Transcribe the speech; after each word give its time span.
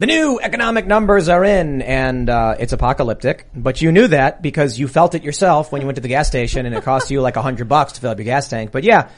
The 0.00 0.06
new 0.06 0.40
economic 0.42 0.86
numbers 0.86 1.28
are 1.28 1.44
in 1.44 1.82
and 1.82 2.30
uh, 2.30 2.56
it's 2.58 2.72
apocalyptic, 2.72 3.46
but 3.54 3.82
you 3.82 3.92
knew 3.92 4.08
that 4.08 4.40
because 4.40 4.78
you 4.78 4.88
felt 4.88 5.14
it 5.14 5.22
yourself 5.22 5.70
when 5.70 5.82
you 5.82 5.86
went 5.86 5.96
to 5.96 6.00
the 6.00 6.08
gas 6.08 6.26
station 6.26 6.64
and 6.64 6.74
it 6.74 6.82
cost 6.84 7.10
you 7.10 7.20
like 7.20 7.36
a 7.36 7.42
hundred 7.42 7.68
bucks 7.68 7.92
to 7.92 8.00
fill 8.00 8.08
up 8.08 8.16
your 8.16 8.24
gas 8.24 8.48
tank. 8.48 8.72
But 8.72 8.82
yeah, 8.82 9.10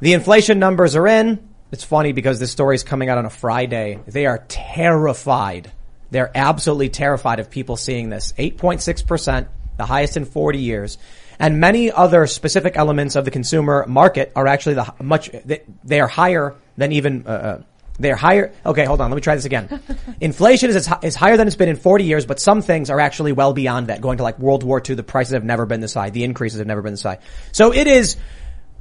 the 0.00 0.14
inflation 0.14 0.58
numbers 0.58 0.96
are 0.96 1.06
in. 1.06 1.50
It's 1.70 1.84
funny 1.84 2.12
because 2.12 2.40
this 2.40 2.50
story 2.50 2.76
is 2.76 2.82
coming 2.82 3.10
out 3.10 3.18
on 3.18 3.26
a 3.26 3.30
Friday. 3.30 3.98
They 4.06 4.24
are 4.24 4.42
terrified. 4.48 5.70
They're 6.10 6.32
absolutely 6.34 6.88
terrified 6.88 7.38
of 7.38 7.50
people 7.50 7.76
seeing 7.76 8.08
this. 8.08 8.32
8.6%, 8.38 9.48
the 9.76 9.84
highest 9.84 10.16
in 10.16 10.24
40 10.24 10.58
years. 10.58 10.96
And 11.38 11.60
many 11.60 11.92
other 11.92 12.26
specific 12.26 12.78
elements 12.78 13.16
of 13.16 13.26
the 13.26 13.30
consumer 13.30 13.84
market 13.86 14.32
are 14.34 14.46
actually 14.46 14.76
the 14.76 14.94
much, 15.02 15.30
they, 15.44 15.62
they 15.84 16.00
are 16.00 16.08
higher 16.08 16.54
than 16.78 16.92
even, 16.92 17.26
uh, 17.26 17.30
uh 17.30 17.62
they're 17.98 18.16
higher. 18.16 18.52
Okay, 18.64 18.84
hold 18.84 19.00
on. 19.00 19.10
Let 19.10 19.16
me 19.16 19.20
try 19.20 19.34
this 19.34 19.44
again. 19.44 19.80
Inflation 20.20 20.70
is, 20.70 20.88
is 21.02 21.14
higher 21.14 21.36
than 21.36 21.46
it's 21.46 21.56
been 21.56 21.68
in 21.68 21.76
40 21.76 22.04
years, 22.04 22.26
but 22.26 22.40
some 22.40 22.62
things 22.62 22.90
are 22.90 23.00
actually 23.00 23.32
well 23.32 23.52
beyond 23.52 23.88
that. 23.88 24.00
Going 24.00 24.18
to 24.18 24.22
like 24.22 24.38
World 24.38 24.62
War 24.62 24.82
II, 24.86 24.96
the 24.96 25.02
prices 25.02 25.34
have 25.34 25.44
never 25.44 25.66
been 25.66 25.80
this 25.80 25.94
high. 25.94 26.10
The 26.10 26.24
increases 26.24 26.58
have 26.58 26.66
never 26.66 26.82
been 26.82 26.94
this 26.94 27.02
high. 27.02 27.18
So 27.52 27.72
it 27.72 27.86
is 27.86 28.16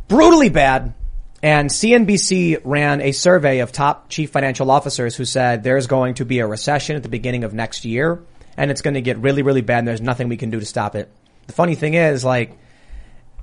brutally 0.07 0.49
bad. 0.49 0.93
And 1.43 1.69
CNBC 1.69 2.61
ran 2.63 3.01
a 3.01 3.11
survey 3.11 3.59
of 3.59 3.71
top 3.71 4.09
chief 4.09 4.29
financial 4.29 4.69
officers 4.69 5.15
who 5.15 5.25
said 5.25 5.63
there's 5.63 5.87
going 5.87 6.15
to 6.15 6.25
be 6.25 6.39
a 6.39 6.47
recession 6.47 6.95
at 6.95 7.03
the 7.03 7.09
beginning 7.09 7.43
of 7.43 7.53
next 7.53 7.83
year 7.83 8.23
and 8.57 8.69
it's 8.69 8.81
going 8.81 8.93
to 8.93 9.01
get 9.01 9.17
really, 9.17 9.41
really 9.41 9.61
bad 9.61 9.79
and 9.79 9.87
there's 9.87 10.01
nothing 10.01 10.29
we 10.29 10.37
can 10.37 10.51
do 10.51 10.59
to 10.59 10.65
stop 10.65 10.95
it. 10.95 11.11
The 11.47 11.53
funny 11.53 11.73
thing 11.73 11.95
is 11.95 12.23
like, 12.23 12.57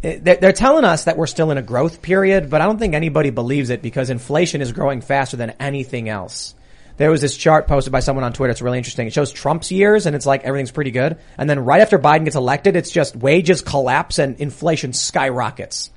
they're 0.01 0.53
telling 0.53 0.85
us 0.85 1.05
that 1.05 1.17
we're 1.17 1.27
still 1.27 1.51
in 1.51 1.59
a 1.59 1.63
growth 1.63 2.03
period, 2.03 2.51
but 2.51 2.61
I 2.61 2.67
don't 2.67 2.79
think 2.79 2.95
anybody 2.95 3.31
believes 3.31 3.71
it 3.71 3.83
because 3.83 4.11
inflation 4.11 4.61
is 4.61 4.73
growing 4.73 5.01
faster 5.01 5.37
than 5.37 5.51
anything 5.59 6.09
else. 6.09 6.55
There 6.99 7.11
was 7.11 7.21
this 7.21 7.37
chart 7.37 7.69
posted 7.69 7.93
by 7.93 8.01
someone 8.01 8.25
on 8.25 8.33
Twitter. 8.33 8.51
It's 8.51 8.63
really 8.63 8.79
interesting. 8.79 9.07
It 9.07 9.13
shows 9.13 9.33
Trump's 9.33 9.71
years 9.71 10.07
and 10.07 10.17
it's 10.17 10.27
like 10.27 10.43
everything's 10.43 10.73
pretty 10.73 10.91
good. 10.91 11.19
And 11.37 11.49
then 11.49 11.61
right 11.61 11.81
after 11.81 11.99
Biden 11.99 12.25
gets 12.25 12.37
elected, 12.37 12.75
it's 12.75 12.91
just 12.91 13.15
wages 13.15 13.63
collapse 13.63 14.19
and 14.19 14.41
inflation 14.41 14.93
skyrockets. 14.93 15.91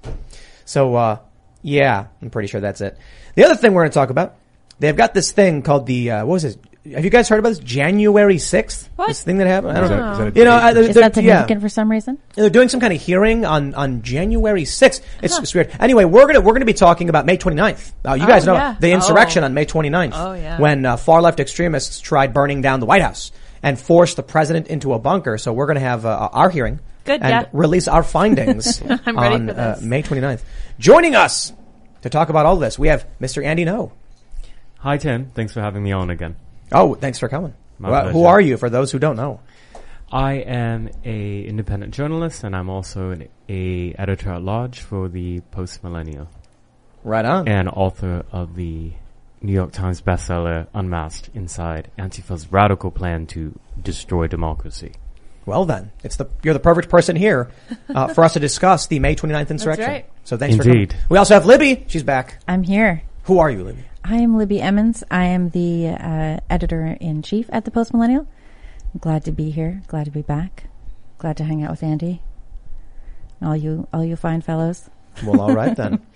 So, 0.65 0.95
uh, 0.95 1.19
yeah, 1.63 2.07
I'm 2.21 2.29
pretty 2.29 2.47
sure 2.47 2.61
that's 2.61 2.81
it. 2.81 2.97
The 3.35 3.45
other 3.45 3.55
thing 3.55 3.73
we're 3.73 3.81
going 3.81 3.91
to 3.91 3.95
talk 3.95 4.11
about, 4.11 4.35
they've 4.79 4.95
got 4.95 5.15
this 5.15 5.31
thing 5.31 5.63
called 5.63 5.87
the, 5.87 6.11
uh, 6.11 6.25
what 6.25 6.33
was 6.33 6.45
it? 6.45 6.59
Have 6.95 7.03
you 7.05 7.11
guys 7.11 7.29
heard 7.29 7.37
about 7.37 7.49
this? 7.49 7.59
January 7.59 8.37
6th? 8.37 8.89
What? 8.95 9.07
This 9.09 9.21
thing 9.21 9.37
that 9.37 9.45
happened? 9.45 9.77
I 9.77 9.81
don't 9.81 9.89
No. 9.91 9.97
know. 9.97 10.11
Is 10.13 10.17
that- 10.17 10.27
is 10.29 10.33
that 10.33 10.37
a 10.37 10.39
you 10.39 10.45
know, 10.45 10.57
date? 10.57 10.63
uh, 10.63 10.73
they're- 10.73 10.83
Is 10.83 10.95
they're- 10.95 11.03
yeah. 11.03 11.11
significant 11.13 11.61
for 11.61 11.69
some 11.69 11.91
reason? 11.91 12.17
They're 12.33 12.49
doing 12.49 12.69
some 12.69 12.79
kind 12.79 12.91
of 12.91 12.99
hearing 12.99 13.45
on, 13.45 13.75
on 13.75 14.01
January 14.01 14.63
6th. 14.65 15.01
It's, 15.21 15.37
it's 15.37 15.53
weird. 15.53 15.69
Anyway, 15.79 16.05
we're 16.05 16.25
gonna, 16.25 16.41
we're 16.41 16.53
gonna 16.53 16.65
be 16.65 16.73
talking 16.73 17.07
about 17.09 17.27
May 17.27 17.37
29th. 17.37 17.91
Uh, 18.03 18.13
you 18.15 18.25
guys 18.25 18.47
Oh, 18.47 18.53
know 18.53 18.57
yeah. 18.57 18.75
the 18.79 18.93
insurrection 18.93 19.43
Oh. 19.43 19.45
on 19.45 19.53
May 19.53 19.65
29th. 19.67 20.13
Oh, 20.15 20.33
yeah. 20.33 20.57
When 20.59 20.83
uh, 20.87 20.97
far 20.97 21.21
left 21.21 21.39
extremists 21.39 21.99
tried 21.99 22.33
burning 22.33 22.61
down 22.61 22.79
the 22.79 22.87
White 22.87 23.03
House 23.03 23.31
and 23.61 23.79
forced 23.79 24.15
the 24.15 24.23
president 24.23 24.65
into 24.65 24.93
a 24.93 24.99
bunker. 24.99 25.37
So 25.37 25.53
we're 25.53 25.67
gonna 25.67 25.81
have 25.81 26.03
uh, 26.03 26.29
our 26.33 26.49
hearing. 26.49 26.79
Good, 27.03 27.21
and 27.21 27.29
yeah. 27.29 27.45
release 27.53 27.87
our 27.87 28.01
findings 28.01 28.81
on 28.89 28.97
for 28.97 29.19
Uh, 29.19 29.37
this. 29.75 29.81
May 29.83 30.01
29th. 30.01 30.41
Joining 30.79 31.13
us 31.15 31.53
to 32.01 32.09
talk 32.09 32.29
about 32.29 32.47
all 32.47 32.57
this, 32.57 32.79
we 32.79 32.87
have 32.87 33.05
Mr. 33.21 33.45
Andy 33.45 33.65
Ngo. 33.65 33.91
Hi, 34.79 34.97
Tim. 34.97 35.29
Thanks 35.35 35.53
for 35.53 35.61
having 35.61 35.83
me 35.83 35.91
on 35.91 36.09
again. 36.09 36.35
Oh, 36.71 36.95
thanks 36.95 37.19
for 37.19 37.27
coming. 37.29 37.53
Well, 37.79 38.09
who 38.09 38.25
are 38.25 38.39
you 38.39 38.57
for 38.57 38.69
those 38.69 38.91
who 38.91 38.99
don't 38.99 39.15
know? 39.15 39.39
I 40.11 40.33
am 40.33 40.89
a 41.05 41.41
independent 41.43 41.93
journalist, 41.93 42.43
and 42.43 42.55
I'm 42.55 42.69
also 42.69 43.11
an 43.11 43.27
a 43.49 43.93
editor 43.97 44.31
at 44.33 44.41
large 44.43 44.79
for 44.81 45.07
the 45.09 45.39
Post 45.51 45.83
Millennial, 45.83 46.27
Right 47.03 47.25
on. 47.25 47.47
and 47.47 47.69
author 47.69 48.23
of 48.31 48.55
the 48.55 48.91
New 49.41 49.53
York 49.53 49.71
Times 49.71 50.01
bestseller 50.01 50.67
"Unmasked: 50.73 51.29
Inside 51.33 51.89
Antifa's 51.97 52.51
Radical 52.51 52.91
Plan 52.91 53.25
to 53.27 53.57
Destroy 53.81 54.27
Democracy." 54.27 54.91
Well 55.45 55.65
then, 55.65 55.91
it's 56.03 56.17
the 56.17 56.27
you're 56.43 56.53
the 56.53 56.59
perfect 56.59 56.89
person 56.89 57.15
here 57.15 57.49
uh, 57.89 58.07
for 58.13 58.23
us 58.23 58.33
to 58.33 58.39
discuss 58.39 58.87
the 58.87 58.99
May 58.99 59.15
29th 59.15 59.49
insurrection. 59.49 59.85
right. 59.87 60.05
So 60.25 60.37
thanks 60.37 60.55
for 60.57 60.61
Indeed. 60.63 60.89
coming. 60.91 61.05
We 61.09 61.17
also 61.17 61.33
have 61.33 61.45
Libby. 61.45 61.85
She's 61.87 62.03
back. 62.03 62.37
I'm 62.47 62.63
here. 62.63 63.01
Who 63.23 63.39
are 63.39 63.49
you, 63.49 63.63
Libby? 63.63 63.85
I 64.03 64.17
am 64.17 64.37
Libby 64.37 64.61
Emmons. 64.61 65.03
I 65.11 65.25
am 65.25 65.49
the 65.49 65.89
uh, 65.89 66.39
editor 66.49 66.97
in 66.99 67.21
chief 67.21 67.47
at 67.51 67.65
the 67.65 67.71
Post 67.71 67.93
Millennial. 67.93 68.27
Glad 68.99 69.25
to 69.25 69.31
be 69.31 69.51
here. 69.51 69.81
Glad 69.87 70.05
to 70.05 70.11
be 70.11 70.21
back. 70.21 70.65
Glad 71.17 71.37
to 71.37 71.43
hang 71.43 71.63
out 71.63 71.71
with 71.71 71.83
Andy. 71.83 72.21
All 73.41 73.55
you, 73.55 73.87
all 73.93 74.03
you 74.03 74.15
fine 74.15 74.41
fellows. 74.41 74.89
Well, 75.23 75.39
all 75.41 75.53
right 75.53 75.75
then. 75.75 76.01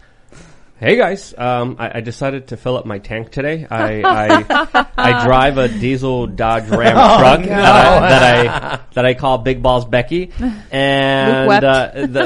Hey 0.78 0.98
guys, 0.98 1.34
um, 1.38 1.78
I, 1.80 2.00
I 2.00 2.02
decided 2.02 2.48
to 2.50 2.58
fill 2.58 2.76
up 2.76 2.86
my 2.86 3.00
tank 3.00 3.32
today. 3.32 3.66
I 3.72 4.02
I, 4.04 4.86
I 4.98 5.24
drive 5.24 5.58
a 5.58 5.70
diesel 5.70 6.28
Dodge 6.28 6.68
Ram 6.68 6.98
Oh, 7.00 7.18
truck 7.18 7.44
that 7.44 7.50
I, 7.64 8.10
that 8.10 8.22
I 8.22 8.80
that 8.94 9.06
I 9.06 9.14
call 9.14 9.38
Big 9.38 9.64
Balls 9.64 9.86
Becky, 9.86 10.34
and 10.72 11.48
wept. 11.48 11.64
uh, 11.64 11.92
the, 11.94 12.08
the, 12.08 12.26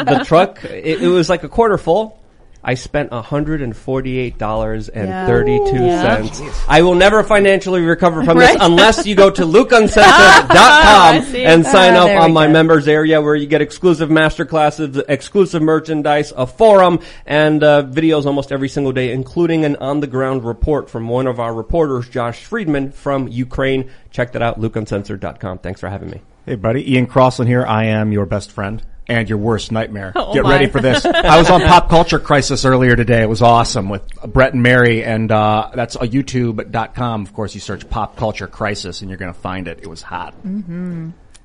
the, 0.00 0.04
the 0.04 0.24
truck 0.24 0.64
it, 0.64 1.02
it 1.02 1.08
was 1.08 1.28
like 1.28 1.44
a 1.44 1.50
quarter 1.50 1.76
full. 1.76 2.17
I 2.62 2.74
spent 2.74 3.12
hundred 3.12 3.62
and 3.62 3.74
forty-eight 3.76 4.36
dollars 4.36 4.88
and 4.88 5.08
thirty-two 5.28 5.78
cents. 5.78 6.42
I 6.68 6.82
will 6.82 6.96
never 6.96 7.22
financially 7.22 7.80
recover 7.82 8.24
from 8.24 8.38
this 8.38 8.56
unless 8.60 9.06
you 9.06 9.14
go 9.14 9.30
to 9.30 9.42
lukeuncensored.com 9.46 11.34
and 11.36 11.64
sign 11.64 11.94
Ah, 11.94 12.06
up 12.06 12.20
on 12.22 12.32
my 12.32 12.46
go. 12.46 12.52
members 12.52 12.88
area 12.88 13.20
where 13.22 13.34
you 13.34 13.46
get 13.46 13.62
exclusive 13.62 14.10
master 14.10 14.44
classes, 14.44 14.98
exclusive 15.08 15.62
merchandise, 15.62 16.32
a 16.36 16.46
forum, 16.46 17.00
and 17.26 17.62
uh, 17.62 17.82
videos 17.84 18.26
almost 18.26 18.52
every 18.52 18.68
single 18.68 18.92
day, 18.92 19.12
including 19.12 19.64
an 19.64 19.76
on-the-ground 19.76 20.44
report 20.44 20.90
from 20.90 21.08
one 21.08 21.26
of 21.26 21.38
our 21.40 21.54
reporters, 21.54 22.08
Josh 22.08 22.44
Friedman 22.44 22.92
from 22.92 23.28
Ukraine. 23.28 23.90
Check 24.10 24.32
that 24.32 24.42
out, 24.42 24.60
lukeuncensored.com. 24.60 25.58
Thanks 25.58 25.80
for 25.80 25.88
having 25.88 26.10
me. 26.10 26.20
Hey, 26.48 26.54
buddy. 26.54 26.94
Ian 26.94 27.06
Crossland 27.06 27.46
here. 27.46 27.62
I 27.66 27.84
am 27.88 28.10
your 28.10 28.24
best 28.24 28.52
friend 28.52 28.82
and 29.06 29.28
your 29.28 29.36
worst 29.36 29.70
nightmare. 29.70 30.12
Oh, 30.16 30.32
Get 30.32 30.44
my. 30.44 30.50
ready 30.52 30.66
for 30.66 30.80
this. 30.80 31.04
I 31.06 31.36
was 31.38 31.50
on 31.50 31.60
Pop 31.60 31.90
Culture 31.90 32.18
Crisis 32.18 32.64
earlier 32.64 32.96
today. 32.96 33.20
It 33.22 33.28
was 33.28 33.42
awesome 33.42 33.90
with 33.90 34.02
Brett 34.26 34.54
and 34.54 34.62
Mary, 34.62 35.04
and 35.04 35.30
uh, 35.30 35.70
that's 35.74 35.96
a 35.96 36.00
YouTube.com. 36.08 37.22
Of 37.22 37.34
course, 37.34 37.54
you 37.54 37.60
search 37.60 37.88
Pop 37.90 38.16
Culture 38.16 38.46
Crisis, 38.46 39.02
and 39.02 39.10
you're 39.10 39.18
going 39.18 39.32
to 39.32 39.38
find 39.38 39.68
it. 39.68 39.80
It 39.82 39.88
was 39.88 40.00
hot. 40.00 40.34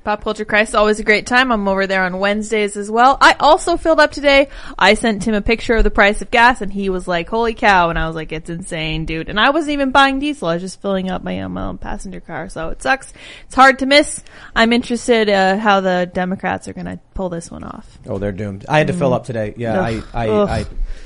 Pop 0.03 0.23
Culture 0.23 0.43
Crisis, 0.43 0.75
always 0.75 0.99
a 0.99 1.03
great 1.03 1.25
time. 1.25 1.51
I'm 1.51 1.67
over 1.67 1.87
there 1.87 2.03
on 2.03 2.19
Wednesdays 2.19 2.75
as 2.75 2.91
well. 2.91 3.17
I 3.21 3.35
also 3.39 3.77
filled 3.77 4.01
up 4.01 4.11
today. 4.11 4.49
I 4.77 4.95
sent 4.95 5.25
him 5.25 5.33
a 5.33 5.41
picture 5.41 5.75
of 5.75 5.85
the 5.85 5.91
price 5.91 6.21
of 6.21 6.29
gas 6.29 6.61
and 6.61 6.73
he 6.73 6.89
was 6.89 7.07
like, 7.07 7.29
holy 7.29 7.53
cow. 7.53 7.89
And 7.89 7.97
I 7.97 8.07
was 8.07 8.15
like, 8.15 8.33
it's 8.33 8.49
insane, 8.49 9.05
dude. 9.05 9.29
And 9.29 9.39
I 9.39 9.51
wasn't 9.51 9.73
even 9.73 9.91
buying 9.91 10.19
diesel. 10.19 10.49
I 10.49 10.55
was 10.55 10.61
just 10.61 10.81
filling 10.81 11.09
up 11.09 11.23
my 11.23 11.41
own, 11.41 11.53
my 11.53 11.63
own 11.63 11.77
passenger 11.77 12.19
car. 12.19 12.49
So 12.49 12.69
it 12.69 12.81
sucks. 12.81 13.13
It's 13.45 13.55
hard 13.55 13.79
to 13.79 13.85
miss. 13.85 14.21
I'm 14.53 14.73
interested, 14.73 15.29
uh, 15.29 15.57
how 15.57 15.79
the 15.79 16.09
Democrats 16.13 16.67
are 16.67 16.73
going 16.73 16.87
to 16.87 16.99
pull 17.13 17.29
this 17.29 17.51
one 17.51 17.63
off. 17.63 17.99
Oh, 18.07 18.17
they're 18.17 18.31
doomed. 18.31 18.65
I 18.67 18.77
had 18.77 18.87
to 18.87 18.93
fill 18.93 19.11
mm. 19.11 19.15
up 19.15 19.25
today. 19.25 19.53
Yeah, 19.57 19.79
I, 19.79 19.95
Ugh. 19.95 20.07
I, 20.13 20.27
Ugh. 20.29 20.49
I 20.49 20.65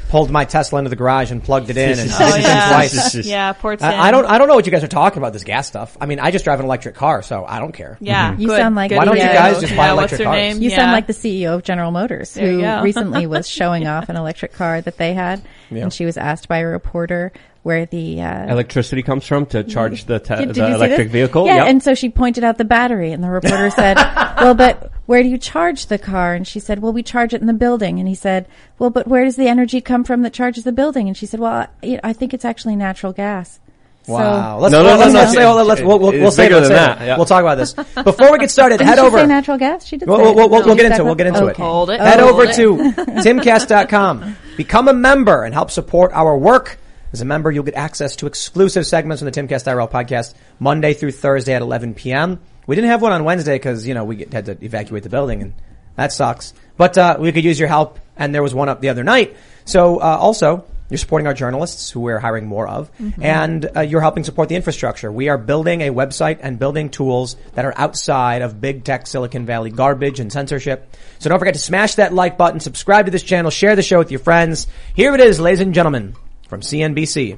pulled 0.09 0.31
my 0.31 0.45
Tesla 0.45 0.79
into 0.79 0.89
the 0.89 0.95
garage 0.95 1.31
and 1.31 1.43
plugged 1.43 1.69
it 1.69 1.77
in 1.77 1.99
and 1.99 2.09
Oh, 2.19 2.35
yeah. 2.35 2.69
twice. 2.69 3.15
yeah, 3.25 3.53
Port 3.53 3.79
Sam. 3.79 3.93
I, 3.93 4.07
I 4.07 4.11
don't, 4.11 4.25
I 4.25 4.37
don't 4.37 4.47
know 4.47 4.55
what 4.55 4.65
you 4.65 4.71
guys 4.71 4.83
are 4.83 4.87
talking 4.87 5.17
about 5.19 5.33
this 5.33 5.43
gas 5.43 5.67
stuff. 5.67 5.97
I 5.99 6.05
mean, 6.05 6.19
I 6.19 6.31
just 6.31 6.45
drive 6.45 6.59
an 6.59 6.65
electric 6.65 6.95
car, 6.95 7.21
so 7.21 7.45
I 7.45 7.59
don't 7.59 7.73
care. 7.73 7.97
Yeah. 7.99 8.31
Mm-hmm. 8.31 8.41
You 8.41 8.47
good, 8.47 8.57
sound 8.57 8.75
like 8.75 8.91
Why 8.91 9.05
don't 9.05 9.17
you 9.17 9.23
guys 9.23 9.57
uh, 9.57 9.61
just 9.61 9.75
buy 9.75 9.93
what's 9.93 10.13
electric 10.13 10.25
cars? 10.27 10.35
name? 10.35 10.61
You 10.61 10.69
yeah. 10.69 10.75
sound 10.77 10.91
like 10.93 11.07
the 11.07 11.13
CEO 11.13 11.55
of 11.55 11.63
General 11.63 11.91
Motors, 11.91 12.33
There 12.33 12.77
who 12.79 12.83
recently 12.83 13.27
was 13.27 13.49
showing 13.49 13.87
off 13.87 14.09
an 14.09 14.15
electric 14.15 14.53
car 14.53 14.81
that 14.81 14.97
they 14.97 15.13
had, 15.13 15.41
Yeah. 15.69 15.83
and 15.83 15.93
she 15.93 16.05
was 16.05 16.17
asked 16.17 16.47
by 16.47 16.59
a 16.59 16.65
reporter 16.65 17.31
where 17.63 17.85
the 17.85 18.21
uh, 18.21 18.49
Electricity 18.49 19.03
comes 19.03 19.27
from 19.27 19.45
to 19.47 19.61
charge 19.65 20.05
the, 20.05 20.19
te- 20.19 20.35
Did- 20.37 20.45
did 20.53 20.55
the 20.55 20.73
electric 20.73 21.07
this? 21.07 21.11
vehicle. 21.11 21.45
Yeah, 21.47 21.55
Yep. 21.57 21.67
and 21.67 21.83
so 21.83 21.95
she 21.95 22.07
pointed 22.09 22.45
out 22.45 22.57
the 22.57 22.63
battery, 22.63 23.11
and 23.11 23.21
the 23.21 23.29
reporter 23.29 23.69
said, 23.71 23.97
"Well, 23.97 24.55
but 24.55 24.89
where 25.07 25.23
do 25.23 25.29
you 25.29 25.39
charge 25.39 25.87
the 25.87 25.97
car?" 25.97 26.35
And 26.35 26.45
she 26.47 26.59
said, 26.59 26.79
"Well, 26.83 26.93
we 26.93 27.01
charge 27.01 27.33
it 27.33 27.41
in 27.41 27.47
the 27.47 27.53
building." 27.53 27.97
And 27.99 28.07
he 28.07 28.13
said, 28.15 28.45
"Well, 28.77 28.91
but 28.91 29.07
where 29.07 29.25
does 29.25 29.35
the 29.35 29.47
energy 29.47 29.81
come 29.81 30.03
from 30.03 30.21
that 30.21 30.33
charges 30.33 30.63
the 30.63 30.71
building?" 30.71 31.07
And 31.07 31.17
she 31.17 31.25
said, 31.25 31.39
"Well, 31.39 31.67
I, 31.83 31.99
I 32.03 32.13
think 32.13 32.33
it's 32.35 32.45
actually 32.45 32.75
natural 32.75 33.11
gas." 33.13 33.59
Wow. 34.07 34.59
So, 34.59 34.61
Let's, 34.61 34.71
No, 34.71 34.83
no, 34.83 34.95
let's, 34.97 35.13
no. 35.13 35.19
let's 35.19 35.31
say, 35.33 35.37
well, 35.39 35.65
let's, 35.65 35.81
we'll, 35.81 35.99
we'll, 35.99 36.11
we'll 36.13 36.31
save 36.31 36.45
it. 36.45 36.55
bigger 36.55 36.61
than 36.61 36.71
that, 36.71 37.01
yeah. 37.01 37.17
we'll 37.17 37.25
talk 37.25 37.41
about 37.41 37.55
this. 37.55 37.73
Before 37.73 38.31
we 38.31 38.37
get 38.39 38.49
started, 38.49 38.77
Didn't 38.77 38.87
head 38.87 38.99
she 38.99 39.05
over. 39.05 39.17
say 39.17 39.25
natural 39.25 39.57
gas? 39.57 39.85
She 39.85 39.97
did. 39.97 40.07
We'll, 40.07 40.21
we'll, 40.33 40.33
we'll, 40.49 40.63
we'll 40.65 40.75
get 40.77 40.85
into 40.85 41.01
it. 41.01 41.03
We'll 41.03 41.15
get 41.15 41.27
into 41.27 41.39
about- 41.39 41.49
it. 41.51 41.57
Hold 41.57 41.89
it. 41.89 41.99
Head 41.99 42.21
Hold 42.21 42.31
over 42.31 42.43
it. 42.45 42.55
to 42.55 42.77
timcast.com. 43.21 44.35
Become 44.55 44.87
a 44.87 44.93
member 44.93 45.43
and 45.43 45.53
help 45.53 45.71
support 45.71 46.11
our 46.13 46.37
work. 46.37 46.77
As 47.13 47.21
a 47.21 47.25
member, 47.25 47.51
you'll 47.51 47.63
get 47.63 47.75
access 47.75 48.15
to 48.17 48.27
exclusive 48.27 48.85
segments 48.85 49.21
from 49.21 49.29
the 49.31 49.41
Timcast 49.41 49.65
IRL 49.65 49.89
podcast 49.89 50.33
Monday 50.59 50.93
through 50.93 51.11
Thursday 51.11 51.53
at 51.53 51.61
11 51.61 51.93
p.m. 51.93 52.39
We 52.67 52.75
didn't 52.75 52.91
have 52.91 53.01
one 53.01 53.13
on 53.13 53.23
Wednesday 53.23 53.55
because, 53.55 53.87
you 53.87 53.93
know, 53.93 54.03
we 54.03 54.27
had 54.31 54.45
to 54.45 54.57
evacuate 54.63 55.03
the 55.03 55.09
building 55.09 55.41
and 55.41 55.53
that 55.95 56.11
sucks. 56.11 56.53
But, 56.75 56.97
uh, 56.97 57.17
we 57.19 57.31
could 57.31 57.43
use 57.43 57.59
your 57.59 57.69
help 57.69 57.97
and 58.15 58.35
there 58.35 58.43
was 58.43 58.53
one 58.53 58.69
up 58.69 58.81
the 58.81 58.89
other 58.89 59.03
night. 59.03 59.35
So, 59.65 59.97
uh, 59.97 60.17
also, 60.19 60.65
you're 60.89 60.97
supporting 60.97 61.27
our 61.27 61.33
journalists 61.33 61.89
who 61.89 61.99
we're 61.99 62.19
hiring 62.19 62.45
more 62.45 62.67
of 62.67 62.89
and 63.21 63.69
uh, 63.75 63.81
you're 63.81 64.01
helping 64.01 64.23
support 64.23 64.49
the 64.49 64.55
infrastructure. 64.55 65.11
We 65.11 65.29
are 65.29 65.37
building 65.37 65.81
a 65.81 65.89
website 65.91 66.39
and 66.41 66.59
building 66.59 66.89
tools 66.89 67.35
that 67.55 67.65
are 67.65 67.73
outside 67.75 68.41
of 68.41 68.61
big 68.61 68.83
tech 68.83 69.07
Silicon 69.07 69.45
Valley 69.45 69.69
garbage 69.69 70.19
and 70.19 70.31
censorship. 70.31 70.95
So 71.19 71.29
don't 71.29 71.39
forget 71.39 71.55
to 71.55 71.59
smash 71.59 71.95
that 71.95 72.13
like 72.13 72.37
button, 72.37 72.59
subscribe 72.59 73.05
to 73.05 73.11
this 73.11 73.23
channel, 73.23 73.51
share 73.51 73.75
the 73.75 73.81
show 73.81 73.97
with 73.97 74.11
your 74.11 74.19
friends. 74.19 74.67
Here 74.93 75.13
it 75.13 75.19
is, 75.19 75.39
ladies 75.39 75.61
and 75.61 75.73
gentlemen, 75.73 76.15
from 76.47 76.61
CNBC. 76.61 77.37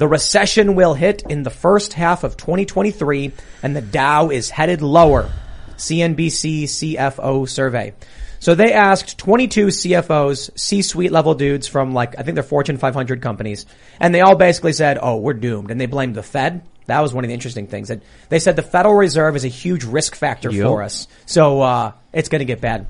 The 0.00 0.08
recession 0.08 0.76
will 0.76 0.94
hit 0.94 1.24
in 1.28 1.42
the 1.42 1.50
first 1.50 1.92
half 1.92 2.24
of 2.24 2.38
2023 2.38 3.32
and 3.62 3.76
the 3.76 3.82
Dow 3.82 4.30
is 4.30 4.48
headed 4.48 4.80
lower. 4.80 5.30
CNBC 5.76 6.64
CFO 6.64 7.46
survey. 7.46 7.92
So 8.38 8.54
they 8.54 8.72
asked 8.72 9.18
22 9.18 9.66
CFOs, 9.66 10.58
C-suite 10.58 11.12
level 11.12 11.34
dudes 11.34 11.66
from 11.66 11.92
like, 11.92 12.18
I 12.18 12.22
think 12.22 12.36
they're 12.36 12.42
Fortune 12.42 12.78
500 12.78 13.20
companies, 13.20 13.66
and 14.00 14.14
they 14.14 14.22
all 14.22 14.36
basically 14.36 14.72
said, 14.72 14.98
oh, 15.02 15.18
we're 15.18 15.34
doomed. 15.34 15.70
And 15.70 15.78
they 15.78 15.84
blamed 15.84 16.14
the 16.14 16.22
Fed. 16.22 16.62
That 16.86 17.00
was 17.00 17.12
one 17.12 17.24
of 17.24 17.28
the 17.28 17.34
interesting 17.34 17.66
things. 17.66 17.88
That 17.88 18.00
they 18.30 18.38
said 18.38 18.56
the 18.56 18.62
Federal 18.62 18.94
Reserve 18.94 19.36
is 19.36 19.44
a 19.44 19.48
huge 19.48 19.84
risk 19.84 20.14
factor 20.14 20.50
Yep. 20.50 20.66
for 20.66 20.82
us. 20.82 21.08
So, 21.26 21.60
uh, 21.60 21.92
it's 22.14 22.30
gonna 22.30 22.46
get 22.46 22.62
bad. 22.62 22.86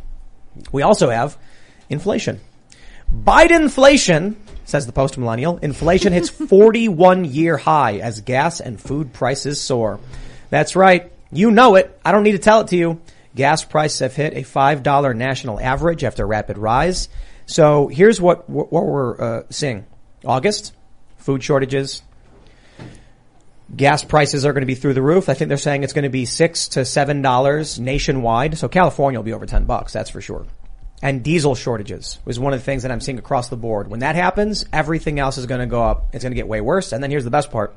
We 0.71 0.83
also 0.83 1.11
have 1.11 1.37
inflation. 1.89 2.39
Biden 3.13 3.63
inflation, 3.63 4.37
says 4.71 4.87
the 4.87 4.93
post 4.93 5.19
millennial, 5.19 5.59
inflation 5.59 6.13
hits 6.13 6.29
41 6.49 7.25
year 7.27 7.57
high 7.57 7.99
as 7.99 8.21
gas 8.21 8.61
and 8.61 8.81
food 8.81 9.13
prices 9.13 9.61
soar. 9.61 10.01
That's 10.49 10.77
right. 10.77 11.13
You 11.33 11.51
know 11.51 11.75
it. 11.75 11.99
I 12.05 12.13
don't 12.13 12.23
need 12.23 12.33
to 12.33 12.39
tell 12.39 12.61
it 12.61 12.69
to 12.69 12.77
you. 12.77 13.01
Gas 13.35 13.65
prices 13.65 14.01
have 14.01 14.17
hit 14.17 14.35
a 14.35 14.43
$5 14.43 15.17
national 15.17 15.61
average 15.61 16.03
after 16.03 16.25
a 16.25 16.27
rapid 16.27 16.59
rise. 16.59 17.09
So 17.47 17.89
here's 17.89 18.21
what, 18.21 18.49
what 18.49 18.71
we're 18.73 19.21
uh, 19.21 19.43
seeing. 19.51 19.87
August, 20.25 20.75
food 21.19 21.43
shortages. 21.43 22.03
Gas 23.75 24.03
prices 24.03 24.45
are 24.45 24.53
going 24.53 24.63
to 24.63 24.67
be 24.67 24.75
through 24.75 24.95
the 24.95 25.03
roof. 25.03 25.29
I 25.29 25.35
think 25.35 25.49
they're 25.49 25.59
saying 25.59 25.85
it's 25.85 25.93
going 25.93 26.03
to 26.03 26.09
be 26.09 26.27
six 26.27 26.69
to 26.69 26.85
seven 26.85 27.23
dollars 27.23 27.79
nationwide. 27.79 28.59
So 28.59 28.69
California 28.69 29.19
will 29.19 29.25
be 29.25 29.33
over 29.33 29.47
ten 29.47 29.65
bucks, 29.65 29.93
that's 29.93 30.11
for 30.11 30.21
sure 30.21 30.47
and 31.03 31.23
diesel 31.23 31.55
shortages 31.55 32.19
was 32.25 32.39
one 32.39 32.53
of 32.53 32.61
the 32.61 32.65
things 32.65 32.83
that 32.83 32.93
I'm 32.93 33.01
seeing 33.01 33.19
across 33.19 33.49
the 33.49 33.57
board. 33.57 33.89
When 33.89 34.01
that 34.01 34.17
happens, 34.17 34.65
everything 34.73 35.19
else 35.19 35.39
is 35.39 35.47
going 35.47 35.61
to 35.61 35.67
go 35.67 35.83
up. 35.83 36.11
It's 36.13 36.23
going 36.23 36.33
to 36.33 36.37
get 36.37 36.49
way 36.49 36.61
worse. 36.61 36.93
And 36.93 37.03
then 37.03 37.11
here's 37.11 37.25
the 37.25 37.31
best 37.31 37.51
part. 37.51 37.75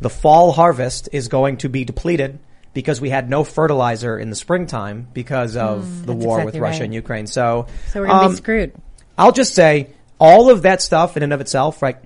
The 0.00 0.10
fall 0.10 0.52
harvest 0.52 1.08
is 1.12 1.28
going 1.28 1.58
to 1.58 1.68
be 1.68 1.84
depleted 1.84 2.38
because 2.72 3.00
we 3.00 3.10
had 3.10 3.28
no 3.28 3.42
fertilizer 3.42 4.18
in 4.18 4.30
the 4.30 4.36
springtime 4.36 5.08
because 5.12 5.56
of 5.56 6.06
the 6.06 6.12
war 6.12 6.38
exactly 6.38 6.44
with 6.44 6.62
Russia 6.62 6.80
right. 6.80 6.84
and 6.84 6.94
Ukraine. 6.94 7.26
So, 7.26 7.66
So 7.88 8.00
we're 8.00 8.06
going 8.06 8.18
to 8.18 8.24
um, 8.26 8.32
be 8.32 8.36
screwed. 8.36 8.72
I'll 9.18 9.32
just 9.32 9.54
say 9.54 9.90
all 10.20 10.50
of 10.50 10.62
that 10.62 10.80
stuff 10.80 11.16
in 11.16 11.22
and 11.22 11.32
of 11.32 11.40
itself, 11.40 11.82
right? 11.82 11.96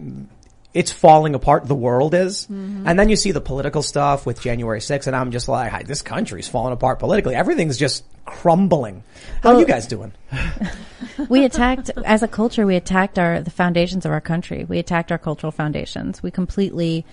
It's 0.75 0.93
falling 0.93 1.35
apart. 1.35 1.67
The 1.67 1.75
world 1.75 2.15
is. 2.15 2.47
Mm-hmm. 2.47 2.87
And 2.87 2.99
then 2.99 3.09
you 3.09 3.17
see 3.17 3.31
the 3.31 3.41
political 3.41 3.83
stuff 3.83 4.27
with 4.27 4.41
January 4.41 4.81
6th 4.81 5.07
and 5.07 5.17
I'm 5.17 5.31
just 5.31 5.49
like, 5.49 5.71
"Hi, 5.71 5.83
this 5.85 6.03
country's 6.03 6.49
falling 6.49 6.73
apart 6.73 6.99
politically. 6.99 7.35
Everything's 7.35 7.79
just 7.79 8.05
crumbling. 8.25 9.05
How 9.43 9.55
are 9.55 9.61
you 9.61 9.67
guys 9.67 9.87
doing? 9.87 10.13
we 11.29 11.45
attacked 11.45 11.91
as 12.05 12.23
a 12.23 12.29
culture 12.29 12.67
we 12.67 12.77
attacked 12.77 13.19
our 13.19 13.41
the 13.41 13.51
foundations 13.51 14.05
of 14.05 14.13
our 14.13 14.21
country 14.21 14.65
we 14.65 14.79
attacked 14.79 15.13
our 15.13 15.19
cultural 15.19 15.53
foundations 15.53 16.23
we 16.23 16.31
completely 16.31 17.05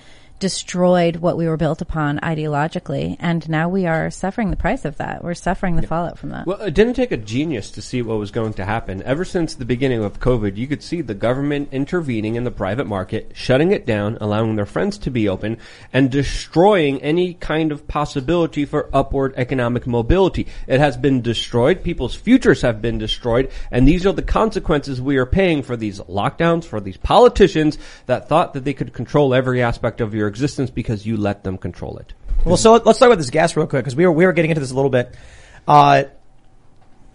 destroyed 0.41 1.17
what 1.17 1.37
we 1.37 1.47
were 1.47 1.55
built 1.55 1.81
upon 1.81 2.19
ideologically 2.19 3.15
and 3.19 3.47
now 3.47 3.69
we 3.69 3.85
are 3.85 4.11
suffering 4.11 4.49
the 4.49 4.57
price 4.57 4.83
of 4.83 4.97
that 4.97 5.23
we're 5.23 5.33
suffering 5.33 5.77
the 5.77 5.87
fallout 5.87 6.19
from 6.19 6.31
that 6.31 6.45
Well, 6.45 6.61
it 6.61 6.73
didn't 6.73 6.95
take 6.95 7.13
a 7.13 7.17
genius 7.17 7.71
to 7.71 7.81
see 7.81 8.01
what 8.01 8.17
was 8.17 8.31
going 8.31 8.53
to 8.53 8.65
happen. 8.65 9.03
Ever 9.03 9.23
since 9.23 9.55
the 9.55 9.65
beginning 9.65 10.03
of 10.03 10.19
COVID, 10.19 10.57
you 10.57 10.67
could 10.67 10.83
see 10.83 11.01
the 11.01 11.13
government 11.13 11.69
intervening 11.71 12.35
in 12.35 12.43
the 12.43 12.51
private 12.51 12.87
market, 12.87 13.31
shutting 13.33 13.71
it 13.71 13.85
down, 13.85 14.17
allowing 14.19 14.55
their 14.55 14.65
friends 14.65 14.97
to 14.99 15.11
be 15.11 15.29
open, 15.29 15.57
and 15.93 16.09
destroying 16.09 17.01
any 17.01 17.35
kind 17.35 17.71
of 17.71 17.87
possibility 17.87 18.65
for 18.65 18.89
upward 18.93 19.33
economic 19.37 19.85
mobility. 19.87 20.47
It 20.67 20.79
has 20.79 20.97
been 20.97 21.21
destroyed. 21.21 21.83
People's 21.83 22.15
futures 22.15 22.61
have 22.61 22.81
been 22.81 22.97
destroyed. 22.97 23.51
And 23.69 23.87
these 23.87 24.05
are 24.05 24.13
the 24.13 24.21
consequences 24.21 25.01
we 25.01 25.17
are 25.17 25.25
paying 25.25 25.63
for 25.63 25.77
these 25.77 25.99
lockdowns, 26.01 26.65
for 26.65 26.79
these 26.79 26.97
politicians 26.97 27.77
that 28.07 28.27
thought 28.27 28.53
that 28.53 28.63
they 28.63 28.73
could 28.73 28.93
control 28.93 29.33
every 29.33 29.61
aspect 29.61 30.01
of 30.01 30.13
your 30.13 30.27
existence 30.31 30.71
because 30.71 31.05
you 31.05 31.17
let 31.17 31.43
them 31.43 31.57
control 31.59 31.97
it. 31.99 32.13
Well, 32.43 32.57
so 32.57 32.71
let's 32.73 32.97
talk 32.97 33.05
about 33.07 33.19
this 33.19 33.29
gas 33.29 33.55
real 33.55 33.67
quick 33.67 33.83
because 33.83 33.95
we 33.95 34.07
were 34.07 34.11
we 34.11 34.25
were 34.25 34.33
getting 34.33 34.49
into 34.49 34.61
this 34.61 34.71
a 34.71 34.75
little 34.75 34.89
bit. 34.89 35.15
Uh, 35.67 36.05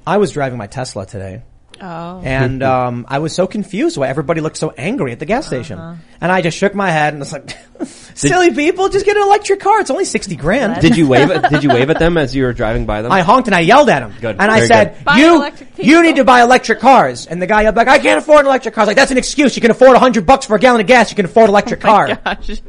I 0.07 0.19
was 0.19 0.31
driving 0.31 0.57
my 0.57 0.69
Tesla 0.69 1.05
today, 1.05 1.43
Oh. 1.81 2.20
and 2.25 2.62
um, 2.62 3.06
I 3.08 3.19
was 3.19 3.34
so 3.34 3.46
confused 3.46 3.96
why 3.96 4.08
everybody 4.08 4.40
looked 4.40 4.56
so 4.56 4.70
angry 4.70 5.12
at 5.12 5.19
the 5.19 5.26
gas 5.26 5.46
station, 5.46 5.78
and 5.78 6.32
I 6.32 6.43
just 6.43 6.56
shook 6.56 6.75
my 6.75 6.90
head 6.90 7.12
and 7.12 7.20
was 7.20 7.32
like, 7.32 7.56
"Silly 8.14 8.55
people, 8.55 8.88
just 8.88 9.05
get 9.05 9.17
an 9.17 9.23
electric 9.23 9.61
car. 9.61 9.81
It's 9.81 9.90
only 9.90 10.05
sixty 10.05 10.37
grand." 10.37 10.81
Did 10.81 10.96
you 10.96 11.06
wave 11.08 11.31
at, 11.32 11.50
did 11.50 11.62
you 11.62 11.70
wave 11.70 11.90
at 11.90 11.99
them 11.99 12.17
as 12.17 12.34
you 12.34 12.44
were 12.44 12.52
driving 12.52 12.87
by 12.87 13.02
them? 13.02 13.12
I 13.12 13.20
honked 13.23 13.49
and 13.49 13.55
I 13.55 13.61
yelled 13.61 13.88
at 13.88 14.02
him. 14.02 14.12
Good. 14.20 14.37
And 14.38 14.50
I 14.50 14.56
Very 14.56 14.67
said, 14.69 14.94
good. 14.94 15.05
Buy 15.05 15.17
you, 15.19 15.37
electric 15.37 15.69
you 15.78 15.84
people." 15.84 16.02
need 16.02 16.17
to 16.17 16.25
buy 16.25 16.43
electric 16.43 16.81
cars. 16.81 17.26
And 17.26 17.40
the 17.40 17.46
guy 17.46 17.62
yelled 17.62 17.75
back, 17.75 17.88
I 17.88 17.99
can't 17.99 18.19
afford 18.19 18.40
an 18.40 18.46
electric 18.46 18.75
car. 18.75 18.82
I 18.82 18.84
was 18.84 18.88
like, 18.88 18.96
that's 18.96 19.11
an 19.11 19.19
excuse. 19.19 19.56
You 19.56 19.62
can 19.62 19.70
afford 19.70 19.96
a 19.96 19.99
hundred 19.99 20.26
bucks 20.26 20.46
for 20.46 20.56
a 20.56 20.58
gallon 20.58 20.81
of 20.81 20.87
gas. 20.87 21.11
You 21.11 21.17
can 21.17 21.25
afford 21.25 21.44
an 21.44 21.50
electric 21.50 21.81
car. 21.81 22.14
Gosh. 22.25 22.61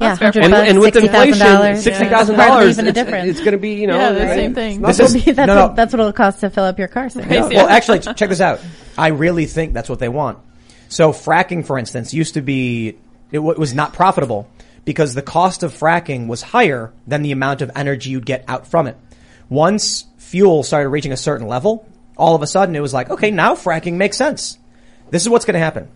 Yeah, 0.00 0.14
hundred 0.16 0.44
and, 0.44 0.52
bucks, 0.52 0.68
and 0.70 0.78
with 0.78 0.96
inflation, 0.96 1.76
sixty 1.76 2.04
thousand 2.06 2.36
dollars, 2.36 2.78
it's, 2.78 2.98
it's 2.98 3.40
going 3.40 3.52
to 3.52 3.58
be 3.58 3.74
you 3.74 3.86
know 3.86 3.96
Yeah, 3.96 4.12
the 4.12 4.20
right? 4.26 4.34
same 4.36 4.54
thing. 4.54 4.80
This 4.82 5.00
is- 5.00 5.14
be- 5.14 5.32
that's, 5.32 5.46
no, 5.46 5.54
no. 5.54 5.66
What, 5.66 5.76
that's 5.76 5.92
what 5.92 6.00
it'll 6.00 6.12
cost 6.12 6.40
to 6.40 6.50
fill 6.50 6.64
up 6.64 6.78
your 6.78 6.88
car. 6.88 7.08
soon. 7.08 7.28
No, 7.28 7.34
Yeah. 7.48 7.48
Well, 7.64 7.68
actually, 7.68 7.98
check 8.14 8.28
this 8.28 8.40
out. 8.40 8.60
I 8.96 9.08
really 9.08 9.46
think 9.46 9.72
that's 9.74 9.88
what 9.88 9.98
they 9.98 10.08
want. 10.08 10.38
So 10.88 11.12
fracking, 11.12 11.66
for 11.66 11.78
instance, 11.78 12.14
used 12.14 12.34
to 12.34 12.40
be, 12.42 12.88
it 13.30 13.36
w- 13.38 13.58
was 13.58 13.74
not 13.74 13.92
profitable 13.92 14.48
because 14.84 15.14
the 15.14 15.22
cost 15.22 15.62
of 15.62 15.72
fracking 15.72 16.28
was 16.28 16.40
higher 16.42 16.92
than 17.06 17.22
the 17.22 17.32
amount 17.32 17.60
of 17.60 17.70
energy 17.76 18.10
you'd 18.10 18.24
get 18.24 18.44
out 18.48 18.66
from 18.68 18.86
it. 18.86 18.96
Once 19.48 20.04
fuel 20.18 20.62
started 20.62 20.88
reaching 20.90 21.12
a 21.12 21.16
certain 21.16 21.46
level, 21.46 21.86
all 22.16 22.34
of 22.34 22.42
a 22.42 22.46
sudden 22.46 22.74
it 22.76 22.80
was 22.80 22.94
like, 22.94 23.10
okay, 23.10 23.30
now 23.30 23.54
fracking 23.54 23.94
makes 23.94 24.16
sense. 24.16 24.58
This 25.10 25.22
is 25.22 25.28
what's 25.28 25.44
going 25.44 25.54
to 25.54 25.60
happen. 25.60 25.88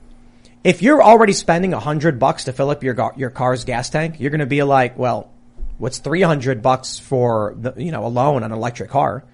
If 0.64 0.80
you're 0.80 1.02
already 1.02 1.32
spending 1.32 1.74
a 1.74 1.80
hundred 1.80 2.18
bucks 2.18 2.44
to 2.44 2.52
fill 2.52 2.70
up 2.70 2.84
your 2.84 3.12
your 3.16 3.30
car's 3.30 3.64
gas 3.64 3.90
tank, 3.90 4.20
you're 4.20 4.30
going 4.30 4.40
to 4.40 4.46
be 4.46 4.62
like, 4.62 4.96
well, 4.96 5.30
what's 5.78 5.98
three 5.98 6.22
hundred 6.22 6.62
bucks 6.62 6.98
for 6.98 7.54
the 7.58 7.74
you 7.76 7.90
know 7.90 8.06
a 8.06 8.08
loan 8.08 8.44
on 8.44 8.52
an 8.52 8.56
electric 8.56 8.90
car? 8.90 9.24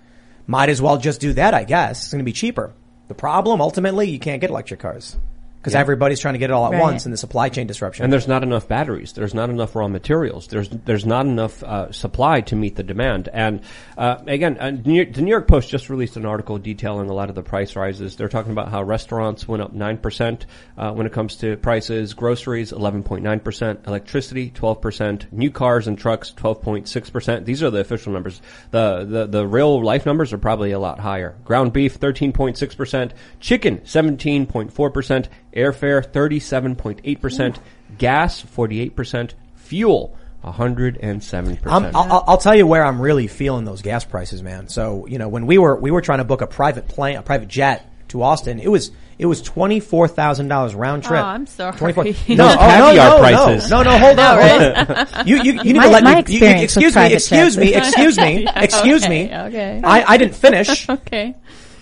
Might 0.46 0.70
as 0.70 0.80
well 0.80 0.96
just 0.96 1.20
do 1.20 1.34
that, 1.34 1.52
I 1.52 1.64
guess. 1.64 2.04
It's 2.04 2.12
going 2.12 2.20
to 2.20 2.24
be 2.24 2.32
cheaper. 2.32 2.72
The 3.08 3.14
problem, 3.14 3.60
ultimately, 3.60 4.08
you 4.08 4.18
can't 4.18 4.40
get 4.40 4.48
electric 4.50 4.80
cars 4.80 5.16
because 5.58 5.74
everybody's 5.74 6.20
trying 6.20 6.34
to 6.34 6.38
get 6.38 6.50
it 6.50 6.52
all 6.52 6.66
at 6.66 6.72
Right. 6.72 6.80
once 6.82 7.04
in 7.04 7.10
the 7.10 7.16
supply 7.18 7.48
chain 7.48 7.66
disruption. 7.66 8.04
And 8.04 8.12
there's 8.12 8.28
not 8.28 8.42
enough 8.42 8.68
batteries. 8.68 9.12
There's 9.12 9.34
not 9.34 9.50
enough 9.50 9.74
raw 9.74 9.88
materials. 9.88 10.46
There's 10.46 10.68
there's 10.68 11.04
not 11.04 11.26
enough 11.26 11.62
uh, 11.62 11.92
supply 11.92 12.40
to 12.42 12.56
meet 12.56 12.76
the 12.76 12.82
demand. 12.82 13.28
And 13.32 13.60
uh, 13.96 14.18
again, 14.26 14.56
uh, 14.58 14.70
New 14.70 14.94
York, 14.94 15.12
the 15.14 15.22
New 15.22 15.30
York 15.30 15.48
Post 15.48 15.70
just 15.70 15.90
released 15.90 16.16
an 16.16 16.24
article 16.26 16.58
detailing 16.58 17.10
a 17.10 17.12
lot 17.12 17.28
of 17.28 17.34
the 17.34 17.42
price 17.42 17.76
rises. 17.76 18.16
They're 18.16 18.28
talking 18.28 18.52
about 18.52 18.68
how 18.70 18.82
restaurants 18.82 19.46
went 19.48 19.62
up 19.62 19.72
nine 19.72 19.98
percent 19.98 20.46
uh, 20.76 20.92
when 20.92 21.06
it 21.06 21.12
comes 21.12 21.36
to 21.36 21.56
prices, 21.56 22.14
groceries 22.14 22.72
eleven 22.72 23.02
point 23.02 23.24
nine 23.24 23.40
percent, 23.40 23.80
electricity 23.86 24.50
twelve 24.50 24.80
percent, 24.80 25.32
new 25.32 25.50
cars 25.50 25.86
and 25.88 25.98
trucks 25.98 26.30
twelve 26.30 26.62
point 26.62 26.88
six 26.88 27.10
percent. 27.10 27.44
These 27.44 27.62
are 27.62 27.70
the 27.70 27.80
official 27.80 28.12
numbers. 28.12 28.40
The, 28.70 29.04
the 29.04 29.26
the 29.26 29.46
real 29.46 29.82
life 29.82 30.06
numbers 30.06 30.32
are 30.32 30.38
probably 30.38 30.70
a 30.72 30.78
lot 30.78 30.98
higher. 31.00 31.36
Ground 31.44 31.72
beef 31.72 31.94
thirteen 31.94 32.32
point 32.32 32.56
six 32.58 32.74
percent, 32.74 33.12
chicken 33.40 33.84
seventeen 33.84 34.46
point 34.46 34.72
four 34.72 34.90
percent, 34.90 35.28
airfare 35.54 36.06
37.8%, 36.06 37.58
gas 37.98 38.42
48%, 38.42 39.32
fuel 39.56 40.16
107%. 40.44 41.60
I'm, 41.66 41.84
I'll, 41.96 42.24
I'll 42.26 42.38
tell 42.38 42.54
you 42.54 42.66
where 42.66 42.84
I'm 42.84 43.00
really 43.00 43.26
feeling 43.26 43.64
those 43.64 43.82
gas 43.82 44.04
prices, 44.04 44.42
man. 44.42 44.68
So 44.68 45.06
you 45.06 45.18
know, 45.18 45.28
when 45.28 45.46
we 45.46 45.58
were 45.58 45.76
we 45.76 45.90
were 45.90 46.00
trying 46.00 46.18
to 46.18 46.24
book 46.24 46.40
a 46.40 46.46
private 46.46 46.88
plane, 46.88 47.16
a 47.16 47.22
private 47.22 47.48
jet 47.48 47.90
to 48.08 48.22
Austin, 48.22 48.60
it 48.60 48.68
was 48.68 48.92
it 49.18 49.26
was 49.26 49.42
twenty 49.42 49.80
four 49.80 50.06
thousand 50.06 50.46
dollars 50.48 50.74
round 50.74 51.02
trip. 51.02 51.20
Oh, 51.20 51.26
I'm 51.26 51.46
sorry. 51.46 51.76
24 51.76 52.04
No, 52.04 52.10
oh, 52.10 52.24
no, 52.28 52.56
caviar 52.56 53.10
no, 53.10 53.18
prices. 53.18 53.70
No, 53.70 53.82
no, 53.82 53.90
no, 53.90 53.98
hold 53.98 54.18
on. 54.18 54.40
hold 54.40 55.08
on. 55.12 55.26
You, 55.26 55.42
you, 55.42 55.52
you 55.54 55.64
need 55.64 55.76
My- 55.76 55.86
to 55.86 55.90
let 55.90 56.04
my 56.04 56.10
me. 56.10 56.16
You, 56.28 56.36
experience 56.36 56.76
with 56.76 56.84
excuse 56.84 56.96
me. 56.96 57.14
Excuse 57.14 57.58
me. 57.58 57.74
Excuse 57.74 58.18
me. 58.18 58.46
Excuse 58.56 59.04
okay, 59.04 59.26
me. 59.26 59.34
okay. 59.34 59.80
I, 59.82 60.04
I 60.14 60.16
didn't 60.16 60.36
finish. 60.36 60.88
Okay. 61.08 61.34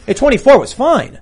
At 0.08 0.16
24 0.16 0.60
was 0.60 0.72
fine. 0.72 1.20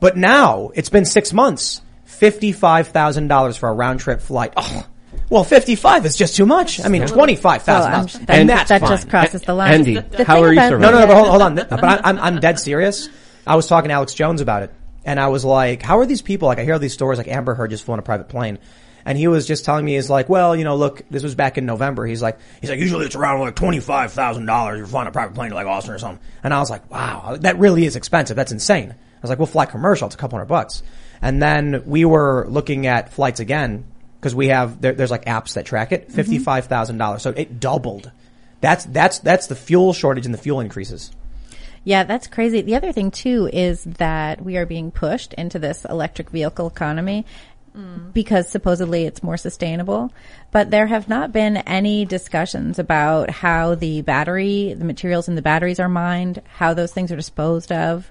But 0.00 0.16
now, 0.16 0.70
it's 0.74 0.88
been 0.90 1.04
six 1.04 1.32
months. 1.32 1.80
$55,000 2.06 3.58
for 3.58 3.68
a 3.68 3.72
round 3.72 4.00
trip 4.00 4.20
flight. 4.20 4.52
Oh, 4.56 4.86
well, 5.30 5.44
55 5.44 6.06
is 6.06 6.16
just 6.16 6.36
too 6.36 6.46
much. 6.46 6.84
I 6.84 6.88
mean, 6.88 7.06
twenty-five 7.06 7.62
thousand 7.62 7.92
dollars, 7.92 8.12
that- 8.14 8.30
And 8.30 8.48
that's 8.48 8.68
that 8.68 8.80
fine. 8.80 8.90
just 8.90 9.08
crosses 9.08 9.42
the 9.42 9.54
line. 9.54 9.72
Andy, 9.74 9.94
The 9.98 10.24
how 10.24 10.42
are 10.42 10.52
you 10.52 10.58
about- 10.58 10.78
No, 10.80 10.90
surviving? 10.90 11.00
no, 11.00 11.00
no, 11.00 11.06
but 11.06 11.14
hold, 11.16 11.28
hold 11.28 11.42
on. 11.42 11.54
But 11.70 11.84
I, 11.84 12.00
I'm, 12.04 12.18
I'm 12.18 12.40
dead 12.40 12.58
serious. 12.58 13.08
I 13.46 13.56
was 13.56 13.66
talking 13.66 13.88
to 13.88 13.94
Alex 13.94 14.14
Jones 14.14 14.40
about 14.40 14.62
it. 14.64 14.72
And 15.04 15.20
I 15.20 15.28
was 15.28 15.44
like, 15.44 15.82
how 15.82 15.98
are 15.98 16.06
these 16.06 16.22
people, 16.22 16.48
like 16.48 16.58
I 16.58 16.64
hear 16.64 16.72
all 16.74 16.78
these 16.78 16.94
stories 16.94 17.18
like 17.18 17.28
Amber 17.28 17.54
Heard 17.54 17.70
just 17.70 17.84
flew 17.84 17.92
on 17.92 17.98
a 17.98 18.02
private 18.02 18.28
plane. 18.28 18.58
And 19.06 19.18
he 19.18 19.28
was 19.28 19.46
just 19.46 19.66
telling 19.66 19.84
me, 19.84 19.94
he's 19.96 20.08
like, 20.08 20.30
well, 20.30 20.56
you 20.56 20.64
know, 20.64 20.76
look, 20.76 21.02
this 21.10 21.22
was 21.22 21.34
back 21.34 21.58
in 21.58 21.66
November. 21.66 22.06
He's 22.06 22.22
like, 22.22 22.38
he's 22.62 22.70
like, 22.70 22.78
usually 22.80 23.04
it's 23.04 23.14
around 23.14 23.40
like 23.40 23.54
$25,000. 23.54 24.76
You're 24.78 24.86
flying 24.86 25.08
a 25.08 25.10
private 25.10 25.34
plane 25.34 25.50
to 25.50 25.54
like 25.54 25.66
Austin 25.66 25.92
or 25.94 25.98
something. 25.98 26.24
And 26.42 26.54
I 26.54 26.58
was 26.58 26.70
like, 26.70 26.90
wow, 26.90 27.36
that 27.40 27.58
really 27.58 27.84
is 27.84 27.96
expensive. 27.96 28.34
That's 28.34 28.52
insane. 28.52 28.94
I 29.24 29.26
was 29.26 29.30
like, 29.30 29.38
we'll 29.38 29.46
fly 29.46 29.64
commercial. 29.64 30.06
It's 30.06 30.14
a 30.14 30.18
couple 30.18 30.38
hundred 30.38 30.48
bucks. 30.48 30.82
And 31.22 31.42
then 31.42 31.82
we 31.86 32.04
were 32.04 32.46
looking 32.48 32.86
at 32.86 33.12
flights 33.12 33.40
again 33.40 33.86
because 34.20 34.34
we 34.34 34.48
have, 34.48 34.82
there, 34.82 34.92
there's 34.92 35.10
like 35.10 35.24
apps 35.24 35.54
that 35.54 35.64
track 35.64 35.92
it, 35.92 36.10
mm-hmm. 36.10 36.20
$55,000. 36.20 37.20
So 37.20 37.30
it 37.30 37.58
doubled. 37.58 38.12
That's, 38.60 38.84
that's, 38.84 39.20
that's 39.20 39.46
the 39.46 39.56
fuel 39.56 39.94
shortage 39.94 40.26
and 40.26 40.34
the 40.34 40.38
fuel 40.38 40.60
increases. 40.60 41.10
Yeah, 41.84 42.04
that's 42.04 42.26
crazy. 42.26 42.60
The 42.60 42.76
other 42.76 42.92
thing 42.92 43.10
too 43.10 43.48
is 43.52 43.84
that 43.84 44.42
we 44.42 44.58
are 44.58 44.66
being 44.66 44.90
pushed 44.90 45.32
into 45.34 45.58
this 45.58 45.84
electric 45.84 46.30
vehicle 46.30 46.66
economy 46.66 47.24
mm. 47.76 48.12
because 48.12 48.48
supposedly 48.48 49.04
it's 49.04 49.22
more 49.22 49.36
sustainable. 49.36 50.12
But 50.50 50.70
there 50.70 50.86
have 50.86 51.08
not 51.08 51.32
been 51.32 51.58
any 51.58 52.04
discussions 52.04 52.78
about 52.78 53.30
how 53.30 53.74
the 53.74 54.02
battery, 54.02 54.74
the 54.74 54.84
materials 54.84 55.28
in 55.28 55.34
the 55.34 55.42
batteries 55.42 55.80
are 55.80 55.88
mined, 55.88 56.42
how 56.54 56.74
those 56.74 56.92
things 56.92 57.12
are 57.12 57.16
disposed 57.16 57.72
of. 57.72 58.10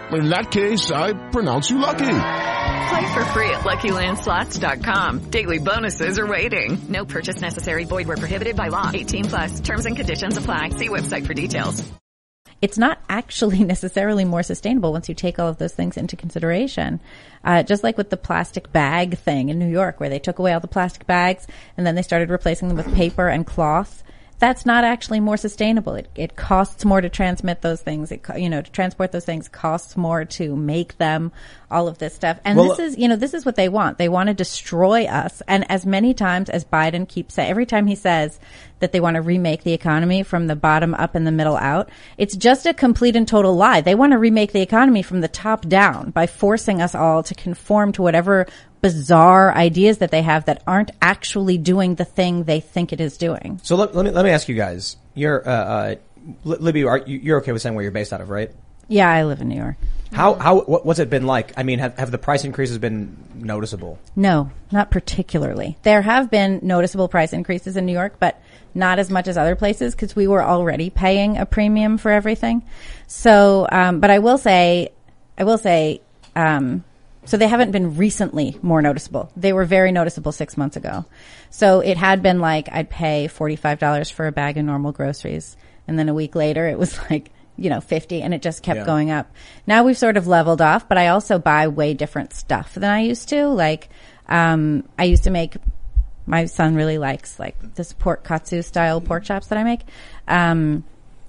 In 0.11 0.29
that 0.29 0.51
case, 0.51 0.91
I 0.91 1.13
pronounce 1.29 1.69
you 1.69 1.77
lucky. 1.77 1.99
Play 1.99 3.13
for 3.13 3.23
free 3.31 3.49
at 3.49 3.61
LuckyLandSlots.com. 3.61 5.29
Daily 5.29 5.59
bonuses 5.59 6.19
are 6.19 6.27
waiting. 6.27 6.77
No 6.89 7.05
purchase 7.05 7.39
necessary. 7.39 7.85
Void 7.85 8.07
where 8.07 8.17
prohibited 8.17 8.57
by 8.57 8.67
law. 8.67 8.91
18 8.93 9.25
plus 9.25 9.59
terms 9.61 9.85
and 9.85 9.95
conditions 9.95 10.35
apply. 10.35 10.69
See 10.69 10.89
website 10.89 11.25
for 11.25 11.33
details. 11.33 11.89
It's 12.61 12.77
not 12.77 12.99
actually 13.09 13.63
necessarily 13.63 14.25
more 14.25 14.43
sustainable 14.43 14.91
once 14.91 15.07
you 15.07 15.15
take 15.15 15.39
all 15.39 15.47
of 15.47 15.57
those 15.57 15.73
things 15.73 15.95
into 15.95 16.17
consideration. 16.17 16.99
Uh, 17.43 17.63
just 17.63 17.83
like 17.83 17.97
with 17.97 18.09
the 18.09 18.17
plastic 18.17 18.71
bag 18.73 19.17
thing 19.17 19.47
in 19.47 19.59
New 19.59 19.69
York, 19.69 20.01
where 20.01 20.09
they 20.09 20.19
took 20.19 20.39
away 20.39 20.53
all 20.53 20.59
the 20.59 20.67
plastic 20.67 21.07
bags 21.07 21.47
and 21.77 21.87
then 21.87 21.95
they 21.95 22.01
started 22.01 22.29
replacing 22.29 22.67
them 22.67 22.77
with 22.77 22.93
paper 22.95 23.29
and 23.29 23.47
cloth. 23.47 24.03
That's 24.41 24.65
not 24.65 24.83
actually 24.83 25.19
more 25.19 25.37
sustainable. 25.37 25.93
It, 25.93 26.09
it 26.15 26.35
costs 26.35 26.83
more 26.83 26.99
to 26.99 27.09
transmit 27.09 27.61
those 27.61 27.79
things. 27.79 28.11
It, 28.11 28.25
you 28.35 28.49
know, 28.49 28.63
to 28.63 28.71
transport 28.71 29.11
those 29.11 29.23
things 29.23 29.47
costs 29.47 29.95
more 29.95 30.25
to 30.25 30.55
make 30.55 30.97
them, 30.97 31.31
all 31.69 31.87
of 31.87 31.99
this 31.99 32.15
stuff. 32.15 32.39
And 32.43 32.57
Well, 32.57 32.69
this 32.69 32.79
is, 32.79 32.97
you 32.97 33.07
know, 33.07 33.15
this 33.15 33.35
is 33.35 33.45
what 33.45 33.55
they 33.55 33.69
want. 33.69 33.99
They 33.99 34.09
want 34.09 34.29
to 34.29 34.33
destroy 34.33 35.05
us. 35.05 35.43
And 35.47 35.69
as 35.69 35.85
many 35.85 36.15
times 36.15 36.49
as 36.49 36.65
Biden 36.65 37.07
keeps 37.07 37.35
saying, 37.35 37.51
every 37.51 37.67
time 37.67 37.85
he 37.85 37.93
says 37.93 38.39
that 38.81 38.91
they 38.91 38.99
want 38.99 39.15
to 39.15 39.21
remake 39.21 39.63
the 39.63 39.73
economy 39.73 40.23
from 40.23 40.47
the 40.47 40.55
bottom 40.55 40.93
up 40.93 41.15
and 41.15 41.25
the 41.25 41.31
middle 41.31 41.57
out, 41.57 41.89
it's 42.17 42.35
just 42.35 42.65
a 42.65 42.73
complete 42.73 43.15
and 43.15 43.27
total 43.27 43.55
lie. 43.55 43.81
They 43.81 43.95
want 43.95 44.11
to 44.11 44.17
remake 44.17 44.51
the 44.51 44.61
economy 44.61 45.01
from 45.01 45.21
the 45.21 45.27
top 45.27 45.67
down 45.67 46.11
by 46.11 46.27
forcing 46.27 46.81
us 46.81 46.93
all 46.93 47.23
to 47.23 47.33
conform 47.33 47.91
to 47.93 48.01
whatever 48.01 48.45
bizarre 48.81 49.53
ideas 49.55 49.99
that 49.99 50.11
they 50.11 50.23
have 50.23 50.45
that 50.45 50.63
aren't 50.67 50.91
actually 51.01 51.57
doing 51.57 51.95
the 51.95 52.05
thing 52.05 52.43
they 52.43 52.59
think 52.59 52.91
it 52.91 52.99
is 52.99 53.17
doing. 53.17 53.59
So 53.63 53.75
let, 53.75 53.95
let 53.95 54.05
me 54.05 54.11
let 54.11 54.25
me 54.25 54.31
ask 54.31 54.49
you 54.49 54.55
guys. 54.55 54.97
You're 55.13 55.47
uh, 55.47 55.51
uh, 55.51 55.95
Libby. 56.43 56.83
Are 56.83 56.97
you, 56.97 57.17
you're 57.17 57.37
okay 57.39 57.51
with 57.51 57.61
saying 57.61 57.75
where 57.75 57.83
you're 57.83 57.91
based 57.91 58.11
out 58.11 58.21
of, 58.21 58.29
right? 58.29 58.51
Yeah, 58.91 59.09
I 59.09 59.23
live 59.23 59.39
in 59.39 59.47
New 59.47 59.55
York. 59.55 59.77
How 60.11 60.33
how 60.33 60.59
what, 60.61 60.85
what's 60.85 60.99
it 60.99 61.09
been 61.09 61.25
like? 61.25 61.53
I 61.55 61.63
mean, 61.63 61.79
have 61.79 61.97
have 61.97 62.11
the 62.11 62.17
price 62.17 62.43
increases 62.43 62.77
been 62.77 63.15
noticeable? 63.33 63.97
No, 64.17 64.51
not 64.69 64.91
particularly. 64.91 65.77
There 65.83 66.01
have 66.01 66.29
been 66.29 66.59
noticeable 66.61 67.07
price 67.07 67.31
increases 67.31 67.77
in 67.77 67.85
New 67.85 67.93
York, 67.93 68.15
but 68.19 68.41
not 68.73 68.99
as 68.99 69.09
much 69.09 69.29
as 69.29 69.37
other 69.37 69.55
places 69.55 69.95
because 69.95 70.13
we 70.13 70.27
were 70.27 70.43
already 70.43 70.89
paying 70.89 71.37
a 71.37 71.45
premium 71.45 71.97
for 71.97 72.11
everything. 72.11 72.63
So, 73.07 73.65
um, 73.71 74.01
but 74.01 74.09
I 74.09 74.19
will 74.19 74.37
say, 74.37 74.89
I 75.37 75.45
will 75.45 75.57
say, 75.57 76.01
um, 76.35 76.83
so 77.23 77.37
they 77.37 77.47
haven't 77.47 77.71
been 77.71 77.95
recently 77.95 78.57
more 78.61 78.81
noticeable. 78.81 79.31
They 79.37 79.53
were 79.53 79.63
very 79.63 79.93
noticeable 79.93 80.33
six 80.33 80.57
months 80.57 80.75
ago. 80.75 81.05
So 81.49 81.79
it 81.79 81.95
had 81.95 82.21
been 82.21 82.39
like 82.39 82.67
I'd 82.69 82.89
pay 82.89 83.29
$45 83.31 84.11
for 84.11 84.27
a 84.27 84.33
bag 84.33 84.57
of 84.57 84.65
normal 84.65 84.91
groceries. 84.91 85.55
And 85.87 85.97
then 85.97 86.09
a 86.09 86.13
week 86.13 86.35
later 86.35 86.67
it 86.67 86.77
was 86.77 86.99
like, 87.09 87.31
you 87.61 87.69
know, 87.69 87.81
50 87.81 88.21
and 88.21 88.33
it 88.33 88.41
just 88.41 88.63
kept 88.63 88.79
Yeah. 88.79 88.85
going 88.85 89.11
up. 89.11 89.31
Now 89.67 89.83
we've 89.83 89.97
sort 89.97 90.17
of 90.17 90.27
leveled 90.27 90.61
off, 90.61 90.87
but 90.89 90.97
I 90.97 91.07
also 91.07 91.37
buy 91.39 91.67
way 91.67 91.93
different 91.93 92.33
stuff 92.33 92.73
than 92.73 92.89
I 92.89 93.01
used 93.01 93.29
to. 93.29 93.47
Like, 93.47 93.89
um, 94.27 94.83
I 94.97 95.03
used 95.05 95.23
to 95.25 95.29
make, 95.29 95.55
my 96.25 96.45
son 96.45 96.75
really 96.75 96.97
likes 96.97 97.39
like 97.39 97.55
this 97.75 97.93
pork 97.93 98.23
katsu 98.23 98.61
style 98.61 99.01
pork 99.01 99.23
chops 99.23 99.47
that 99.47 99.57
I 99.57 99.63
make. 99.63 99.81
Um, 100.27 100.83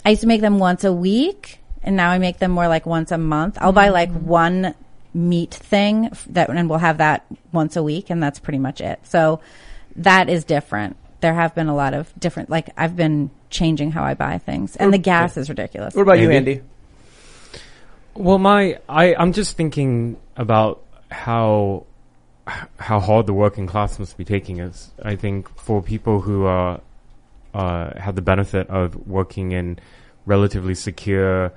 I 0.05 0.11
used 0.11 0.23
to 0.23 0.29
make 0.29 0.41
them 0.41 0.59
once 0.59 0.85
a 0.85 0.93
week 0.93 1.59
and 1.83 1.97
now 1.97 2.11
I 2.11 2.19
make 2.19 2.39
them 2.39 2.51
more 2.51 2.69
like 2.69 2.87
once 2.87 3.13
a 3.13 3.19
month. 3.19 3.59
I'll 3.61 3.73
buy 3.73 3.89
like 3.91 4.11
one 4.13 4.75
meat 5.15 5.53
thing 5.53 6.11
that, 6.31 6.49
and 6.49 6.71
we'll 6.71 6.79
have 6.79 6.99
that 6.99 7.27
once 7.53 7.77
a 7.77 7.83
week 7.83 8.09
and 8.11 8.23
that's 8.23 8.39
pretty 8.39 8.59
much 8.59 8.81
it. 8.81 9.01
So 9.05 9.41
that 9.97 10.31
is 10.31 10.45
different. 10.45 10.97
There 11.23 11.33
have 11.33 11.55
been 11.55 11.69
a 11.69 11.75
lot 11.75 11.95
of 11.95 12.13
different, 12.19 12.51
like 12.51 12.71
I've 12.77 12.97
been 12.97 13.31
changing 13.49 13.93
how 13.93 14.03
I 14.03 14.15
buy 14.15 14.39
things 14.39 14.77
and 14.77 14.93
the 14.93 14.99
gas 14.99 15.37
is 15.37 15.49
ridiculous. 15.49 15.95
What 15.95 16.03
about 16.03 16.19
you, 16.19 16.31
Andy? 16.31 16.53
Andy? 16.53 16.63
Well, 18.15 18.39
my 18.39 18.79
I 18.89 19.15
I'm 19.15 19.33
just 19.33 19.57
thinking 19.57 20.19
about 20.37 20.83
how 21.11 21.87
how 22.79 23.01
hard 23.01 23.27
the 23.27 23.33
working 23.33 23.67
class 23.67 23.99
must 23.99 24.17
be 24.17 24.25
taking 24.25 24.61
us. 24.61 24.91
I 25.03 25.17
think 25.17 25.49
for 25.57 25.81
people 25.81 26.21
who 26.21 26.45
are 26.45 26.81
uh, 27.55 27.99
have 27.99 28.17
the 28.17 28.23
benefit 28.23 28.69
of 28.69 29.07
working 29.07 29.53
in 29.53 29.79
relatively 30.27 30.75
secure 30.75 31.53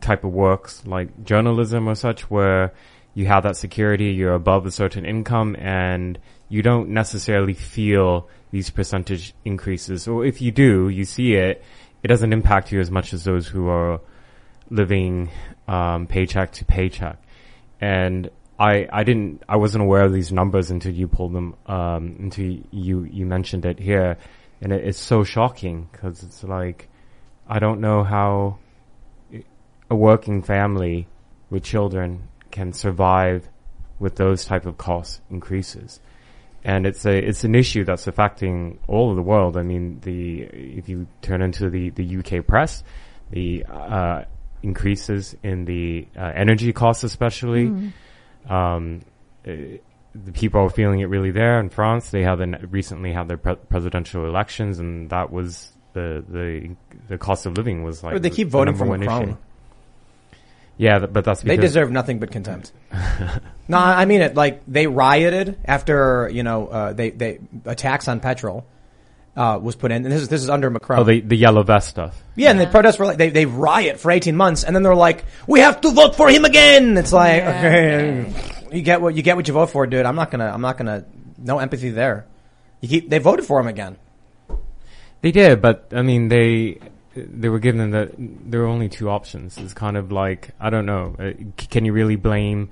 type 0.00 0.24
of 0.24 0.32
works 0.32 0.84
like 0.86 1.24
journalism 1.24 1.88
or 1.88 1.94
such, 1.94 2.30
where 2.30 2.72
you 3.14 3.26
have 3.26 3.42
that 3.44 3.56
security, 3.56 4.06
you're 4.06 4.34
above 4.34 4.66
a 4.66 4.70
certain 4.70 5.04
income, 5.04 5.56
and 5.58 6.18
you 6.48 6.62
don't 6.62 6.90
necessarily 6.90 7.54
feel 7.54 8.28
these 8.54 8.70
percentage 8.70 9.34
increases. 9.44 10.06
Or 10.06 10.24
if 10.24 10.40
you 10.40 10.52
do, 10.52 10.88
you 10.88 11.04
see 11.04 11.34
it, 11.34 11.64
it 12.04 12.06
doesn't 12.06 12.32
impact 12.32 12.70
you 12.70 12.78
as 12.78 12.88
much 12.88 13.12
as 13.12 13.24
those 13.24 13.48
who 13.48 13.66
are 13.68 14.00
living 14.70 15.28
um, 15.66 16.06
paycheck 16.06 16.52
to 16.52 16.64
paycheck. 16.64 17.18
And 17.80 18.30
I, 18.56 18.86
I 18.92 19.02
didn't, 19.02 19.42
I 19.48 19.56
wasn't 19.56 19.82
aware 19.82 20.04
of 20.04 20.12
these 20.12 20.30
numbers 20.30 20.70
until 20.70 20.92
you 20.92 21.08
pulled 21.08 21.32
them, 21.32 21.56
um, 21.66 22.14
until 22.20 22.58
you, 22.70 23.02
you 23.02 23.26
mentioned 23.26 23.66
it 23.66 23.80
here. 23.80 24.18
And 24.60 24.72
it, 24.72 24.84
it's 24.84 25.00
so 25.00 25.24
shocking 25.24 25.88
because 25.90 26.22
it's 26.22 26.44
like, 26.44 26.88
I 27.48 27.58
don't 27.58 27.80
know 27.80 28.04
how 28.04 28.58
a 29.90 29.96
working 29.96 30.42
family 30.42 31.08
with 31.50 31.64
children 31.64 32.28
can 32.52 32.72
survive 32.72 33.48
with 33.98 34.14
those 34.14 34.44
type 34.44 34.64
of 34.64 34.78
cost 34.78 35.22
increases. 35.28 35.98
And 36.64 36.86
it's 36.86 37.04
a, 37.04 37.16
it's 37.16 37.44
an 37.44 37.54
issue 37.54 37.84
that's 37.84 38.06
affecting 38.06 38.78
all 38.88 39.10
of 39.10 39.16
the 39.16 39.22
world. 39.22 39.56
I 39.56 39.62
mean, 39.62 40.00
the, 40.00 40.42
if 40.42 40.88
you 40.88 41.06
turn 41.20 41.42
into 41.42 41.68
the, 41.68 41.90
the 41.90 42.18
UK 42.18 42.46
press, 42.46 42.82
the, 43.30 43.64
uh, 43.64 44.24
increases 44.62 45.36
in 45.42 45.66
the 45.66 46.08
uh, 46.16 46.32
energy 46.34 46.72
costs, 46.72 47.04
especially. 47.04 47.66
Um, 48.48 49.02
uh, 49.46 49.52
the 50.14 50.32
people 50.32 50.60
are 50.60 50.70
feeling 50.70 51.00
it 51.00 51.06
really 51.06 51.30
there 51.30 51.60
in 51.60 51.68
France. 51.68 52.10
They 52.10 52.22
have 52.22 52.40
an, 52.40 52.68
recently 52.70 53.12
had 53.12 53.28
their 53.28 53.36
pre- 53.36 53.56
presidential 53.56 54.26
elections, 54.26 54.78
and 54.78 55.10
that 55.10 55.30
was 55.30 55.72
the 55.92 56.24
the 56.28 56.76
the 57.08 57.18
cost 57.18 57.46
of 57.46 57.56
living 57.56 57.82
was 57.82 58.02
like 58.02 58.14
But 58.14 58.22
they 58.22 58.30
keep 58.30 58.48
the 58.48 58.52
voting 58.52 58.74
number 58.74 58.84
for 58.84 58.90
one 58.90 59.00
Macron. 59.00 59.22
issue. 59.22 59.36
Yeah, 60.76 60.98
th- 60.98 61.12
but 61.12 61.24
that's 61.24 61.42
because 61.42 61.56
They 61.56 61.60
deserve 61.60 61.90
nothing 61.90 62.18
but 62.18 62.30
contempt. 62.30 62.72
no, 63.68 63.78
I 63.78 64.04
mean 64.06 64.20
it. 64.22 64.34
Like 64.34 64.62
they 64.66 64.86
rioted 64.86 65.56
after 65.64 66.28
you 66.32 66.42
know 66.42 66.66
uh, 66.66 66.92
they 66.92 67.10
they 67.10 67.38
a 67.64 67.74
tax 67.74 68.08
on 68.08 68.20
petrol 68.20 68.66
uh, 69.36 69.58
was 69.62 69.76
put 69.76 69.92
in, 69.92 70.04
and 70.04 70.12
this 70.12 70.22
is 70.22 70.28
this 70.28 70.42
is 70.42 70.50
under 70.50 70.70
Macron. 70.70 71.00
oh 71.00 71.04
the 71.04 71.20
the 71.20 71.36
yellow 71.36 71.62
vest 71.62 71.88
stuff. 71.88 72.20
yeah, 72.34 72.50
and 72.50 72.58
the 72.58 72.66
protests 72.66 72.96
for 72.96 73.06
like 73.06 73.18
they 73.18 73.30
they 73.30 73.46
riot 73.46 74.00
for 74.00 74.10
eighteen 74.10 74.36
months, 74.36 74.64
and 74.64 74.74
then 74.74 74.82
they're 74.82 74.94
like, 74.94 75.24
we 75.46 75.60
have 75.60 75.80
to 75.82 75.90
vote 75.92 76.16
for 76.16 76.28
him 76.28 76.44
again. 76.44 76.96
It's 76.96 77.12
like 77.12 77.42
okay, 77.42 78.32
you 78.72 78.82
get 78.82 79.00
what 79.00 79.14
you 79.14 79.22
get 79.22 79.36
what 79.36 79.46
you 79.46 79.54
vote 79.54 79.70
for, 79.70 79.86
dude. 79.86 80.06
I'm 80.06 80.16
not 80.16 80.30
gonna 80.30 80.50
I'm 80.50 80.60
not 80.60 80.76
gonna 80.76 81.04
no 81.38 81.58
empathy 81.60 81.90
there. 81.90 82.26
You 82.80 82.88
keep 82.88 83.08
they 83.10 83.18
voted 83.18 83.44
for 83.44 83.60
him 83.60 83.68
again. 83.68 83.96
They 85.20 85.30
did, 85.32 85.62
but 85.62 85.88
I 85.94 86.02
mean, 86.02 86.28
they 86.28 86.78
they 87.14 87.48
were 87.48 87.58
given 87.58 87.90
that 87.92 88.12
there 88.18 88.60
were 88.60 88.66
only 88.66 88.88
two 88.88 89.08
options. 89.10 89.56
It's 89.58 89.74
kind 89.74 89.96
of 89.96 90.10
like 90.12 90.50
I 90.60 90.70
don't 90.70 90.86
know. 90.86 91.16
Uh, 91.18 91.30
c- 91.58 91.66
can 91.68 91.84
you 91.84 91.92
really 91.92 92.16
blame 92.16 92.70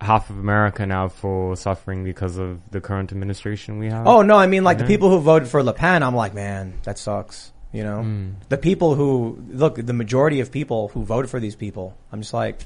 half 0.00 0.30
of 0.30 0.38
America 0.38 0.86
now 0.86 1.08
for 1.08 1.56
suffering 1.56 2.04
because 2.04 2.38
of 2.38 2.60
the 2.70 2.80
current 2.80 3.10
administration 3.12 3.78
we 3.78 3.88
have? 3.90 4.06
Oh 4.06 4.22
no, 4.22 4.36
I 4.36 4.46
mean 4.46 4.64
like 4.64 4.78
the 4.78 4.84
people 4.84 5.10
who 5.10 5.18
voted 5.18 5.48
for 5.48 5.62
Le 5.62 5.72
Pen. 5.72 6.02
I'm 6.02 6.14
like, 6.14 6.34
man, 6.34 6.74
that 6.84 6.98
sucks. 6.98 7.52
You 7.72 7.82
know, 7.84 7.98
Mm. 7.98 8.32
the 8.48 8.56
people 8.56 8.94
who 8.94 9.38
look, 9.50 9.74
the 9.76 9.92
majority 9.92 10.40
of 10.40 10.50
people 10.50 10.88
who 10.88 11.04
voted 11.04 11.30
for 11.30 11.38
these 11.40 11.54
people. 11.54 11.94
I'm 12.10 12.22
just 12.22 12.32
like, 12.32 12.62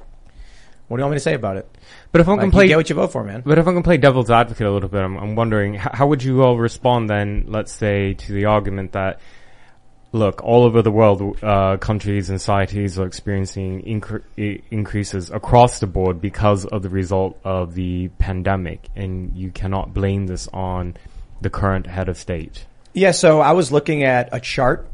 What 0.87 0.99
do 0.99 1.01
you 1.01 1.05
want 1.07 1.13
me 1.13 1.17
to 1.17 1.21
say 1.21 1.35
about 1.35 1.57
it? 1.57 1.67
But 2.13 2.21
if 2.21 2.29
I 2.29 2.35
Like, 2.35 2.53
play, 2.53 2.69
get 2.69 2.77
what 2.77 2.89
you 2.89 2.95
vote 2.95 3.11
for, 3.11 3.25
man. 3.25 3.43
But 3.45 3.59
if 3.59 3.67
I 3.67 3.73
can 3.73 3.83
play 3.83 3.97
devil's 3.97 4.31
advocate 4.31 4.67
a 4.67 4.71
little 4.71 4.89
bit, 4.89 5.01
I'm, 5.03 5.17
I'm 5.17 5.35
wondering 5.35 5.75
how 5.75 6.07
would 6.07 6.23
you 6.23 6.43
all 6.45 6.57
respond 6.57 7.11
then? 7.11 7.47
Let's 7.49 7.73
say 7.73 8.15
to 8.15 8.33
the 8.33 8.45
argument 8.45 8.93
that 8.93 9.19
look, 10.13 10.45
all 10.45 10.65
over 10.65 10.83
the 10.83 10.91
world, 10.91 11.43
uh, 11.43 11.79
countries 11.79 12.31
and 12.31 12.41
societies 12.41 12.99
are 12.99 13.07
experiencing 13.07 13.83
incre- 13.83 14.63
increases 14.71 15.31
across 15.31 15.81
the 15.81 15.87
board 15.87 16.21
because 16.21 16.65
of 16.67 16.83
the 16.83 16.91
result 16.91 17.39
of 17.45 17.75
the 17.75 18.09
pandemic, 18.19 18.89
and 18.95 19.37
you 19.37 19.51
cannot 19.51 19.95
blame 19.95 20.27
this 20.27 20.49
on 20.53 20.95
the 21.41 21.51
current 21.51 21.87
head 21.87 22.09
of 22.09 22.17
state. 22.17 22.67
Yeah, 22.93 23.13
so 23.13 23.41
I 23.41 23.53
was 23.53 23.73
looking 23.73 24.05
at 24.05 24.29
a 24.33 24.41
chart 24.41 24.87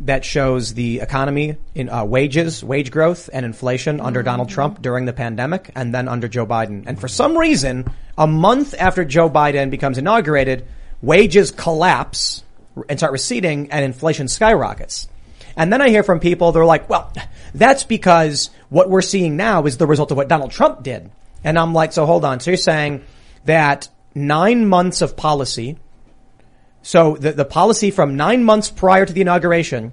that 0.00 0.24
shows 0.24 0.74
the 0.74 1.00
economy 1.00 1.56
in 1.74 1.88
uh, 1.88 2.04
wages, 2.04 2.64
wage 2.64 2.90
growth, 2.90 3.28
and 3.32 3.46
inflation 3.46 4.00
under 4.00 4.22
Donald 4.22 4.48
Trump 4.48 4.82
during 4.82 5.04
the 5.04 5.12
pandemic, 5.12 5.70
and 5.76 5.94
then 5.94 6.08
under 6.08 6.26
Joe 6.26 6.46
Biden. 6.46 6.84
And 6.86 6.98
for 6.98 7.06
some 7.06 7.36
reason, 7.36 7.84
a 8.16 8.26
month 8.26 8.74
after 8.78 9.04
Joe 9.04 9.28
Biden 9.28 9.70
becomes 9.70 9.98
inaugurated, 9.98 10.66
wages 11.02 11.50
collapse 11.50 12.43
and 12.88 12.98
start 12.98 13.12
receding, 13.12 13.70
and 13.70 13.84
inflation 13.84 14.28
skyrockets. 14.28 15.08
And 15.56 15.72
then 15.72 15.80
I 15.80 15.88
hear 15.88 16.02
from 16.02 16.20
people, 16.20 16.52
they're 16.52 16.64
like, 16.64 16.88
well, 16.88 17.12
that's 17.54 17.84
because 17.84 18.50
what 18.68 18.90
we're 18.90 19.02
seeing 19.02 19.36
now 19.36 19.66
is 19.66 19.76
the 19.76 19.86
result 19.86 20.10
of 20.10 20.16
what 20.16 20.28
Donald 20.28 20.50
Trump 20.50 20.82
did. 20.82 21.10
And 21.44 21.58
I'm 21.58 21.72
like, 21.72 21.92
so 21.92 22.06
hold 22.06 22.24
on. 22.24 22.40
So 22.40 22.50
you're 22.50 22.58
saying 22.58 23.04
that 23.44 23.88
nine 24.14 24.68
months 24.68 25.02
of 25.02 25.16
policy 25.16 25.78
so 26.84 27.16
the, 27.16 27.32
the 27.32 27.46
policy 27.46 27.90
from 27.90 28.16
nine 28.16 28.44
months 28.44 28.70
prior 28.70 29.06
to 29.06 29.12
the 29.12 29.22
inauguration 29.22 29.92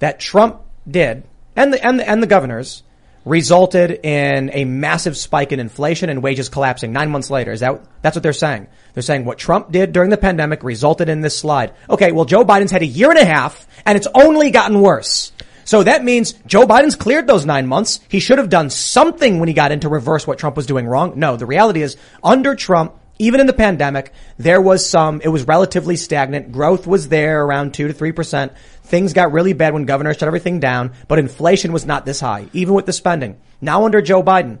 that 0.00 0.20
Trump 0.20 0.60
did 0.86 1.24
and 1.56 1.72
the, 1.72 1.84
and 1.84 1.98
the, 1.98 2.08
and 2.08 2.22
the 2.22 2.26
governors 2.26 2.82
resulted 3.24 3.90
in 4.04 4.50
a 4.52 4.64
massive 4.64 5.16
spike 5.16 5.52
in 5.52 5.60
inflation 5.60 6.08
and 6.08 6.22
wages 6.22 6.48
collapsing 6.48 6.92
nine 6.92 7.10
months 7.10 7.30
later. 7.30 7.52
Is 7.52 7.60
that, 7.60 7.82
that's 8.02 8.16
what 8.16 8.22
they're 8.22 8.32
saying. 8.32 8.66
They're 8.94 9.02
saying 9.02 9.24
what 9.24 9.38
Trump 9.38 9.70
did 9.70 9.92
during 9.92 10.10
the 10.10 10.16
pandemic 10.16 10.62
resulted 10.62 11.08
in 11.08 11.20
this 11.20 11.38
slide. 11.38 11.74
Okay. 11.88 12.12
Well, 12.12 12.24
Joe 12.24 12.44
Biden's 12.44 12.70
had 12.70 12.82
a 12.82 12.86
year 12.86 13.10
and 13.10 13.18
a 13.18 13.24
half 13.24 13.66
and 13.84 13.96
it's 13.96 14.08
only 14.14 14.50
gotten 14.50 14.80
worse. 14.80 15.32
So 15.64 15.84
that 15.84 16.02
means 16.02 16.32
Joe 16.46 16.66
Biden's 16.66 16.96
cleared 16.96 17.26
those 17.26 17.46
nine 17.46 17.68
months. 17.68 18.00
He 18.08 18.18
should 18.18 18.38
have 18.38 18.48
done 18.48 18.70
something 18.70 19.38
when 19.38 19.48
he 19.48 19.54
got 19.54 19.70
in 19.70 19.80
to 19.80 19.88
reverse 19.88 20.26
what 20.26 20.38
Trump 20.38 20.56
was 20.56 20.66
doing 20.66 20.86
wrong. 20.86 21.12
No, 21.16 21.36
the 21.36 21.46
reality 21.46 21.82
is 21.82 21.96
under 22.24 22.56
Trump, 22.56 22.94
even 23.20 23.38
in 23.38 23.46
the 23.46 23.52
pandemic, 23.52 24.12
there 24.38 24.60
was 24.62 24.88
some, 24.88 25.20
it 25.20 25.28
was 25.28 25.46
relatively 25.46 25.94
stagnant. 25.94 26.52
Growth 26.52 26.86
was 26.86 27.08
there 27.08 27.44
around 27.44 27.74
two 27.74 27.86
to 27.86 27.92
three 27.92 28.12
percent. 28.12 28.52
Things 28.82 29.12
got 29.12 29.30
really 29.30 29.52
bad 29.52 29.74
when 29.74 29.84
governors 29.84 30.16
shut 30.16 30.26
everything 30.26 30.58
down, 30.58 30.92
but 31.06 31.18
inflation 31.18 31.72
was 31.72 31.84
not 31.84 32.06
this 32.06 32.20
high, 32.20 32.48
even 32.54 32.74
with 32.74 32.86
the 32.86 32.92
spending. 32.92 33.38
Now 33.60 33.84
under 33.84 34.00
Joe 34.00 34.22
Biden, 34.22 34.58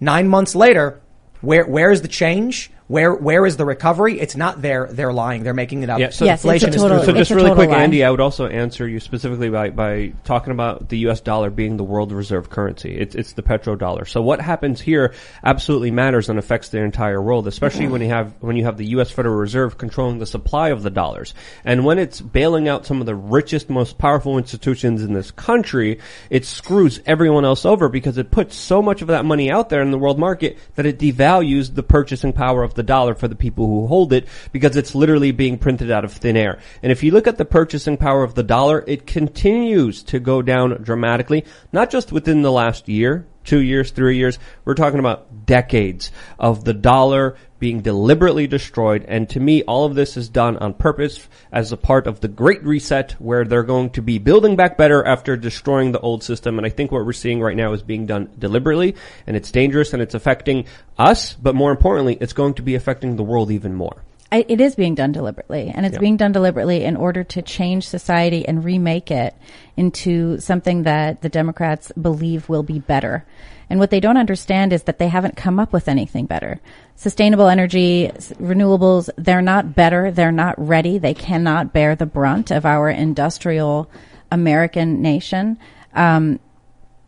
nine 0.00 0.26
months 0.26 0.56
later, 0.56 1.00
where, 1.42 1.66
where 1.66 1.90
is 1.90 2.02
the 2.02 2.08
change? 2.08 2.70
Where, 2.88 3.14
where 3.14 3.44
is 3.44 3.58
the 3.58 3.66
recovery? 3.66 4.18
It's 4.18 4.34
not 4.34 4.62
there. 4.62 4.88
They're 4.90 5.12
lying. 5.12 5.42
They're 5.42 5.52
making 5.52 5.82
it 5.82 5.90
up. 5.90 6.00
Yeah, 6.00 6.08
so 6.08 6.24
Yes, 6.24 6.40
it's 6.40 6.44
a 6.44 6.48
inflation 6.48 6.68
is 6.70 6.82
through 6.82 7.04
So 7.04 7.12
just 7.12 7.30
really 7.30 7.52
quick, 7.52 7.68
lie. 7.68 7.82
Andy, 7.82 8.02
I 8.02 8.10
would 8.10 8.20
also 8.20 8.46
answer 8.46 8.88
you 8.88 8.98
specifically 8.98 9.50
by, 9.50 9.68
by 9.68 10.14
talking 10.24 10.52
about 10.52 10.88
the 10.88 10.98
U.S. 11.00 11.20
dollar 11.20 11.50
being 11.50 11.76
the 11.76 11.84
world 11.84 12.12
reserve 12.12 12.48
currency. 12.48 12.96
It's, 12.96 13.14
it's 13.14 13.32
the 13.32 13.42
petrodollar. 13.42 14.08
So 14.08 14.22
what 14.22 14.40
happens 14.40 14.80
here 14.80 15.12
absolutely 15.44 15.90
matters 15.90 16.30
and 16.30 16.38
affects 16.38 16.70
the 16.70 16.78
entire 16.78 17.20
world, 17.20 17.46
especially 17.46 17.88
when 17.88 18.00
you 18.00 18.08
have, 18.08 18.34
when 18.40 18.56
you 18.56 18.64
have 18.64 18.78
the 18.78 18.86
U.S. 18.86 19.10
Federal 19.10 19.36
Reserve 19.36 19.76
controlling 19.76 20.18
the 20.18 20.26
supply 20.26 20.70
of 20.70 20.82
the 20.82 20.90
dollars. 20.90 21.34
And 21.66 21.84
when 21.84 21.98
it's 21.98 22.22
bailing 22.22 22.68
out 22.68 22.86
some 22.86 23.00
of 23.00 23.06
the 23.06 23.14
richest, 23.14 23.68
most 23.68 23.98
powerful 23.98 24.38
institutions 24.38 25.02
in 25.02 25.12
this 25.12 25.30
country, 25.30 26.00
it 26.30 26.46
screws 26.46 27.00
everyone 27.04 27.44
else 27.44 27.66
over 27.66 27.90
because 27.90 28.16
it 28.16 28.30
puts 28.30 28.56
so 28.56 28.80
much 28.80 29.02
of 29.02 29.08
that 29.08 29.26
money 29.26 29.50
out 29.50 29.68
there 29.68 29.82
in 29.82 29.90
the 29.90 29.98
world 29.98 30.18
market 30.18 30.56
that 30.76 30.86
it 30.86 30.98
devalues 30.98 31.74
the 31.74 31.82
purchasing 31.82 32.32
power 32.32 32.62
of 32.62 32.77
the 32.78 32.82
dollar 32.82 33.14
for 33.14 33.28
the 33.28 33.34
people 33.34 33.66
who 33.66 33.86
hold 33.86 34.14
it 34.14 34.26
because 34.52 34.76
it's 34.76 34.94
literally 34.94 35.32
being 35.32 35.58
printed 35.58 35.90
out 35.90 36.06
of 36.06 36.12
thin 36.12 36.36
air. 36.36 36.58
And 36.82 36.90
if 36.90 37.02
you 37.02 37.10
look 37.10 37.26
at 37.26 37.36
the 37.36 37.44
purchasing 37.44 37.98
power 37.98 38.22
of 38.22 38.34
the 38.34 38.42
dollar, 38.42 38.82
it 38.86 39.06
continues 39.06 40.02
to 40.04 40.18
go 40.18 40.40
down 40.40 40.82
dramatically, 40.82 41.44
not 41.72 41.90
just 41.90 42.12
within 42.12 42.40
the 42.40 42.52
last 42.52 42.88
year, 42.88 43.26
two 43.44 43.60
years, 43.60 43.90
three 43.90 44.16
years. 44.16 44.38
We're 44.64 44.74
talking 44.74 45.00
about 45.00 45.46
decades 45.46 46.12
of 46.38 46.64
the 46.64 46.74
dollar 46.74 47.36
being 47.58 47.80
deliberately 47.80 48.46
destroyed. 48.46 49.04
And 49.08 49.28
to 49.30 49.40
me, 49.40 49.62
all 49.64 49.84
of 49.84 49.94
this 49.94 50.16
is 50.16 50.28
done 50.28 50.56
on 50.58 50.74
purpose 50.74 51.28
as 51.52 51.72
a 51.72 51.76
part 51.76 52.06
of 52.06 52.20
the 52.20 52.28
great 52.28 52.62
reset 52.64 53.12
where 53.18 53.44
they're 53.44 53.62
going 53.62 53.90
to 53.90 54.02
be 54.02 54.18
building 54.18 54.56
back 54.56 54.76
better 54.76 55.04
after 55.04 55.36
destroying 55.36 55.92
the 55.92 56.00
old 56.00 56.22
system. 56.22 56.58
And 56.58 56.66
I 56.66 56.70
think 56.70 56.92
what 56.92 57.04
we're 57.04 57.12
seeing 57.12 57.40
right 57.40 57.56
now 57.56 57.72
is 57.72 57.82
being 57.82 58.06
done 58.06 58.30
deliberately 58.38 58.94
and 59.26 59.36
it's 59.36 59.50
dangerous 59.50 59.92
and 59.92 60.02
it's 60.02 60.14
affecting 60.14 60.66
us. 60.98 61.34
But 61.34 61.54
more 61.54 61.70
importantly, 61.70 62.16
it's 62.20 62.32
going 62.32 62.54
to 62.54 62.62
be 62.62 62.74
affecting 62.74 63.16
the 63.16 63.24
world 63.24 63.50
even 63.50 63.74
more. 63.74 64.02
I, 64.30 64.44
it 64.46 64.60
is 64.60 64.74
being 64.74 64.94
done 64.94 65.12
deliberately, 65.12 65.72
and 65.74 65.86
it's 65.86 65.96
being 65.96 66.18
done 66.18 66.32
deliberately 66.32 66.84
in 66.84 66.96
order 66.96 67.24
to 67.24 67.40
change 67.40 67.88
society 67.88 68.46
and 68.46 68.62
remake 68.62 69.10
it 69.10 69.34
into 69.74 70.38
something 70.38 70.82
that 70.82 71.22
the 71.22 71.30
Democrats 71.30 71.90
believe 71.92 72.46
will 72.46 72.62
be 72.62 72.78
better. 72.78 73.24
And 73.70 73.80
what 73.80 73.90
they 73.90 74.00
don't 74.00 74.18
understand 74.18 74.74
is 74.74 74.82
that 74.82 74.98
they 74.98 75.08
haven't 75.08 75.36
come 75.36 75.58
up 75.58 75.72
with 75.72 75.88
anything 75.88 76.26
better. 76.26 76.60
Sustainable 76.98 77.46
energy, 77.46 78.10
renewables, 78.40 79.08
they're 79.16 79.40
not 79.40 79.72
better. 79.72 80.10
They're 80.10 80.32
not 80.32 80.56
ready. 80.58 80.98
They 80.98 81.14
cannot 81.14 81.72
bear 81.72 81.94
the 81.94 82.06
brunt 82.06 82.50
of 82.50 82.66
our 82.66 82.90
industrial 82.90 83.88
American 84.32 85.00
nation. 85.00 85.58
Um, 85.94 86.40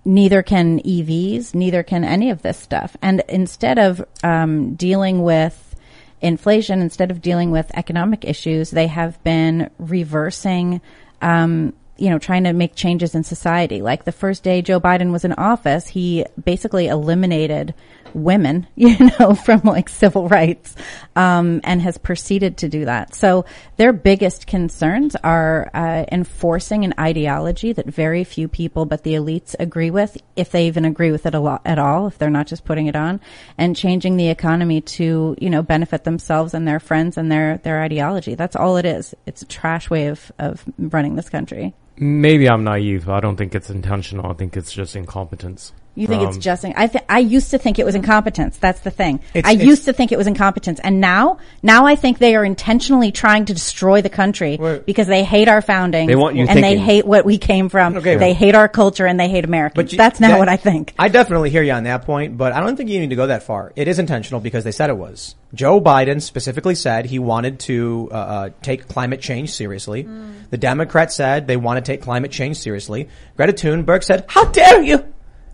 neither 0.05 0.45
can 0.45 0.79
EVs, 0.83 1.57
neither 1.57 1.83
can 1.83 2.05
any 2.05 2.31
of 2.31 2.43
this 2.43 2.57
stuff. 2.57 2.97
And 3.03 3.25
instead 3.29 3.81
of 3.81 4.05
um, 4.23 4.77
dealing 4.77 5.25
with 5.25 5.75
inflation, 6.21 6.81
instead 6.83 7.11
of 7.11 7.21
dealing 7.21 7.51
with 7.51 7.77
economic 7.77 8.25
issues, 8.25 8.71
they 8.71 8.87
have 8.87 9.21
been 9.25 9.71
reversing, 9.81 10.81
um, 11.21 11.75
you 11.97 12.11
know, 12.11 12.21
trying 12.21 12.45
to 12.45 12.53
make 12.53 12.77
changes 12.77 13.17
in 13.17 13.25
society. 13.25 13.83
Like 13.83 14.05
the 14.05 14.13
first 14.13 14.45
day 14.45 14.63
Joe 14.63 14.79
Biden 14.79 15.11
was 15.11 15.25
in 15.25 15.33
office, 15.33 15.89
he 15.89 16.25
basically 16.45 16.87
eliminated 16.87 17.75
women, 18.15 18.67
you 18.77 18.97
know, 19.19 19.35
from 19.35 19.61
like 19.65 19.89
civil 19.89 20.29
rights, 20.29 20.75
um, 21.17 21.61
and 21.65 21.83
has 21.83 21.99
proceeded 21.99 22.59
to 22.59 22.69
do 22.69 22.85
that. 22.85 23.15
So 23.15 23.45
their 23.77 23.93
biggest 23.93 24.47
concerns 24.47 25.17
are 25.17 25.71
uh, 25.75 26.05
enforcing 26.11 26.85
an 26.85 26.95
ideology 26.99 27.73
that 27.73 27.87
very 27.87 28.25
few 28.25 28.49
people, 28.49 28.87
but 28.87 29.03
the 29.03 29.15
elites, 29.15 29.55
agree 29.59 29.91
with, 29.91 30.17
if 30.37 30.51
they 30.51 30.67
even 30.67 30.85
agree 30.85 31.11
with 31.11 31.27
it 31.27 31.35
a 31.35 31.41
lot 31.41 31.63
at 31.65 31.79
all, 31.79 32.07
if 32.07 32.19
they're 32.19 32.31
not 32.31 32.47
just 32.47 32.65
putting 32.65 32.87
it 32.87 32.97
on, 32.97 33.21
and 33.59 33.77
changing 33.77 34.17
the 34.17 34.29
economy 34.29 34.81
to, 34.81 35.37
you 35.41 35.51
know, 35.51 35.63
benefit 35.63 36.05
themselves 36.05 36.55
and 36.55 36.67
their 36.67 36.81
friends 36.81 37.17
and 37.17 37.31
their 37.31 37.59
their 37.59 37.83
ideology. 37.83 38.35
That's 38.35 38.57
all 38.57 38.77
it 38.77 38.85
is. 38.85 39.15
It's 39.27 39.43
a 39.43 39.47
trash 39.47 39.91
way 39.91 40.07
of 40.07 40.33
of 40.39 40.65
running 40.79 41.17
this 41.17 41.29
country. 41.29 41.75
Maybe 41.97 42.49
I'm 42.49 42.65
naive. 42.65 43.11
I 43.11 43.21
don't 43.21 43.37
think 43.37 43.55
it's 43.55 43.69
intentional. 43.69 44.31
I 44.31 44.33
think 44.33 44.57
it's 44.57 44.73
just 44.73 44.97
incompetence. 44.97 45.73
You 46.01 46.07
think 46.07 46.23
it's 46.23 46.37
from- 46.37 46.41
just? 46.43 46.65
I 46.65 46.87
th- 46.87 47.05
I 47.09 47.19
used 47.21 47.51
to 47.53 47.59
think 47.59 47.79
it 47.79 47.85
was 47.85 47.95
incompetence. 47.95 48.57
That's 48.59 48.81
the 48.81 48.91
thing. 48.91 49.21
It's- 49.35 49.49
I 49.49 49.55
it's- 49.55 49.67
used 49.67 49.85
to 49.85 49.93
think 49.93 50.13
it 50.13 50.19
was 50.19 50.27
incompetence, 50.27 50.81
and 50.83 51.01
now, 51.01 51.39
now 51.63 51.87
I 51.87 51.95
think 51.95 52.19
they 52.19 52.35
are 52.35 52.45
intentionally 52.45 53.13
trying 53.13 53.45
to 53.47 53.55
destroy 53.55 54.01
the 54.03 54.09
country 54.09 54.57
Wait. 54.61 54.87
because 54.87 55.07
they 55.07 55.23
hate 55.25 55.49
our 55.49 55.61
founding. 55.63 56.09
They 56.09 56.17
want 56.17 56.37
you 56.37 56.47
and 56.49 56.63
they 56.63 56.77
hate 56.79 57.07
what 57.07 57.25
we 57.25 57.39
came 57.39 57.69
from. 57.69 57.97
Okay. 57.99 58.17
they 58.17 58.33
hate 58.33 58.55
our 58.55 58.69
culture 58.69 59.07
and 59.07 59.21
they 59.21 59.29
hate 59.29 59.45
Americans. 59.45 59.93
you- 59.93 59.99
That's 59.99 60.21
now 60.21 60.29
that- 60.31 60.39
what 60.39 60.49
I 60.49 60.57
think. 60.57 60.95
I 60.99 61.09
definitely 61.09 61.51
hear 61.51 61.63
you 61.63 61.73
on 61.73 61.85
that 61.85 62.07
point, 62.07 62.37
but 62.37 62.53
I 62.53 62.61
don't 62.61 62.77
think 62.77 62.89
you 62.91 62.99
need 63.01 63.11
to 63.11 63.17
go 63.17 63.27
that 63.29 63.43
far. 63.43 63.73
It 63.77 63.89
is 63.89 63.99
intentional 63.99 64.41
because 64.41 64.65
they 64.65 64.73
said 64.73 64.91
it 64.91 64.97
was. 64.97 65.35
Joe 65.55 65.81
Biden 65.81 66.23
specifically 66.23 66.75
said 66.75 67.07
he 67.07 67.19
wanted 67.19 67.59
to 67.61 68.09
uh, 68.13 68.15
uh, 68.15 68.49
take 68.63 68.89
climate 68.89 69.21
change 69.21 69.51
seriously. 69.53 70.07
The 70.51 70.57
Democrats 70.59 71.15
said 71.15 71.47
they 71.47 71.57
want 71.57 71.85
to 71.85 71.93
take 71.93 72.03
climate 72.03 72.31
change 72.31 72.57
seriously. 72.59 73.09
Greta 73.37 73.53
Thunberg 73.53 74.03
said, 74.05 74.25
"How 74.29 74.45
dare 74.47 74.83
you!" 74.83 75.05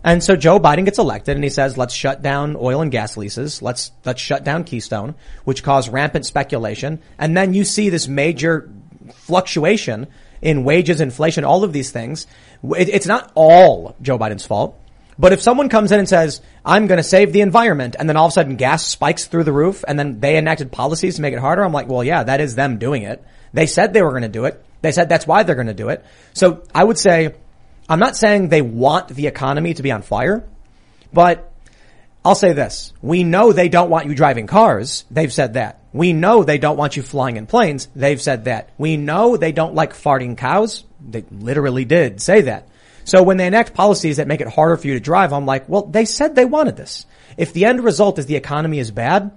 And 0.07 0.23
so 0.23 0.37
Joe 0.37 0.57
Biden 0.57 0.85
gets 0.85 0.99
elected 0.99 1.35
and 1.35 1.43
he 1.43 1.49
says, 1.49 1.77
let's 1.77 1.93
shut 1.93 2.21
down 2.21 2.55
oil 2.57 2.81
and 2.81 2.89
gas 2.89 3.17
leases. 3.17 3.61
Let's, 3.61 3.91
let's 4.05 4.21
shut 4.21 4.45
down 4.45 4.63
Keystone, 4.63 5.15
which 5.43 5.63
caused 5.63 5.91
rampant 5.91 6.25
speculation. 6.25 7.01
And 7.19 7.35
then 7.35 7.53
you 7.53 7.65
see 7.65 7.89
this 7.89 8.07
major 8.07 8.71
fluctuation 9.11 10.07
in 10.41 10.63
wages, 10.63 11.01
inflation, 11.01 11.43
all 11.43 11.65
of 11.65 11.73
these 11.73 11.91
things. 11.91 12.25
It, 12.63 12.87
it's 12.87 13.05
not 13.05 13.33
all 13.35 13.97
Joe 14.01 14.17
Biden's 14.17 14.45
fault. 14.45 14.79
But 15.19 15.33
if 15.33 15.41
someone 15.41 15.67
comes 15.67 15.91
in 15.91 15.99
and 15.99 16.07
says, 16.07 16.39
I'm 16.63 16.87
going 16.87 16.99
to 16.99 17.03
save 17.03 17.33
the 17.33 17.41
environment, 17.41 17.97
and 17.99 18.07
then 18.07 18.15
all 18.15 18.27
of 18.27 18.31
a 18.31 18.33
sudden 18.33 18.55
gas 18.55 18.85
spikes 18.85 19.25
through 19.25 19.43
the 19.43 19.51
roof, 19.51 19.83
and 19.85 19.99
then 19.99 20.21
they 20.21 20.37
enacted 20.37 20.71
policies 20.71 21.17
to 21.17 21.21
make 21.21 21.33
it 21.33 21.39
harder, 21.39 21.65
I'm 21.65 21.73
like, 21.73 21.89
well, 21.89 22.05
yeah, 22.05 22.23
that 22.23 22.39
is 22.39 22.55
them 22.55 22.77
doing 22.77 23.03
it. 23.03 23.21
They 23.51 23.67
said 23.67 23.91
they 23.91 24.01
were 24.01 24.11
going 24.11 24.21
to 24.21 24.29
do 24.29 24.45
it. 24.45 24.63
They 24.81 24.93
said 24.93 25.09
that's 25.09 25.27
why 25.27 25.43
they're 25.43 25.55
going 25.55 25.67
to 25.67 25.73
do 25.73 25.89
it. 25.89 26.05
So 26.33 26.63
I 26.73 26.85
would 26.85 26.97
say, 26.97 27.33
I'm 27.89 27.99
not 27.99 28.17
saying 28.17 28.49
they 28.49 28.61
want 28.61 29.09
the 29.09 29.27
economy 29.27 29.73
to 29.73 29.83
be 29.83 29.91
on 29.91 30.01
fire, 30.01 30.47
but 31.13 31.51
I'll 32.25 32.35
say 32.35 32.51
this. 32.51 32.91
We 33.01 33.23
know 33.23 33.53
they 33.53 33.69
don't 33.69 33.89
want 33.89 34.07
you 34.07 34.15
driving 34.15 34.47
cars. 34.47 35.05
They've 35.09 35.31
said 35.31 35.53
that. 35.53 35.81
We 35.93 36.11
know 36.11 36.43
they 36.43 36.57
don't 36.57 36.77
want 36.77 36.97
you 36.97 37.03
flying 37.03 37.37
in 37.37 37.47
planes. 37.47 37.87
They've 37.95 38.21
said 38.21 38.45
that. 38.45 38.71
We 38.77 38.97
know 38.97 39.37
they 39.37 39.53
don't 39.53 39.75
like 39.75 39.93
farting 39.93 40.37
cows. 40.37 40.83
They 40.99 41.23
literally 41.31 41.85
did 41.85 42.21
say 42.21 42.41
that. 42.41 42.67
So 43.05 43.23
when 43.23 43.37
they 43.37 43.47
enact 43.47 43.73
policies 43.73 44.17
that 44.17 44.27
make 44.27 44.41
it 44.41 44.49
harder 44.49 44.75
for 44.75 44.87
you 44.87 44.95
to 44.95 44.99
drive, 44.99 45.31
I'm 45.31 45.45
like, 45.45 45.69
well, 45.69 45.83
they 45.83 46.03
said 46.03 46.35
they 46.35 46.43
wanted 46.43 46.75
this. 46.75 47.05
If 47.37 47.53
the 47.53 47.63
end 47.63 47.81
result 47.81 48.19
is 48.19 48.25
the 48.25 48.35
economy 48.35 48.79
is 48.79 48.91
bad, 48.91 49.31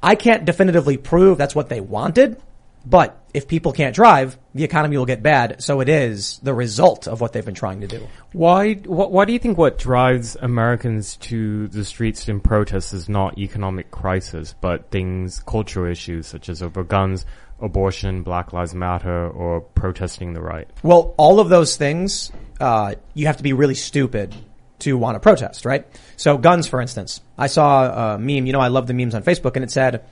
I 0.00 0.14
can't 0.14 0.44
definitively 0.44 0.96
prove 0.96 1.36
that's 1.36 1.54
what 1.54 1.68
they 1.68 1.80
wanted, 1.80 2.40
but 2.86 3.20
if 3.34 3.48
people 3.48 3.72
can't 3.72 3.94
drive, 3.94 4.38
the 4.54 4.64
economy 4.64 4.96
will 4.96 5.04
get 5.06 5.22
bad. 5.22 5.62
So 5.62 5.80
it 5.80 5.88
is 5.88 6.38
the 6.38 6.54
result 6.54 7.06
of 7.08 7.20
what 7.20 7.32
they've 7.32 7.44
been 7.44 7.54
trying 7.54 7.80
to 7.80 7.88
do. 7.88 8.06
Why, 8.32 8.74
wh- 8.74 9.10
why 9.10 9.24
do 9.24 9.32
you 9.32 9.38
think 9.38 9.58
what 9.58 9.78
drives 9.78 10.36
Americans 10.40 11.16
to 11.16 11.68
the 11.68 11.84
streets 11.84 12.28
in 12.28 12.40
protest 12.40 12.94
is 12.94 13.08
not 13.08 13.36
economic 13.38 13.90
crisis, 13.90 14.54
but 14.60 14.90
things, 14.90 15.42
cultural 15.46 15.90
issues 15.90 16.26
such 16.28 16.48
as 16.48 16.62
over 16.62 16.84
guns, 16.84 17.26
abortion, 17.60 18.22
Black 18.22 18.52
Lives 18.52 18.74
Matter, 18.74 19.28
or 19.28 19.60
protesting 19.60 20.32
the 20.32 20.40
right? 20.40 20.68
Well, 20.82 21.14
all 21.18 21.40
of 21.40 21.48
those 21.48 21.76
things, 21.76 22.30
uh, 22.60 22.94
you 23.14 23.26
have 23.26 23.38
to 23.38 23.42
be 23.42 23.52
really 23.52 23.74
stupid 23.74 24.34
to 24.78 24.96
want 24.96 25.16
to 25.16 25.20
protest, 25.20 25.64
right? 25.64 25.86
So 26.16 26.38
guns, 26.38 26.66
for 26.66 26.80
instance. 26.80 27.20
I 27.36 27.48
saw 27.48 28.14
a 28.14 28.18
meme, 28.18 28.46
you 28.46 28.52
know, 28.52 28.60
I 28.60 28.68
love 28.68 28.86
the 28.86 28.94
memes 28.94 29.14
on 29.14 29.22
Facebook 29.22 29.56
and 29.56 29.64
it 29.64 29.70
said, 29.70 29.94
"Se- 29.96 30.02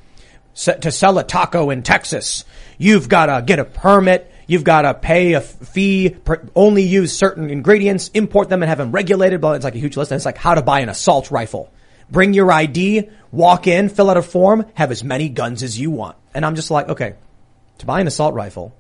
to 0.55 0.91
sell 0.91 1.19
a 1.19 1.25
taco 1.25 1.71
in 1.71 1.83
Texas, 1.83 2.45
you've 2.79 3.09
got 3.09 3.27
to 3.27 3.43
get 3.45 3.59
a 3.59 3.65
permit, 3.65 4.31
you've 4.47 4.65
got 4.65 4.83
to 4.83 4.95
pay 4.95 5.33
a 5.35 5.41
fee, 5.41 6.17
only 6.55 6.83
use 6.83 7.17
certain 7.17 7.51
ingredients, 7.51 8.11
import 8.15 8.49
them 8.49 8.63
and 8.63 8.69
have 8.69 8.79
them 8.79 8.93
regulated, 8.93 9.41
blah, 9.41 9.53
it's 9.53 9.65
like 9.65 9.75
a 9.75 9.79
huge 9.79 9.97
list 9.97 10.11
and 10.11 10.17
it's 10.17 10.27
like 10.27 10.39
how 10.39 10.55
to 10.55 10.63
buy 10.63 10.81
an 10.81 10.89
assault 10.89 11.31
rifle. 11.31 11.73
Bring 12.11 12.35
your 12.35 12.53
ID, 12.53 13.09
walk 13.33 13.67
in, 13.67 13.89
fill 13.89 14.11
out 14.11 14.17
a 14.17 14.23
form, 14.23 14.67
have 14.75 14.91
as 14.91 15.03
many 15.03 15.29
guns 15.29 15.63
as 15.63 15.79
you 15.79 15.91
want. 15.91 16.17
And 16.35 16.45
I'm 16.45 16.55
just 16.55 16.71
like, 16.71 16.89
okay, 16.89 17.15
to 17.79 17.87
buy 17.87 18.01
an 18.01 18.07
assault 18.07 18.35
rifle, 18.35 18.77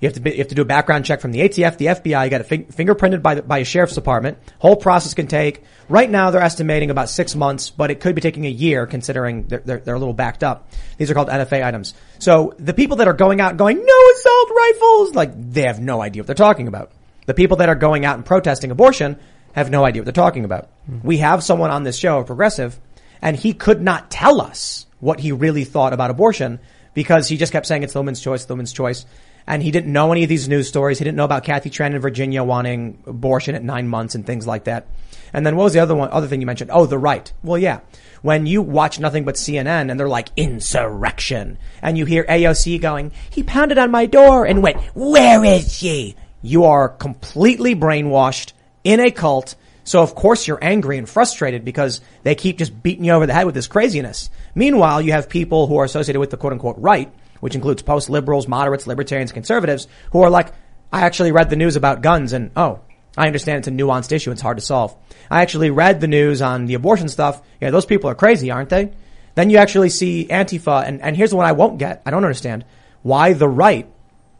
you 0.00 0.06
have 0.06 0.14
to 0.14 0.20
be, 0.20 0.30
you 0.30 0.38
have 0.38 0.48
to 0.48 0.54
do 0.54 0.62
a 0.62 0.66
background 0.66 1.04
check 1.04 1.20
from 1.20 1.32
the 1.32 1.40
ATF, 1.40 1.76
the 1.76 1.86
FBI. 1.86 2.24
You 2.24 2.30
got 2.30 2.40
it 2.40 2.46
fin- 2.46 2.66
fingerprinted 2.66 3.20
by 3.20 3.36
the, 3.36 3.42
by 3.42 3.58
a 3.58 3.64
sheriff's 3.64 3.94
department. 3.94 4.38
Whole 4.60 4.76
process 4.76 5.14
can 5.14 5.26
take. 5.26 5.64
Right 5.88 6.08
now, 6.08 6.30
they're 6.30 6.40
estimating 6.40 6.90
about 6.90 7.08
six 7.08 7.34
months, 7.34 7.70
but 7.70 7.90
it 7.90 7.98
could 7.98 8.14
be 8.14 8.20
taking 8.20 8.46
a 8.46 8.50
year, 8.50 8.86
considering 8.86 9.48
they're, 9.48 9.62
they're, 9.64 9.78
they're 9.80 9.94
a 9.96 9.98
little 9.98 10.14
backed 10.14 10.44
up. 10.44 10.70
These 10.98 11.10
are 11.10 11.14
called 11.14 11.28
NFA 11.28 11.64
items. 11.64 11.94
So 12.20 12.54
the 12.58 12.74
people 12.74 12.98
that 12.98 13.08
are 13.08 13.12
going 13.12 13.40
out 13.40 13.50
and 13.50 13.58
going 13.58 13.84
no 13.84 14.10
assault 14.14 14.50
rifles, 14.56 15.14
like 15.14 15.52
they 15.52 15.62
have 15.62 15.80
no 15.80 16.00
idea 16.00 16.22
what 16.22 16.28
they're 16.28 16.36
talking 16.36 16.68
about. 16.68 16.92
The 17.26 17.34
people 17.34 17.56
that 17.58 17.68
are 17.68 17.74
going 17.74 18.04
out 18.04 18.16
and 18.16 18.24
protesting 18.24 18.70
abortion 18.70 19.18
have 19.52 19.70
no 19.70 19.84
idea 19.84 20.02
what 20.02 20.06
they're 20.06 20.12
talking 20.12 20.44
about. 20.44 20.70
Hmm. 20.86 21.00
We 21.02 21.18
have 21.18 21.42
someone 21.42 21.70
on 21.70 21.82
this 21.82 21.96
show, 21.96 22.20
a 22.20 22.24
progressive, 22.24 22.78
and 23.20 23.36
he 23.36 23.52
could 23.52 23.82
not 23.82 24.10
tell 24.10 24.40
us 24.40 24.86
what 25.00 25.18
he 25.18 25.32
really 25.32 25.64
thought 25.64 25.92
about 25.92 26.10
abortion 26.10 26.60
because 26.94 27.28
he 27.28 27.36
just 27.36 27.52
kept 27.52 27.66
saying 27.66 27.82
it's 27.82 27.92
the 27.92 27.98
woman's 27.98 28.20
choice, 28.20 28.44
the 28.44 28.54
woman's 28.54 28.72
choice. 28.72 29.06
And 29.48 29.62
he 29.62 29.70
didn't 29.70 29.90
know 29.90 30.12
any 30.12 30.22
of 30.24 30.28
these 30.28 30.46
news 30.46 30.68
stories. 30.68 30.98
He 30.98 31.04
didn't 31.04 31.16
know 31.16 31.24
about 31.24 31.42
Kathy 31.42 31.70
Tran 31.70 31.94
in 31.94 32.00
Virginia 32.02 32.44
wanting 32.44 33.02
abortion 33.06 33.54
at 33.54 33.64
nine 33.64 33.88
months 33.88 34.14
and 34.14 34.26
things 34.26 34.46
like 34.46 34.64
that. 34.64 34.86
And 35.32 35.46
then 35.46 35.56
what 35.56 35.64
was 35.64 35.72
the 35.72 35.80
other 35.80 35.94
one, 35.94 36.10
other 36.10 36.26
thing 36.26 36.42
you 36.42 36.46
mentioned? 36.46 36.70
Oh, 36.70 36.84
the 36.84 36.98
right. 36.98 37.32
Well, 37.42 37.56
yeah. 37.56 37.80
When 38.20 38.44
you 38.44 38.60
watch 38.60 39.00
nothing 39.00 39.24
but 39.24 39.36
CNN 39.36 39.90
and 39.90 39.98
they're 39.98 40.06
like 40.06 40.28
insurrection 40.36 41.56
and 41.80 41.96
you 41.96 42.04
hear 42.04 42.24
AOC 42.24 42.78
going, 42.82 43.10
he 43.30 43.42
pounded 43.42 43.78
on 43.78 43.90
my 43.90 44.04
door 44.04 44.44
and 44.44 44.62
went, 44.62 44.82
where 44.94 45.42
is 45.42 45.72
she? 45.74 46.14
You 46.42 46.64
are 46.64 46.90
completely 46.90 47.74
brainwashed 47.74 48.52
in 48.84 49.00
a 49.00 49.10
cult. 49.10 49.54
So 49.84 50.02
of 50.02 50.14
course 50.14 50.46
you're 50.46 50.62
angry 50.62 50.98
and 50.98 51.08
frustrated 51.08 51.64
because 51.64 52.02
they 52.22 52.34
keep 52.34 52.58
just 52.58 52.82
beating 52.82 53.06
you 53.06 53.12
over 53.12 53.24
the 53.24 53.32
head 53.32 53.46
with 53.46 53.54
this 53.54 53.66
craziness. 53.66 54.28
Meanwhile, 54.54 55.00
you 55.00 55.12
have 55.12 55.30
people 55.30 55.66
who 55.66 55.78
are 55.78 55.84
associated 55.84 56.20
with 56.20 56.28
the 56.28 56.36
quote 56.36 56.52
unquote 56.52 56.76
right, 56.78 57.10
which 57.40 57.54
includes 57.54 57.82
post 57.82 58.10
liberals, 58.10 58.48
moderates, 58.48 58.86
libertarians, 58.86 59.32
conservatives, 59.32 59.86
who 60.12 60.22
are 60.22 60.30
like, 60.30 60.52
I 60.92 61.02
actually 61.02 61.32
read 61.32 61.50
the 61.50 61.56
news 61.56 61.76
about 61.76 62.02
guns 62.02 62.32
and 62.32 62.50
oh, 62.56 62.80
I 63.16 63.26
understand 63.26 63.58
it's 63.58 63.68
a 63.68 63.70
nuanced 63.70 64.12
issue. 64.12 64.30
It's 64.30 64.40
hard 64.40 64.58
to 64.58 64.64
solve. 64.64 64.96
I 65.30 65.42
actually 65.42 65.70
read 65.70 66.00
the 66.00 66.06
news 66.06 66.40
on 66.40 66.66
the 66.66 66.74
abortion 66.74 67.08
stuff. 67.08 67.42
Yeah, 67.60 67.70
those 67.70 67.86
people 67.86 68.08
are 68.10 68.14
crazy, 68.14 68.50
aren't 68.50 68.68
they? 68.68 68.92
Then 69.34 69.50
you 69.50 69.58
actually 69.58 69.90
see 69.90 70.26
Antifa 70.30 70.86
and, 70.86 71.02
and 71.02 71.16
here's 71.16 71.30
the 71.30 71.36
one 71.36 71.46
I 71.46 71.52
won't 71.52 71.78
get. 71.78 72.02
I 72.06 72.10
don't 72.10 72.24
understand 72.24 72.64
why 73.02 73.32
the 73.32 73.48
right 73.48 73.88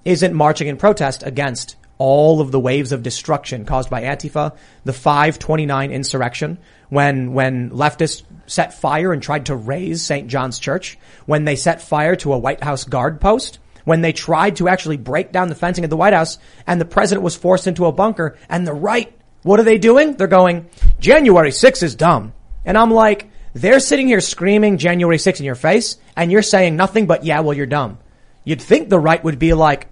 isn't 0.05 0.35
marching 0.35 0.69
in 0.69 0.77
protest 0.77 1.23
against 1.23 1.77
all 1.99 2.41
of 2.41 2.53
the 2.53 2.61
waves 2.61 2.93
of 2.93 3.03
destruction 3.03 3.65
caused 3.65 3.91
by 3.91 4.03
Antifa, 4.03 4.57
the 4.85 4.93
529 4.93 5.91
insurrection, 5.91 6.59
when, 6.89 7.33
when 7.33 7.71
leftists 7.71 8.23
set 8.47 8.73
fire 8.73 9.13
and 9.13 9.23
tried 9.23 9.47
to 9.47 9.57
raze 9.57 10.03
St. 10.03 10.29
John's 10.29 10.59
Church, 10.59 10.99
when 11.27 11.45
they 11.45 11.57
set 11.57 11.83
fire 11.83 12.17
to 12.17 12.33
a 12.33 12.39
White 12.39 12.63
House 12.63 12.85
guard 12.85 13.21
post, 13.21 13.59
when 13.85 14.01
they 14.01 14.13
tried 14.13 14.57
to 14.57 14.69
actually 14.69 14.97
break 14.97 15.33
down 15.33 15.49
the 15.49 15.55
fencing 15.55 15.83
at 15.83 15.91
the 15.91 15.97
White 15.97 16.13
House 16.13 16.39
and 16.67 16.81
the 16.81 16.85
president 16.85 17.25
was 17.25 17.37
forced 17.37 17.67
into 17.67 17.87
a 17.87 17.93
bunker 17.93 18.37
and 18.49 18.67
the 18.67 18.73
right, 18.73 19.13
what 19.43 19.59
are 19.61 19.65
they 19.65 19.79
doing? 19.79 20.15
They're 20.15 20.27
going, 20.27 20.69
January 21.01 21.51
6th 21.51 21.83
is 21.83 21.95
dumb. 21.95 22.35
And 22.65 22.77
I'm 22.77 22.91
like, 22.91 23.31
they're 23.55 23.81
sitting 23.81 24.07
here 24.07 24.21
screaming 24.21 24.77
January 24.77 25.17
6th 25.17 25.41
in 25.41 25.47
your 25.47 25.55
face 25.55 25.97
and 26.17 26.31
you're 26.31 26.43
saying 26.43 26.77
nothing 26.77 27.07
but, 27.07 27.25
yeah, 27.25 27.41
well, 27.41 27.57
you're 27.57 27.67
dumb. 27.67 27.99
You'd 28.45 28.63
think 28.63 28.89
the 28.89 29.01
right 29.01 29.23
would 29.25 29.39
be 29.39 29.55
like, 29.55 29.89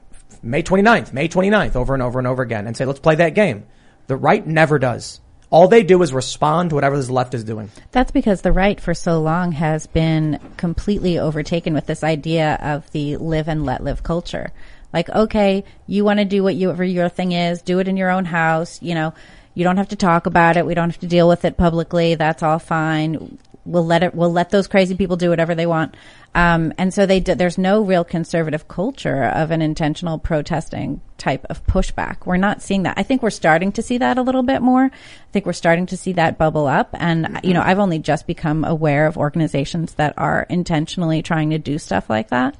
May 0.50 0.62
29th, 0.62 1.12
May 1.12 1.28
29th, 1.28 1.76
over 1.76 1.94
and 1.94 2.02
over 2.02 2.18
and 2.18 2.26
over 2.26 2.42
again 2.42 2.66
and 2.66 2.76
say, 2.76 2.84
let's 2.84 3.00
play 3.00 3.16
that 3.16 3.34
game. 3.34 3.66
The 4.06 4.16
right 4.16 4.46
never 4.46 4.78
does. 4.78 5.20
All 5.48 5.68
they 5.68 5.82
do 5.82 6.02
is 6.02 6.12
respond 6.12 6.70
to 6.70 6.74
whatever 6.74 7.00
the 7.00 7.12
left 7.12 7.34
is 7.34 7.44
doing. 7.44 7.70
That's 7.92 8.10
because 8.10 8.42
the 8.42 8.52
right 8.52 8.80
for 8.80 8.94
so 8.94 9.20
long 9.20 9.52
has 9.52 9.86
been 9.86 10.40
completely 10.56 11.18
overtaken 11.18 11.72
with 11.72 11.86
this 11.86 12.02
idea 12.02 12.58
of 12.60 12.90
the 12.90 13.16
live 13.16 13.48
and 13.48 13.64
let 13.64 13.82
live 13.82 14.02
culture. 14.02 14.52
Like, 14.92 15.08
okay, 15.08 15.64
you 15.86 16.04
want 16.04 16.18
to 16.18 16.24
do 16.24 16.42
whatever 16.42 16.84
your 16.84 17.08
thing 17.08 17.32
is, 17.32 17.62
do 17.62 17.78
it 17.78 17.88
in 17.88 17.96
your 17.96 18.10
own 18.10 18.24
house, 18.24 18.80
you 18.82 18.94
know, 18.94 19.14
you 19.56 19.64
don't 19.64 19.78
have 19.78 19.88
to 19.88 19.96
talk 19.96 20.26
about 20.26 20.58
it. 20.58 20.66
We 20.66 20.74
don't 20.74 20.90
have 20.90 21.00
to 21.00 21.06
deal 21.06 21.28
with 21.28 21.46
it 21.46 21.56
publicly. 21.56 22.14
That's 22.14 22.42
all 22.42 22.58
fine. 22.58 23.38
We'll 23.66 23.84
let 23.84 24.02
it, 24.02 24.14
we'll 24.14 24.32
let 24.32 24.50
those 24.50 24.66
crazy 24.66 24.94
people 24.94 25.16
do 25.16 25.30
whatever 25.30 25.54
they 25.54 25.66
want. 25.66 25.96
Um, 26.34 26.72
and 26.78 26.92
so 26.94 27.06
they, 27.06 27.20
d- 27.20 27.34
there's 27.34 27.58
no 27.58 27.82
real 27.82 28.04
conservative 28.04 28.68
culture 28.68 29.24
of 29.24 29.50
an 29.50 29.62
intentional 29.62 30.18
protesting 30.18 31.00
type 31.18 31.44
of 31.50 31.66
pushback. 31.66 32.26
We're 32.26 32.36
not 32.36 32.62
seeing 32.62 32.84
that. 32.84 32.98
I 32.98 33.02
think 33.02 33.22
we're 33.22 33.30
starting 33.30 33.72
to 33.72 33.82
see 33.82 33.98
that 33.98 34.18
a 34.18 34.22
little 34.22 34.42
bit 34.42 34.62
more. 34.62 34.84
I 34.84 35.30
think 35.32 35.46
we're 35.46 35.52
starting 35.52 35.86
to 35.86 35.96
see 35.96 36.12
that 36.12 36.38
bubble 36.38 36.66
up. 36.66 36.90
And, 36.94 37.40
you 37.42 37.54
know, 37.54 37.62
I've 37.62 37.78
only 37.78 37.98
just 37.98 38.26
become 38.26 38.64
aware 38.64 39.06
of 39.06 39.16
organizations 39.16 39.94
that 39.94 40.14
are 40.16 40.46
intentionally 40.48 41.22
trying 41.22 41.50
to 41.50 41.58
do 41.58 41.78
stuff 41.78 42.08
like 42.08 42.28
that. 42.28 42.56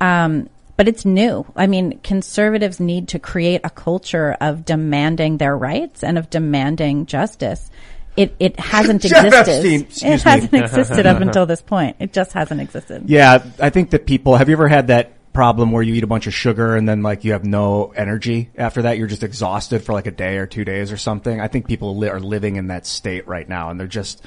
Um, 0.00 0.48
but 0.76 0.88
it's 0.88 1.04
new. 1.04 1.46
I 1.54 1.66
mean, 1.66 2.00
conservatives 2.00 2.80
need 2.80 3.08
to 3.08 3.18
create 3.18 3.60
a 3.62 3.70
culture 3.70 4.36
of 4.40 4.64
demanding 4.64 5.36
their 5.36 5.56
rights 5.56 6.02
and 6.02 6.18
of 6.18 6.30
demanding 6.30 7.06
justice. 7.06 7.70
It 8.16 8.34
it 8.38 8.58
hasn't 8.60 9.02
Jeff 9.02 9.24
existed. 9.24 9.64
Epstein, 9.64 10.10
it 10.12 10.24
me. 10.24 10.30
hasn't 10.30 10.54
existed 10.64 11.06
up 11.06 11.20
until 11.20 11.46
this 11.46 11.62
point. 11.62 11.96
It 11.98 12.12
just 12.12 12.32
hasn't 12.32 12.60
existed. 12.60 13.04
Yeah, 13.08 13.42
I 13.58 13.70
think 13.70 13.90
that 13.90 14.06
people, 14.06 14.36
have 14.36 14.48
you 14.48 14.54
ever 14.54 14.68
had 14.68 14.88
that 14.88 15.12
problem 15.32 15.72
where 15.72 15.82
you 15.82 15.94
eat 15.94 16.02
a 16.04 16.06
bunch 16.06 16.26
of 16.26 16.34
sugar 16.34 16.76
and 16.76 16.86
then 16.86 17.02
like 17.02 17.24
you 17.24 17.32
have 17.32 17.44
no 17.44 17.92
energy 17.96 18.50
after 18.56 18.82
that? 18.82 18.98
You're 18.98 19.06
just 19.06 19.22
exhausted 19.22 19.82
for 19.82 19.94
like 19.94 20.06
a 20.06 20.10
day 20.10 20.36
or 20.36 20.46
two 20.46 20.64
days 20.64 20.92
or 20.92 20.98
something. 20.98 21.40
I 21.40 21.48
think 21.48 21.66
people 21.66 21.96
li- 21.96 22.08
are 22.10 22.20
living 22.20 22.56
in 22.56 22.66
that 22.66 22.84
state 22.86 23.26
right 23.26 23.48
now 23.48 23.70
and 23.70 23.80
they're 23.80 23.86
just, 23.86 24.22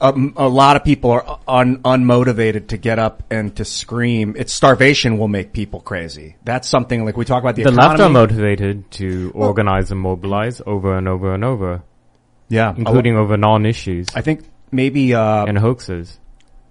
um, 0.00 0.34
a 0.36 0.48
lot 0.48 0.74
of 0.76 0.82
people 0.82 1.12
are 1.12 1.38
un- 1.46 1.78
unmotivated 1.82 2.66
to 2.68 2.76
get 2.76 2.98
up 2.98 3.22
and 3.30 3.54
to 3.56 3.64
scream. 3.64 4.34
It's 4.36 4.52
starvation 4.52 5.16
will 5.18 5.28
make 5.28 5.52
people 5.52 5.78
crazy. 5.80 6.34
That's 6.44 6.68
something 6.68 7.04
like 7.04 7.16
we 7.16 7.24
talk 7.24 7.40
about 7.42 7.54
the, 7.54 7.62
The 7.62 7.70
left 7.70 8.00
are 8.00 8.08
motivated 8.10 8.90
to 8.92 9.30
organize 9.32 9.92
and 9.92 10.00
mobilize 10.00 10.60
over 10.66 10.96
and 10.98 11.06
over 11.06 11.32
and 11.32 11.44
over, 11.44 11.84
yeah, 12.48 12.74
including 12.76 13.16
over 13.16 13.36
non-issues 13.36 14.08
I 14.14 14.20
think 14.20 14.44
maybe, 14.70 15.14
uh, 15.14 15.44
and 15.46 15.58
hoaxes. 15.58 16.18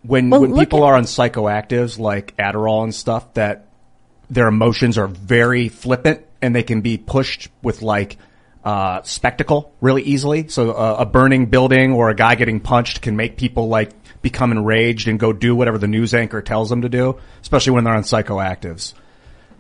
when 0.03 0.29
Well, 0.29 0.41
when 0.41 0.51
look 0.51 0.59
people 0.59 0.83
at- 0.83 0.89
are 0.89 0.95
on 0.95 1.03
psychoactives 1.03 1.99
like 1.99 2.36
Adderall 2.38 2.83
and 2.83 2.93
stuff 2.93 3.33
that 3.36 3.67
their 4.29 4.47
emotions 4.47 4.97
are 4.97 5.07
very 5.07 5.69
flippant 5.69 6.25
and 6.41 6.55
they 6.55 6.63
can 6.63 6.81
be 6.81 6.97
pushed 6.97 7.49
with 7.62 7.81
like 7.81 8.17
uh, 8.63 9.01
spectacle 9.03 9.73
really 9.81 10.03
easily. 10.03 10.47
So 10.47 10.71
uh, 10.71 10.95
a 10.99 11.05
burning 11.05 11.47
building 11.47 11.91
or 11.93 12.09
a 12.09 12.15
guy 12.15 12.36
getting 12.36 12.59
punched 12.62 13.01
can 13.01 13.15
make 13.15 13.38
people 13.38 13.67
like 13.67 13.91
become 14.21 14.51
enraged 14.53 15.07
and 15.09 15.19
go 15.19 15.33
do 15.33 15.53
whatever 15.55 15.77
the 15.77 15.88
news 15.88 16.13
anchor 16.13 16.41
tells 16.41 16.69
them 16.69 16.81
to 16.83 16.89
do, 16.89 17.17
especially 17.41 17.73
when 17.73 17.83
they're 17.83 17.93
on 17.93 18.03
psychoactives. 18.03 18.93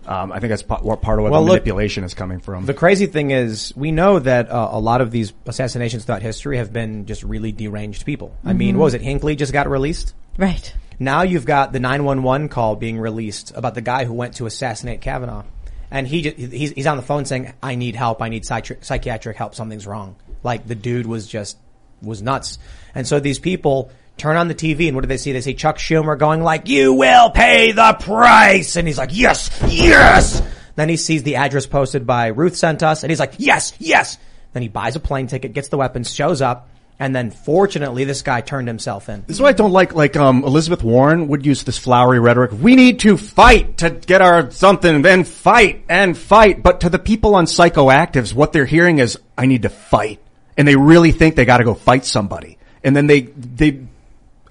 Um, 0.05 0.31
I 0.31 0.39
think 0.39 0.49
that's 0.49 0.63
pa- 0.63 0.79
what 0.81 1.01
part 1.01 1.19
of 1.19 1.23
what 1.23 1.31
Well, 1.31 1.41
the 1.41 1.47
look, 1.47 1.53
manipulation 1.61 2.03
is 2.03 2.13
coming 2.13 2.39
from. 2.39 2.65
The 2.65 2.73
crazy 2.73 3.05
thing 3.05 3.31
is, 3.31 3.73
we 3.75 3.91
know 3.91 4.19
that 4.19 4.49
uh, 4.49 4.69
a 4.71 4.79
lot 4.79 5.01
of 5.01 5.11
these 5.11 5.33
assassinations 5.45 6.05
throughout 6.05 6.21
history 6.21 6.57
have 6.57 6.73
been 6.73 7.05
just 7.05 7.23
really 7.23 7.51
deranged 7.51 8.05
people. 8.05 8.35
I 8.43 8.53
mean, 8.53 8.77
what 8.77 8.85
was 8.85 8.93
it? 8.93 9.01
Hinckley 9.01 9.35
just 9.35 9.53
got 9.53 9.69
released. 9.69 10.13
Right. 10.37 10.73
Now 10.99 11.21
you've 11.23 11.45
got 11.45 11.71
the 11.73 11.79
911 11.79 12.49
call 12.49 12.75
being 12.75 12.99
released 12.99 13.51
about 13.55 13.75
the 13.75 13.81
guy 13.81 14.05
who 14.05 14.13
went 14.13 14.35
to 14.35 14.45
assassinate 14.45 15.01
Kavanaugh. 15.01 15.43
And 15.91 16.07
he 16.07 16.21
just, 16.23 16.37
he's, 16.37 16.71
he's 16.71 16.87
on 16.87 16.97
the 16.97 17.03
phone 17.03 17.25
saying, 17.25 17.53
I 17.61 17.75
need 17.75 17.95
help. 17.95 18.21
I 18.21 18.29
need 18.29 18.43
psychi- 18.43 18.83
psychiatric 18.83 19.37
help. 19.37 19.53
Something's 19.53 19.85
wrong. 19.85 20.15
Like 20.41 20.67
the 20.67 20.75
dude 20.75 21.05
was 21.05 21.27
just, 21.27 21.57
was 22.01 22.21
nuts. 22.21 22.57
And 22.95 23.07
so 23.07 23.19
these 23.19 23.37
people 23.39 23.91
turn 24.17 24.37
on 24.37 24.47
the 24.47 24.55
TV 24.55 24.87
and 24.87 24.95
what 24.95 25.01
do 25.01 25.07
they 25.07 25.17
see? 25.17 25.31
They 25.31 25.41
see 25.41 25.53
Chuck 25.53 25.77
Schumer 25.77 26.17
going 26.17 26.41
like, 26.41 26.67
you 26.67 26.93
will 26.93 27.29
pay 27.29 27.71
the 27.71 27.97
price. 27.99 28.75
And 28.75 28.87
he's 28.87 28.97
like, 28.97 29.09
yes, 29.13 29.49
yes. 29.67 30.41
Then 30.75 30.89
he 30.89 30.97
sees 30.97 31.23
the 31.23 31.35
address 31.35 31.65
posted 31.65 32.07
by 32.07 32.27
Ruth 32.27 32.55
Sent 32.55 32.83
Us 32.83 33.03
and 33.03 33.11
he's 33.11 33.19
like, 33.19 33.33
yes, 33.37 33.73
yes. 33.79 34.17
Then 34.53 34.61
he 34.61 34.69
buys 34.69 34.95
a 34.95 34.99
plane 34.99 35.27
ticket, 35.27 35.53
gets 35.53 35.69
the 35.69 35.77
weapons, 35.77 36.13
shows 36.13 36.41
up, 36.41 36.69
and 36.99 37.15
then 37.15 37.31
fortunately 37.31 38.03
this 38.03 38.21
guy 38.21 38.41
turned 38.41 38.67
himself 38.67 39.09
in. 39.09 39.23
This 39.27 39.37
is 39.37 39.41
what 39.41 39.49
I 39.49 39.53
don't 39.53 39.71
like. 39.71 39.95
Like 39.95 40.15
um, 40.15 40.43
Elizabeth 40.43 40.83
Warren 40.83 41.27
would 41.29 41.45
use 41.45 41.63
this 41.63 41.77
flowery 41.77 42.19
rhetoric. 42.19 42.51
We 42.53 42.75
need 42.75 42.99
to 42.99 43.17
fight 43.17 43.77
to 43.79 43.89
get 43.89 44.21
our 44.21 44.51
something, 44.51 45.01
then 45.01 45.23
fight 45.23 45.83
and 45.89 46.17
fight. 46.17 46.61
But 46.61 46.81
to 46.81 46.89
the 46.89 46.99
people 46.99 47.35
on 47.35 47.45
psychoactives, 47.45 48.33
what 48.33 48.53
they're 48.53 48.65
hearing 48.65 48.99
is, 48.99 49.17
"I 49.37 49.47
need 49.47 49.63
to 49.63 49.69
fight," 49.69 50.19
and 50.55 50.67
they 50.67 50.75
really 50.75 51.11
think 51.11 51.35
they 51.35 51.45
got 51.45 51.57
to 51.57 51.63
go 51.63 51.73
fight 51.73 52.05
somebody. 52.05 52.57
And 52.83 52.95
then 52.95 53.07
they 53.07 53.21
they, 53.21 53.81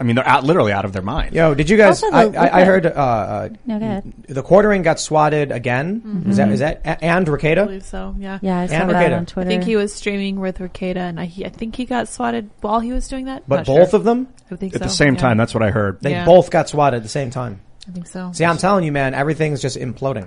I 0.02 0.04
mean, 0.04 0.16
they're 0.16 0.26
out 0.26 0.42
literally 0.42 0.72
out 0.72 0.84
of 0.84 0.92
their 0.92 1.00
mind. 1.02 1.32
Yo, 1.32 1.54
did 1.54 1.70
you 1.70 1.76
guys? 1.76 2.02
Also, 2.02 2.16
I, 2.16 2.26
the- 2.28 2.38
I, 2.40 2.60
I 2.62 2.64
heard 2.64 2.86
uh, 2.86 2.90
uh, 2.90 3.48
No, 3.66 3.78
go 3.78 3.84
ahead. 3.84 4.12
the 4.28 4.42
quartering 4.42 4.82
got 4.82 4.98
swatted 4.98 5.52
again. 5.52 6.24
Is 6.28 6.38
that 6.38 6.48
is 6.50 6.58
that 6.58 6.80
a- 6.84 7.04
and 7.04 7.28
I 7.28 7.32
Rekieta? 7.32 7.66
believe 7.66 7.84
so. 7.84 8.16
Yeah. 8.18 8.40
Yeah, 8.42 8.58
I 8.58 8.66
saw 8.66 8.74
And 8.74 8.90
that 8.90 8.96
Rekieta. 8.96 9.16
on 9.16 9.22
I 9.22 9.24
Twitter. 9.26 9.48
think 9.50 9.62
he 9.62 9.76
was 9.76 9.94
streaming 9.94 10.40
with 10.40 10.58
Rekieta, 10.58 10.96
and 10.96 11.20
I, 11.20 11.26
he, 11.26 11.46
I 11.46 11.50
think 11.50 11.76
he 11.76 11.84
got 11.84 12.08
swatted 12.08 12.50
while 12.62 12.80
he 12.80 12.92
was 12.92 13.06
doing 13.06 13.26
that. 13.26 13.44
But 13.46 13.58
Not 13.58 13.66
both 13.66 13.90
sure. 13.90 13.98
of 14.00 14.04
them, 14.04 14.26
I 14.50 14.56
think 14.56 14.74
At 14.74 14.80
so. 14.80 14.84
the 14.86 14.90
same 14.90 15.14
yeah. 15.14 15.20
time, 15.20 15.36
that's 15.36 15.54
what 15.54 15.62
I 15.62 15.70
heard. 15.70 16.00
they 16.00 16.10
Yeah. 16.10 16.24
both 16.24 16.50
got 16.50 16.68
swatted 16.68 16.96
at 16.96 17.02
the 17.04 17.08
same 17.08 17.30
time. 17.30 17.60
I 17.88 17.92
think 17.92 18.08
so. 18.08 18.32
See, 18.32 18.44
I'm 18.44 18.58
telling 18.58 18.84
you, 18.84 18.90
man, 18.90 19.14
everything's 19.14 19.62
just 19.62 19.76
imploding. 19.78 20.26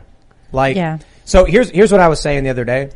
Like, 0.54 0.78
Yeah. 0.78 1.00
so 1.26 1.44
here's 1.44 1.70
here's 1.70 1.92
what 1.92 2.00
I 2.00 2.08
was 2.08 2.22
saying 2.22 2.46
the 2.46 2.50
other 2.50 2.64
day. 2.66 2.92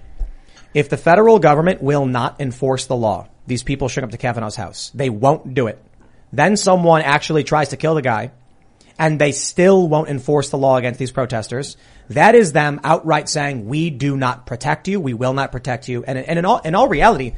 If 0.73 0.87
the 0.87 0.97
federal 0.97 1.39
government 1.39 1.81
will 1.81 2.05
not 2.05 2.39
enforce 2.39 2.85
the 2.85 2.95
law, 2.95 3.27
these 3.47 3.63
people 3.63 3.89
showing 3.89 4.05
up 4.05 4.11
to 4.11 4.17
Kavanaugh's 4.17 4.55
house, 4.55 4.91
they 4.93 5.09
won't 5.09 5.53
do 5.53 5.67
it. 5.67 5.83
Then 6.31 6.57
someone 6.57 7.01
actually 7.01 7.43
tries 7.43 7.69
to 7.69 7.77
kill 7.77 7.95
the 7.95 8.01
guy, 8.01 8.31
and 8.97 9.19
they 9.19 9.31
still 9.31 9.87
won't 9.87 10.09
enforce 10.09 10.49
the 10.49 10.57
law 10.57 10.77
against 10.77 10.99
these 10.99 11.11
protesters. 11.11 11.77
That 12.09 12.35
is 12.35 12.51
them 12.51 12.81
outright 12.83 13.29
saying, 13.29 13.67
"We 13.67 13.89
do 13.89 14.17
not 14.17 14.45
protect 14.45 14.87
you. 14.87 14.99
We 14.99 15.13
will 15.13 15.33
not 15.33 15.51
protect 15.51 15.87
you." 15.87 16.03
And, 16.03 16.17
and 16.17 16.39
in 16.39 16.45
all 16.45 16.59
in 16.59 16.75
all 16.75 16.87
reality, 16.87 17.33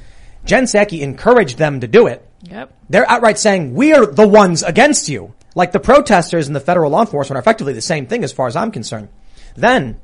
Jen 0.46 0.66
Psaki 0.66 1.02
encouraged 1.02 1.58
them 1.58 1.82
to 1.82 1.88
do 1.88 2.08
it. 2.08 2.28
Yep. 2.44 2.74
They're 2.90 3.10
outright 3.10 3.38
saying, 3.38 3.76
we 3.76 3.94
are 3.94 4.06
the 4.06 4.28
ones 4.28 4.64
against 4.64 5.10
you. 5.10 5.34
Like 5.54 5.72
the 5.72 5.80
protesters 5.80 6.48
and 6.48 6.56
the 6.56 6.62
federal 6.62 6.92
law 6.92 7.02
enforcement 7.02 7.38
are 7.38 7.42
effectively 7.42 7.74
the 7.74 7.82
same 7.82 8.08
thing 8.08 8.24
as 8.24 8.32
far 8.32 8.48
as 8.48 8.56
I'm 8.56 8.72
concerned. 8.72 9.10
Then 9.56 10.00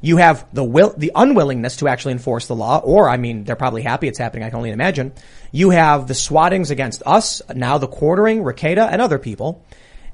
you 0.00 0.18
have 0.18 0.46
the 0.52 0.62
will, 0.62 0.94
the 0.96 1.10
unwillingness 1.14 1.76
to 1.76 1.88
actually 1.88 2.12
enforce 2.12 2.46
the 2.46 2.54
law, 2.54 2.78
or 2.78 3.08
I 3.08 3.16
mean, 3.16 3.44
they're 3.44 3.56
probably 3.56 3.82
happy 3.82 4.06
it's 4.06 4.18
happening. 4.18 4.44
I 4.44 4.50
can 4.50 4.58
only 4.58 4.70
imagine. 4.70 5.12
You 5.54 5.70
have 5.70 6.08
the 6.08 6.14
swattings 6.14 6.72
against 6.72 7.04
us, 7.06 7.40
now 7.54 7.78
the 7.78 7.86
quartering, 7.86 8.42
Rekieta, 8.42 8.88
and 8.90 9.00
other 9.00 9.20
people, 9.20 9.62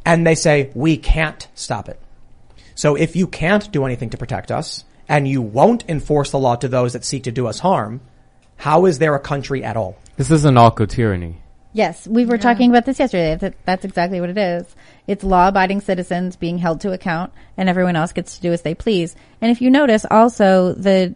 and 0.05 0.27
they 0.27 0.35
say 0.35 0.71
we 0.75 0.99
can't 0.99 1.49
stop 1.55 1.89
it. 1.89 1.99
So 2.75 2.95
if 2.95 3.17
you 3.17 3.27
can't 3.27 3.73
do 3.73 3.87
anything 3.87 4.11
to 4.11 4.19
protect 4.19 4.51
us, 4.51 4.85
and 5.09 5.27
you 5.27 5.41
won't 5.41 5.89
enforce 5.89 6.31
the 6.31 6.39
law 6.39 6.57
to 6.57 6.69
those 6.69 6.93
that 6.93 7.07
seek 7.07 7.23
to 7.23 7.33
do 7.33 7.47
us 7.47 7.59
harm, 7.59 8.03
how 8.57 8.85
is 8.85 8.99
there 8.99 9.15
a 9.15 9.19
country 9.19 9.65
at 9.65 9.79
all? 9.79 9.97
This 10.19 10.31
is 10.31 10.45
a 10.45 10.51
narco 10.51 10.85
tyranny. 10.85 11.41
Yes, 11.73 12.07
we 12.07 12.27
were 12.27 12.37
talking 12.37 12.69
about 12.69 12.85
this 12.85 12.99
yesterday. 12.99 13.55
That's 13.65 13.87
exactly 13.87 14.21
what 14.21 14.29
it 14.29 14.37
is. 14.37 14.67
It's 15.07 15.25
law-abiding 15.25 15.81
citizens 15.81 16.37
being 16.37 16.59
held 16.59 16.83
to 16.83 16.93
account, 16.93 17.33
and 17.57 17.67
everyone 17.67 17.97
else 17.97 18.13
gets 18.13 18.37
to 18.37 18.43
do 18.43 18.53
as 18.53 18.61
they 18.61 18.75
please. 18.75 19.17
And 19.41 19.51
if 19.51 19.63
you 19.63 19.71
notice, 19.71 20.05
also 20.11 20.75
the 20.75 21.15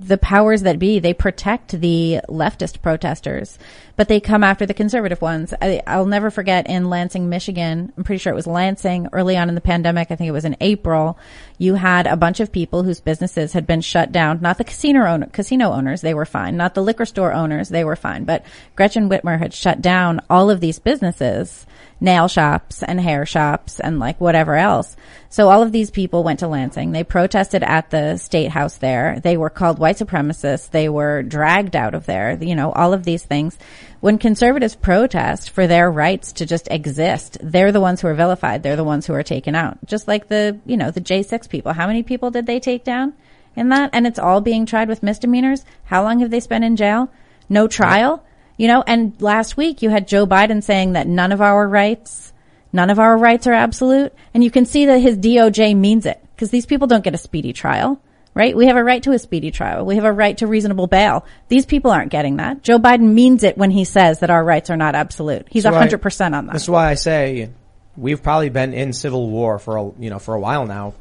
the 0.00 0.18
powers 0.18 0.62
that 0.62 0.78
be 0.78 0.98
they 0.98 1.12
protect 1.12 1.80
the 1.80 2.20
leftist 2.28 2.80
protesters, 2.82 3.58
but 3.96 4.08
they 4.08 4.20
come 4.20 4.44
after 4.44 4.64
the 4.64 4.74
conservative 4.74 5.20
ones. 5.20 5.52
I, 5.60 5.82
I'll 5.86 6.06
never 6.06 6.30
forget 6.30 6.68
in 6.68 6.88
Lansing, 6.88 7.28
Michigan. 7.28 7.92
I'm 7.96 8.04
pretty 8.04 8.20
sure 8.20 8.32
it 8.32 8.36
was 8.36 8.46
Lansing 8.46 9.08
early 9.12 9.36
on 9.36 9.48
in 9.48 9.54
the 9.54 9.60
pandemic. 9.60 10.10
I 10.10 10.16
think 10.16 10.28
it 10.28 10.32
was 10.32 10.44
in 10.44 10.56
April. 10.60 11.18
You 11.58 11.74
had 11.74 12.06
a 12.06 12.16
bunch 12.16 12.40
of 12.40 12.52
people 12.52 12.84
whose 12.84 13.00
businesses 13.00 13.52
had 13.52 13.66
been 13.66 13.80
shut 13.80 14.12
down. 14.12 14.40
Not 14.40 14.58
the 14.58 14.64
casino 14.64 15.04
owner, 15.04 15.26
casino 15.26 15.72
owners, 15.72 16.00
they 16.00 16.14
were 16.14 16.24
fine. 16.24 16.56
Not 16.56 16.74
the 16.74 16.82
liquor 16.82 17.06
store 17.06 17.32
owners, 17.32 17.68
they 17.68 17.84
were 17.84 17.96
fine. 17.96 18.24
But 18.24 18.44
Gretchen 18.76 19.08
Whitmer 19.08 19.38
had 19.38 19.52
shut 19.52 19.82
down 19.82 20.20
all 20.30 20.50
of 20.50 20.60
these 20.60 20.78
businesses, 20.78 21.66
nail 22.00 22.28
shops 22.28 22.82
and 22.82 23.00
hair 23.00 23.26
shops 23.26 23.80
and 23.80 23.98
like 23.98 24.20
whatever 24.20 24.54
else. 24.54 24.96
So 25.30 25.50
all 25.50 25.62
of 25.62 25.72
these 25.72 25.90
people 25.90 26.22
went 26.22 26.40
to 26.40 26.48
Lansing. 26.48 26.92
They 26.92 27.04
protested 27.04 27.62
at 27.62 27.90
the 27.90 28.16
state 28.16 28.50
house 28.50 28.76
there. 28.76 29.20
They 29.20 29.36
were 29.36 29.50
called 29.50 29.78
white 29.78 29.96
supremacists. 29.96 30.70
They 30.70 30.88
were 30.88 31.22
dragged 31.22 31.76
out 31.76 31.94
of 31.94 32.06
there. 32.06 32.38
You 32.40 32.54
know, 32.54 32.72
all 32.72 32.92
of 32.92 33.04
these 33.04 33.24
things. 33.24 33.58
When 34.00 34.18
conservatives 34.18 34.76
protest 34.76 35.50
for 35.50 35.66
their 35.66 35.90
rights 35.90 36.32
to 36.34 36.46
just 36.46 36.68
exist, 36.70 37.36
they're 37.42 37.72
the 37.72 37.80
ones 37.80 38.00
who 38.00 38.08
are 38.08 38.14
vilified. 38.14 38.62
They're 38.62 38.76
the 38.76 38.84
ones 38.84 39.06
who 39.06 39.14
are 39.14 39.24
taken 39.24 39.54
out. 39.54 39.78
Just 39.84 40.06
like 40.06 40.28
the, 40.28 40.58
you 40.64 40.76
know, 40.76 40.90
the 40.90 41.00
J6 41.00 41.48
people. 41.48 41.72
How 41.72 41.88
many 41.88 42.02
people 42.02 42.30
did 42.30 42.46
they 42.46 42.60
take 42.60 42.84
down 42.84 43.12
in 43.56 43.70
that? 43.70 43.90
And 43.92 44.06
it's 44.06 44.18
all 44.18 44.40
being 44.40 44.66
tried 44.66 44.88
with 44.88 45.02
misdemeanors. 45.02 45.64
How 45.84 46.04
long 46.04 46.20
have 46.20 46.30
they 46.30 46.40
spent 46.40 46.64
in 46.64 46.76
jail? 46.76 47.10
No 47.48 47.66
trial? 47.66 48.24
You 48.58 48.66
know, 48.66 48.82
and 48.86 49.20
last 49.22 49.56
week 49.56 49.82
you 49.82 49.88
had 49.88 50.08
Joe 50.08 50.26
Biden 50.26 50.62
saying 50.62 50.92
that 50.92 51.06
none 51.06 51.32
of 51.32 51.40
our 51.40 51.66
rights, 51.66 52.32
none 52.72 52.90
of 52.90 52.98
our 52.98 53.16
rights 53.16 53.46
are 53.46 53.54
absolute. 53.54 54.12
And 54.34 54.42
you 54.44 54.50
can 54.50 54.66
see 54.66 54.86
that 54.86 54.98
his 54.98 55.16
DOJ 55.16 55.76
means 55.76 56.04
it 56.04 56.20
because 56.34 56.50
these 56.50 56.66
people 56.66 56.88
don't 56.88 57.04
get 57.04 57.14
a 57.14 57.18
speedy 57.18 57.52
trial, 57.52 58.02
right? 58.34 58.56
We 58.56 58.66
have 58.66 58.76
a 58.76 58.82
right 58.82 59.00
to 59.04 59.12
a 59.12 59.18
speedy 59.18 59.52
trial. 59.52 59.86
We 59.86 59.94
have 59.94 60.04
a 60.04 60.12
right 60.12 60.36
to 60.38 60.48
reasonable 60.48 60.88
bail. 60.88 61.24
These 61.46 61.66
people 61.66 61.92
aren't 61.92 62.10
getting 62.10 62.38
that. 62.38 62.64
Joe 62.64 62.80
Biden 62.80 63.12
means 63.14 63.44
it 63.44 63.56
when 63.56 63.70
he 63.70 63.84
says 63.84 64.18
that 64.20 64.30
our 64.30 64.44
rights 64.44 64.70
are 64.70 64.76
not 64.76 64.96
absolute. 64.96 65.46
He's 65.48 65.64
a 65.64 65.72
hundred 65.72 66.02
percent 66.02 66.34
on 66.34 66.46
that. 66.46 66.54
That's 66.54 66.68
why 66.68 66.90
I 66.90 66.94
say 66.94 67.50
we've 67.96 68.22
probably 68.22 68.50
been 68.50 68.74
in 68.74 68.92
civil 68.92 69.30
war 69.30 69.60
for 69.60 69.76
a, 69.76 69.90
you 70.00 70.10
know 70.10 70.18
for 70.18 70.34
a 70.34 70.40
while 70.40 70.66
now. 70.66 70.94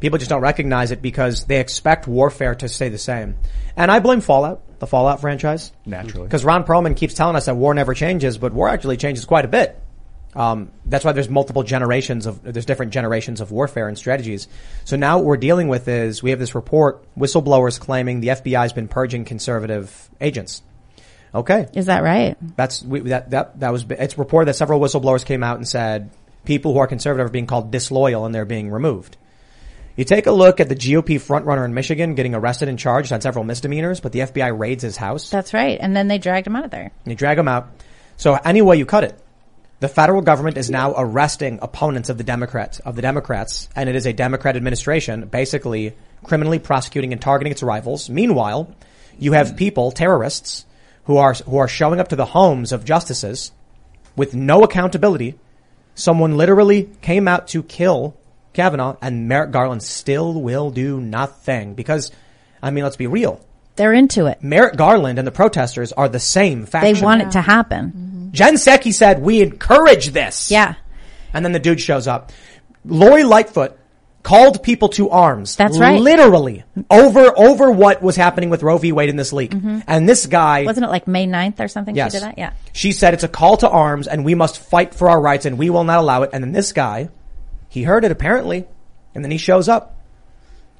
People 0.00 0.18
just 0.18 0.28
don't 0.28 0.42
recognize 0.42 0.90
it 0.90 1.00
because 1.02 1.44
they 1.44 1.58
expect 1.60 2.06
warfare 2.06 2.54
to 2.56 2.68
stay 2.68 2.88
the 2.88 2.98
same. 2.98 3.36
And 3.76 3.90
I 3.90 3.98
blame 4.00 4.20
Fallout, 4.20 4.78
the 4.78 4.86
Fallout 4.86 5.20
franchise, 5.20 5.72
Naturally. 5.84 6.26
because 6.26 6.44
Ron 6.44 6.64
Perlman 6.64 6.96
keeps 6.96 7.14
telling 7.14 7.36
us 7.36 7.46
that 7.46 7.56
war 7.56 7.72
never 7.74 7.94
changes, 7.94 8.38
but 8.38 8.52
war 8.52 8.68
actually 8.68 8.96
changes 8.98 9.24
quite 9.24 9.44
a 9.44 9.48
bit. 9.48 9.80
Um, 10.34 10.70
that's 10.84 11.02
why 11.02 11.12
there's 11.12 11.30
multiple 11.30 11.62
generations 11.62 12.26
of 12.26 12.42
there's 12.42 12.66
different 12.66 12.92
generations 12.92 13.40
of 13.40 13.50
warfare 13.52 13.88
and 13.88 13.96
strategies. 13.96 14.48
So 14.84 14.96
now 14.96 15.16
what 15.16 15.24
we're 15.24 15.36
dealing 15.38 15.68
with 15.68 15.88
is 15.88 16.22
we 16.22 16.28
have 16.30 16.38
this 16.38 16.54
report, 16.54 17.02
whistleblowers 17.16 17.80
claiming 17.80 18.20
the 18.20 18.28
FBI 18.28 18.60
has 18.60 18.74
been 18.74 18.86
purging 18.88 19.24
conservative 19.24 20.10
agents. 20.20 20.62
Okay, 21.34 21.68
Is 21.74 21.86
that 21.86 22.02
right? 22.02 22.36
that's 22.56 22.82
we, 22.82 23.00
that 23.00 23.30
that 23.30 23.60
that 23.60 23.72
was 23.72 23.84
it's 23.90 24.16
reported 24.18 24.48
that 24.48 24.56
several 24.56 24.78
whistleblowers 24.80 25.24
came 25.24 25.42
out 25.42 25.56
and 25.56 25.66
said 25.66 26.10
people 26.44 26.72
who 26.72 26.78
are 26.78 26.86
conservative 26.86 27.26
are 27.26 27.30
being 27.30 27.46
called 27.46 27.70
disloyal 27.70 28.24
and 28.26 28.34
they're 28.34 28.44
being 28.44 28.70
removed. 28.70 29.16
You 29.96 30.04
take 30.04 30.26
a 30.26 30.32
look 30.32 30.60
at 30.60 30.68
the 30.68 30.76
GOP 30.76 31.18
frontrunner 31.18 31.64
in 31.64 31.72
Michigan 31.72 32.14
getting 32.14 32.34
arrested 32.34 32.68
and 32.68 32.78
charged 32.78 33.12
on 33.12 33.22
several 33.22 33.44
misdemeanors, 33.44 33.98
but 34.00 34.12
the 34.12 34.20
FBI 34.20 34.56
raids 34.56 34.82
his 34.82 34.98
house. 34.98 35.30
That's 35.30 35.54
right. 35.54 35.78
And 35.80 35.96
then 35.96 36.06
they 36.06 36.18
dragged 36.18 36.46
him 36.46 36.54
out 36.54 36.66
of 36.66 36.70
there. 36.70 36.92
You 37.06 37.14
drag 37.14 37.38
him 37.38 37.48
out. 37.48 37.70
So 38.18 38.34
any 38.34 38.60
way 38.60 38.76
you 38.76 38.84
cut 38.84 39.04
it, 39.04 39.18
the 39.80 39.88
federal 39.88 40.20
government 40.20 40.58
is 40.58 40.70
now 40.70 40.94
arresting 40.96 41.58
opponents 41.62 42.10
of 42.10 42.18
the 42.18 42.24
Democrats 42.24 42.78
of 42.80 42.94
the 42.96 43.02
Democrats, 43.02 43.68
and 43.74 43.88
it 43.88 43.96
is 43.96 44.06
a 44.06 44.12
Democrat 44.12 44.56
administration 44.56 45.28
basically 45.28 45.94
criminally 46.24 46.58
prosecuting 46.58 47.12
and 47.12 47.20
targeting 47.20 47.50
its 47.50 47.62
rivals. 47.62 48.10
Meanwhile, 48.10 48.74
you 49.18 49.32
have 49.32 49.56
people, 49.56 49.92
terrorists, 49.92 50.66
who 51.04 51.16
are 51.18 51.34
who 51.34 51.56
are 51.56 51.68
showing 51.68 52.00
up 52.00 52.08
to 52.08 52.16
the 52.16 52.24
homes 52.26 52.72
of 52.72 52.84
justices 52.84 53.52
with 54.14 54.34
no 54.34 54.62
accountability. 54.62 55.38
Someone 55.94 56.36
literally 56.36 56.90
came 57.00 57.28
out 57.28 57.48
to 57.48 57.62
kill 57.62 58.16
Kavanaugh, 58.56 58.96
and 59.00 59.28
Merrick 59.28 59.52
Garland 59.52 59.82
still 59.82 60.34
will 60.34 60.70
do 60.70 61.00
nothing 61.00 61.74
because, 61.74 62.10
I 62.62 62.70
mean, 62.70 62.82
let's 62.84 62.96
be 62.96 63.06
real. 63.06 63.40
They're 63.76 63.92
into 63.92 64.26
it. 64.26 64.42
Merrick 64.42 64.76
Garland 64.76 65.18
and 65.18 65.26
the 65.26 65.32
protesters 65.32 65.92
are 65.92 66.08
the 66.08 66.18
same 66.18 66.66
faction. 66.66 66.94
They 66.94 67.00
want 67.00 67.22
it 67.22 67.32
to 67.32 67.40
happen. 67.42 67.92
Mm-hmm. 67.92 68.30
Jen 68.32 68.54
Psaki 68.54 68.92
said, 68.92 69.20
we 69.20 69.42
encourage 69.42 70.08
this. 70.08 70.50
Yeah. 70.50 70.74
And 71.34 71.44
then 71.44 71.52
the 71.52 71.58
dude 71.58 71.80
shows 71.80 72.06
up. 72.08 72.32
Lori 72.84 73.22
Lightfoot 73.22 73.78
called 74.22 74.62
people 74.62 74.88
to 74.88 75.10
arms. 75.10 75.54
That's 75.56 75.78
right. 75.78 76.00
Literally. 76.00 76.64
Over, 76.90 77.38
over 77.38 77.70
what 77.70 78.02
was 78.02 78.16
happening 78.16 78.50
with 78.50 78.62
Roe 78.62 78.78
v. 78.78 78.90
Wade 78.92 79.08
in 79.10 79.16
this 79.16 79.32
league. 79.32 79.52
Mm-hmm. 79.54 79.80
And 79.86 80.08
this 80.08 80.26
guy. 80.26 80.64
Wasn't 80.64 80.84
it 80.84 80.88
like 80.88 81.06
May 81.06 81.26
9th 81.26 81.60
or 81.60 81.68
something 81.68 81.94
Yes. 81.94 82.12
she 82.12 82.18
did 82.18 82.24
that? 82.28 82.38
Yeah. 82.38 82.52
She 82.72 82.92
said 82.92 83.14
it's 83.14 83.24
a 83.24 83.28
call 83.28 83.58
to 83.58 83.68
arms 83.68 84.08
and 84.08 84.24
we 84.24 84.34
must 84.34 84.58
fight 84.58 84.94
for 84.94 85.10
our 85.10 85.20
rights 85.20 85.44
and 85.44 85.58
we 85.58 85.68
will 85.70 85.84
not 85.84 85.98
allow 85.98 86.22
it. 86.22 86.30
And 86.32 86.42
then 86.42 86.52
this 86.52 86.72
guy, 86.72 87.10
he 87.76 87.82
heard 87.82 88.06
it 88.06 88.10
apparently, 88.10 88.64
and 89.14 89.22
then 89.22 89.30
he 89.30 89.36
shows 89.36 89.68
up. 89.68 90.00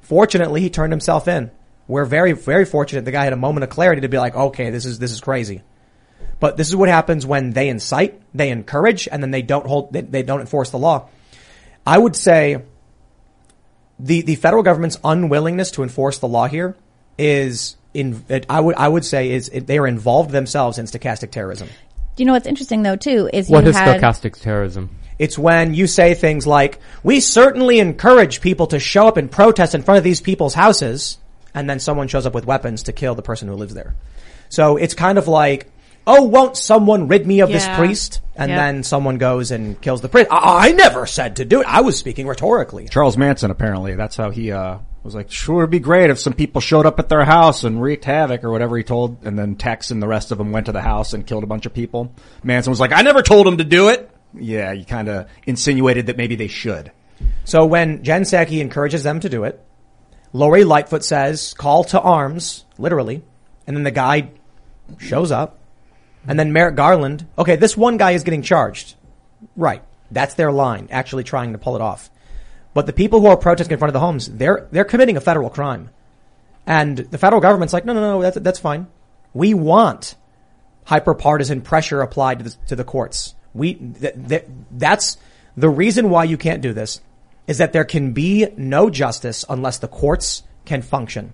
Fortunately, 0.01 0.61
he 0.61 0.71
turned 0.71 0.91
himself 0.91 1.27
in. 1.27 1.51
We're 1.87 2.05
very, 2.05 2.31
very 2.31 2.65
fortunate 2.65 3.05
the 3.05 3.11
guy 3.11 3.23
had 3.23 3.33
a 3.33 3.37
moment 3.37 3.65
of 3.65 3.69
clarity 3.69 4.01
to 4.01 4.09
be 4.09 4.17
like, 4.17 4.35
okay, 4.35 4.71
this 4.71 4.83
is, 4.83 4.97
this 4.97 5.11
is 5.11 5.21
crazy. 5.21 5.61
But 6.39 6.57
this 6.57 6.69
is 6.69 6.75
what 6.75 6.89
happens 6.89 7.23
when 7.23 7.51
they 7.51 7.69
incite, 7.69 8.19
they 8.33 8.49
encourage, 8.49 9.07
and 9.07 9.21
then 9.21 9.29
they 9.29 9.43
don't 9.43 9.67
hold, 9.67 9.93
they, 9.93 10.01
they 10.01 10.23
don't 10.23 10.39
enforce 10.39 10.71
the 10.71 10.79
law. 10.79 11.07
I 11.85 11.99
would 11.99 12.15
say 12.15 12.63
the, 13.99 14.23
the 14.23 14.33
federal 14.33 14.63
government's 14.63 14.97
unwillingness 15.03 15.69
to 15.73 15.83
enforce 15.83 16.17
the 16.17 16.27
law 16.27 16.47
here 16.47 16.75
is 17.19 17.77
in, 17.93 18.25
I 18.49 18.59
would, 18.59 18.73
I 18.73 18.87
would 18.87 19.05
say 19.05 19.29
is 19.33 19.49
it, 19.49 19.67
they 19.67 19.77
are 19.77 19.85
involved 19.85 20.31
themselves 20.31 20.79
in 20.79 20.87
stochastic 20.87 21.29
terrorism. 21.29 21.67
Do 22.15 22.23
you 22.23 22.25
know 22.25 22.33
what's 22.33 22.47
interesting 22.47 22.81
though 22.81 22.95
too 22.95 23.29
is 23.31 23.49
What 23.49 23.65
you 23.65 23.69
is 23.69 23.75
had 23.75 24.01
stochastic 24.01 24.41
terrorism? 24.41 24.89
It's 25.19 25.37
when 25.37 25.73
you 25.73 25.87
say 25.87 26.13
things 26.13 26.45
like, 26.45 26.79
we 27.03 27.19
certainly 27.19 27.79
encourage 27.79 28.41
people 28.41 28.67
to 28.67 28.79
show 28.79 29.07
up 29.07 29.17
and 29.17 29.31
protest 29.31 29.73
in 29.75 29.81
front 29.83 29.97
of 29.97 30.03
these 30.03 30.21
people's 30.21 30.53
houses, 30.53 31.17
and 31.53 31.69
then 31.69 31.79
someone 31.79 32.07
shows 32.07 32.25
up 32.25 32.33
with 32.35 32.45
weapons 32.45 32.83
to 32.83 32.93
kill 32.93 33.15
the 33.15 33.21
person 33.23 33.47
who 33.47 33.55
lives 33.55 33.73
there. 33.73 33.95
So 34.49 34.77
it's 34.77 34.93
kind 34.93 35.17
of 35.17 35.27
like, 35.27 35.71
oh, 36.05 36.23
won't 36.23 36.55
someone 36.55 37.07
rid 37.07 37.25
me 37.25 37.41
of 37.41 37.49
this 37.49 37.67
priest? 37.75 38.21
And 38.35 38.49
Yep. 38.51 38.59
then 38.59 38.83
someone 38.83 39.17
goes 39.17 39.49
and 39.51 39.81
kills 39.81 40.01
the 40.01 40.09
priest. 40.09 40.29
I, 40.31 40.67
I 40.69 40.71
never 40.71 41.05
said 41.07 41.37
to 41.37 41.45
do 41.45 41.61
it. 41.61 41.67
I 41.67 41.81
was 41.81 41.97
speaking 41.97 42.27
rhetorically. 42.27 42.87
Charles 42.87 43.17
Manson 43.17 43.49
apparently, 43.49 43.95
that's 43.95 44.15
how 44.15 44.29
he, 44.29 44.51
uh, 44.51 44.77
was 45.03 45.15
like, 45.15 45.31
sure 45.31 45.59
it'd 45.61 45.69
be 45.71 45.79
great 45.79 46.09
if 46.09 46.19
some 46.19 46.33
people 46.33 46.61
showed 46.61 46.85
up 46.85 46.99
at 46.99 47.09
their 47.09 47.23
house 47.25 47.63
and 47.63 47.81
wreaked 47.81 48.05
havoc 48.05 48.43
or 48.43 48.51
whatever 48.51 48.77
he 48.77 48.83
told, 48.83 49.25
and 49.25 49.39
then 49.39 49.55
Tex 49.55 49.89
and 49.89 50.01
the 50.03 50.07
rest 50.07 50.31
of 50.31 50.37
them 50.37 50.51
went 50.51 50.65
to 50.67 50.71
the 50.73 50.81
house 50.81 51.13
and 51.13 51.25
killed 51.25 51.43
a 51.43 51.47
bunch 51.47 51.65
of 51.65 51.73
people. 51.73 52.13
Manson 52.43 52.69
was 52.71 52.79
like, 52.79 52.91
I 52.91 53.01
never 53.01 53.21
told 53.23 53.47
him 53.47 53.57
to 53.57 53.63
do 53.63 53.89
it. 53.89 54.09
Yeah, 54.33 54.71
you 54.71 54.85
kinda 54.85 55.27
insinuated 55.45 56.07
that 56.07 56.17
maybe 56.17 56.35
they 56.35 56.47
should. 56.47 56.91
So 57.45 57.65
when 57.65 58.03
Jen 58.03 58.23
Psaki 58.23 58.59
encourages 58.59 59.03
them 59.03 59.19
to 59.21 59.29
do 59.29 59.43
it, 59.43 59.63
Lori 60.33 60.63
Lightfoot 60.63 61.03
says, 61.03 61.53
call 61.53 61.83
to 61.85 61.99
arms, 61.99 62.65
literally. 62.77 63.23
And 63.65 63.75
then 63.75 63.83
the 63.83 63.91
guy 63.91 64.31
shows 64.97 65.31
up. 65.31 65.59
And 66.27 66.37
then 66.37 66.51
Merrick 66.51 66.75
Garland, 66.75 67.25
okay, 67.37 67.55
this 67.55 67.77
one 67.77 67.97
guy 67.97 68.11
is 68.11 68.23
getting 68.23 68.41
charged. 68.41 68.95
Right. 69.55 69.81
That's 70.11 70.33
their 70.33 70.51
line, 70.51 70.89
actually 70.91 71.23
trying 71.23 71.53
to 71.53 71.57
pull 71.57 71.75
it 71.75 71.81
off. 71.81 72.09
But 72.73 72.85
the 72.85 72.93
people 72.93 73.21
who 73.21 73.27
are 73.27 73.37
protesting 73.37 73.73
in 73.73 73.79
front 73.79 73.89
of 73.89 73.93
the 73.93 74.05
homes, 74.05 74.29
they're, 74.29 74.67
they're 74.71 74.85
committing 74.85 75.17
a 75.17 75.21
federal 75.21 75.49
crime. 75.49 75.89
And 76.65 76.97
the 76.97 77.17
federal 77.17 77.41
government's 77.41 77.73
like, 77.73 77.85
no, 77.85 77.93
no, 77.93 78.01
no, 78.01 78.21
that's, 78.21 78.37
that's 78.37 78.59
fine. 78.59 78.87
We 79.33 79.53
want 79.53 80.15
hyperpartisan 80.85 81.63
pressure 81.63 82.01
applied 82.01 82.39
to 82.39 82.43
the, 82.45 82.55
to 82.67 82.75
the 82.75 82.83
courts. 82.83 83.35
We, 83.57 83.73
th- 83.75 84.15
th- 84.27 84.45
that's 84.71 85.17
the 85.55 85.69
reason 85.69 86.09
why 86.09 86.25
you 86.25 86.37
can't 86.37 86.61
do 86.61 86.73
this 86.73 87.01
is 87.47 87.57
that 87.57 87.73
there 87.73 87.85
can 87.85 88.13
be 88.13 88.47
no 88.57 88.89
justice 88.89 89.43
unless 89.49 89.79
the 89.79 89.87
courts 89.87 90.43
can 90.65 90.81
function. 90.81 91.33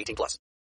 18 0.01 0.15
plus. 0.15 0.39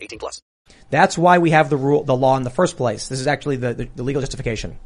18 0.00 0.18
plus. 0.18 0.42
That's 0.90 1.18
why 1.18 1.38
we 1.38 1.50
have 1.50 1.70
the 1.70 1.76
rule, 1.76 2.04
the 2.04 2.16
law 2.16 2.36
in 2.36 2.42
the 2.42 2.50
first 2.50 2.76
place. 2.76 3.08
This 3.08 3.20
is 3.20 3.26
actually 3.26 3.56
the, 3.56 3.74
the, 3.74 3.88
the 3.96 4.02
legal 4.02 4.22
justification. 4.22 4.78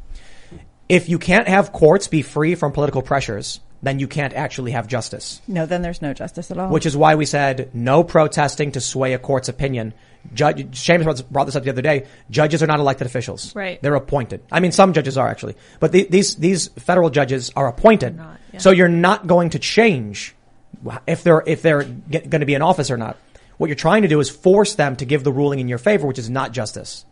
If 0.87 1.09
you 1.09 1.17
can't 1.17 1.47
have 1.47 1.71
courts 1.71 2.07
be 2.07 2.21
free 2.21 2.55
from 2.55 2.71
political 2.71 3.01
pressures, 3.01 3.59
then 3.81 3.99
you 3.99 4.07
can't 4.07 4.33
actually 4.33 4.71
have 4.71 4.87
justice. 4.87 5.41
No, 5.47 5.65
then 5.65 5.81
there's 5.81 6.01
no 6.01 6.13
justice 6.13 6.51
at 6.51 6.57
all. 6.57 6.69
Which 6.69 6.85
is 6.85 6.95
why 6.95 7.15
we 7.15 7.25
said 7.25 7.69
no 7.73 8.03
protesting 8.03 8.71
to 8.73 8.81
sway 8.81 9.13
a 9.13 9.19
court's 9.19 9.49
opinion. 9.49 9.93
Judge, 10.33 10.71
Seamus 10.71 11.27
brought 11.29 11.45
this 11.45 11.55
up 11.55 11.63
the 11.63 11.69
other 11.69 11.81
day. 11.81 12.07
Judges 12.31 12.63
are 12.63 12.67
not 12.67 12.79
elected 12.79 13.05
officials. 13.05 13.55
Right. 13.55 13.79
They're 13.81 13.95
appointed. 13.95 14.43
I 14.51 14.59
mean, 14.59 14.71
some 14.71 14.93
judges 14.93 15.17
are 15.17 15.27
actually, 15.27 15.55
but 15.79 15.91
the, 15.91 16.07
these 16.09 16.35
these 16.35 16.67
federal 16.69 17.11
judges 17.11 17.51
are 17.55 17.67
appointed. 17.67 18.17
Not, 18.17 18.39
yeah. 18.53 18.59
So 18.59 18.71
you're 18.71 18.87
not 18.87 19.27
going 19.27 19.51
to 19.51 19.59
change 19.59 20.35
if 21.05 21.23
they're 21.23 21.43
if 21.45 21.61
they're 21.61 21.83
going 21.83 22.39
to 22.39 22.45
be 22.45 22.55
in 22.55 22.61
office 22.61 22.89
or 22.89 22.97
not. 22.97 23.17
What 23.57 23.67
you're 23.67 23.75
trying 23.75 24.01
to 24.01 24.07
do 24.07 24.19
is 24.19 24.29
force 24.29 24.75
them 24.75 24.95
to 24.97 25.05
give 25.05 25.23
the 25.23 25.31
ruling 25.31 25.59
in 25.59 25.67
your 25.67 25.77
favor, 25.77 26.07
which 26.07 26.19
is 26.19 26.29
not 26.29 26.51
justice. 26.51 27.05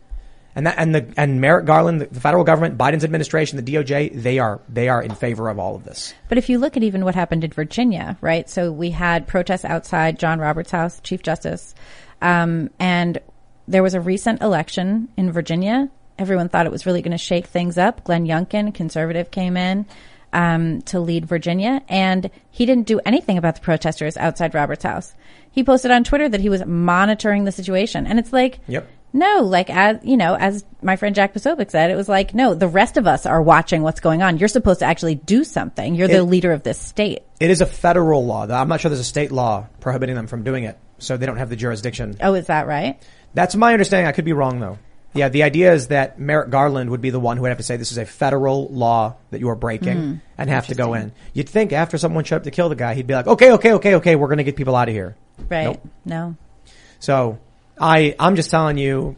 And 0.56 0.66
that 0.66 0.76
and 0.78 0.94
the 0.94 1.12
and 1.16 1.40
Merrick 1.40 1.66
Garland, 1.66 2.00
the 2.00 2.20
federal 2.20 2.44
government, 2.44 2.78
Biden's 2.78 3.04
administration, 3.04 3.62
the 3.62 3.74
DOJ, 3.74 4.22
they 4.22 4.38
are 4.38 4.60
they 4.68 4.88
are 4.88 5.02
in 5.02 5.14
favor 5.14 5.48
of 5.48 5.58
all 5.58 5.74
of 5.74 5.84
this. 5.84 6.14
But 6.28 6.38
if 6.38 6.48
you 6.48 6.58
look 6.58 6.76
at 6.76 6.84
even 6.84 7.04
what 7.04 7.16
happened 7.16 7.42
in 7.42 7.50
Virginia, 7.50 8.16
right? 8.20 8.48
So 8.48 8.70
we 8.70 8.90
had 8.90 9.26
protests 9.26 9.64
outside 9.64 10.18
John 10.18 10.38
Roberts' 10.38 10.70
house, 10.70 11.00
Chief 11.02 11.22
Justice, 11.22 11.74
um, 12.22 12.70
and 12.78 13.18
there 13.66 13.82
was 13.82 13.94
a 13.94 14.00
recent 14.00 14.42
election 14.42 15.08
in 15.16 15.32
Virginia. 15.32 15.90
Everyone 16.16 16.48
thought 16.48 16.66
it 16.66 16.72
was 16.72 16.86
really 16.86 17.02
going 17.02 17.10
to 17.10 17.18
shake 17.18 17.46
things 17.46 17.76
up. 17.76 18.04
Glenn 18.04 18.24
Youngkin, 18.24 18.72
conservative, 18.72 19.32
came 19.32 19.56
in 19.56 19.86
um, 20.34 20.82
to 20.82 21.00
lead 21.00 21.24
Virginia, 21.24 21.80
and 21.88 22.30
he 22.50 22.66
didn't 22.66 22.86
do 22.86 23.00
anything 23.06 23.38
about 23.38 23.54
the 23.54 23.60
protesters 23.62 24.16
outside 24.18 24.52
Roberts' 24.54 24.82
house. 24.84 25.14
He 25.50 25.64
posted 25.64 25.90
on 25.90 26.04
Twitter 26.04 26.28
that 26.28 26.40
he 26.40 26.48
was 26.50 26.64
monitoring 26.66 27.44
the 27.44 27.52
situation, 27.52 28.06
and 28.06 28.18
it's 28.18 28.32
like, 28.32 28.58
Yep. 28.66 28.86
no, 29.12 29.42
like 29.42 29.70
as 29.70 29.98
you 30.02 30.16
know, 30.16 30.34
as 30.34 30.64
my 30.82 30.96
friend 30.96 31.14
Jack 31.14 31.32
Posobiec 31.32 31.70
said, 31.70 31.90
it 31.90 31.94
was 31.96 32.08
like, 32.08 32.34
no, 32.34 32.54
the 32.54 32.66
rest 32.68 32.96
of 32.96 33.06
us 33.06 33.24
are 33.24 33.40
watching 33.40 33.82
what's 33.82 34.00
going 34.00 34.20
on. 34.22 34.36
You're 34.38 34.48
supposed 34.48 34.80
to 34.80 34.86
actually 34.86 35.14
do 35.14 35.44
something. 35.44 35.94
You're 35.94 36.08
the 36.08 36.24
leader 36.24 36.52
of 36.52 36.64
this 36.64 36.78
state. 36.78 37.20
It 37.38 37.50
is 37.50 37.60
a 37.60 37.66
federal 37.66 38.26
law. 38.26 38.46
Though. 38.46 38.54
I'm 38.56 38.68
not 38.68 38.80
sure 38.80 38.88
there's 38.88 39.00
a 39.00 39.04
state 39.04 39.30
law 39.32 39.68
prohibiting 39.80 40.16
them 40.16 40.26
from 40.26 40.42
doing 40.42 40.64
it, 40.64 40.76
so 40.98 41.16
they 41.16 41.26
don't 41.26 41.36
have 41.38 41.50
the 41.50 41.56
jurisdiction. 41.56 42.16
Oh, 42.20 42.34
is 42.34 42.48
that 42.48 42.66
right? 42.66 43.00
That's 43.34 43.54
my 43.54 43.72
understanding. 43.72 44.08
I 44.08 44.12
could 44.12 44.24
be 44.24 44.32
wrong 44.32 44.58
though. 44.60 44.78
Yeah, 45.14 45.28
the 45.28 45.44
idea 45.44 45.72
is 45.72 45.88
that 45.88 46.18
Merrick 46.18 46.50
Garland 46.50 46.90
would 46.90 47.00
be 47.00 47.10
the 47.10 47.20
one 47.20 47.36
who 47.36 47.42
would 47.42 47.50
have 47.50 47.58
to 47.58 47.64
say 47.64 47.76
this 47.76 47.92
is 47.92 47.98
a 47.98 48.04
federal 48.04 48.68
law 48.68 49.16
that 49.30 49.40
you 49.40 49.48
are 49.48 49.54
breaking 49.54 49.96
Mm, 49.96 50.20
and 50.36 50.50
have 50.50 50.66
to 50.66 50.74
go 50.74 50.94
in. 50.94 51.12
You'd 51.32 51.48
think 51.48 51.72
after 51.72 51.98
someone 51.98 52.24
showed 52.24 52.36
up 52.36 52.42
to 52.44 52.50
kill 52.50 52.68
the 52.68 52.74
guy, 52.74 52.94
he'd 52.94 53.06
be 53.06 53.14
like, 53.14 53.28
okay, 53.28 53.52
okay, 53.52 53.72
okay, 53.74 53.94
okay, 53.96 54.16
we're 54.16 54.26
going 54.26 54.38
to 54.38 54.44
get 54.44 54.56
people 54.56 54.74
out 54.74 54.88
of 54.88 54.94
here. 54.94 55.16
Right? 55.48 55.66
Nope. 55.66 55.88
No. 56.04 56.36
So 56.98 57.38
I, 57.78 58.16
I'm 58.18 58.34
just 58.34 58.50
telling 58.50 58.76
you, 58.76 59.14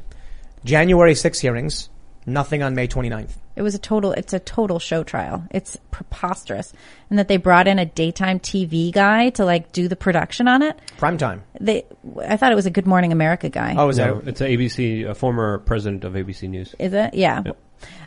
January 0.65 1.15
6 1.15 1.41
hearings, 1.41 1.89
nothing 2.27 2.63
on 2.63 2.75
May 2.75 2.89
29th. 2.89 3.31
It 3.55 3.63
was 3.63 3.75
a 3.75 3.79
total, 3.79 4.13
it's 4.13 4.33
a 4.35 4.39
total 4.39 4.79
show 4.79 5.03
trial. 5.03 5.45
It's 5.51 5.79
preposterous. 5.91 6.73
And 7.09 7.19
that 7.19 7.29
they 7.29 7.39
brought 7.39 7.67
in 7.69 7.79
a 7.79 7.87
daytime 7.87 8.39
TV 8.41 8.93
guy 8.93 9.31
to 9.31 9.45
like 9.45 9.73
do 9.73 9.89
the 9.89 9.97
production 9.97 10.47
on 10.49 10.63
it. 10.63 10.79
Prime 10.99 11.17
time. 11.17 11.43
They, 11.61 11.85
I 12.27 12.37
thought 12.37 12.53
it 12.53 12.57
was 12.57 12.67
a 12.67 12.71
Good 12.71 12.87
Morning 12.87 13.13
America 13.13 13.49
guy. 13.49 13.75
Oh, 13.79 13.89
is 13.89 13.97
No, 13.99 14.21
that? 14.21 14.29
it's 14.29 14.41
a 14.43 14.45
ABC, 14.49 15.09
a 15.09 15.15
former 15.15 15.59
president 15.59 16.05
of 16.05 16.13
ABC 16.15 16.49
News. 16.51 16.75
Is 16.79 16.93
it? 16.93 17.15
Yeah. 17.15 17.41
Well, 17.45 17.57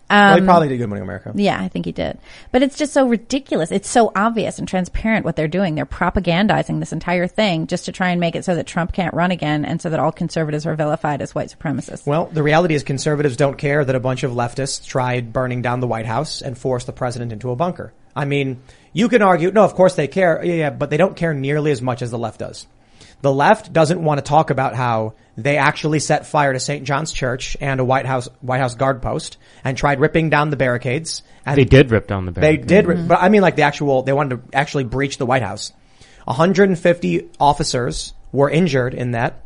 Um, 0.09 0.39
he 0.39 0.45
probably 0.45 0.69
did 0.69 0.77
Good 0.77 0.87
Morning 0.87 1.03
America. 1.03 1.31
Yeah, 1.35 1.59
I 1.61 1.67
think 1.67 1.85
he 1.85 1.91
did. 1.91 2.17
But 2.51 2.63
it's 2.63 2.77
just 2.77 2.93
so 2.93 3.07
ridiculous. 3.07 3.71
It's 3.71 3.89
so 3.89 4.11
obvious 4.15 4.57
and 4.57 4.67
transparent 4.67 5.23
what 5.23 5.35
they're 5.35 5.47
doing. 5.47 5.75
They're 5.75 5.85
propagandizing 5.85 6.79
this 6.79 6.91
entire 6.91 7.27
thing 7.27 7.67
just 7.67 7.85
to 7.85 7.91
try 7.91 8.09
and 8.09 8.19
make 8.19 8.35
it 8.35 8.43
so 8.43 8.55
that 8.55 8.65
Trump 8.65 8.91
can't 8.91 9.13
run 9.13 9.31
again 9.31 9.65
and 9.65 9.81
so 9.81 9.89
that 9.89 9.99
all 9.99 10.11
conservatives 10.11 10.65
are 10.65 10.75
vilified 10.75 11.21
as 11.21 11.35
white 11.35 11.55
supremacists. 11.55 12.07
Well, 12.07 12.25
the 12.25 12.43
reality 12.43 12.73
is 12.73 12.83
conservatives 12.83 13.37
don't 13.37 13.57
care 13.57 13.85
that 13.85 13.95
a 13.95 13.99
bunch 13.99 14.23
of 14.23 14.31
leftists 14.31 14.85
tried 14.85 15.31
burning 15.31 15.61
down 15.61 15.79
the 15.79 15.87
White 15.87 16.07
House 16.07 16.41
and 16.41 16.57
forced 16.57 16.87
the 16.87 16.93
president 16.93 17.31
into 17.31 17.51
a 17.51 17.55
bunker. 17.55 17.93
I 18.15 18.25
mean, 18.25 18.61
you 18.93 19.09
can 19.09 19.21
argue, 19.21 19.51
no, 19.51 19.63
of 19.63 19.75
course 19.75 19.95
they 19.95 20.07
care. 20.07 20.43
Yeah, 20.43 20.53
yeah, 20.53 20.69
but 20.71 20.89
they 20.89 20.97
don't 20.97 21.15
care 21.15 21.33
nearly 21.33 21.71
as 21.71 21.81
much 21.81 22.01
as 22.01 22.09
the 22.09 22.17
left 22.17 22.39
does. 22.39 22.65
The 23.21 23.33
left 23.33 23.73
doesn't 23.73 24.01
want 24.01 24.19
to 24.19 24.21
talk 24.23 24.49
about 24.49 24.75
how 24.75 25.13
they 25.37 25.57
actually 25.57 25.99
set 25.99 26.25
fire 26.25 26.53
to 26.53 26.59
St. 26.59 26.85
John's 26.85 27.11
Church 27.11 27.57
and 27.59 27.79
a 27.79 27.85
White 27.85 28.05
House, 28.05 28.29
White 28.41 28.59
House 28.59 28.75
guard 28.75 29.01
post 29.01 29.37
and 29.63 29.77
tried 29.77 29.99
ripping 29.99 30.29
down 30.29 30.49
the 30.49 30.57
barricades. 30.57 31.21
And 31.45 31.57
They 31.57 31.65
did 31.65 31.91
rip 31.91 32.07
down 32.07 32.25
the 32.25 32.31
barricades. 32.31 32.67
They 32.67 32.67
barricades. 32.67 32.67
did, 32.67 32.87
rip, 32.87 32.97
mm-hmm. 32.97 33.07
but 33.07 33.19
I 33.21 33.29
mean 33.29 33.41
like 33.41 33.55
the 33.55 33.63
actual, 33.63 34.03
they 34.03 34.13
wanted 34.13 34.51
to 34.51 34.57
actually 34.57 34.85
breach 34.85 35.17
the 35.17 35.25
White 35.25 35.41
House. 35.41 35.73
150 36.25 37.29
officers 37.39 38.13
were 38.31 38.49
injured 38.49 38.93
in 38.93 39.11
that 39.11 39.41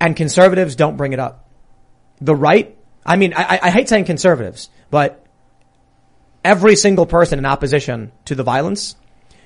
and 0.00 0.16
conservatives 0.16 0.74
don't 0.74 0.96
bring 0.96 1.12
it 1.12 1.20
up. 1.20 1.48
The 2.20 2.34
right, 2.34 2.76
I 3.06 3.16
mean, 3.16 3.34
I, 3.34 3.44
I- 3.44 3.60
I 3.62 3.70
hate 3.70 3.88
saying 3.88 4.04
conservatives, 4.04 4.68
but 4.90 5.24
every 6.44 6.76
single 6.76 7.06
person 7.06 7.38
in 7.38 7.46
opposition 7.46 8.10
to 8.24 8.34
the 8.34 8.42
violence, 8.42 8.96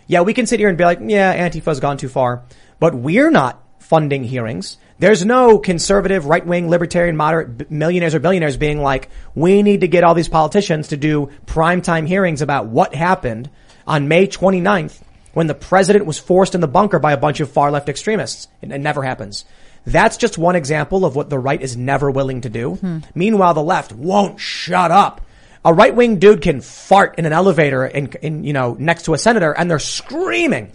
yeah, 0.06 0.22
we 0.22 0.32
can 0.34 0.46
sit 0.46 0.58
here 0.60 0.68
and 0.68 0.78
be 0.78 0.84
like, 0.84 1.00
yeah, 1.02 1.32
Antifa's 1.32 1.80
gone 1.80 1.98
too 1.98 2.08
far, 2.08 2.44
but 2.78 2.94
we're 2.94 3.30
not 3.30 3.62
funding 3.78 4.24
hearings. 4.24 4.78
There's 4.98 5.24
no 5.24 5.58
conservative, 5.58 6.26
right-wing, 6.26 6.70
libertarian, 6.70 7.16
moderate 7.16 7.70
millionaires 7.70 8.14
or 8.14 8.20
billionaires 8.20 8.56
being 8.56 8.80
like, 8.80 9.10
we 9.34 9.62
need 9.62 9.82
to 9.82 9.88
get 9.88 10.04
all 10.04 10.14
these 10.14 10.28
politicians 10.28 10.88
to 10.88 10.96
do 10.96 11.30
primetime 11.46 12.06
hearings 12.06 12.40
about 12.40 12.66
what 12.66 12.94
happened 12.94 13.50
on 13.86 14.08
May 14.08 14.26
29th 14.26 15.00
when 15.34 15.46
the 15.46 15.54
president 15.54 16.06
was 16.06 16.18
forced 16.18 16.54
in 16.54 16.62
the 16.62 16.68
bunker 16.68 16.98
by 16.98 17.12
a 17.12 17.18
bunch 17.18 17.40
of 17.40 17.50
far 17.50 17.70
left 17.70 17.90
extremists. 17.90 18.48
It, 18.62 18.72
it 18.72 18.80
never 18.80 19.02
happens. 19.02 19.44
That's 19.84 20.16
just 20.16 20.38
one 20.38 20.56
example 20.56 21.04
of 21.04 21.14
what 21.14 21.30
the 21.30 21.38
right 21.38 21.60
is 21.60 21.76
never 21.76 22.10
willing 22.10 22.40
to 22.40 22.48
do. 22.48 22.76
Hmm. 22.76 22.98
Meanwhile, 23.14 23.54
the 23.54 23.62
left 23.62 23.92
won't 23.92 24.40
shut 24.40 24.90
up. 24.90 25.20
A 25.64 25.74
right 25.74 25.94
wing 25.94 26.18
dude 26.18 26.42
can 26.42 26.60
fart 26.60 27.16
in 27.18 27.26
an 27.26 27.32
elevator 27.32 27.84
in, 27.84 28.06
in, 28.22 28.44
you 28.44 28.52
know, 28.52 28.76
next 28.78 29.04
to 29.04 29.14
a 29.14 29.18
senator 29.18 29.52
and 29.52 29.70
they're 29.70 29.78
screaming. 29.78 30.72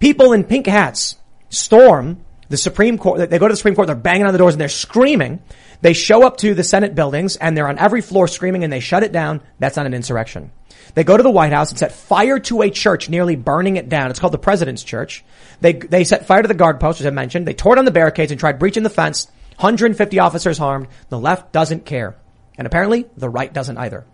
People 0.00 0.32
in 0.32 0.44
pink 0.44 0.66
hats 0.66 1.16
storm 1.50 2.24
the 2.48 2.56
Supreme 2.56 2.98
Court. 2.98 3.30
They 3.30 3.38
go 3.38 3.46
to 3.46 3.52
the 3.52 3.56
Supreme 3.56 3.76
Court, 3.76 3.86
they're 3.86 3.94
banging 3.94 4.26
on 4.26 4.32
the 4.32 4.38
doors 4.38 4.54
and 4.54 4.60
they're 4.60 4.68
screaming. 4.68 5.40
They 5.82 5.92
show 5.92 6.26
up 6.26 6.38
to 6.38 6.54
the 6.54 6.64
Senate 6.64 6.94
buildings 6.94 7.36
and 7.36 7.56
they're 7.56 7.68
on 7.68 7.78
every 7.78 8.00
floor 8.00 8.26
screaming 8.26 8.64
and 8.64 8.72
they 8.72 8.80
shut 8.80 9.02
it 9.02 9.12
down. 9.12 9.42
That's 9.58 9.76
not 9.76 9.86
an 9.86 9.94
insurrection. 9.94 10.50
They 10.94 11.04
go 11.04 11.16
to 11.16 11.22
the 11.22 11.30
White 11.30 11.52
House 11.52 11.70
and 11.70 11.78
set 11.78 11.92
fire 11.92 12.40
to 12.40 12.62
a 12.62 12.70
church, 12.70 13.08
nearly 13.08 13.36
burning 13.36 13.76
it 13.76 13.88
down. 13.88 14.10
It's 14.10 14.18
called 14.18 14.32
the 14.32 14.38
President's 14.38 14.82
Church. 14.82 15.24
They, 15.60 15.74
they 15.74 16.04
set 16.04 16.26
fire 16.26 16.42
to 16.42 16.48
the 16.48 16.54
guard 16.54 16.80
post, 16.80 17.00
as 17.00 17.06
I 17.06 17.10
mentioned. 17.10 17.46
They 17.46 17.54
tore 17.54 17.76
down 17.76 17.84
the 17.84 17.92
barricades 17.92 18.32
and 18.32 18.40
tried 18.40 18.58
breaching 18.58 18.82
the 18.82 18.90
fence. 18.90 19.30
150 19.56 20.18
officers 20.18 20.58
harmed. 20.58 20.88
The 21.10 21.18
left 21.18 21.52
doesn't 21.52 21.84
care. 21.84 22.16
And 22.58 22.66
apparently, 22.66 23.06
the 23.16 23.28
right 23.28 23.52
doesn't 23.52 23.78
either. 23.78 24.04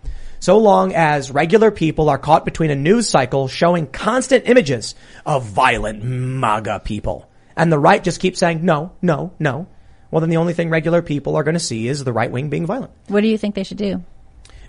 So 0.41 0.59
long 0.59 0.95
as 0.95 1.31
regular 1.31 1.71
people 1.71 2.09
are 2.09 2.19
caught 2.19 2.45
between 2.45 2.71
a 2.71 2.77
news 2.77 3.09
cycle 3.09 3.49
showing 3.49 3.87
constant 3.87 4.49
images 4.49 4.95
of 5.25 5.45
violent 5.45 6.03
MAGA 6.03 6.81
people. 6.85 7.29
And 7.57 7.73
the 7.73 7.79
right 7.79 8.03
just 8.03 8.21
keeps 8.21 8.39
saying, 8.39 8.65
no, 8.65 8.93
no, 9.01 9.33
no. 9.39 9.67
Well, 10.11 10.21
then 10.21 10.31
the 10.31 10.37
only 10.37 10.53
thing 10.53 10.71
regular 10.71 11.03
people 11.03 11.37
are 11.37 11.43
going 11.43 11.55
to 11.55 11.61
see 11.61 11.89
is 11.89 12.05
the 12.05 12.13
right 12.13 12.31
wing 12.31 12.49
being 12.49 12.67
violent. 12.67 12.93
What 13.09 13.23
do 13.23 13.29
you 13.29 13.39
think 13.39 13.55
they 13.55 13.65
should 13.65 13.79
do? 13.79 14.05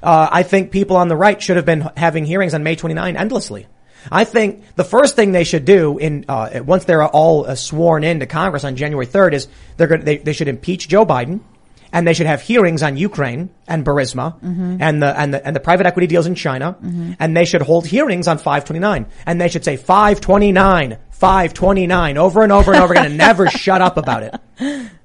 Uh, 0.02 0.28
I 0.32 0.44
think 0.44 0.72
people 0.72 0.98
on 0.98 1.08
the 1.08 1.16
right 1.16 1.42
should 1.42 1.58
have 1.58 1.66
been 1.66 1.90
having 1.98 2.26
hearings 2.26 2.54
on 2.54 2.64
May 2.64 2.76
29 2.76 3.18
endlessly. 3.18 3.68
I 4.12 4.24
think 4.24 4.76
the 4.76 4.84
first 4.84 5.16
thing 5.16 5.32
they 5.32 5.44
should 5.44 5.66
do 5.66 5.98
in 5.98 6.26
uh, 6.30 6.62
once 6.64 6.86
they're 6.86 7.04
all 7.04 7.46
uh, 7.46 7.56
sworn 7.56 8.04
into 8.04 8.26
Congress 8.26 8.64
on 8.64 8.76
January 8.76 9.08
3rd 9.08 9.34
is 9.34 9.48
they're 9.76 9.88
going 9.88 10.06
they, 10.06 10.18
they 10.18 10.34
should 10.34 10.48
impeach 10.48 10.88
Joe 10.88 11.06
Biden 11.06 11.42
and 11.94 12.08
they 12.08 12.14
should 12.14 12.28
have 12.28 12.42
hearings 12.42 12.84
on 12.84 12.98
Ukraine 12.98 13.50
and 13.68 13.86
Burisma 13.86 14.36
Mhm. 14.42 14.78
and 14.80 15.02
the 15.02 15.20
and 15.20 15.34
the 15.34 15.46
and 15.46 15.56
the 15.56 15.60
private 15.60 15.86
equity 15.86 16.08
deals 16.08 16.26
in 16.28 16.36
China 16.36 16.76
Mhm. 16.84 17.16
and 17.20 17.36
they 17.36 17.46
should 17.46 17.62
hold 17.62 17.88
hearings 17.88 18.28
on 18.28 18.38
529 18.38 19.06
and 19.26 19.40
they 19.42 19.48
should 19.48 19.64
say 19.66 19.76
529 19.78 20.98
529 21.12 22.18
over 22.18 22.44
and 22.44 22.52
over 22.52 22.74
and 22.74 22.82
over 22.84 22.94
again 22.94 23.06
and 23.08 23.18
never 23.18 23.48
shut 23.64 23.82
up 23.82 23.98
about 23.98 24.24
it. 24.24 24.36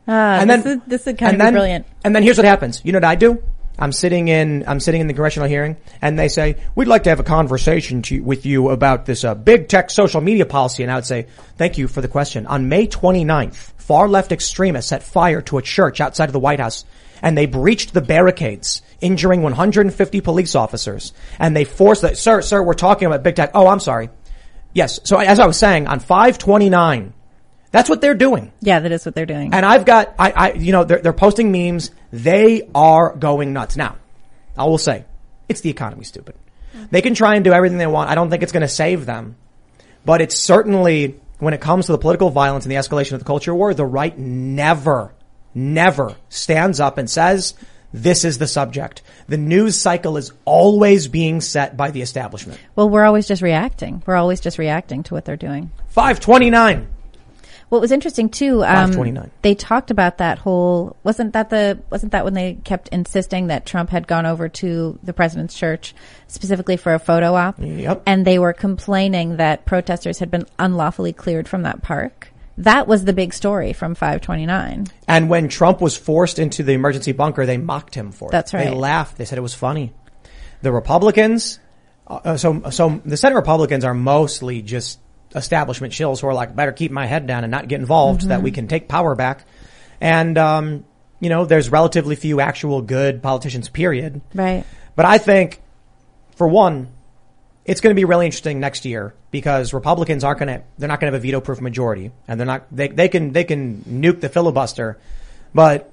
Ah, 0.08 0.40
and 0.40 0.50
this 0.50 0.62
then 0.64 0.76
is, 0.78 0.82
this 0.86 1.00
is 1.06 1.16
kind 1.16 1.32
and 1.32 1.34
of 1.34 1.38
then, 1.46 1.52
brilliant. 1.54 1.86
And 2.04 2.14
then 2.14 2.22
here's 2.22 2.36
what 2.36 2.44
happens. 2.44 2.80
You 2.84 2.92
know 2.92 2.98
what 2.98 3.04
I 3.04 3.14
do? 3.14 3.38
I'm 3.78 3.92
sitting 3.92 4.28
in 4.28 4.64
I'm 4.66 4.80
sitting 4.80 5.00
in 5.00 5.06
the 5.06 5.14
congressional 5.14 5.48
hearing, 5.48 5.76
and 6.00 6.18
they 6.18 6.28
say 6.28 6.56
we'd 6.74 6.88
like 6.88 7.04
to 7.04 7.10
have 7.10 7.20
a 7.20 7.24
conversation 7.24 8.02
to, 8.02 8.20
with 8.20 8.44
you 8.44 8.70
about 8.70 9.06
this 9.06 9.24
uh, 9.24 9.34
big 9.34 9.68
tech 9.68 9.90
social 9.90 10.20
media 10.20 10.46
policy. 10.46 10.82
And 10.82 10.92
I 10.92 10.96
would 10.96 11.06
say 11.06 11.26
thank 11.56 11.78
you 11.78 11.88
for 11.88 12.00
the 12.00 12.08
question. 12.08 12.46
On 12.46 12.68
May 12.68 12.86
29th, 12.86 13.54
far 13.54 14.08
left 14.08 14.32
extremists 14.32 14.90
set 14.90 15.02
fire 15.02 15.40
to 15.42 15.58
a 15.58 15.62
church 15.62 16.00
outside 16.00 16.28
of 16.28 16.32
the 16.32 16.38
White 16.38 16.60
House, 16.60 16.84
and 17.22 17.36
they 17.36 17.46
breached 17.46 17.94
the 17.94 18.02
barricades, 18.02 18.82
injuring 19.00 19.42
150 19.42 20.20
police 20.20 20.54
officers. 20.54 21.12
And 21.38 21.56
they 21.56 21.64
forced 21.64 22.02
that. 22.02 22.18
Sir, 22.18 22.42
sir, 22.42 22.62
we're 22.62 22.74
talking 22.74 23.06
about 23.06 23.22
big 23.22 23.36
tech. 23.36 23.52
Oh, 23.54 23.68
I'm 23.68 23.80
sorry. 23.80 24.10
Yes. 24.74 25.00
So 25.04 25.18
as 25.18 25.38
I 25.38 25.46
was 25.46 25.56
saying, 25.56 25.86
on 25.86 26.00
529, 26.00 27.14
that's 27.72 27.88
what 27.88 28.00
they're 28.00 28.14
doing. 28.14 28.52
Yeah, 28.60 28.80
that 28.80 28.92
is 28.92 29.04
what 29.04 29.14
they're 29.14 29.26
doing. 29.26 29.52
And 29.52 29.66
I've 29.66 29.84
got, 29.84 30.14
I, 30.18 30.30
I, 30.30 30.52
you 30.52 30.72
know, 30.72 30.84
they're, 30.84 31.00
they're 31.00 31.12
posting 31.12 31.50
memes. 31.50 31.90
They 32.12 32.68
are 32.74 33.16
going 33.16 33.52
nuts. 33.52 33.76
Now, 33.76 33.96
I 34.56 34.66
will 34.66 34.78
say, 34.78 35.06
it's 35.48 35.62
the 35.62 35.70
economy, 35.70 36.04
stupid. 36.04 36.36
They 36.90 37.00
can 37.00 37.14
try 37.14 37.34
and 37.34 37.44
do 37.44 37.52
everything 37.52 37.78
they 37.78 37.86
want. 37.86 38.10
I 38.10 38.14
don't 38.14 38.30
think 38.30 38.42
it's 38.42 38.52
going 38.52 38.62
to 38.62 38.68
save 38.68 39.06
them. 39.06 39.36
But 40.04 40.20
it's 40.20 40.36
certainly, 40.36 41.20
when 41.38 41.54
it 41.54 41.60
comes 41.60 41.86
to 41.86 41.92
the 41.92 41.98
political 41.98 42.30
violence 42.30 42.64
and 42.64 42.72
the 42.72 42.76
escalation 42.76 43.12
of 43.12 43.20
the 43.20 43.24
culture 43.24 43.54
war, 43.54 43.72
the 43.72 43.86
right 43.86 44.16
never, 44.16 45.14
never 45.54 46.16
stands 46.28 46.78
up 46.78 46.98
and 46.98 47.08
says, 47.08 47.54
this 47.94 48.24
is 48.24 48.38
the 48.38 48.46
subject. 48.46 49.02
The 49.28 49.36
news 49.36 49.78
cycle 49.78 50.16
is 50.16 50.32
always 50.44 51.08
being 51.08 51.40
set 51.40 51.76
by 51.76 51.90
the 51.90 52.02
establishment. 52.02 52.58
Well, 52.74 52.88
we're 52.88 53.04
always 53.04 53.28
just 53.28 53.42
reacting. 53.42 54.02
We're 54.06 54.16
always 54.16 54.40
just 54.40 54.58
reacting 54.58 55.02
to 55.04 55.14
what 55.14 55.24
they're 55.24 55.36
doing. 55.36 55.70
529. 55.88 56.88
What 57.72 57.80
was 57.80 57.90
interesting 57.90 58.28
too, 58.28 58.62
um, 58.64 58.92
529. 58.92 59.30
they 59.40 59.54
talked 59.54 59.90
about 59.90 60.18
that 60.18 60.36
whole 60.36 60.94
wasn't 61.04 61.32
that 61.32 61.48
the 61.48 61.78
wasn't 61.88 62.12
that 62.12 62.22
when 62.22 62.34
they 62.34 62.58
kept 62.64 62.88
insisting 62.88 63.46
that 63.46 63.64
Trump 63.64 63.88
had 63.88 64.06
gone 64.06 64.26
over 64.26 64.50
to 64.50 64.98
the 65.02 65.14
president's 65.14 65.54
church 65.54 65.94
specifically 66.26 66.76
for 66.76 66.92
a 66.92 66.98
photo 66.98 67.34
op, 67.34 67.54
Yep. 67.58 68.02
and 68.04 68.26
they 68.26 68.38
were 68.38 68.52
complaining 68.52 69.38
that 69.38 69.64
protesters 69.64 70.18
had 70.18 70.30
been 70.30 70.44
unlawfully 70.58 71.14
cleared 71.14 71.48
from 71.48 71.62
that 71.62 71.80
park. 71.80 72.30
That 72.58 72.86
was 72.86 73.06
the 73.06 73.14
big 73.14 73.32
story 73.32 73.72
from 73.72 73.94
529. 73.94 74.88
And 75.08 75.30
when 75.30 75.48
Trump 75.48 75.80
was 75.80 75.96
forced 75.96 76.38
into 76.38 76.62
the 76.62 76.72
emergency 76.74 77.12
bunker, 77.12 77.46
they 77.46 77.56
mocked 77.56 77.94
him 77.94 78.12
for 78.12 78.28
it. 78.28 78.32
That's 78.32 78.52
right. 78.52 78.66
They 78.66 78.70
laughed. 78.70 79.16
They 79.16 79.24
said 79.24 79.38
it 79.38 79.40
was 79.40 79.54
funny. 79.54 79.94
The 80.60 80.72
Republicans, 80.72 81.58
uh, 82.06 82.36
so 82.36 82.68
so 82.68 83.00
the 83.06 83.16
Senate 83.16 83.36
Republicans 83.36 83.82
are 83.86 83.94
mostly 83.94 84.60
just 84.60 84.98
establishment 85.34 85.92
shills 85.92 86.20
who 86.20 86.26
are 86.26 86.34
like, 86.34 86.54
better 86.54 86.72
keep 86.72 86.90
my 86.90 87.06
head 87.06 87.26
down 87.26 87.44
and 87.44 87.50
not 87.50 87.68
get 87.68 87.80
involved 87.80 88.22
so 88.22 88.28
that 88.28 88.42
we 88.42 88.50
can 88.50 88.68
take 88.68 88.88
power 88.88 89.14
back. 89.14 89.46
And 90.00 90.36
um, 90.38 90.84
you 91.20 91.28
know, 91.28 91.44
there's 91.44 91.70
relatively 91.70 92.16
few 92.16 92.40
actual 92.40 92.82
good 92.82 93.22
politicians. 93.22 93.68
Period. 93.68 94.20
Right. 94.34 94.64
But 94.96 95.06
I 95.06 95.18
think, 95.18 95.62
for 96.36 96.48
one, 96.48 96.88
it's 97.64 97.80
going 97.80 97.94
to 97.94 97.98
be 97.98 98.04
really 98.04 98.26
interesting 98.26 98.58
next 98.58 98.84
year 98.84 99.14
because 99.30 99.72
Republicans 99.72 100.24
aren't 100.24 100.40
going 100.40 100.48
to, 100.48 100.64
they're 100.78 100.88
not 100.88 101.00
going 101.00 101.12
to 101.12 101.16
have 101.16 101.22
a 101.22 101.26
veto 101.26 101.40
proof 101.40 101.60
majority 101.60 102.10
and 102.26 102.40
they're 102.40 102.46
not, 102.46 102.66
they, 102.72 102.88
they 102.88 103.08
can, 103.08 103.32
they 103.32 103.44
can 103.44 103.78
nuke 103.88 104.20
the 104.20 104.28
filibuster, 104.28 104.98
but 105.54 105.92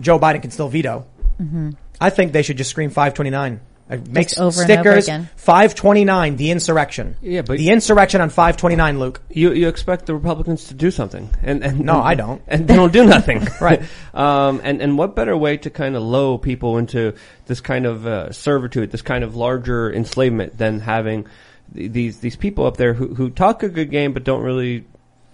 Joe 0.00 0.18
Biden 0.18 0.40
can 0.40 0.50
still 0.50 0.68
veto. 0.68 1.06
Mhm. 1.40 1.76
I 2.00 2.10
think 2.10 2.32
they 2.32 2.42
should 2.42 2.56
just 2.56 2.70
scream 2.70 2.90
529. 2.90 3.60
Uh, 3.90 3.98
Make 4.08 4.28
Just 4.28 4.40
over 4.40 4.62
and 4.62 4.70
over 4.70 4.82
stickers, 4.82 5.04
again. 5.04 5.28
529, 5.36 6.36
the 6.36 6.50
insurrection. 6.50 7.16
Yeah, 7.20 7.42
but- 7.42 7.58
the 7.58 7.68
insurrection 7.68 8.22
on 8.22 8.30
529, 8.30 8.98
Luke. 8.98 9.20
You 9.30 9.52
you 9.52 9.68
expect 9.68 10.06
the 10.06 10.14
Republicans 10.14 10.68
to 10.68 10.74
do 10.74 10.90
something, 10.90 11.28
and 11.42 11.62
and 11.62 11.80
No, 11.80 11.94
and- 11.98 12.02
I 12.08 12.14
don't. 12.14 12.40
and 12.48 12.66
they 12.66 12.76
don't 12.76 12.92
do 12.94 13.04
nothing, 13.04 13.46
Right. 13.60 13.82
Um, 14.14 14.60
and 14.64 14.80
and 14.80 14.96
what 14.96 15.14
better 15.16 15.36
way 15.36 15.56
to 15.58 15.70
kind 15.70 15.96
of 15.96 16.02
low 16.02 16.38
people 16.38 16.78
into 16.78 17.14
this 17.46 17.60
kind 17.60 17.84
of 17.84 18.06
uh, 18.06 18.32
servitude, 18.32 18.90
this 18.90 19.02
kind 19.02 19.22
of 19.24 19.34
larger 19.36 19.92
enslavement, 19.92 20.56
than 20.56 20.80
having 20.80 21.26
th- 21.74 21.90
these 21.92 22.20
these 22.20 22.36
people 22.36 22.64
up 22.66 22.76
there 22.78 22.94
who 22.94 23.12
who 23.14 23.28
talk 23.28 23.62
a 23.64 23.68
good 23.68 23.90
game 23.90 24.12
but 24.14 24.22
don't 24.24 24.42
really 24.42 24.84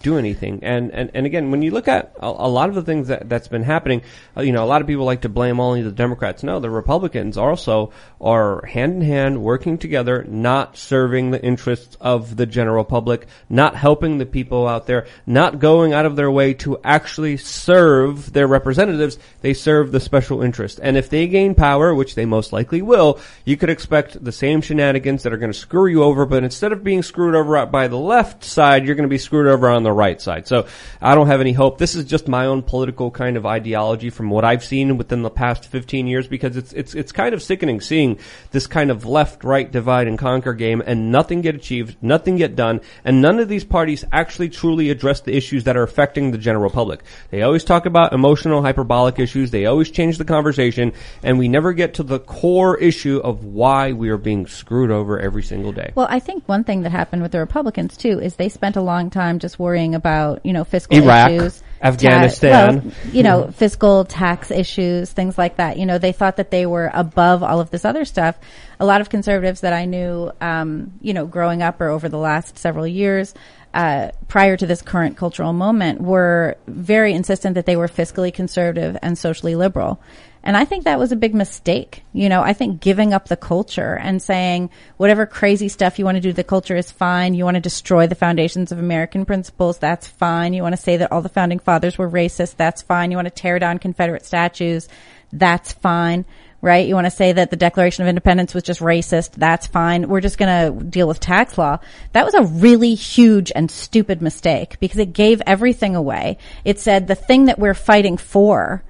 do 0.03 0.17
anything. 0.19 0.61
And 0.63 0.91
and 0.93 1.11
and 1.15 1.27
again, 1.27 1.51
when 1.51 1.63
you 1.63 1.71
look 1.71 1.89
at 1.89 2.13
a, 2.19 2.27
a 2.27 2.49
lot 2.49 2.69
of 2.69 2.75
the 2.75 2.83
things 2.83 3.09
that 3.09 3.29
that's 3.29 3.49
been 3.49 3.63
happening, 3.63 4.03
uh, 4.37 4.41
you 4.41 4.53
know, 4.53 4.65
a 4.65 4.67
lot 4.67 4.81
of 4.81 4.87
people 4.87 5.05
like 5.05 5.23
to 5.23 5.29
blame 5.29 5.61
only 5.61 5.83
the 5.83 5.93
Democrats. 5.93 6.43
No, 6.43 6.59
the 6.59 6.71
Republicans 6.71 7.37
also 7.37 7.93
are 8.21 8.65
hand 8.67 8.95
in 8.95 9.01
hand 9.03 9.43
working 9.43 9.79
together, 9.79 10.25
not 10.29 10.77
serving 10.77 11.31
the 11.31 11.43
interests 11.43 11.97
of 12.01 12.37
the 12.37 12.47
general 12.47 12.85
public, 12.85 13.27
not 13.49 13.77
helping 13.77 14.19
the 14.19 14.27
people 14.27 14.67
out 14.67 14.87
there, 14.87 15.07
not 15.27 15.59
going 15.59 15.93
out 15.93 16.07
of 16.07 16.17
their 16.17 16.31
way 16.31 16.55
to 16.55 16.79
actually 16.83 17.37
serve 17.37 18.33
their 18.33 18.47
representatives. 18.47 19.19
They 19.43 19.55
serve 19.55 19.93
the 19.93 20.01
special 20.01 20.43
interest. 20.43 20.81
And 20.83 20.97
if 20.97 21.11
they 21.11 21.29
gain 21.29 21.55
power, 21.55 21.95
which 21.95 22.15
they 22.15 22.25
most 22.25 22.53
likely 22.53 22.83
will, 22.83 23.21
you 23.45 23.57
could 23.57 23.71
expect 23.71 24.23
the 24.23 24.33
same 24.33 24.63
shenanigans 24.63 25.23
that 25.23 25.33
are 25.33 25.39
going 25.39 25.53
to 25.53 25.59
screw 25.59 25.87
you 25.87 26.03
over, 26.03 26.25
but 26.25 26.43
instead 26.43 26.73
of 26.73 26.83
being 26.83 27.03
screwed 27.03 27.35
over 27.35 27.67
by 27.67 27.89
the 27.89 27.99
left 27.99 28.45
side, 28.45 28.87
you're 28.87 28.95
going 28.95 29.09
to 29.09 29.09
be 29.09 29.19
screwed 29.19 29.47
over 29.47 29.69
on 29.69 29.83
the 29.83 29.90
right 29.93 30.21
side. 30.21 30.47
So 30.47 30.67
I 31.01 31.15
don't 31.15 31.27
have 31.27 31.41
any 31.41 31.53
hope. 31.53 31.79
This 31.79 31.95
is 31.95 32.05
just 32.05 32.29
my 32.29 32.47
own 32.47 32.63
political 32.63 33.11
kind 33.11 33.37
of 33.37 33.47
ideology 33.47 34.11
from 34.11 34.31
what 34.31 34.45
I've 34.45 34.65
seen 34.65 34.97
within 34.97 35.23
the 35.23 35.31
past 35.31 35.67
15 35.67 36.07
years 36.07 36.29
because 36.29 36.57
it's, 36.57 36.73
it's, 36.73 36.95
it's 36.95 37.13
kind 37.13 37.35
of 37.35 37.43
sickening 37.43 37.81
seeing 37.81 38.19
this 38.51 38.67
kind 38.67 38.91
of 38.91 39.07
left-right 39.07 39.71
divide 39.71 40.07
and 40.09 40.19
conquer 40.19 40.55
game 40.55 40.83
and 40.85 41.11
nothing 41.11 41.41
get 41.41 41.55
achieved, 41.55 41.97
nothing 42.03 42.37
get 42.37 42.57
done, 42.57 42.81
and 43.05 43.23
none 43.23 43.39
of 43.39 43.49
these 43.49 43.65
parties 43.65 44.05
actually 44.13 44.49
truly 44.49 44.91
address 44.91 45.21
the 45.21 45.35
issues 45.35 45.65
that 45.65 45.77
are 45.77 45.83
affecting 45.83 46.31
the 46.31 46.39
general 46.39 46.71
public. 46.71 47.03
They 47.31 47.43
always 47.43 47.65
talk 47.65 47.87
about 47.87 48.13
emotional 48.13 48.63
hyperbolic 48.63 49.19
issues. 49.19 49.51
They 49.51 49.67
always 49.67 49.91
change 49.91 50.19
the 50.19 50.25
conversation 50.25 50.93
and 51.23 51.39
we 51.39 51.49
never 51.49 51.73
get 51.73 51.95
to 51.95 52.03
the 52.03 52.21
core 52.21 52.77
issue 52.79 53.19
of 53.19 53.45
why 53.45 53.93
we 53.93 54.11
are 54.11 54.19
being 54.19 54.47
screwed 54.47 54.91
over 54.91 55.19
every 55.19 55.43
single 55.43 55.73
day. 55.73 55.93
Well, 55.95 56.09
I 56.11 56.21
think 56.21 56.49
one 56.49 56.65
thing 56.65 56.83
that 56.83 56.91
happened 56.91 57.23
with 57.23 57.33
the 57.33 57.39
Republicans 57.39 57.97
too 57.97 58.21
is 58.21 58.37
they 58.37 58.49
spent 58.49 58.77
a 58.77 58.83
long 58.83 59.11
time 59.11 59.39
just 59.39 59.59
worrying 59.59 59.80
about, 59.95 60.45
you 60.45 60.53
know, 60.53 60.65
fiscal 60.65 60.97
Iraq, 60.97 61.31
issues. 61.31 61.63
Afghanistan. 61.83 62.83
well, 62.85 62.95
you 63.13 63.23
know, 63.23 63.51
fiscal 63.51 64.05
tax 64.05 64.51
issues, 64.51 65.11
things 65.11 65.39
like 65.39 65.57
that. 65.57 65.79
You 65.79 65.87
know, 65.87 65.99
they 65.99 66.13
thought 66.13 66.37
that 66.37 66.51
they 66.51 66.67
were 66.67 66.91
above 66.93 67.43
all 67.43 67.61
of 67.61 67.71
this 67.71 67.85
other 67.85 68.05
stuff. 68.05 68.39
A 68.79 68.85
lot 68.85 69.01
of 69.01 69.09
conservatives 69.09 69.63
that 69.63 69.73
I 69.73 69.87
knew, 69.87 70.31
um, 70.41 70.93
you 71.01 71.15
know, 71.15 71.27
growing 71.27 71.63
up 71.63 71.81
or 71.81 71.89
over 71.89 72.09
the 72.09 72.19
last 72.19 72.59
several 72.59 72.87
years, 72.87 73.35
uh, 73.73 74.11
prior 74.29 74.57
to 74.57 74.67
this 74.67 74.83
current 74.83 75.17
cultural 75.17 75.53
moment 75.53 76.01
were 76.01 76.57
very 76.67 77.15
insistent 77.15 77.55
that 77.55 77.67
they 77.67 77.77
were 77.77 77.89
fiscally 77.89 78.33
conservative 78.33 78.97
and 79.01 79.17
socially 79.17 79.55
liberal. 79.55 80.01
And 80.43 80.57
I 80.57 80.65
think 80.65 80.85
that 80.85 80.99
was 80.99 81.13
a 81.13 81.17
big 81.17 81.35
mistake. 81.35 82.03
You 82.13 82.29
know, 82.31 82.41
I 82.43 82.55
think 82.55 82.81
giving 82.81 83.13
up 83.13 83.29
the 83.29 83.37
culture 83.37 83.97
and 83.97 84.23
saying 84.23 84.71
whatever 84.97 85.27
crazy 85.27 85.69
stuff 85.69 85.99
you 85.99 86.05
want 86.07 86.17
to 86.17 86.21
do 86.21 86.31
to 86.31 86.37
the 86.37 86.45
culture 86.45 86.77
is 86.77 86.91
fine. 86.91 87.35
You 87.35 87.45
want 87.45 87.57
to 87.57 87.61
destroy 87.61 88.07
the 88.07 88.15
foundations 88.15 88.73
of 88.73 88.79
American 88.79 89.27
principles. 89.27 89.79
That's 89.79 90.07
fine. 90.07 90.55
You 90.55 90.63
want 90.63 90.75
to 90.75 90.81
say 90.81 90.97
that 90.97 91.13
all 91.13 91.21
the 91.21 91.29
founding 91.29 91.59
fathers 91.59 91.99
were 91.99 92.09
racist. 92.09 92.57
That's 92.57 92.81
fine. 92.81 93.11
You 93.11 93.19
want 93.19 93.27
to 93.27 93.35
tear 93.35 93.59
down 93.59 93.79
Confederate 93.79 94.25
statues. 94.25 94.89
That's 95.31 95.73
fine. 95.73 96.25
Right? 96.63 96.87
You 96.87 96.95
want 96.95 97.07
to 97.07 97.11
say 97.11 97.33
that 97.33 97.51
the 97.51 97.57
Declaration 97.57 98.03
of 98.03 98.09
Independence 98.09 98.53
was 98.53 98.63
just 98.63 98.81
racist. 98.81 99.33
That's 99.33 99.67
fine. 99.67 100.09
We're 100.09 100.21
just 100.21 100.37
going 100.37 100.79
to 100.79 100.85
deal 100.85 101.09
with 101.09 101.19
tax 101.19 101.57
law. 101.57 101.79
That 102.13 102.27
was 102.27 102.35
a 102.35 102.43
really 102.43 102.95
huge 102.95 103.51
and 103.55 103.71
stupid 103.71 104.21
mistake 104.21 104.79
because 104.79 104.99
it 104.99 105.15
gave 105.15 105.41
everything 105.47 105.97
away. 105.97 106.37
It 106.65 106.79
said 106.79 107.09
the 107.09 107.15
thing 107.15 107.47
that 107.47 107.59
we're 107.59 107.73
fighting 107.73 108.19
for 108.19 108.83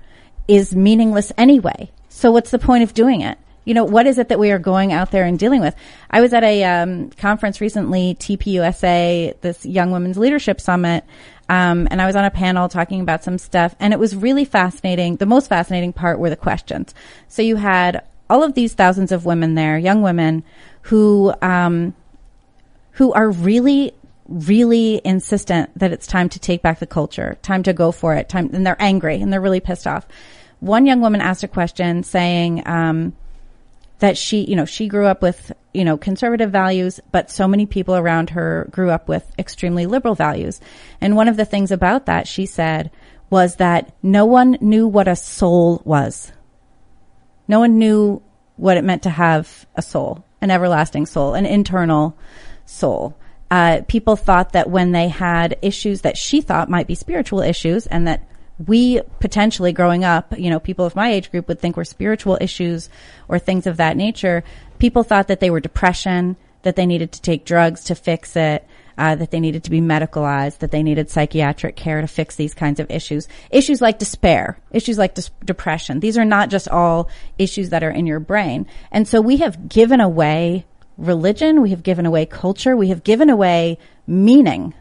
is 0.49 0.75
meaningless 0.75 1.33
anyway. 1.39 1.91
So 2.09 2.31
what's 2.31 2.51
the 2.51 2.59
point 2.59 2.83
of 2.83 2.95
doing 2.95 3.21
it? 3.21 3.39
You 3.65 3.75
know, 3.75 3.85
what 3.85 4.07
is 4.07 4.19
it 4.19 4.29
that 4.29 4.39
we 4.39 4.51
are 4.51 4.59
going 4.59 4.93
out 4.93 5.11
there 5.11 5.25
and 5.25 5.39
dealing 5.39 5.61
with? 5.61 5.75
I 6.11 6.21
was 6.21 6.33
at 6.33 6.43
a 6.43 6.65
um, 6.65 7.11
conference 7.11 7.61
recently, 7.61 8.17
TPUSA, 8.19 9.41
this 9.43 9.65
Young 9.65 9.91
Women's 9.91 10.19
Leadership 10.19 10.61
Summit, 10.61 11.05
um, 11.49 11.89
and 11.91 12.01
I 12.01 12.07
was 12.07 12.17
on 12.17 12.25
a 12.25 12.31
panel 12.31 12.69
talking 12.69 13.01
about 13.01 13.25
some 13.25 13.37
stuff, 13.37 13.75
and 13.81 13.93
it 13.93 13.99
was 13.99 14.17
really 14.17 14.45
fascinating. 14.45 15.17
The 15.17 15.27
most 15.27 15.49
fascinating 15.49 15.93
part 15.93 16.19
were 16.19 16.31
the 16.31 16.37
questions. 16.37 16.95
So 17.29 17.43
you 17.43 17.57
had 17.57 18.05
all 18.31 18.45
of 18.45 18.55
these 18.55 18.75
thousands 18.75 19.13
of 19.13 19.27
women 19.27 19.57
there, 19.57 19.77
young 19.77 20.01
women, 20.01 20.45
who 20.83 21.35
um, 21.43 21.95
who 22.93 23.13
are 23.13 23.31
really 23.31 23.93
really 24.31 25.01
insistent 25.05 25.77
that 25.77 25.93
it's 25.93 26.07
time 26.07 26.29
to 26.31 26.39
take 26.39 26.63
back 26.63 26.79
the 26.79 26.87
culture, 26.87 27.37
time 27.43 27.65
to 27.65 27.73
go 27.73 27.91
for 27.91 28.15
it, 28.15 28.29
time, 28.29 28.49
and 28.53 28.65
they're 28.65 28.81
angry 28.81 29.21
and 29.21 29.33
they're 29.33 29.41
really 29.41 29.61
pissed 29.61 29.87
off. 29.87 30.07
One 30.61 30.87
young 30.87 31.01
woman 31.01 31.21
asked 31.21 31.43
a 31.43 31.49
question 31.49 32.05
saying 32.05 32.63
um, 32.67 33.15
that 33.99 34.17
she, 34.17 34.45
you 34.45 34.55
know, 34.55 34.65
she 34.65 34.87
grew 34.87 35.07
up 35.07 35.21
with, 35.21 35.53
you 35.75 35.85
know, 35.85 35.97
conservative 35.97 36.51
values, 36.51 37.01
but 37.11 37.31
so 37.31 37.49
many 37.49 37.67
people 37.67 37.97
around 37.97 38.31
her 38.31 38.69
grew 38.71 38.91
up 38.91 39.09
with 39.09 39.31
extremely 39.39 39.87
liberal 39.87 40.15
values. 40.15 40.61
And 41.01 41.17
one 41.17 41.29
of 41.29 41.37
the 41.37 41.45
things 41.45 41.73
about 41.73 42.07
that, 42.07 42.29
she 42.29 42.47
said, 42.47 42.91
was 43.31 43.57
that 43.57 43.93
no 44.03 44.27
one 44.27 44.59
knew 44.61 44.87
what 44.87 45.09
a 45.09 45.17
soul 45.17 45.83
was. 45.85 46.33
No 47.49 47.59
one 47.59 47.79
knew 47.79 48.23
what 48.57 48.77
it 48.77 48.85
meant 48.85 49.03
to 49.03 49.11
have 49.11 49.67
a 49.75 49.83
soul, 49.83 50.25
an 50.41 50.53
everlasting 50.53 51.07
soul, 51.07 51.35
an 51.35 51.47
internal 51.47 52.17
soul 52.65 53.17
uh, 53.51 53.81
people 53.89 54.17
thought 54.17 54.53
that 54.53 54.71
when 54.71 54.93
they 54.93 55.09
had 55.09 55.59
issues 55.63 56.03
that 56.03 56.17
she 56.17 56.41
thought 56.41 56.71
might 56.71 56.87
be 56.87 56.95
spiritual 56.95 57.41
issues 57.41 57.87
and 57.87 58.07
that 58.07 58.23
we 58.67 59.01
potentially 59.21 59.73
growing 59.73 60.05
up, 60.05 60.39
you 60.39 60.51
know, 60.51 60.61
people 60.61 60.85
of 60.85 60.95
my 60.95 61.11
age 61.11 61.31
group 61.31 61.49
would 61.49 61.59
think 61.59 61.77
were 61.77 61.85
spiritual 61.85 62.39
issues 62.41 62.91
or 63.27 63.39
things 63.39 63.67
of 63.67 63.79
that 63.79 63.97
nature. 63.97 64.45
People 64.79 65.03
thought 65.03 65.29
that 65.29 65.41
they 65.41 65.51
were 65.51 65.61
depression, 65.61 66.37
that 66.63 66.77
they 66.77 66.87
needed 66.87 67.13
to 67.13 67.23
take 67.23 67.45
drugs 67.45 67.85
to 67.85 67.95
fix 67.95 68.37
it, 68.37 68.67
uh, 68.99 69.15
that 69.15 69.31
they 69.31 69.41
needed 69.41 69.65
to 69.65 69.71
be 69.71 69.81
medicalized, 69.81 70.59
that 70.59 70.71
they 70.71 70.83
needed 70.83 71.11
psychiatric 71.11 71.75
care 71.75 72.03
to 72.03 72.07
fix 72.07 72.37
these 72.37 72.53
kinds 72.53 72.79
of 72.79 72.91
issues. 72.91 73.27
Issues 73.51 73.81
like 73.81 73.99
despair, 73.99 74.59
issues 74.71 74.99
like 74.99 75.15
dis- 75.15 75.31
depression. 75.43 76.01
These 76.01 76.19
are 76.19 76.25
not 76.25 76.51
just 76.51 76.69
all 76.69 77.09
issues 77.39 77.71
that 77.71 77.83
are 77.83 77.91
in 77.91 78.07
your 78.07 78.21
brain. 78.21 78.67
And 78.93 79.09
so 79.09 79.23
we 79.23 79.39
have 79.39 79.71
given 79.71 80.01
away 80.01 80.67
religion, 81.01 81.63
we 81.63 81.71
have 81.71 81.83
given 81.83 82.07
away 82.07 82.27
culture, 82.27 82.77
we 82.77 82.89
have 82.89 83.03
given 83.03 83.31
away 83.31 83.79
meaning. 84.07 84.75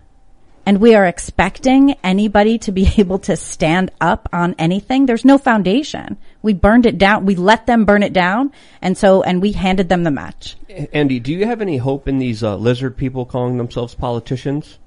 And 0.66 0.80
we 0.80 0.94
are 0.94 1.06
expecting 1.06 1.96
anybody 2.04 2.60
to 2.60 2.72
be 2.72 2.88
able 2.98 3.20
to 3.20 3.36
stand 3.36 3.92
up 4.00 4.30
on 4.32 4.54
anything. 4.60 5.06
There's 5.06 5.26
no 5.26 5.38
foundation. 5.38 6.18
We 6.44 6.54
burned 6.54 6.86
it 6.86 6.98
down. 6.98 7.26
We 7.26 7.36
let 7.36 7.66
them 7.66 7.86
burn 7.86 8.04
it 8.04 8.14
down. 8.14 8.52
And 8.82 8.98
so, 8.98 9.24
and 9.24 9.42
we 9.42 9.54
handed 9.54 9.90
them 9.90 10.04
the 10.04 10.12
match. 10.12 10.58
Andy, 10.94 11.20
do 11.20 11.34
you 11.34 11.46
have 11.46 11.62
any 11.62 11.78
hope 11.78 12.08
in 12.08 12.20
these 12.20 12.44
uh, 12.44 12.56
lizard 12.56 12.98
people 12.98 13.26
calling 13.26 13.58
themselves 13.58 13.96
politicians? 13.96 14.78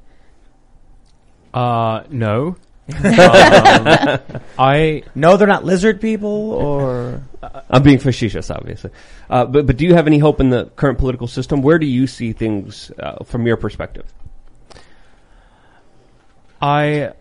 Uh, 1.53 2.05
no. 2.11 2.57
Um, 2.89 2.99
I 4.59 5.03
no, 5.15 5.37
they're 5.37 5.47
not 5.47 5.65
lizard 5.65 6.01
people, 6.01 6.53
or 6.53 7.23
I'm 7.71 7.83
being 7.83 7.99
facetious, 7.99 8.51
obviously. 8.51 8.91
Uh, 9.31 9.45
but 9.45 9.67
but 9.67 9.77
do 9.77 9.85
you 9.85 9.95
have 9.95 10.07
any 10.07 10.19
hope 10.19 10.41
in 10.41 10.51
the 10.51 10.67
current 10.77 10.99
political 10.99 11.27
system? 11.27 11.63
Where 11.63 11.79
do 11.79 11.87
you 11.87 12.07
see 12.07 12.33
things 12.33 12.91
uh, 12.99 13.25
from 13.25 13.47
your 13.47 13.57
perspective? 13.57 14.07
I 16.61 17.13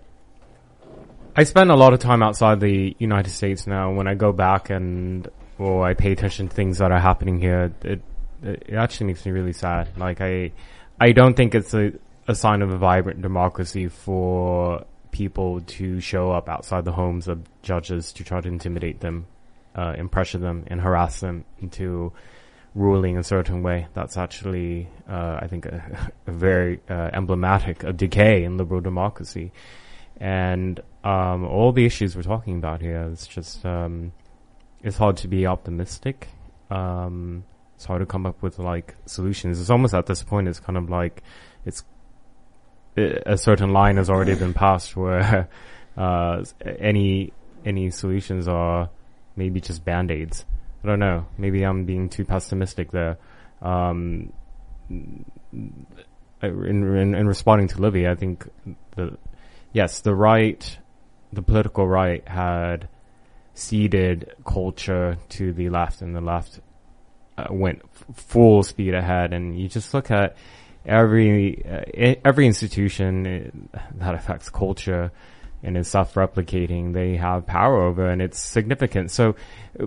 I 1.36 1.44
spend 1.44 1.72
a 1.72 1.76
lot 1.76 1.94
of 1.94 2.00
time 2.00 2.24
outside 2.24 2.60
the 2.60 2.96
United 3.00 3.30
States 3.32 3.68
now. 3.68 3.92
When 3.94 4.08
I 4.08 4.16
go 4.16 4.32
back 4.32 4.70
and 4.70 5.28
or 5.58 5.86
I 5.86 5.94
pay 5.94 6.12
attention 6.12 6.48
to 6.48 6.56
things 6.56 6.80
that 6.80 6.92
are 6.92 7.00
happening 7.00 7.40
here, 7.40 7.72
it 7.84 8.02
it 8.44 8.74
actually 8.74 9.08
makes 9.08 9.26
me 9.26 9.32
really 9.32 9.54
sad. 9.54 9.98
Like 9.98 10.22
I 10.22 10.52
I 11.00 11.12
don't 11.12 11.36
think 11.36 11.56
it's 11.56 11.74
a 11.74 11.94
a 12.28 12.36
sign 12.36 12.62
of 12.62 12.72
a 12.72 12.78
vibrant 12.78 13.22
democracy 13.22 13.88
for 13.88 14.86
people 15.12 15.62
to 15.62 16.00
show 16.00 16.32
up 16.32 16.50
outside 16.50 16.86
the 16.86 16.92
homes 16.92 17.28
of 17.28 17.42
judges 17.62 18.14
to 18.14 18.24
try 18.24 18.42
to 18.42 18.48
intimidate 18.48 19.00
them, 19.00 19.28
uh, 19.76 19.94
and 19.98 20.12
pressure 20.12 20.38
them 20.38 20.64
and 20.68 20.82
harass 20.82 21.20
them 21.20 21.46
into 21.60 22.12
ruling 22.74 23.18
a 23.18 23.24
certain 23.24 23.64
way. 23.64 23.88
That's 23.94 24.18
actually, 24.18 24.88
uh, 25.10 25.40
I 25.42 25.48
think, 25.48 25.66
a, 25.66 26.12
a 26.28 26.32
very 26.32 26.80
uh, 26.90 27.10
emblematic 27.14 27.84
of 27.84 27.98
decay 27.98 28.44
in 28.44 28.58
liberal 28.58 28.82
democracy. 28.82 29.52
And 30.18 30.80
um, 31.04 31.46
all 31.46 31.72
the 31.72 31.86
issues 31.86 32.16
we're 32.16 32.22
talking 32.22 32.58
about 32.58 32.82
here, 32.82 33.10
it's 33.12 33.28
just 33.28 33.66
um, 33.66 34.14
it's 34.84 34.98
hard 34.98 35.18
to 35.18 35.28
be 35.28 35.48
optimistic. 35.48 36.28
Um, 36.70 37.44
it's 37.76 37.86
hard 37.86 38.02
to 38.02 38.06
come 38.06 38.26
up 38.26 38.42
with 38.44 38.60
like 38.60 38.96
solutions. 39.08 39.60
It's 39.60 39.70
almost 39.70 39.94
at 39.94 40.06
this 40.06 40.22
point, 40.24 40.48
it's 40.48 40.60
kind 40.60 40.78
of 40.78 40.90
like 40.90 41.24
it's 41.66 41.84
a 42.98 43.38
certain 43.38 43.72
line 43.72 43.98
has 43.98 44.10
already 44.10 44.36
been 44.36 44.54
passed 44.54 44.96
where 44.96 45.48
uh, 45.98 46.44
any 46.80 47.34
any 47.66 47.90
solutions 47.92 48.48
are 48.48 48.90
maybe 49.36 49.62
just 49.62 49.86
band 49.86 50.12
aids. 50.12 50.46
I 50.84 50.88
don't 50.88 51.00
know. 51.00 51.28
Maybe 51.38 51.64
I'm 51.64 51.86
being 51.86 52.10
too 52.10 52.26
pessimistic 52.26 52.92
there. 52.92 53.18
Um, 53.62 54.34
in, 54.90 55.26
in, 56.42 57.16
in 57.16 57.28
responding 57.28 57.68
to 57.70 57.82
Libby, 57.82 58.08
I 58.08 58.16
think 58.16 58.50
the 58.96 59.18
yes, 59.74 60.02
the 60.02 60.16
right, 60.16 60.78
the 61.32 61.42
political 61.42 61.88
right 61.88 62.28
had 62.28 62.90
ceded 63.54 64.34
culture 64.46 65.18
to 65.30 65.54
the 65.54 65.70
left, 65.70 66.02
and 66.02 66.16
the 66.16 66.22
left 66.22 66.60
uh, 67.38 67.48
went 67.52 67.82
f- 67.84 68.16
full 68.16 68.64
speed 68.64 68.96
ahead. 68.96 69.34
And 69.34 69.60
you 69.60 69.68
just 69.68 69.94
look 69.94 70.10
at 70.10 70.36
every 70.86 71.64
uh, 71.66 72.16
every 72.26 72.48
institution 72.48 73.70
uh, 73.74 73.80
that 73.96 74.16
affects 74.16 74.50
culture 74.50 75.12
and 75.64 75.78
is 75.78 75.88
self-replicating, 75.88 76.94
they 76.94 77.18
have 77.18 77.46
power 77.46 77.84
over, 77.84 78.10
and 78.10 78.22
it's 78.22 78.40
significant. 78.40 79.12
So, 79.12 79.36
uh, 79.80 79.86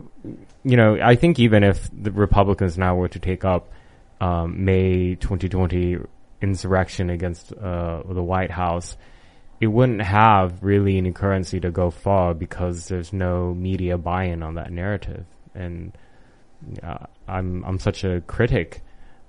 you 0.62 0.76
know, 0.76 0.98
I 1.02 1.16
think 1.16 1.40
even 1.40 1.64
if 1.64 1.90
the 1.92 2.12
Republicans 2.12 2.78
now 2.78 2.94
were 2.94 3.08
to 3.08 3.18
take 3.18 3.44
up 3.44 3.72
um, 4.20 4.64
May 4.64 5.16
2020 5.16 5.98
insurrection 6.40 7.10
against 7.10 7.52
uh, 7.52 8.02
the 8.08 8.22
White 8.22 8.52
House, 8.52 8.96
it 9.60 9.66
wouldn't 9.66 10.02
have 10.02 10.62
really 10.62 10.96
any 10.96 11.12
currency 11.12 11.58
to 11.60 11.70
go 11.70 11.90
far 11.90 12.34
because 12.34 12.86
there's 12.88 13.12
no 13.12 13.52
media 13.52 13.98
buy-in 13.98 14.42
on 14.42 14.54
that 14.54 14.70
narrative. 14.70 15.26
And 15.54 15.92
uh, 16.82 17.06
I'm 17.26 17.64
I'm 17.64 17.78
such 17.78 18.04
a 18.04 18.20
critic 18.22 18.83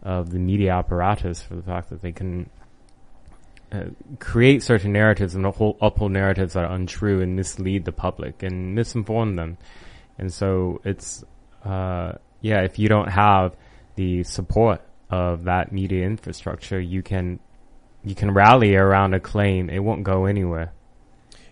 of 0.06 0.30
the 0.30 0.38
media 0.40 0.72
apparatus 0.72 1.42
for 1.42 1.56
the 1.56 1.64
fact 1.64 1.90
that 1.90 2.02
they 2.02 2.12
can 2.12 2.48
uh, 3.72 3.86
create 4.20 4.62
certain 4.62 4.94
narratives 4.94 5.34
and 5.34 5.46
uphold, 5.46 5.78
uphold 5.82 6.12
narratives 6.12 6.54
that 6.54 6.64
are 6.64 6.72
untrue 6.72 7.22
and 7.22 7.36
mislead 7.36 7.84
the 7.84 7.92
public 7.92 8.44
and 8.44 8.78
misinform 8.78 9.36
them. 9.36 9.58
And 10.20 10.32
so 10.32 10.80
it's, 10.86 11.24
uh, 11.66 12.14
yeah, 12.40 12.62
if 12.62 12.78
you 12.78 12.88
don't 12.88 13.10
have 13.10 13.56
the 13.96 14.24
support 14.24 14.82
of 15.10 15.46
that 15.46 15.72
media 15.72 16.06
infrastructure, 16.06 16.80
you 16.80 17.02
can, 17.02 17.40
you 18.04 18.14
can 18.14 18.32
rally 18.32 18.76
around 18.76 19.16
a 19.16 19.20
claim. 19.20 19.72
It 19.72 19.80
won't 19.80 20.04
go 20.04 20.26
anywhere. 20.26 20.72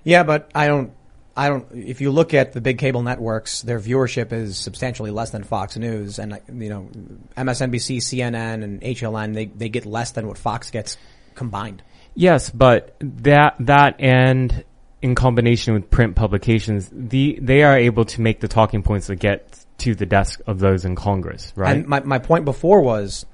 Yeah, 0.04 0.22
but 0.22 0.52
I 0.54 0.68
don't 0.68 0.94
I 1.36 1.50
don't. 1.50 1.66
If 1.72 2.00
you 2.02 2.12
look 2.12 2.34
at 2.34 2.54
the 2.54 2.62
big 2.62 2.78
cable 2.78 3.02
networks, 3.02 3.64
their 3.64 3.80
viewership 3.80 4.32
is 4.32 4.58
substantially 4.58 5.10
less 5.10 5.32
than 5.32 5.44
Fox 5.44 5.76
News, 5.78 6.20
and 6.20 6.40
you 6.48 6.70
know, 6.70 6.90
MSNBC, 7.36 7.98
CNN, 7.98 8.64
and 8.64 8.82
HLN 8.82 9.34
they 9.34 9.46
they 9.46 9.70
get 9.70 9.86
less 9.86 10.12
than 10.12 10.28
what 10.28 10.38
Fox 10.38 10.70
gets 10.70 10.98
combined. 11.34 11.82
Yes, 12.14 12.52
but 12.52 12.96
that 13.00 13.56
that 13.62 13.96
and 14.00 14.64
in 15.02 15.16
combination 15.16 15.74
with 15.74 15.90
print 15.90 16.16
publications, 16.16 16.90
the 16.92 17.40
they 17.42 17.64
are 17.64 17.78
able 17.78 18.06
to 18.06 18.22
make 18.22 18.40
the 18.40 18.48
talking 18.48 18.84
points 18.84 19.08
that 19.08 19.16
get 19.16 19.66
to 19.80 19.96
the 19.96 20.06
desk 20.06 20.40
of 20.46 20.60
those 20.60 20.86
in 20.86 20.96
Congress, 20.96 21.52
right? 21.56 21.78
And 21.78 21.88
my 21.88 22.02
my 22.02 22.20
point 22.20 22.46
before 22.46 22.82
was 22.82 23.26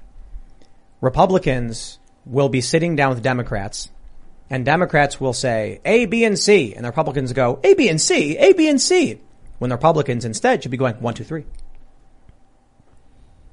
Republicans 1.02 1.98
will 2.24 2.48
be 2.48 2.62
sitting 2.62 2.96
down 2.96 3.10
with 3.10 3.22
Democrats 3.22 3.90
and 4.50 4.64
Democrats 4.64 5.20
will 5.20 5.32
say 5.32 5.80
A, 5.84 6.06
B, 6.06 6.24
and 6.24 6.38
C, 6.38 6.74
and 6.74 6.84
the 6.84 6.88
Republicans 6.88 7.32
go 7.32 7.60
A, 7.62 7.74
B, 7.74 7.88
and 7.88 8.00
C, 8.00 8.36
A, 8.36 8.52
B, 8.52 8.68
and 8.68 8.80
C. 8.80 9.20
when 9.58 9.70
the 9.70 9.76
Republicans 9.76 10.24
instead 10.24 10.62
should 10.62 10.72
be 10.72 10.76
going 10.76 10.96
one, 10.96 11.14
two, 11.14 11.24
three. 11.24 11.46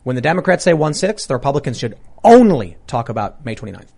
When 0.03 0.15
the 0.15 0.21
Democrats 0.21 0.63
say 0.63 0.73
one 0.73 0.95
six, 0.95 1.27
the 1.27 1.35
Republicans 1.35 1.77
should 1.77 1.97
only 2.23 2.77
talk 2.87 3.09
about 3.09 3.45
May 3.45 3.55
29th. 3.55 3.89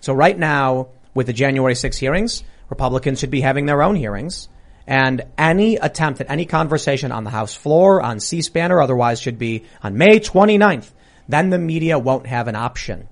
So 0.00 0.14
right 0.14 0.38
now, 0.38 0.88
with 1.14 1.26
the 1.26 1.32
January 1.32 1.74
6 1.74 1.96
hearings, 1.98 2.42
Republicans 2.70 3.20
should 3.20 3.30
be 3.30 3.42
having 3.42 3.66
their 3.66 3.82
own 3.82 3.96
hearings. 3.96 4.48
And 4.86 5.22
any 5.38 5.76
attempt 5.76 6.20
at 6.20 6.30
any 6.30 6.44
conversation 6.44 7.12
on 7.12 7.24
the 7.24 7.30
House 7.30 7.54
floor, 7.54 8.02
on 8.02 8.18
C-SPAN 8.18 8.72
or 8.72 8.80
otherwise 8.80 9.20
should 9.20 9.38
be 9.38 9.64
on 9.82 9.96
May 9.96 10.18
29th. 10.18 10.90
Then 11.28 11.50
the 11.50 11.58
media 11.58 11.98
won't 11.98 12.26
have 12.26 12.48
an 12.48 12.56
option. 12.56 13.08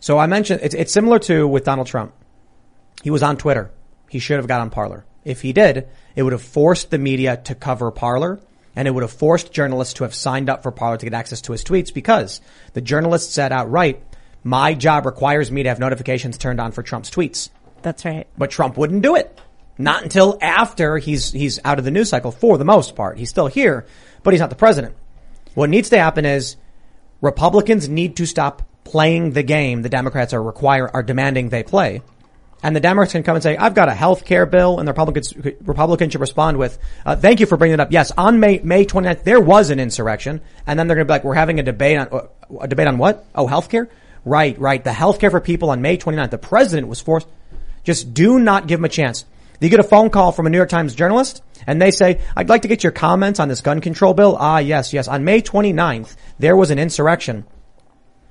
So 0.00 0.18
I 0.18 0.26
mentioned, 0.26 0.60
it's, 0.62 0.74
it's 0.74 0.92
similar 0.92 1.18
to 1.20 1.46
with 1.46 1.64
Donald 1.64 1.86
Trump. 1.86 2.14
He 3.02 3.10
was 3.10 3.22
on 3.22 3.36
Twitter. 3.36 3.70
He 4.08 4.18
should 4.18 4.36
have 4.36 4.48
got 4.48 4.60
on 4.60 4.70
Parler. 4.70 5.04
If 5.24 5.42
he 5.42 5.52
did, 5.52 5.88
it 6.14 6.22
would 6.22 6.32
have 6.32 6.42
forced 6.42 6.90
the 6.90 6.98
media 6.98 7.36
to 7.44 7.54
cover 7.54 7.90
Parler 7.90 8.40
and 8.76 8.88
it 8.88 8.90
would 8.90 9.02
have 9.02 9.12
forced 9.12 9.52
journalists 9.52 9.94
to 9.94 10.04
have 10.04 10.14
signed 10.14 10.50
up 10.50 10.62
for 10.62 10.72
Parler 10.72 10.96
to 10.96 11.06
get 11.06 11.14
access 11.14 11.40
to 11.42 11.52
his 11.52 11.64
tweets 11.64 11.92
because 11.92 12.40
the 12.72 12.80
journalist 12.80 13.32
said 13.32 13.52
outright, 13.52 14.02
my 14.42 14.74
job 14.74 15.06
requires 15.06 15.50
me 15.50 15.62
to 15.62 15.68
have 15.68 15.78
notifications 15.78 16.36
turned 16.36 16.60
on 16.60 16.72
for 16.72 16.82
Trump's 16.82 17.10
tweets. 17.10 17.50
That's 17.82 18.04
right. 18.04 18.26
But 18.36 18.50
Trump 18.50 18.76
wouldn't 18.76 19.02
do 19.02 19.16
it. 19.16 19.40
Not 19.78 20.02
until 20.02 20.38
after 20.40 20.98
he's, 20.98 21.32
he's 21.32 21.58
out 21.64 21.78
of 21.78 21.84
the 21.84 21.90
news 21.90 22.08
cycle 22.08 22.30
for 22.30 22.58
the 22.58 22.64
most 22.64 22.94
part. 22.94 23.18
He's 23.18 23.30
still 23.30 23.46
here, 23.46 23.86
but 24.22 24.32
he's 24.32 24.40
not 24.40 24.50
the 24.50 24.56
president. 24.56 24.96
What 25.54 25.70
needs 25.70 25.90
to 25.90 25.98
happen 25.98 26.24
is 26.24 26.56
Republicans 27.20 27.88
need 27.88 28.16
to 28.16 28.26
stop 28.26 28.62
playing 28.84 29.32
the 29.32 29.42
game 29.42 29.82
the 29.82 29.88
Democrats 29.88 30.32
are 30.34 30.42
require, 30.42 30.88
are 30.88 31.02
demanding 31.02 31.48
they 31.48 31.62
play. 31.62 32.02
And 32.64 32.74
the 32.74 32.80
Democrats 32.80 33.12
can 33.12 33.22
come 33.22 33.36
and 33.36 33.42
say, 33.42 33.58
I've 33.58 33.74
got 33.74 33.90
a 33.90 33.94
health 33.94 34.24
care 34.24 34.46
bill, 34.46 34.78
and 34.78 34.88
the 34.88 34.92
Republicans, 34.92 35.36
Republicans 35.36 36.12
should 36.12 36.22
respond 36.22 36.56
with, 36.56 36.78
uh, 37.04 37.14
thank 37.14 37.40
you 37.40 37.44
for 37.44 37.58
bringing 37.58 37.74
it 37.74 37.80
up. 37.80 37.92
Yes, 37.92 38.10
on 38.16 38.40
May, 38.40 38.58
May 38.64 38.86
29th, 38.86 39.22
there 39.22 39.38
was 39.38 39.68
an 39.68 39.78
insurrection. 39.78 40.40
And 40.66 40.78
then 40.78 40.88
they're 40.88 40.94
going 40.94 41.06
to 41.06 41.10
be 41.10 41.12
like, 41.12 41.24
we're 41.24 41.34
having 41.34 41.60
a 41.60 41.62
debate 41.62 41.98
on, 41.98 42.08
uh, 42.10 42.26
a 42.60 42.66
debate 42.66 42.86
on 42.86 42.96
what? 42.96 43.26
Oh, 43.34 43.46
health 43.46 43.68
care? 43.68 43.90
Right, 44.24 44.58
right. 44.58 44.82
The 44.82 44.94
health 44.94 45.20
care 45.20 45.30
for 45.30 45.40
people 45.40 45.68
on 45.68 45.82
May 45.82 45.98
29th. 45.98 46.30
The 46.30 46.38
president 46.38 46.88
was 46.88 47.02
forced. 47.02 47.28
Just 47.82 48.14
do 48.14 48.38
not 48.38 48.66
give 48.66 48.80
him 48.80 48.86
a 48.86 48.88
chance. 48.88 49.26
You 49.60 49.68
get 49.68 49.80
a 49.80 49.84
phone 49.84 50.08
call 50.08 50.32
from 50.32 50.46
a 50.46 50.50
New 50.50 50.56
York 50.56 50.70
Times 50.70 50.94
journalist 50.94 51.42
and 51.66 51.82
they 51.82 51.90
say, 51.90 52.22
I'd 52.34 52.48
like 52.48 52.62
to 52.62 52.68
get 52.68 52.82
your 52.82 52.92
comments 52.92 53.40
on 53.40 53.48
this 53.48 53.60
gun 53.60 53.82
control 53.82 54.14
bill. 54.14 54.38
Ah, 54.40 54.58
yes, 54.58 54.94
yes. 54.94 55.06
On 55.06 55.22
May 55.22 55.42
29th, 55.42 56.16
there 56.38 56.56
was 56.56 56.70
an 56.70 56.78
insurrection. 56.78 57.44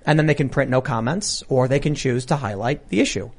And 0.07 0.17
then 0.17 0.25
they 0.25 0.33
can 0.33 0.49
print 0.49 0.71
no 0.71 0.81
comments 0.81 1.43
or 1.49 1.67
they 1.67 1.79
can 1.79 1.93
choose 1.93 2.25
to 2.25 2.35
highlight 2.35 2.89
the 2.89 2.99
issue. 2.99 3.29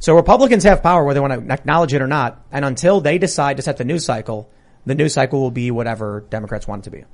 So 0.00 0.16
Republicans 0.16 0.64
have 0.64 0.82
power 0.82 1.04
whether 1.04 1.20
they 1.20 1.20
want 1.20 1.46
to 1.46 1.52
acknowledge 1.52 1.92
it 1.92 2.02
or 2.02 2.06
not. 2.06 2.42
And 2.50 2.64
until 2.64 3.00
they 3.00 3.18
decide 3.18 3.58
to 3.58 3.62
set 3.62 3.76
the 3.76 3.84
news 3.84 4.04
cycle, 4.04 4.50
the 4.86 4.94
news 4.94 5.12
cycle 5.12 5.40
will 5.40 5.50
be 5.50 5.70
whatever 5.70 6.24
Democrats 6.30 6.66
want 6.66 6.82
it 6.82 6.90
to 6.90 6.90
be. 6.90 7.04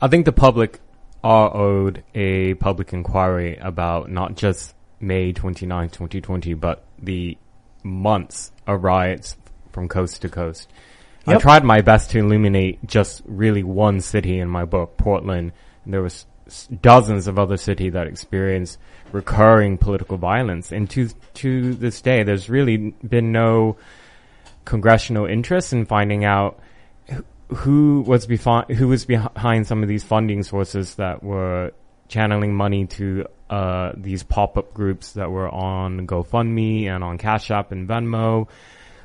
I 0.00 0.08
think 0.08 0.26
the 0.26 0.32
public 0.32 0.80
are 1.24 1.54
owed 1.56 2.04
a 2.14 2.54
public 2.54 2.92
inquiry 2.92 3.56
about 3.56 4.10
not 4.10 4.36
just 4.36 4.74
May 5.00 5.32
29, 5.32 5.88
2020, 5.88 6.54
but 6.54 6.84
the 6.98 7.38
months 7.82 8.52
of 8.66 8.84
riots 8.84 9.36
from 9.72 9.88
coast 9.88 10.22
to 10.22 10.28
coast. 10.28 10.68
I 11.26 11.36
tried 11.36 11.64
my 11.64 11.80
best 11.82 12.10
to 12.10 12.18
illuminate 12.18 12.86
just 12.86 13.22
really 13.26 13.62
one 13.62 14.00
city 14.00 14.38
in 14.38 14.48
my 14.48 14.64
book, 14.64 14.96
Portland. 14.96 15.52
And 15.84 15.94
there 15.94 16.02
was 16.02 16.26
dozens 16.80 17.26
of 17.26 17.38
other 17.38 17.56
cities 17.56 17.92
that 17.92 18.06
experienced 18.06 18.78
recurring 19.12 19.78
political 19.78 20.16
violence. 20.16 20.72
And 20.72 20.88
to, 20.90 21.08
to 21.34 21.74
this 21.74 22.00
day, 22.00 22.22
there's 22.22 22.48
really 22.48 22.94
been 23.06 23.32
no 23.32 23.76
congressional 24.64 25.26
interest 25.26 25.72
in 25.72 25.86
finding 25.86 26.24
out 26.24 26.58
who- 27.48 28.02
was 28.06 28.26
befi- 28.26 28.70
who 28.74 28.88
was 28.88 29.04
behind 29.06 29.66
some 29.66 29.82
of 29.82 29.88
these 29.88 30.04
funding 30.04 30.42
sources 30.42 30.96
that 30.96 31.22
were 31.22 31.72
channeling 32.08 32.54
money 32.54 32.86
to 32.86 33.26
uh, 33.50 33.92
these 33.96 34.22
pop-up 34.22 34.74
groups 34.74 35.12
that 35.12 35.30
were 35.30 35.48
on 35.48 36.06
GoFundMe 36.06 36.84
and 36.84 37.02
on 37.02 37.16
Cash 37.16 37.50
App 37.50 37.72
and 37.72 37.88
Venmo, 37.88 38.46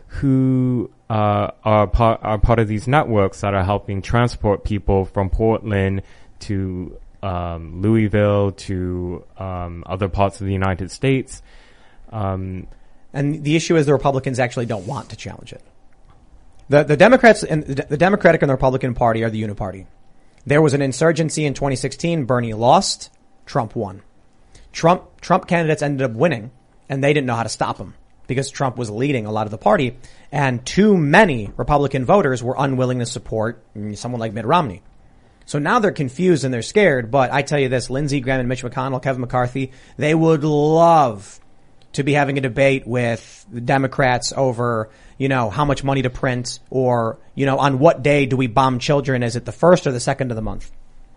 who 0.08 0.90
uh, 1.10 1.52
are 1.64 1.88
part 1.88 2.20
are 2.24 2.38
part 2.38 2.60
of 2.60 2.68
these 2.68 2.88
networks 2.88 3.42
that 3.42 3.54
are 3.54 3.64
helping 3.64 4.02
transport 4.02 4.64
people 4.64 5.06
from 5.06 5.30
Portland 5.30 6.02
to 6.40 6.98
um, 7.24 7.82
Louisville 7.82 8.52
to 8.52 9.26
um, 9.38 9.84
other 9.88 10.10
parts 10.10 10.42
of 10.42 10.48
the 10.48 10.54
United 10.54 10.92
States. 10.92 11.42
Um, 12.12 12.68
And 13.14 13.44
the 13.44 13.56
issue 13.56 13.76
is 13.76 13.86
the 13.86 13.94
Republicans 13.94 14.40
actually 14.40 14.66
don't 14.66 14.86
want 14.86 15.10
to 15.10 15.16
challenge 15.16 15.54
it. 15.54 15.62
The, 16.70 16.84
the 16.84 16.98
Democrats 16.98 17.44
and 17.44 17.64
the 17.64 17.98
Democratic 17.98 18.42
and 18.42 18.50
the 18.50 18.54
Republican 18.54 18.94
Party 18.94 19.24
are 19.24 19.30
the 19.30 19.42
uniparty. 19.42 19.86
There 20.46 20.62
was 20.62 20.74
an 20.74 20.82
insurgency 20.82 21.46
in 21.46 21.54
2016. 21.54 22.26
Bernie 22.26 22.54
lost. 22.54 23.10
Trump 23.46 23.76
won. 23.76 24.02
Trump, 24.72 25.22
Trump 25.22 25.48
candidates 25.48 25.82
ended 25.82 26.10
up 26.10 26.16
winning 26.16 26.52
and 26.90 27.04
they 27.04 27.14
didn't 27.14 27.28
know 27.28 27.36
how 27.36 27.44
to 27.44 27.50
stop 27.50 27.78
him 27.78 27.94
because 28.28 28.50
Trump 28.50 28.78
was 28.78 28.90
leading 28.90 29.26
a 29.26 29.32
lot 29.32 29.46
of 29.46 29.52
the 29.52 29.58
party 29.58 29.98
and 30.32 30.66
too 30.66 30.98
many 30.98 31.52
Republican 31.58 32.06
voters 32.06 32.42
were 32.42 32.56
unwilling 32.58 33.00
to 33.00 33.06
support 33.06 33.64
someone 33.94 34.20
like 34.20 34.34
Mitt 34.34 34.46
Romney. 34.46 34.82
So 35.46 35.60
now 35.60 35.80
they're 35.80 35.92
confused 35.92 36.46
and 36.46 36.54
they're 36.54 36.62
scared, 36.62 37.12
but 37.12 37.32
I 37.32 37.42
tell 37.42 37.60
you 37.60 37.70
this, 37.70 37.90
Lindsey 37.90 38.22
Graham 38.22 38.40
and 38.40 38.50
Mitch 38.50 38.64
McConnell, 38.64 39.02
Kevin 39.02 39.22
McCarthy, 39.22 39.72
they 39.98 40.16
would 40.16 40.44
love 40.44 41.40
to 41.94 42.04
be 42.04 42.14
having 42.14 42.38
a 42.38 42.42
debate 42.42 42.88
with 42.88 43.46
the 43.52 43.62
Democrats 43.62 44.34
over, 44.36 44.90
you 45.18 45.30
know, 45.30 45.50
how 45.50 45.66
much 45.66 45.84
money 45.84 46.02
to 46.02 46.10
print 46.10 46.60
or, 46.70 47.20
you 47.36 47.46
know, 47.46 47.60
on 47.60 47.78
what 47.78 48.02
day 48.02 48.26
do 48.26 48.36
we 48.36 48.48
bomb 48.48 48.80
children? 48.80 49.22
Is 49.22 49.36
it 49.36 49.46
the 49.46 49.52
first 49.52 49.86
or 49.86 49.92
the 49.92 50.00
second 50.00 50.32
of 50.32 50.36
the 50.36 50.42
month? 50.42 50.72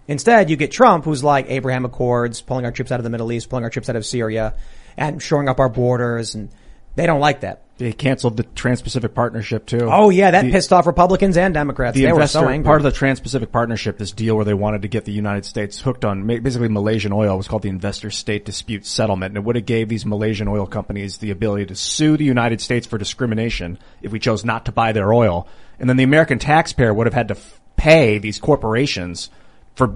Instead, 0.09 0.51
you 0.51 0.57
get 0.57 0.70
Trump, 0.70 1.05
who's 1.05 1.24
like 1.24 1.47
Abraham 1.49 1.85
Accords, 1.85 2.41
pulling 2.41 2.64
our 2.64 2.70
troops 2.72 2.93
out 2.93 3.01
of 3.01 3.05
the 3.05 3.11
Middle 3.11 3.33
East, 3.33 3.49
pulling 3.49 3.64
our 3.64 3.70
troops 3.70 3.89
out 3.89 3.97
of 3.97 4.07
Syria, 4.07 4.55
and 4.97 5.20
shoring 5.20 5.49
up 5.49 5.59
our 5.59 5.68
borders, 5.68 6.35
and 6.35 6.51
they 6.97 7.07
don't 7.07 7.21
like 7.21 7.41
that. 7.43 7.63
They 7.79 7.93
canceled 7.93 8.39
the 8.39 8.43
Trans-Pacific 8.43 9.15
Partnership 9.15 9.67
too. 9.67 9.91
Oh 9.93 10.09
yeah, 10.09 10.31
that 10.31 10.47
The- 10.47 10.51
pissed 10.51 10.73
off 10.73 10.87
Republicans 10.87 11.37
and 11.37 11.53
Democrats. 11.53 11.95
the 11.95 12.05
they 12.05 12.09
investor, 12.09 12.39
were 12.41 12.47
so 12.47 12.51
angry. 12.51 12.65
part 12.65 12.79
of 12.81 12.85
the 12.85 12.91
Trans-Pacific 12.91 13.53
Partnership, 13.53 13.99
this 13.99 14.13
deal 14.13 14.35
where 14.35 14.47
they 14.47 14.55
wanted 14.55 14.81
to 14.83 14.89
get 14.89 15.05
the 15.05 15.13
United 15.13 15.45
States 15.45 15.79
hooked 15.79 16.03
on 16.07 16.27
basically 16.27 16.69
Malaysian 16.69 17.13
oil 17.13 17.37
was 17.37 17.49
called 17.49 17.61
the 17.61 17.69
Investor 17.69 18.11
State 18.11 18.47
Dispute 18.47 18.87
Settlement, 18.87 19.33
and 19.33 19.37
it 19.37 19.45
would 19.45 19.57
have 19.57 19.67
gave 19.67 19.91
these 19.91 20.07
Malaysian 20.07 20.49
oil 20.49 20.67
companies 20.67 21.19
the 21.19 21.31
ability 21.31 21.67
to 21.67 21.75
sue 21.75 22.17
the 22.17 22.25
United 22.25 22.63
States 22.63 22.87
for 22.87 22.97
discrimination 22.97 23.79
if 24.01 24.11
we 24.11 24.19
chose 24.19 24.43
not 24.43 24.65
to 24.65 24.73
buy 24.73 24.93
their 24.93 25.13
oil, 25.13 25.47
and 25.79 25.87
then 25.87 25.99
the 25.99 26.05
American 26.05 26.39
taxpayer 26.39 26.95
would 26.95 27.07
have 27.07 27.13
had 27.13 27.29
to 27.29 27.35
f- 27.37 27.61
pay 27.77 28.17
these 28.17 28.39
corporations 28.39 29.29
for 29.75 29.95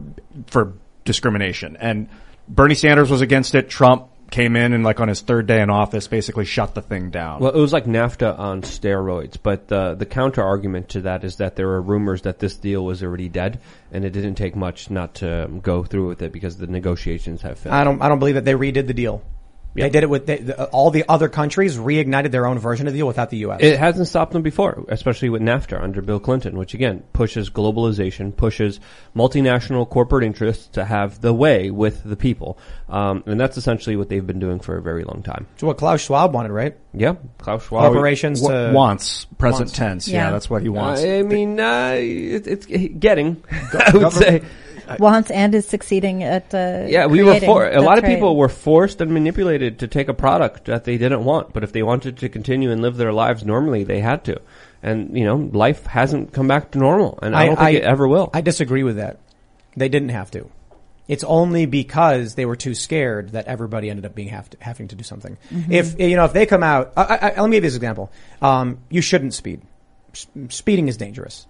for 0.48 0.74
discrimination. 1.06 1.78
And 1.80 2.10
Bernie 2.46 2.74
Sanders 2.74 3.10
was 3.10 3.22
against 3.22 3.54
it. 3.54 3.70
Trump 3.70 4.08
came 4.30 4.56
in 4.56 4.72
and 4.72 4.84
like 4.84 5.00
on 5.00 5.08
his 5.08 5.20
third 5.20 5.46
day 5.46 5.60
in 5.60 5.70
office 5.70 6.06
basically 6.08 6.44
shut 6.44 6.74
the 6.74 6.82
thing 6.82 7.10
down. 7.10 7.40
Well, 7.40 7.52
it 7.52 7.60
was 7.60 7.72
like 7.72 7.84
NAFTA 7.84 8.38
on 8.38 8.62
steroids, 8.62 9.36
but 9.42 9.68
the 9.68 9.94
the 9.94 10.06
counter 10.06 10.42
argument 10.42 10.90
to 10.90 11.02
that 11.02 11.24
is 11.24 11.36
that 11.36 11.56
there 11.56 11.68
are 11.70 11.82
rumors 11.82 12.22
that 12.22 12.38
this 12.38 12.56
deal 12.56 12.84
was 12.84 13.02
already 13.02 13.28
dead, 13.28 13.60
and 13.92 14.04
it 14.04 14.10
didn't 14.10 14.36
take 14.36 14.56
much 14.56 14.90
not 14.90 15.14
to 15.16 15.48
go 15.62 15.84
through 15.84 16.08
with 16.08 16.22
it 16.22 16.32
because 16.32 16.56
the 16.56 16.66
negotiations 16.66 17.42
have 17.42 17.58
failed. 17.58 17.74
I 17.74 17.84
don't. 17.84 18.00
I 18.02 18.08
don't 18.08 18.18
believe 18.18 18.36
that 18.36 18.44
they 18.44 18.54
redid 18.54 18.86
the 18.86 18.94
deal. 18.94 19.22
They 19.74 19.88
did 19.88 20.02
it 20.02 20.10
with 20.10 20.26
they, 20.26 20.38
the, 20.38 20.64
all 20.66 20.90
the 20.90 21.04
other 21.08 21.28
countries 21.28 21.76
reignited 21.76 22.30
their 22.32 22.46
own 22.46 22.58
version 22.58 22.86
of 22.86 22.92
the 22.92 22.98
deal 22.98 23.06
without 23.06 23.30
the 23.30 23.38
U.S. 23.38 23.60
It 23.62 23.78
hasn't 23.78 24.08
stopped 24.08 24.32
them 24.32 24.42
before, 24.42 24.84
especially 24.88 25.30
with 25.30 25.42
NAFTA 25.42 25.80
under 25.80 26.02
Bill 26.02 26.18
Clinton, 26.20 26.56
which 26.58 26.74
again 26.74 27.04
pushes 27.12 27.50
globalization, 27.50 28.36
pushes 28.36 28.80
multinational 29.14 29.88
corporate 29.88 30.24
interests 30.24 30.66
to 30.68 30.84
have 30.84 31.20
the 31.20 31.32
way 31.32 31.70
with 31.70 32.02
the 32.04 32.16
people, 32.16 32.58
um, 32.88 33.22
and 33.26 33.38
that's 33.38 33.56
essentially 33.56 33.96
what 33.96 34.08
they've 34.08 34.26
been 34.26 34.40
doing 34.40 34.60
for 34.60 34.76
a 34.76 34.82
very 34.82 35.04
long 35.04 35.22
time. 35.22 35.46
So 35.58 35.66
what 35.66 35.78
Klaus 35.78 36.00
Schwab 36.00 36.34
wanted, 36.34 36.50
right? 36.52 36.76
Yeah, 36.92 37.14
Klaus 37.38 37.64
Schwab. 37.64 37.92
Corporations 37.92 38.42
Wa- 38.42 38.48
to 38.50 38.72
wants 38.72 39.26
present 39.38 39.66
wants. 39.66 39.72
tense. 39.72 40.08
Yeah. 40.08 40.24
Yeah. 40.24 40.30
that's 40.32 40.50
what 40.50 40.62
he 40.62 40.68
wants. 40.68 41.02
I 41.02 41.22
mean, 41.22 41.60
uh, 41.60 41.94
it, 41.96 42.46
it's 42.46 42.66
getting. 42.66 43.42
I 43.50 43.90
would 43.94 44.12
say. 44.12 44.42
Wants 44.98 45.30
and 45.30 45.54
is 45.54 45.66
succeeding 45.66 46.22
at 46.22 46.54
uh, 46.54 46.86
Yeah, 46.88 47.06
we 47.06 47.22
were 47.22 47.38
for 47.40 47.68
a 47.68 47.80
lot 47.80 47.96
That's 47.96 48.00
of 48.08 48.14
people 48.14 48.30
right. 48.30 48.38
were 48.38 48.48
forced 48.48 49.00
and 49.00 49.12
manipulated 49.12 49.78
to 49.80 49.88
take 49.88 50.08
a 50.08 50.14
product 50.14 50.64
that 50.64 50.84
they 50.84 50.98
didn't 50.98 51.24
want, 51.24 51.52
but 51.52 51.62
if 51.62 51.72
they 51.72 51.82
wanted 51.82 52.18
to 52.18 52.28
continue 52.28 52.70
and 52.70 52.82
live 52.82 52.96
their 52.96 53.12
lives 53.12 53.44
normally, 53.44 53.84
they 53.84 54.00
had 54.00 54.24
to. 54.24 54.40
And 54.82 55.16
you 55.16 55.24
know, 55.24 55.36
life 55.36 55.86
hasn't 55.86 56.32
come 56.32 56.48
back 56.48 56.70
to 56.72 56.78
normal, 56.78 57.18
and 57.22 57.36
I, 57.36 57.46
don't 57.46 57.56
think 57.56 57.76
it 57.78 57.82
ever 57.84 58.08
will. 58.08 58.30
I 58.32 58.40
disagree 58.40 58.82
with 58.82 58.96
that. 58.96 59.18
They 59.76 59.88
didn't 59.88 60.08
have 60.08 60.30
to. 60.32 60.50
It's 61.06 61.24
only 61.24 61.66
because 61.66 62.34
they 62.36 62.46
were 62.46 62.56
too 62.56 62.74
scared 62.74 63.30
that 63.30 63.46
everybody 63.46 63.90
ended 63.90 64.06
up 64.06 64.14
being 64.14 64.28
have 64.28 64.48
to, 64.50 64.56
having 64.60 64.88
to 64.88 64.94
do 64.96 65.02
something. 65.04 65.36
Mm-hmm. 65.52 65.72
If 65.72 65.98
you 66.00 66.16
know, 66.16 66.24
if 66.24 66.32
they 66.32 66.46
come 66.46 66.62
out, 66.62 66.92
I, 66.96 67.02
I, 67.02 67.16
I- 67.36 67.40
let 67.40 67.50
me 67.50 67.56
give 67.56 67.64
you 67.64 67.70
this 67.70 67.76
example. 67.76 68.10
Um, 68.40 68.78
you 68.88 69.02
shouldn't 69.02 69.34
speed. 69.34 69.60
S- 70.14 70.26
speeding 70.48 70.88
is 70.88 70.96
dangerous. 70.96 71.46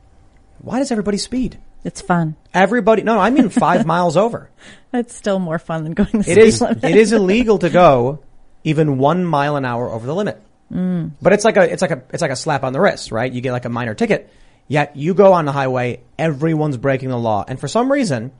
Why 0.63 0.79
does 0.79 0.91
everybody 0.91 1.19
speed? 1.19 1.59
It's 1.85 2.01
fun. 2.01 2.37
Everybody, 2.53 3.03
no, 3.03 3.15
no 3.15 3.21
I 3.21 3.31
mean 3.31 3.49
five 3.51 3.87
miles 3.87 4.17
over. 4.17 4.51
It's 4.93 5.15
still 5.15 5.39
more 5.39 5.59
fun 5.59 5.85
than 5.85 5.93
going 5.95 6.11
the 6.13 6.19
It 6.21 6.25
speed 6.25 6.39
is. 6.39 6.61
limit. 6.61 6.85
It 6.85 6.97
is 6.97 7.13
illegal 7.13 7.59
to 7.59 7.71
go 7.71 8.21
even 8.65 8.99
one 8.99 9.25
mile 9.25 9.57
an 9.57 9.65
hour 9.65 9.89
over 9.89 10.07
the 10.07 10.15
limit. 10.15 10.43
Mm. 10.73 11.13
But 11.21 11.33
it's 11.33 11.45
like 11.45 11.57
a 11.57 11.63
it's 11.73 11.83
like 11.83 11.91
a 11.91 12.03
it's 12.11 12.23
like 12.23 12.31
a 12.31 12.37
slap 12.37 12.63
on 12.65 12.73
the 12.73 12.81
wrist, 12.81 13.11
right? 13.13 13.33
You 13.33 13.41
get 13.41 13.53
like 13.53 13.65
a 13.65 13.69
minor 13.71 13.95
ticket. 13.95 14.33
Yet 14.69 14.97
you 14.97 15.15
go 15.15 15.33
on 15.33 15.47
the 15.47 15.53
highway, 15.53 16.01
everyone's 16.17 16.77
breaking 16.77 17.09
the 17.09 17.19
law. 17.19 17.45
And 17.49 17.59
for 17.59 17.67
some 17.67 17.91
reason, 17.91 18.31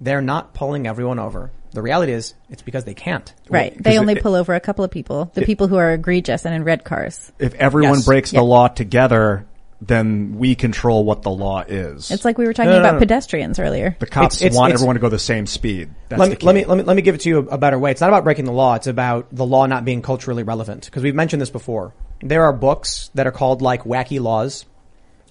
they're 0.00 0.22
not 0.22 0.54
pulling 0.54 0.86
everyone 0.86 1.18
over. 1.18 1.50
The 1.72 1.82
reality 1.82 2.12
is, 2.12 2.34
it's 2.48 2.62
because 2.62 2.84
they 2.84 2.94
can't. 2.94 3.32
Right. 3.48 3.80
They 3.80 3.98
only 3.98 4.14
pull 4.14 4.34
over 4.36 4.54
a 4.54 4.60
couple 4.60 4.84
of 4.84 4.90
people, 4.92 5.30
the 5.34 5.42
people 5.42 5.66
who 5.68 5.76
are 5.76 5.92
egregious 5.92 6.44
and 6.44 6.54
in 6.54 6.62
red 6.64 6.84
cars. 6.84 7.32
If 7.40 7.54
everyone 7.54 7.94
Yes. 7.98 8.04
breaks 8.06 8.30
the 8.30 8.42
law 8.42 8.68
together, 8.68 9.46
then 9.80 10.36
we 10.36 10.54
control 10.54 11.04
what 11.04 11.22
the 11.22 11.30
law 11.30 11.60
is. 11.66 12.10
It's 12.10 12.24
like 12.24 12.36
we 12.36 12.44
were 12.44 12.52
talking 12.52 12.70
No, 12.70 12.76
no, 12.76 12.82
about 12.82 12.94
no. 12.94 12.98
pedestrians 12.98 13.58
earlier. 13.58 13.96
the 13.98 14.06
cops 14.06 14.36
It's- 14.36 14.42
it's- 14.46 14.56
want 14.58 14.70
it's- 14.70 14.80
everyone 14.80 14.96
to 14.96 15.00
go 15.00 15.08
the 15.08 15.18
same 15.18 15.46
speed. 15.46 15.90
That's 16.08 16.20
let 16.20 16.26
the 16.26 16.30
me, 16.32 16.36
key. 16.36 16.46
let 16.46 16.54
me 16.54 16.64
let 16.66 16.78
me 16.78 16.82
let 16.84 16.96
me 16.96 17.02
give 17.02 17.14
it 17.14 17.22
to 17.22 17.28
you 17.30 17.38
a 17.38 17.56
better 17.56 17.78
way. 17.78 17.90
It's 17.90 18.00
not 18.00 18.08
about 18.10 18.24
breaking 18.24 18.44
the 18.44 18.52
law. 18.52 18.74
It's 18.74 18.86
about 18.86 19.28
the 19.32 19.46
law 19.46 19.66
not 19.66 19.84
being 19.84 20.02
culturally 20.02 20.42
relevant. 20.42 20.84
Because 20.84 21.02
we've 21.02 21.14
mentioned 21.14 21.40
this 21.40 21.50
before. 21.50 21.94
There 22.22 22.44
are 22.44 22.52
books 22.52 23.10
that 23.14 23.26
are 23.26 23.32
called 23.32 23.62
like 23.62 23.84
wacky 23.84 24.20
laws, 24.20 24.66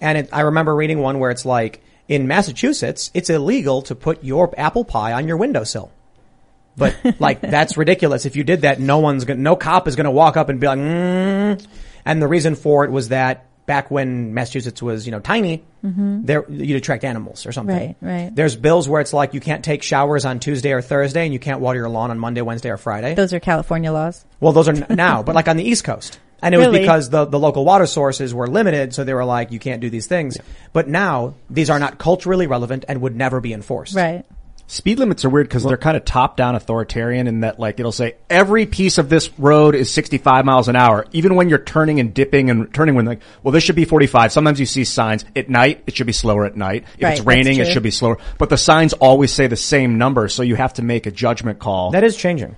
and 0.01 0.17
it, 0.17 0.29
I 0.33 0.41
remember 0.41 0.75
reading 0.75 0.99
one 0.99 1.19
where 1.19 1.29
it's 1.29 1.45
like 1.45 1.83
in 2.07 2.27
Massachusetts, 2.27 3.11
it's 3.13 3.29
illegal 3.29 3.83
to 3.83 3.93
put 3.93 4.23
your 4.23 4.51
apple 4.57 4.83
pie 4.83 5.13
on 5.13 5.27
your 5.27 5.37
windowsill. 5.37 5.91
But 6.75 6.95
like 7.19 7.41
that's 7.41 7.77
ridiculous. 7.77 8.25
If 8.25 8.35
you 8.35 8.43
did 8.43 8.61
that, 8.61 8.79
no 8.79 8.97
one's 8.97 9.25
gonna, 9.25 9.39
no 9.39 9.55
cop 9.55 9.87
is 9.87 9.95
going 9.95 10.05
to 10.05 10.11
walk 10.11 10.37
up 10.37 10.49
and 10.49 10.59
be 10.59 10.65
like, 10.65 10.79
mm. 10.79 11.63
and 12.03 12.21
the 12.21 12.27
reason 12.27 12.55
for 12.55 12.83
it 12.85 12.91
was 12.91 13.09
that 13.09 13.45
back 13.69 13.91
when 13.91 14.33
Massachusetts 14.33 14.81
was 14.81 15.05
you 15.05 15.11
know 15.11 15.19
tiny, 15.19 15.63
mm-hmm. 15.85 16.25
there 16.25 16.43
you'd 16.49 16.75
attract 16.75 17.03
animals 17.03 17.45
or 17.45 17.51
something. 17.51 17.77
Right, 17.77 17.95
right. 18.01 18.35
There's 18.35 18.55
bills 18.55 18.89
where 18.89 18.99
it's 18.99 19.13
like 19.13 19.35
you 19.35 19.39
can't 19.39 19.63
take 19.63 19.83
showers 19.83 20.25
on 20.25 20.39
Tuesday 20.39 20.73
or 20.73 20.81
Thursday, 20.81 21.23
and 21.23 21.31
you 21.31 21.37
can't 21.37 21.61
water 21.61 21.77
your 21.77 21.87
lawn 21.87 22.09
on 22.09 22.17
Monday, 22.17 22.41
Wednesday, 22.41 22.71
or 22.71 22.77
Friday. 22.77 23.13
Those 23.13 23.31
are 23.31 23.39
California 23.39 23.91
laws. 23.91 24.25
well, 24.39 24.53
those 24.53 24.67
are 24.67 24.73
n- 24.73 24.87
now, 24.89 25.21
but 25.21 25.35
like 25.35 25.47
on 25.47 25.55
the 25.55 25.63
East 25.63 25.83
Coast. 25.83 26.19
And 26.41 26.55
it 26.55 26.57
was 26.57 26.69
because 26.69 27.09
the, 27.09 27.25
the 27.25 27.37
local 27.37 27.65
water 27.65 27.85
sources 27.85 28.33
were 28.33 28.47
limited, 28.47 28.95
so 28.95 29.03
they 29.03 29.13
were 29.13 29.25
like, 29.25 29.51
you 29.51 29.59
can't 29.59 29.81
do 29.81 29.89
these 29.89 30.07
things. 30.07 30.37
But 30.71 30.87
now, 30.87 31.35
these 31.49 31.69
are 31.69 31.79
not 31.79 31.97
culturally 31.97 32.47
relevant 32.47 32.85
and 32.87 33.01
would 33.01 33.13
never 33.13 33.41
be 33.41 33.51
enforced. 33.51 33.93
Right. 33.93 34.25
Speed 34.69 34.99
limits 34.99 35.25
are 35.25 35.31
weird 35.31 35.47
because 35.47 35.63
they're 35.63 35.77
kind 35.77 35.97
of 35.97 36.05
top 36.05 36.37
down 36.37 36.53
authoritarian 36.53 37.25
in 37.25 37.39
that 37.39 37.59
like 37.59 37.79
it'll 37.79 37.91
say 37.91 38.17
every 38.29 38.67
piece 38.67 38.99
of 38.99 39.09
this 39.09 39.31
road 39.39 39.73
is 39.73 39.89
65 39.91 40.45
miles 40.45 40.67
an 40.67 40.75
hour. 40.75 41.07
Even 41.11 41.33
when 41.33 41.49
you're 41.49 41.57
turning 41.57 41.99
and 41.99 42.13
dipping 42.13 42.51
and 42.51 42.71
turning 42.71 42.93
when 42.93 43.05
like, 43.05 43.21
well, 43.41 43.51
this 43.51 43.63
should 43.63 43.75
be 43.75 43.85
45. 43.85 44.31
Sometimes 44.31 44.59
you 44.59 44.67
see 44.67 44.83
signs 44.83 45.25
at 45.35 45.49
night. 45.49 45.83
It 45.87 45.95
should 45.95 46.05
be 46.05 46.13
slower 46.13 46.45
at 46.45 46.55
night. 46.55 46.85
If 46.97 47.03
Right, 47.03 47.17
it's 47.17 47.25
raining, 47.25 47.57
it 47.57 47.65
should 47.65 47.81
be 47.81 47.89
slower. 47.89 48.19
But 48.37 48.49
the 48.51 48.57
signs 48.57 48.93
always 48.93 49.33
say 49.33 49.47
the 49.47 49.55
same 49.55 49.97
number. 49.97 50.27
So 50.27 50.43
you 50.43 50.53
have 50.53 50.75
to 50.75 50.83
make 50.83 51.07
a 51.07 51.11
judgment 51.11 51.57
call. 51.57 51.89
That 51.89 52.03
is 52.03 52.15
changing. 52.15 52.55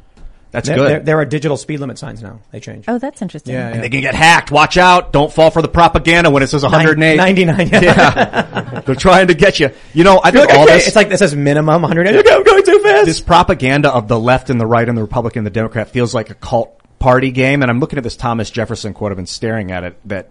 That's 0.52 0.68
There, 0.68 0.78
good. 0.78 0.90
there, 0.90 1.00
there 1.00 1.20
are 1.20 1.26
digital 1.26 1.56
speed 1.56 1.80
limit 1.80 1.98
signs 1.98 2.22
now. 2.22 2.40
They 2.52 2.60
change. 2.60 2.86
Oh, 2.88 3.00
that's 3.00 3.22
interesting. 3.22 3.54
Yeah, 3.54 3.70
and 3.70 3.82
they 3.82 3.90
can 3.90 4.02
get 4.02 4.14
hacked. 4.14 4.52
Watch 4.52 4.78
out. 4.78 5.14
Don't 5.14 5.32
fall 5.32 5.50
for 5.50 5.62
the 5.62 5.70
propaganda 5.70 6.30
when 6.30 6.44
it 6.44 6.48
says 6.48 6.64
108. 6.64 7.16
99. 7.16 7.70
yeah. 7.70 8.82
They're 8.86 8.96
trying 8.96 9.28
to 9.28 9.34
get 9.34 9.60
you. 9.62 9.72
You 9.94 10.04
know, 10.04 10.20
I 10.22 10.32
think 10.32 10.50
like, 10.50 10.58
all 10.58 10.66
okay, 10.66 10.74
this. 10.74 10.88
It's 10.88 10.96
like 10.96 11.08
this 11.10 11.20
says 11.20 11.36
minimum 11.36 11.82
100. 11.82 12.08
Okay, 12.08 12.34
I'm 12.34 12.44
going 12.44 12.64
too 12.64 12.80
fast. 12.80 13.06
this 13.06 13.22
propaganda 13.22 13.94
of 13.94 14.08
the 14.10 14.20
left 14.20 14.50
and 14.50 14.60
the 14.60 14.66
right 14.66 14.88
and 14.88 14.98
the 14.98 15.02
Republican 15.02 15.40
and 15.40 15.48
the 15.48 15.52
Democrat 15.52 15.90
feels 15.90 16.14
like 16.14 16.30
a 16.30 16.36
cult 16.36 16.78
party 17.00 17.32
game. 17.32 17.62
And 17.62 17.72
I'm 17.72 17.80
looking 17.80 17.98
at 17.98 18.04
this 18.04 18.18
Thomas 18.18 18.50
Jefferson 18.52 18.94
quote. 18.94 19.12
I've 19.12 19.18
been 19.18 19.26
staring 19.26 19.72
at 19.72 19.86
it 19.86 19.98
that 20.10 20.30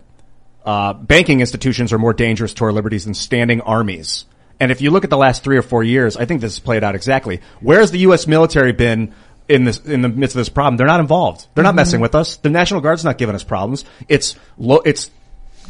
uh, 0.67 0.93
banking 0.93 1.41
institutions 1.41 1.93
are 1.95 1.99
more 1.99 2.13
dangerous 2.13 2.53
to 2.55 2.65
our 2.67 2.73
liberties 2.73 3.07
than 3.07 3.15
standing 3.15 3.63
armies. 3.63 4.27
And 4.61 4.71
if 4.71 4.83
you 4.83 4.91
look 4.91 5.05
at 5.05 5.11
the 5.11 5.17
last 5.17 5.43
three 5.43 5.57
or 5.57 5.63
four 5.63 5.83
years, 5.83 6.19
I 6.19 6.27
think 6.27 6.43
this 6.43 6.53
has 6.53 6.61
played 6.61 6.85
out 6.85 6.95
exactly. 6.95 7.41
Where 7.61 7.81
has 7.81 7.91
the 7.91 8.01
U.S. 8.01 8.27
military 8.27 8.73
been 8.73 9.15
in 9.51 9.65
this 9.65 9.79
in 9.81 10.03
the 10.03 10.09
midst 10.09 10.37
of 10.37 10.41
this 10.41 10.49
problem? 10.49 10.77
They're 10.77 10.87
not 10.87 11.01
involved. 11.01 11.47
They're 11.55 11.65
not 11.65 11.71
mm-hmm. 11.71 11.77
messing 11.77 12.01
with 12.01 12.15
us. 12.15 12.37
The 12.37 12.51
National 12.51 12.81
Guard's 12.81 13.05
not 13.05 13.19
giving 13.19 13.35
us 13.35 13.43
problems. 13.43 13.85
It's 14.09 14.37
lo- 14.57 14.83
it's 14.85 15.11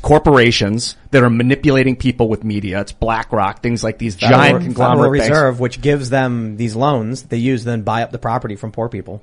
corporations 0.02 0.96
that 1.10 1.22
are 1.22 1.30
manipulating 1.30 1.96
people 1.96 2.28
with 2.28 2.44
media. 2.44 2.80
It's 2.80 2.92
BlackRock, 2.92 3.62
things 3.62 3.84
like 3.84 3.98
these 3.98 4.16
giant 4.16 4.62
conglomerate 4.62 4.96
Federal 4.96 5.12
banks. 5.12 5.30
Reserve, 5.30 5.60
which 5.60 5.80
gives 5.80 6.10
them 6.10 6.56
these 6.56 6.76
loans, 6.76 7.24
they 7.24 7.36
use 7.36 7.64
then 7.64 7.82
buy 7.82 8.02
up 8.02 8.10
the 8.10 8.18
property 8.18 8.56
from 8.56 8.72
poor 8.72 8.88
people. 8.88 9.22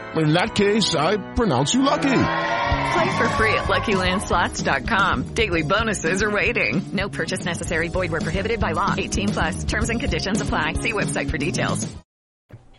In 0.15 0.33
that 0.33 0.55
case, 0.55 0.93
I 0.95 1.17
pronounce 1.35 1.73
you 1.73 1.83
lucky. 1.83 2.09
Play 2.09 3.17
for 3.17 3.29
free 3.37 3.53
at 3.53 3.65
LuckyLandSlots.com. 3.67 5.33
Daily 5.33 5.61
bonuses 5.61 6.21
are 6.23 6.31
waiting. 6.31 6.89
No 6.91 7.07
purchase 7.07 7.45
necessary. 7.45 7.87
Void 7.87 8.11
where 8.11 8.21
prohibited 8.21 8.59
by 8.59 8.73
law. 8.73 8.93
18 8.97 9.29
plus. 9.29 9.63
Terms 9.63 9.89
and 9.89 9.99
conditions 9.99 10.41
apply. 10.41 10.73
See 10.73 10.91
website 10.91 11.29
for 11.29 11.37
details. 11.37 11.87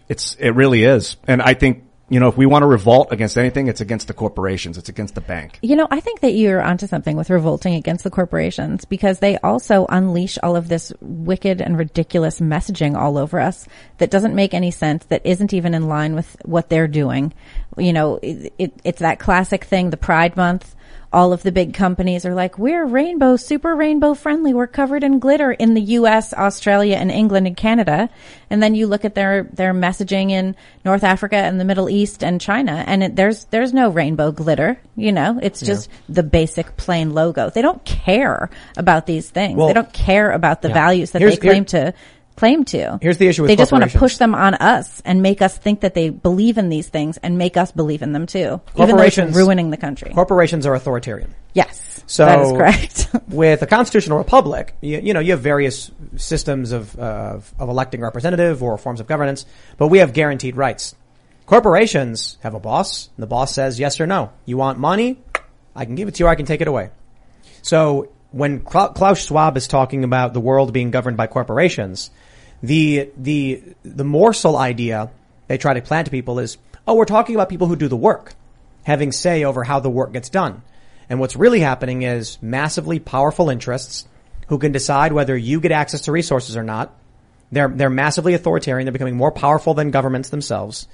It's 0.09 0.37
it 0.39 0.51
really 0.51 0.85
is, 0.85 1.17
and 1.27 1.41
I 1.41 1.55
think 1.55 1.85
you 2.13 2.21
know 2.21 2.29
if 2.29 2.37
we 2.37 2.45
want 2.45 2.63
to 2.63 2.67
revolt 2.67 3.11
against 3.11 3.39
anything, 3.39 3.69
it's 3.69 3.81
against 3.81 4.07
the 4.07 4.13
corporations, 4.13 4.77
it's 4.77 4.91
against 4.91 5.15
the 5.15 5.23
bank. 5.23 5.59
You 5.63 5.77
know, 5.77 5.89
I 5.91 6.01
think 6.01 6.21
that 6.21 6.35
you're 6.35 6.61
onto 6.61 6.87
something 6.87 7.17
with 7.17 7.31
revolting 7.31 7.75
against 7.75 8.05
the 8.05 8.11
corporations 8.11 8.85
because 8.85 9.21
they 9.21 9.39
also 9.39 9.87
unleash 9.89 10.37
all 10.43 10.55
of 10.55 10.69
this 10.69 10.93
wicked 11.01 11.63
and 11.63 11.79
ridiculous 11.79 12.39
messaging 12.39 12.97
all 12.97 13.17
over 13.17 13.41
us 13.41 13.67
that 13.97 14.11
doesn't 14.11 14.35
make 14.35 14.53
any 14.53 14.71
sense, 14.71 15.07
that 15.07 15.25
isn't 15.25 15.55
even 15.55 15.73
in 15.73 15.89
line 15.89 16.15
with 16.15 16.37
what 16.45 16.69
they're 16.69 16.87
doing. 16.87 17.33
You 17.79 17.95
know, 17.95 18.17
it, 18.23 18.53
it, 18.59 18.73
it's 18.85 19.01
that 19.01 19.19
classic 19.19 19.65
thing, 19.65 19.89
the 19.89 19.97
Pride 19.97 20.37
Month. 20.37 20.75
All 21.13 21.35
of 21.35 21.43
the 21.43 21.53
big 21.53 21.75
companies 21.75 22.25
are 22.25 22.35
like, 22.35 22.59
we're 22.59 22.87
rainbow, 22.87 23.37
super 23.37 23.75
rainbow 23.77 24.15
friendly. 24.15 24.55
We're 24.55 24.67
covered 24.67 25.05
in 25.05 25.19
glitter 25.19 25.53
in 25.53 25.75
the 25.75 25.83
US, 25.99 26.33
Australia, 26.33 26.97
and 26.97 27.11
England 27.11 27.47
and 27.47 27.57
Canada. 27.57 28.09
And 28.49 28.63
then 28.63 28.75
you 28.75 28.87
look 28.87 29.05
at 29.05 29.15
their, 29.15 29.43
their 29.45 29.75
messaging 29.75 30.31
in 30.31 30.57
North 30.87 31.05
Africa 31.05 31.37
and 31.37 31.61
the 31.61 31.67
Middle 31.67 31.91
East 31.91 32.25
and 32.25 32.41
China, 32.41 32.83
and 32.87 33.03
it, 33.03 33.17
there's, 33.17 33.45
there's 33.47 33.75
no 33.75 33.91
rainbow 33.91 34.33
glitter. 34.33 34.81
You 34.97 35.13
know, 35.13 35.39
it's 35.43 35.61
just 35.61 35.91
the 36.09 36.23
basic 36.23 36.77
plain 36.77 37.13
logo. 37.13 37.51
They 37.51 37.63
don't 37.63 37.85
care 37.85 38.49
about 38.79 39.07
these 39.07 39.29
things. 39.29 39.57
Well- 39.59 39.69
they 39.69 39.75
don't 39.75 39.93
care 39.93 40.31
about 40.31 40.63
the 40.63 40.69
Yeah. 40.69 40.75
values 40.75 41.11
that 41.11 41.21
Here's- 41.21 41.39
they 41.39 41.47
claim 41.49 41.65
to 41.67 41.93
claim 42.37 42.65
to. 42.65 42.99
Here's 43.01 43.19
the 43.19 43.29
issue 43.29 43.43
with 43.43 43.51
corporations. 43.51 43.57
They 43.57 43.57
just 43.57 43.73
want 43.73 43.91
to 43.91 43.99
push 43.99 44.17
them 44.17 44.35
on 44.35 44.55
us 44.55 45.03
and 45.05 45.23
make 45.23 45.43
us 45.43 45.57
think 45.57 45.81
that 45.81 45.95
they 45.95 46.11
believe 46.11 46.59
in 46.59 46.69
these 46.69 46.89
things 46.89 47.19
and 47.19 47.39
make 47.39 47.57
us 47.57 47.73
believe 47.73 48.03
in 48.03 48.13
them 48.13 48.27
too. 48.27 48.39
Even 48.39 48.61
though 48.75 48.83
it's 48.83 49.17
Corporations 49.17 49.37
ruining 49.37 49.71
the 49.71 49.77
country. 49.77 50.13
Corporations 50.13 50.67
are 50.67 50.75
authoritarian. 50.75 51.35
Yes. 51.55 52.03
So 52.07 52.25
that 52.25 52.41
is 52.41 52.53
correct. 52.53 53.09
with 53.29 53.63
a 53.63 53.67
constitutional 53.67 54.19
republic, 54.19 54.75
you, 54.81 54.99
you 54.99 55.15
know, 55.15 55.21
you 55.21 55.33
have 55.33 55.41
various 55.41 55.91
systems 56.17 56.73
of, 56.73 56.99
uh, 56.99 57.39
of 57.59 57.69
electing 57.69 58.01
representative 58.01 58.63
or 58.63 58.77
forms 58.79 59.01
of 59.01 59.07
governance, 59.07 59.47
but 59.79 59.89
we 59.89 59.99
have 59.99 60.13
guaranteed 60.13 60.57
rights. 60.57 60.95
Corporations 61.47 62.39
have 62.43 62.55
a 62.55 62.61
boss. 62.61 63.09
And 63.17 63.23
the 63.23 63.27
boss 63.27 63.55
says 63.55 63.79
yes 63.79 64.01
or 64.01 64.07
no. 64.07 64.33
You 64.47 64.57
want 64.57 64.79
money? 64.79 65.19
I 65.75 65.85
can 65.85 65.95
give 65.95 66.09
it 66.09 66.15
to 66.17 66.21
you. 66.21 66.27
or 66.27 66.31
I 66.31 66.35
can 66.35 66.47
take 66.47 66.61
it 66.61 66.69
away. 66.69 66.91
So 67.63 68.11
when 68.31 68.61
Klaus 68.61 69.25
Schwab 69.27 69.57
is 69.57 69.69
talking 69.69 70.05
about 70.05 70.33
the 70.33 70.41
world 70.41 70.73
being 70.73 70.91
governed 70.91 71.17
by 71.17 71.27
corporations, 71.27 72.11
the 72.63 73.11
the 73.17 73.63
the 73.83 74.05
morsel 74.05 74.57
idea 74.57 75.11
they 75.49 75.59
try 75.59 75.75
to 75.75 75.83
plant 75.83 76.07
to 76.07 76.11
people 76.11 76.39
is, 76.39 76.57
oh, 76.87 76.95
we're 76.95 77.05
talking 77.05 77.35
about 77.35 77.49
people 77.49 77.67
who 77.67 77.77
do 77.77 77.89
the 77.89 77.97
work, 77.97 78.35
having 78.85 79.13
say 79.13 79.45
over 79.45 79.65
how 79.65 79.81
the 79.81 79.91
work 79.91 80.13
gets 80.13 80.31
done. 80.31 80.63
And 81.11 81.21
what's 81.21 81.37
really 81.37 81.61
happening 81.61 82.03
is 82.03 82.39
massively 82.41 82.99
powerful 82.99 83.51
interests 83.51 84.07
who 84.47 84.59
can 84.59 84.73
decide 84.73 85.13
whether 85.13 85.37
you 85.37 85.61
get 85.61 85.73
access 85.73 86.03
to 86.03 86.13
resources 86.13 86.57
or 86.57 86.63
not. 86.63 86.95
They're 87.51 87.69
they're 87.69 87.91
massively 87.91 88.35
authoritarian. 88.35 88.87
They're 88.87 88.93
becoming 88.93 89.17
more 89.17 89.33
powerful 89.33 89.75
than 89.75 89.91
governments 89.91 90.31
themselves. 90.31 90.89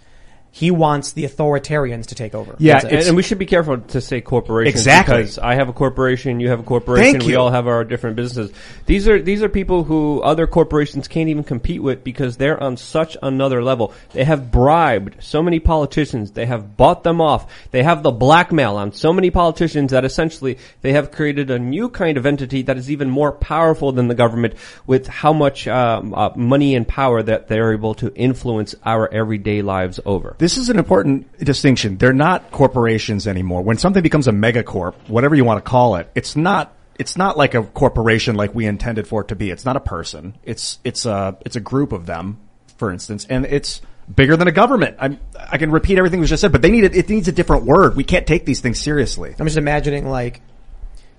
He 0.59 0.73
wants 0.73 1.13
the 1.13 1.23
authoritarians 1.23 2.07
to 2.07 2.17
take 2.17 2.35
over. 2.35 2.57
Yeah, 2.59 2.79
it. 2.79 2.85
and, 2.85 3.07
and 3.09 3.17
we 3.17 3.23
should 3.23 3.39
be 3.39 3.47
careful 3.47 3.79
to 3.79 4.01
say 4.01 4.21
corporations 4.21 4.75
Exactly. 4.75 5.19
because 5.19 5.39
I 5.39 5.55
have 5.55 5.69
a 5.69 5.73
corporation, 5.73 6.41
you 6.41 6.49
have 6.49 6.59
a 6.59 6.65
corporation, 6.65 7.13
Thank 7.13 7.25
we 7.27 7.35
you. 7.35 7.39
all 7.39 7.51
have 7.51 7.69
our 7.69 7.85
different 7.85 8.17
businesses. 8.17 8.51
These 8.87 9.07
are 9.07 9.23
these 9.23 9.41
are 9.45 9.49
people 9.49 9.85
who 9.85 10.21
other 10.21 10.49
corporations 10.49 11.07
can't 11.07 11.29
even 11.29 11.45
compete 11.45 11.81
with 11.81 12.03
because 12.03 12.39
they're 12.39 12.61
on 12.61 12.77
such 12.77 13.17
another 13.23 13.63
level. 13.63 13.93
They 14.13 14.25
have 14.25 14.51
bribed 14.51 15.23
so 15.23 15.45
many 15.45 15.61
politicians, 15.61 16.33
they 16.33 16.47
have 16.47 16.77
bought 16.77 17.05
them 17.05 17.21
off, 17.21 17.71
they 17.71 17.85
have 17.85 18.03
the 18.03 18.11
blackmail 18.11 18.75
on 18.77 18.93
so 18.93 19.13
many 19.13 19.31
politicians 19.31 19.93
that 19.93 20.05
essentially 20.05 20.59
they 20.81 20.93
have 20.93 21.13
created 21.13 21.53
a 21.53 21.59
new 21.61 21.89
kind 21.89 22.17
of 22.19 22.27
entity 22.27 22.63
that 22.63 22.77
is 22.77 22.91
even 22.91 23.11
more 23.11 23.31
powerful 23.31 23.93
than 23.93 24.09
the 24.09 24.15
government 24.17 24.55
with 24.89 25.07
how 25.07 25.33
much 25.33 25.69
um, 25.69 26.15
uh, 26.15 26.31
money 26.35 26.75
and 26.75 26.89
power 26.89 27.23
that 27.23 27.47
they're 27.47 27.73
able 27.73 27.95
to 27.95 28.13
influence 28.17 28.75
our 28.85 29.09
everyday 29.13 29.63
lives 29.63 30.01
over. 30.05 30.35
This 30.39 30.47
is 30.57 30.68
an 30.68 30.78
important 30.78 31.38
distinction. 31.38 31.99
They're 31.99 32.12
not 32.12 32.51
corporations 32.51 33.26
anymore. 33.26 33.62
When 33.62 33.76
something 33.76 34.03
becomes 34.03 34.28
a 34.28 34.32
megacorp, 34.32 34.94
whatever 35.09 35.34
you 35.34 35.44
want 35.44 35.62
to 35.64 35.68
call 35.68 35.96
it, 35.96 36.11
it's 36.14 36.36
not 36.36 36.74
it's 36.99 37.16
not 37.16 37.36
like 37.36 37.55
a 37.55 37.62
corporation 37.62 38.34
like 38.34 38.55
we 38.55 38.66
intended 38.66 39.07
for 39.07 39.22
it 39.22 39.28
to 39.28 39.36
be. 39.36 39.51
It's 39.51 39.64
not 39.64 39.76
a 39.76 39.80
person. 39.80 40.36
It's 40.42 40.78
it's 40.84 41.07
a 41.07 41.36
it's 41.44 41.57
a 41.57 41.61
group 41.61 41.92
of 41.92 42.07
them, 42.07 42.38
for 42.76 42.90
instance, 42.90 43.26
and 43.28 43.44
it's 43.46 43.80
bigger 44.12 44.36
than 44.36 44.49
a 44.49 44.53
government. 44.53 44.96
I'm, 44.99 45.20
I 45.38 45.59
can 45.59 45.70
repeat 45.70 45.99
everything 45.99 46.20
that 46.20 46.22
was 46.22 46.30
just 46.30 46.40
said, 46.40 46.53
but 46.53 46.62
they 46.62 46.70
need 46.70 46.84
it. 46.84 46.96
It 46.96 47.09
needs 47.09 47.28
a 47.28 47.32
different 47.32 47.64
word. 47.64 47.96
We 47.96 48.05
can't 48.05 48.26
take 48.26 48.44
these 48.44 48.61
things 48.61 48.80
seriously. 48.80 49.34
I'm 49.38 49.46
just 49.46 49.59
imagining 49.59 50.09
like, 50.09 50.40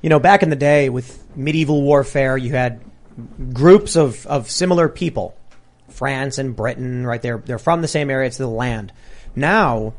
you 0.01 0.09
know, 0.09 0.19
back 0.19 0.43
in 0.43 0.49
the 0.49 0.55
day 0.55 0.89
with 0.89 1.23
medieval 1.35 1.81
warfare, 1.81 2.35
you 2.35 2.51
had 2.51 2.81
groups 3.53 3.95
of, 3.95 4.25
of 4.25 4.49
similar 4.49 4.89
people. 4.89 5.35
France 5.89 6.37
and 6.37 6.55
Britain, 6.55 7.05
right? 7.05 7.21
They're, 7.21 7.39
they're 7.39 7.59
from 7.59 7.81
the 7.81 7.87
same 7.87 8.09
area. 8.09 8.27
It's 8.27 8.37
the 8.37 8.47
land. 8.47 8.93
Now, 9.39 9.93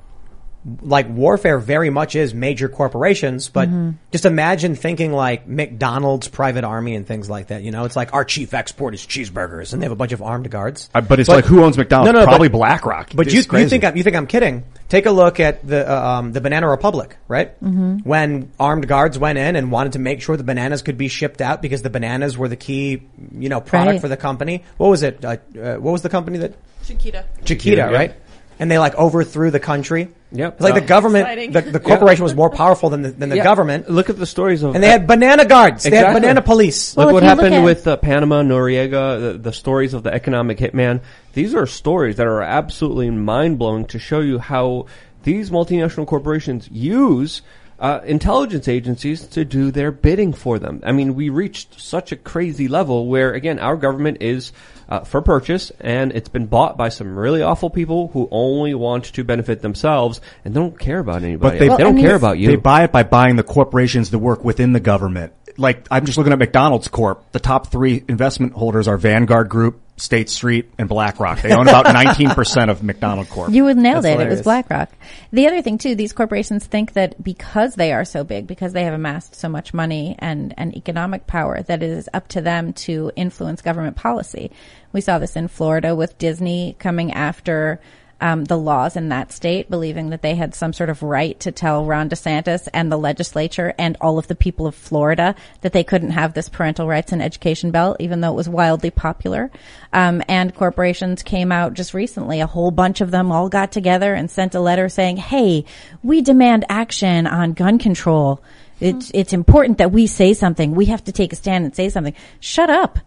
like 0.82 1.08
warfare 1.08 1.58
very 1.58 1.88
much 1.88 2.14
is 2.14 2.34
major 2.34 2.68
corporations, 2.68 3.48
but 3.48 3.66
Mm-hmm. 3.70 3.92
just 4.12 4.26
imagine 4.26 4.74
thinking 4.74 5.10
like 5.10 5.48
McDonald's 5.48 6.28
private 6.28 6.64
army 6.64 6.94
and 6.96 7.06
things 7.06 7.30
like 7.30 7.46
that. 7.46 7.62
You 7.62 7.70
know, 7.70 7.86
it's 7.86 7.96
like 7.96 8.12
our 8.12 8.26
chief 8.26 8.52
export 8.52 8.92
is 8.92 9.00
cheeseburgers 9.06 9.72
and 9.72 9.80
they 9.80 9.86
have 9.86 9.92
a 9.92 9.96
bunch 9.96 10.12
of 10.12 10.20
armed 10.20 10.50
guards. 10.50 10.90
Uh, 10.94 11.00
but 11.00 11.18
it's 11.18 11.30
like 11.30 11.46
who 11.46 11.64
owns 11.64 11.78
McDonald's? 11.78 12.12
No, 12.12 12.18
no, 12.20 12.26
Probably 12.26 12.48
but- 12.48 12.58
BlackRock. 12.58 13.12
But 13.14 13.32
you, 13.32 13.38
you 13.52 13.68
think 13.70 13.84
I'm, 13.84 13.96
you 13.96 14.02
think 14.02 14.16
I'm 14.16 14.26
kidding? 14.26 14.64
Take 14.90 15.06
a 15.06 15.10
look 15.12 15.40
at 15.40 15.66
the 15.66 15.90
uh, 15.90 16.08
um, 16.18 16.32
the 16.32 16.42
Banana 16.42 16.68
Republic, 16.68 17.16
right? 17.26 17.58
Mm-hmm. 17.64 17.98
When 18.00 18.52
armed 18.60 18.86
guards 18.86 19.18
went 19.18 19.38
in 19.38 19.56
and 19.56 19.72
wanted 19.72 19.92
to 19.94 19.98
make 19.98 20.20
sure 20.20 20.36
the 20.36 20.44
bananas 20.44 20.82
could 20.82 20.98
be 20.98 21.08
shipped 21.08 21.40
out 21.40 21.62
because 21.62 21.80
the 21.80 21.90
bananas 21.90 22.36
were 22.36 22.48
the 22.48 22.56
key, 22.56 23.00
you 23.32 23.48
know, 23.48 23.62
product 23.62 23.92
Right. 23.92 24.00
for 24.02 24.08
the 24.08 24.16
company. 24.18 24.64
What 24.76 24.88
was 24.90 25.02
it? 25.04 25.24
Uh, 25.24 25.38
uh, 25.58 25.76
what 25.76 25.92
was 25.92 26.02
the 26.02 26.10
company 26.10 26.36
that 26.38 26.52
Chiquita. 26.84 27.24
Chiquita, 27.46 27.76
yeah. 27.76 27.90
right? 27.90 28.14
And 28.60 28.70
they 28.70 28.78
like 28.78 28.94
overthrew 28.94 29.50
the 29.50 29.58
country. 29.58 30.08
Yep. 30.32 30.52
It's 30.54 30.62
like 30.62 30.74
the 30.74 30.82
Uh, 30.82 30.86
government, 30.86 31.52
the, 31.52 31.60
the 31.62 31.80
corporation 31.80 32.22
was 32.22 32.34
more 32.42 32.50
powerful 32.50 32.90
than 32.90 33.02
the, 33.02 33.10
than 33.10 33.28
the 33.30 33.36
Yeah. 33.36 33.42
government. 33.44 33.90
Look 33.90 34.10
at 34.10 34.16
the 34.18 34.26
stories 34.26 34.62
of 34.62 34.74
And 34.74 34.84
they 34.84 34.88
had 34.88 35.06
banana 35.08 35.44
guards. 35.44 35.82
They 35.82 35.90
had 35.90 36.02
Exactly. 36.04 36.20
banana 36.20 36.42
police. 36.42 36.94
Well, 36.94 37.06
Look 37.06 37.10
if 37.10 37.14
what 37.14 37.22
you 37.24 37.28
look 37.30 37.38
happened 37.38 37.54
at- 37.56 37.64
with 37.64 37.86
uh, 37.88 37.96
Panama, 37.96 38.42
Noriega, 38.42 39.32
the, 39.32 39.38
the 39.38 39.52
stories 39.52 39.92
of 39.94 40.02
the 40.04 40.12
economic 40.14 40.58
hitman. 40.58 41.00
These 41.32 41.54
are 41.54 41.66
stories 41.66 42.16
that 42.16 42.26
are 42.28 42.42
absolutely 42.42 43.10
mind 43.10 43.58
blowing 43.58 43.86
to 43.86 43.98
show 43.98 44.20
you 44.20 44.38
how 44.38 44.86
these 45.24 45.50
multinational 45.50 46.06
corporations 46.06 46.68
use 46.70 47.42
uh, 47.80 48.00
intelligence 48.04 48.68
agencies 48.68 49.26
to 49.26 49.44
do 49.44 49.70
their 49.70 49.90
bidding 49.90 50.32
for 50.34 50.58
them. 50.58 50.80
I 50.84 50.92
mean, 50.92 51.14
we 51.14 51.30
reached 51.30 51.80
such 51.80 52.12
a 52.12 52.16
crazy 52.16 52.68
level 52.68 53.06
where, 53.06 53.32
again, 53.32 53.58
our 53.58 53.76
government 53.76 54.18
is 54.20 54.52
uh, 54.90 55.00
for 55.00 55.22
purchase, 55.22 55.72
and 55.80 56.12
it's 56.12 56.28
been 56.28 56.46
bought 56.46 56.76
by 56.76 56.90
some 56.90 57.18
really 57.18 57.42
awful 57.42 57.70
people 57.70 58.08
who 58.08 58.28
only 58.30 58.74
want 58.74 59.04
to 59.04 59.24
benefit 59.24 59.62
themselves 59.62 60.20
and 60.44 60.52
don't 60.52 60.78
care 60.78 60.98
about 60.98 61.22
anybody. 61.22 61.58
they- 61.58 61.68
else. 61.68 61.78
they 61.78 61.84
don't 61.84 61.94
I 61.94 61.96
mean, 61.96 62.04
care 62.04 62.16
about 62.16 62.38
you. 62.38 62.48
They 62.48 62.56
buy 62.56 62.84
it 62.84 62.92
by 62.92 63.04
buying 63.04 63.36
the 63.36 63.42
corporations 63.42 64.10
that 64.10 64.18
work 64.18 64.44
within 64.44 64.72
the 64.72 64.80
government. 64.80 65.32
Like, 65.56 65.86
I'm 65.90 66.04
just 66.06 66.18
looking 66.18 66.32
at 66.32 66.38
McDonald's 66.38 66.88
Corp. 66.88 67.32
The 67.32 67.40
top 67.40 67.68
three 67.68 68.04
investment 68.08 68.52
holders 68.52 68.88
are 68.88 68.96
Vanguard 68.96 69.48
Group, 69.48 69.80
State 70.00 70.30
Street, 70.30 70.70
and 70.78 70.88
BlackRock. 70.88 71.42
They 71.42 71.52
own 71.52 71.68
about 71.68 71.84
19% 71.86 72.70
of 72.70 72.82
McDonald 72.82 73.28
Corp. 73.28 73.52
You 73.52 73.64
would 73.64 73.76
nailed 73.76 74.04
That's 74.04 74.20
it. 74.20 74.26
It 74.26 74.30
was. 74.30 74.42
BlackRock. 74.42 74.90
The 75.30 75.46
other 75.46 75.60
thing 75.60 75.76
too, 75.76 75.94
these 75.94 76.14
corporations 76.14 76.66
think 76.66 76.94
that 76.94 77.22
because 77.22 77.74
they 77.74 77.92
are 77.92 78.06
so 78.06 78.24
big, 78.24 78.46
because 78.46 78.72
they 78.72 78.84
have 78.84 78.94
amassed 78.94 79.34
so 79.34 79.48
much 79.48 79.74
money 79.74 80.16
and, 80.18 80.54
and 80.56 80.74
economic 80.74 81.26
power, 81.26 81.62
that 81.62 81.82
it 81.82 81.90
is 81.90 82.08
up 82.14 82.28
to 82.28 82.40
them 82.40 82.72
to 82.72 83.12
influence 83.14 83.60
government 83.60 83.96
policy. 83.96 84.50
We 84.92 85.02
saw 85.02 85.18
this 85.18 85.36
in 85.36 85.48
Florida 85.48 85.94
with 85.94 86.16
Disney 86.16 86.76
coming 86.78 87.12
after 87.12 87.80
um, 88.20 88.44
the 88.44 88.58
laws 88.58 88.96
in 88.96 89.08
that 89.08 89.32
state, 89.32 89.70
believing 89.70 90.10
that 90.10 90.22
they 90.22 90.34
had 90.34 90.54
some 90.54 90.72
sort 90.72 90.90
of 90.90 91.02
right 91.02 91.38
to 91.40 91.52
tell 91.52 91.84
Ron 91.84 92.08
DeSantis 92.08 92.68
and 92.72 92.90
the 92.90 92.96
legislature 92.96 93.74
and 93.78 93.96
all 94.00 94.18
of 94.18 94.28
the 94.28 94.34
people 94.34 94.66
of 94.66 94.74
Florida 94.74 95.34
that 95.62 95.72
they 95.72 95.84
couldn't 95.84 96.10
have 96.10 96.34
this 96.34 96.48
parental 96.48 96.86
rights 96.86 97.12
and 97.12 97.22
education 97.22 97.70
bill, 97.70 97.96
even 97.98 98.20
though 98.20 98.32
it 98.32 98.36
was 98.36 98.48
wildly 98.48 98.90
popular. 98.90 99.50
Um, 99.92 100.22
and 100.28 100.54
corporations 100.54 101.22
came 101.22 101.50
out 101.52 101.74
just 101.74 101.94
recently. 101.94 102.40
A 102.40 102.46
whole 102.46 102.70
bunch 102.70 103.00
of 103.00 103.10
them 103.10 103.32
all 103.32 103.48
got 103.48 103.72
together 103.72 104.14
and 104.14 104.30
sent 104.30 104.54
a 104.54 104.60
letter 104.60 104.88
saying, 104.88 105.16
"Hey, 105.16 105.64
we 106.02 106.20
demand 106.20 106.64
action 106.68 107.26
on 107.26 107.54
gun 107.54 107.78
control. 107.78 108.42
It's 108.80 109.10
it's 109.12 109.32
important 109.32 109.78
that 109.78 109.92
we 109.92 110.06
say 110.06 110.32
something. 110.32 110.74
We 110.74 110.86
have 110.86 111.04
to 111.04 111.12
take 111.12 111.32
a 111.32 111.36
stand 111.36 111.64
and 111.64 111.74
say 111.74 111.88
something. 111.88 112.14
Shut 112.40 112.70
up." 112.70 112.98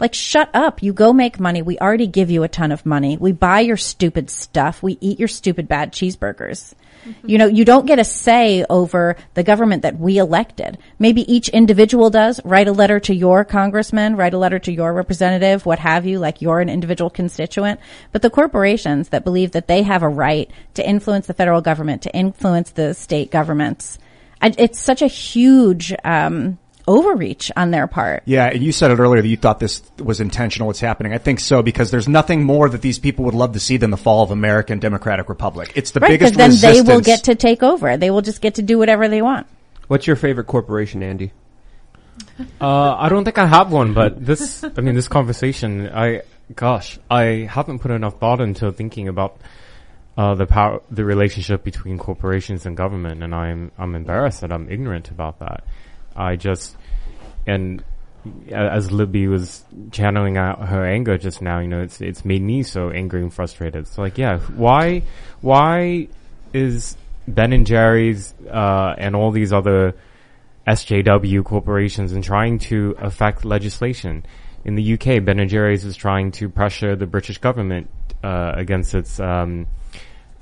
Like, 0.00 0.14
shut 0.14 0.50
up. 0.54 0.82
You 0.82 0.92
go 0.92 1.12
make 1.12 1.38
money. 1.38 1.62
We 1.62 1.78
already 1.78 2.06
give 2.06 2.30
you 2.30 2.42
a 2.42 2.48
ton 2.48 2.72
of 2.72 2.86
money. 2.86 3.16
We 3.16 3.32
buy 3.32 3.60
your 3.60 3.76
stupid 3.76 4.30
stuff. 4.30 4.82
We 4.82 4.96
eat 5.00 5.18
your 5.18 5.28
stupid 5.28 5.68
bad 5.68 5.92
cheeseburgers. 5.92 6.74
You 7.24 7.38
know, 7.38 7.46
you 7.46 7.64
don't 7.64 7.86
get 7.86 7.98
a 7.98 8.04
say 8.04 8.64
over 8.68 9.16
the 9.34 9.42
government 9.42 9.82
that 9.82 9.98
we 9.98 10.18
elected. 10.18 10.78
Maybe 10.98 11.30
each 11.32 11.48
individual 11.48 12.10
does. 12.10 12.40
Write 12.44 12.68
a 12.68 12.72
letter 12.72 13.00
to 13.00 13.14
your 13.14 13.44
congressman, 13.44 14.16
write 14.16 14.34
a 14.34 14.38
letter 14.38 14.58
to 14.58 14.72
your 14.72 14.92
representative, 14.92 15.64
what 15.64 15.78
have 15.78 16.06
you, 16.06 16.18
like 16.18 16.42
you're 16.42 16.60
an 16.60 16.68
individual 16.68 17.08
constituent. 17.08 17.80
But 18.12 18.22
the 18.22 18.30
corporations 18.30 19.10
that 19.10 19.24
believe 19.24 19.52
that 19.52 19.66
they 19.66 19.82
have 19.82 20.02
a 20.02 20.08
right 20.08 20.50
to 20.74 20.86
influence 20.86 21.26
the 21.26 21.34
federal 21.34 21.62
government, 21.62 22.02
to 22.02 22.14
influence 22.14 22.70
the 22.70 22.92
state 22.94 23.30
governments, 23.30 23.98
and 24.42 24.54
it's 24.58 24.78
such 24.78 25.02
a 25.02 25.06
huge, 25.06 25.94
um, 26.04 26.58
overreach 26.86 27.50
on 27.56 27.70
their 27.70 27.86
part. 27.86 28.22
Yeah, 28.24 28.46
and 28.46 28.62
you 28.62 28.72
said 28.72 28.90
it 28.90 28.98
earlier 28.98 29.22
that 29.22 29.28
you 29.28 29.36
thought 29.36 29.60
this 29.60 29.82
was 29.98 30.20
intentional. 30.20 30.66
What's 30.66 30.80
happening? 30.80 31.12
I 31.12 31.18
think 31.18 31.40
so 31.40 31.62
because 31.62 31.90
there's 31.90 32.08
nothing 32.08 32.44
more 32.44 32.68
that 32.68 32.82
these 32.82 32.98
people 32.98 33.24
would 33.26 33.34
love 33.34 33.52
to 33.52 33.60
see 33.60 33.76
than 33.76 33.90
the 33.90 33.96
fall 33.96 34.22
of 34.22 34.30
American 34.30 34.78
Democratic 34.78 35.28
Republic. 35.28 35.72
It's 35.74 35.92
the 35.92 36.00
right, 36.00 36.10
biggest 36.10 36.32
because 36.32 36.36
then 36.36 36.50
resistance. 36.50 36.86
they 36.86 36.94
will 36.94 37.00
get 37.00 37.24
to 37.24 37.34
take 37.34 37.62
over. 37.62 37.96
They 37.96 38.10
will 38.10 38.22
just 38.22 38.40
get 38.40 38.54
to 38.56 38.62
do 38.62 38.78
whatever 38.78 39.08
they 39.08 39.22
want. 39.22 39.46
What's 39.88 40.06
your 40.06 40.16
favorite 40.16 40.46
corporation, 40.46 41.02
Andy? 41.02 41.32
Uh, 42.60 42.94
I 42.96 43.08
don't 43.08 43.24
think 43.24 43.38
I 43.38 43.46
have 43.46 43.72
one, 43.72 43.94
but 43.94 44.24
this, 44.24 44.62
I 44.62 44.80
mean, 44.80 44.94
this 44.94 45.08
conversation, 45.08 45.88
I, 45.88 46.22
gosh, 46.54 46.98
I 47.10 47.48
haven't 47.50 47.80
put 47.80 47.90
enough 47.90 48.18
thought 48.18 48.40
into 48.40 48.72
thinking 48.72 49.08
about, 49.08 49.40
uh, 50.16 50.34
the 50.34 50.46
power, 50.46 50.82
the 50.90 51.04
relationship 51.04 51.64
between 51.64 51.98
corporations 51.98 52.66
and 52.66 52.76
government, 52.76 53.22
and 53.22 53.34
I'm, 53.34 53.72
I'm 53.78 53.94
embarrassed 53.94 54.42
that 54.42 54.52
I'm 54.52 54.70
ignorant 54.70 55.10
about 55.10 55.38
that. 55.40 55.64
I 56.20 56.36
just, 56.36 56.76
and 57.46 57.82
as 58.50 58.92
Libby 58.92 59.26
was 59.26 59.64
channeling 59.92 60.36
out 60.36 60.68
her 60.68 60.84
anger 60.84 61.16
just 61.16 61.40
now, 61.40 61.60
you 61.60 61.68
know, 61.68 61.80
it's, 61.80 62.00
it's 62.00 62.24
made 62.24 62.42
me 62.42 62.62
so 62.62 62.90
angry 62.90 63.22
and 63.22 63.32
frustrated. 63.32 63.82
It's 63.82 63.98
like, 63.98 64.18
yeah, 64.18 64.38
why, 64.38 65.02
why 65.40 66.08
is 66.52 66.96
Ben 67.26 67.52
and 67.52 67.66
Jerry's, 67.66 68.34
uh, 68.50 68.94
and 68.98 69.16
all 69.16 69.30
these 69.30 69.52
other, 69.52 69.94
SJW 70.66 71.44
corporations 71.44 72.12
and 72.12 72.22
trying 72.22 72.58
to 72.58 72.94
affect 72.98 73.44
legislation. 73.44 74.24
In 74.64 74.74
the 74.74 74.94
UK, 74.94 75.24
Ben 75.24 75.40
and 75.40 75.48
Jerry's 75.48 75.84
is 75.84 75.96
trying 75.96 76.32
to 76.32 76.48
pressure 76.48 76.94
the 76.94 77.06
British 77.06 77.38
government 77.38 77.90
uh, 78.22 78.52
against 78.54 78.94
its 78.94 79.18
um, 79.18 79.66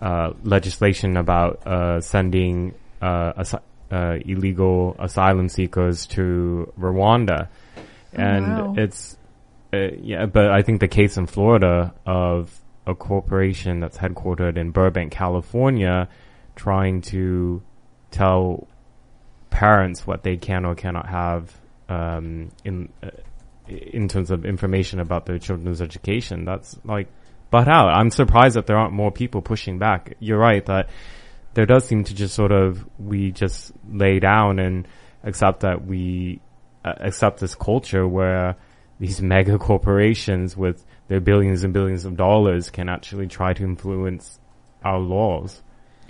uh, 0.01 0.33
legislation 0.43 1.17
about 1.17 1.67
uh, 1.67 2.01
sending 2.01 2.75
uh, 3.01 3.33
asi- 3.37 3.59
uh, 3.91 4.17
illegal 4.25 4.97
asylum 4.99 5.49
seekers 5.49 6.07
to 6.09 6.73
Rwanda, 6.79 7.49
and 8.13 8.47
Wow. 8.47 8.75
it's 8.77 9.17
uh, 9.73 9.91
yeah. 10.01 10.27
But 10.27 10.51
I 10.51 10.63
think 10.63 10.81
the 10.81 10.89
case 10.89 11.17
in 11.17 11.27
Florida 11.27 11.95
of 12.07 12.59
a 12.87 12.95
corporation 12.95 13.81
that's 13.81 13.99
headquartered 13.99 14.57
in 14.57 14.71
Burbank, 14.71 15.13
California, 15.13 16.09
trying 16.57 17.03
to 17.03 17.63
tell 18.11 18.67
parents 19.51 20.07
what 20.07 20.23
they 20.23 20.37
can 20.37 20.65
or 20.65 20.75
cannot 20.75 21.07
have 21.09 21.55
um, 21.89 22.51
in 22.65 22.89
uh, 23.03 23.11
in 23.69 24.09
terms 24.09 24.31
of 24.31 24.45
information 24.47 25.01
about 25.01 25.27
their 25.27 25.39
children's 25.39 25.83
education. 25.83 26.45
That's 26.45 26.79
like 26.85 27.09
butt 27.51 27.69
out. 27.69 27.89
I'm 27.89 28.11
surprised 28.11 28.57
that 28.57 28.67
there 28.67 28.77
aren't 28.79 28.95
more 28.95 29.11
people 29.11 29.43
pushing 29.43 29.79
back. 29.79 30.15
You're 30.21 30.39
right 30.39 30.65
that 30.67 30.89
there 31.59 31.67
does 31.67 31.85
seem 31.85 32.05
to 32.05 32.15
just 32.15 32.37
sort 32.37 32.53
of 32.53 32.89
we 33.01 33.33
just 33.33 33.73
lay 33.91 34.21
down 34.21 34.61
and 34.61 34.87
accept 35.25 35.63
that 35.63 35.85
we 35.85 36.41
uh, 36.85 36.93
accept 37.01 37.41
this 37.41 37.57
culture 37.57 38.07
where 38.07 38.55
these 39.01 39.21
mega 39.21 39.59
corporations 39.59 40.57
with 40.57 40.87
their 41.09 41.19
billions 41.19 41.65
and 41.65 41.75
billions 41.75 42.05
of 42.05 42.17
dollars 42.17 42.71
can 42.71 42.89
actually 42.89 43.27
try 43.27 43.55
to 43.55 43.65
influence 43.65 44.39
our 44.85 45.01
laws. 45.01 45.61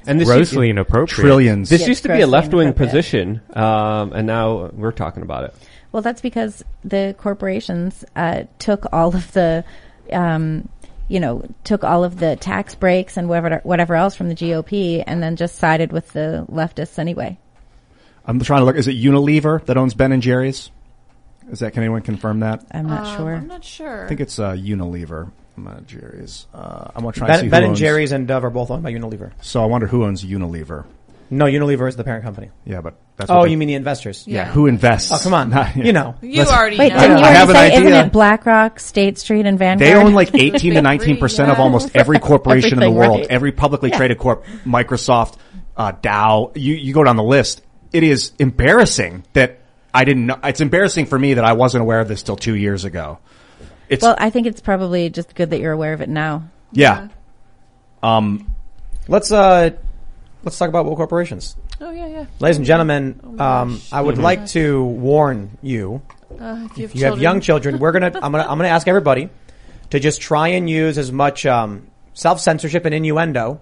And 0.07 0.21
this 0.21 0.29
grossly 0.29 0.67
used- 0.67 0.77
inappropriate. 0.77 1.19
Trillions. 1.19 1.71
This 1.71 1.81
Yes, 1.81 1.89
used 1.89 2.03
to 2.03 2.11
be 2.11 2.21
a 2.21 2.27
left 2.27 2.53
wing 2.53 2.75
position, 2.75 3.41
um, 3.55 4.13
and 4.13 4.27
now 4.27 4.69
we're 4.75 4.93
talking 4.93 5.23
about 5.23 5.45
it. 5.45 5.55
Well, 5.93 6.03
that's 6.03 6.21
because 6.21 6.63
the 6.85 7.15
corporations 7.17 8.05
uh, 8.15 8.43
took 8.59 8.85
all 8.93 9.17
of 9.17 9.33
the, 9.33 9.65
um, 10.13 10.69
you 11.09 11.21
know, 11.21 11.43
took 11.65 11.85
all 11.85 12.05
of 12.05 12.19
the 12.19 12.37
tax 12.37 12.75
breaks 12.75 13.17
and 13.17 13.29
whatever 13.29 13.61
whatever 13.65 13.95
else 13.95 14.15
from 14.15 14.29
the 14.29 14.35
GOP, 14.35 15.03
and 15.07 15.23
then 15.23 15.37
just 15.37 15.57
sided 15.57 15.93
with 15.93 16.13
the 16.13 16.47
leftists 16.51 16.99
anyway. 16.99 17.39
I'm 18.27 18.39
trying 18.41 18.61
to 18.61 18.65
look. 18.67 18.77
Is 18.77 18.89
it 18.89 18.97
Unilever 18.97 19.65
that 19.67 19.77
owns 19.77 19.95
Ben 19.95 20.13
and 20.13 20.23
Jerry's? 20.23 20.71
Is 21.51 21.61
that? 21.61 21.73
Can 21.73 21.83
anyone 21.83 22.03
confirm 22.03 22.41
that? 22.41 22.65
I'm 22.73 22.87
not 22.87 23.07
Um, 23.07 23.17
sure. 23.17 23.35
I'm 23.37 23.47
not 23.47 23.65
sure. 23.65 24.05
I 24.05 24.09
think 24.09 24.21
it's 24.21 24.39
uh, 24.39 24.53
Unilever. 24.53 25.31
Uh, 25.67 25.81
Jerry's. 25.87 26.47
Uh, 26.55 26.91
I'm 26.95 27.03
gonna 27.03 27.13
try 27.13 27.27
and 27.29 27.37
see 27.37 27.41
Ben, 27.41 27.45
who 27.47 27.51
ben 27.51 27.63
and 27.65 27.71
owns- 27.71 27.79
Jerry's 27.81 28.13
and 28.13 28.29
Dove 28.29 28.45
are 28.45 28.51
both 28.51 28.71
owned 28.71 28.83
by 28.83 28.93
Unilever. 28.93 29.33
So 29.41 29.63
I 29.63 29.67
wonder 29.67 29.87
who 29.87 30.05
owns 30.05 30.25
Unilever. 30.25 30.85
No, 31.31 31.45
Unilever 31.45 31.89
is 31.89 31.97
the 31.97 32.05
parent 32.05 32.25
company. 32.25 32.51
Yeah, 32.65 32.81
but 32.81 32.95
that's 33.17 33.31
oh, 33.31 33.37
what 33.39 33.45
they- 33.45 33.51
you 33.51 33.59
mean 33.59 33.69
the 33.69 33.75
investors? 33.75 34.25
Yeah, 34.27 34.47
who 34.47 34.67
invests? 34.67 35.13
Oh, 35.13 35.19
come 35.19 35.35
on. 35.35 35.51
Not- 35.51 35.77
You 35.77 35.93
know. 35.93 36.15
You 36.23 36.39
Listen, 36.41 36.55
already 36.55 36.79
Wait, 36.79 36.93
know. 36.93 37.01
didn't 37.01 37.19
you 37.19 37.25
I 37.25 37.31
have 37.31 37.51
already 37.51 37.75
an 37.75 37.83
say 37.83 37.87
isn't 37.89 38.07
it 38.07 38.13
BlackRock, 38.13 38.81
State 38.81 39.19
Street, 39.19 39.45
and 39.47 39.59
Vanguard? 39.59 39.87
They 39.87 39.95
own 39.95 40.15
like 40.15 40.35
18 40.35 40.75
to 40.75 40.83
19 40.83 41.19
percent 41.19 41.51
of 41.51 41.59
almost 41.59 41.95
every 41.95 42.19
corporation 42.21 42.75
in 42.75 42.79
the 42.81 42.87
Everything, 42.87 42.99
world. 42.99 43.21
right. 43.21 43.31
Every 43.31 43.53
publicly 43.53 43.91
traded 43.91 44.19
corp, 44.19 44.45
Microsoft, 44.65 45.37
uh, 45.77 45.93
Dow. 46.01 46.53
You 46.55 46.75
you 46.75 46.95
go 46.95 47.05
down 47.05 47.17
the 47.17 47.23
list. 47.23 47.63
It 47.93 48.03
is 48.03 48.33
embarrassing 48.39 49.25
that 49.35 49.61
I 49.95 50.05
didn't 50.05 50.27
know. 50.27 50.39
It's 50.45 50.61
embarrassing 50.61 51.07
for 51.07 51.19
me 51.19 51.35
that 51.35 51.45
I 51.45 51.53
wasn't 51.55 51.83
aware 51.83 52.01
of 52.01 52.09
this 52.09 52.23
till 52.23 52.37
two 52.37 52.55
years 52.55 52.85
ago. 52.85 53.19
It's 53.89 54.03
Well, 54.03 54.15
I 54.19 54.31
think 54.31 54.47
it's 54.47 54.61
probably 54.61 55.09
just 55.11 55.35
good 55.35 55.51
that 55.51 55.61
you're 55.61 55.73
aware 55.73 55.93
of 55.95 56.01
it 56.03 56.09
now. 56.09 56.45
yeah. 56.73 57.09
Um, 58.03 58.55
Let's 59.09 59.33
uh, 59.33 59.71
let's 60.45 60.59
talk 60.59 60.69
about 60.69 60.85
woke 60.87 60.97
corporations, 60.97 61.57
Oh 61.81 61.91
yeah, 61.91 62.07
yeah. 62.07 62.27
ladies 62.41 62.57
and 62.57 62.67
gentlemen. 62.67 63.21
Oh 63.23 63.33
my 63.33 63.61
um, 63.61 63.75
gosh. 63.75 63.93
I 63.93 64.01
would 64.01 64.19
like 64.19 64.47
to 64.49 64.85
warn 64.85 65.59
you. 65.63 66.03
Uh, 66.39 66.69
if 66.71 66.79
you 66.79 66.83
have, 66.83 66.91
If 66.91 66.95
you 66.97 67.05
have 67.07 67.19
young 67.19 67.41
children, 67.41 67.79
we're 67.79 67.93
gonna. 67.93 68.07
I'm 68.15 68.33
gonna. 68.33 68.45
I'm 68.45 68.59
gonna 68.59 68.69
ask 68.69 68.87
everybody 68.89 69.31
to 69.91 70.01
just 70.01 70.21
try 70.21 70.49
and 70.49 70.69
use 70.69 70.99
as 70.99 71.11
much 71.13 71.47
um, 71.47 71.87
self 72.15 72.41
censorship 72.41 72.85
and 72.85 72.95
innuendo 72.95 73.61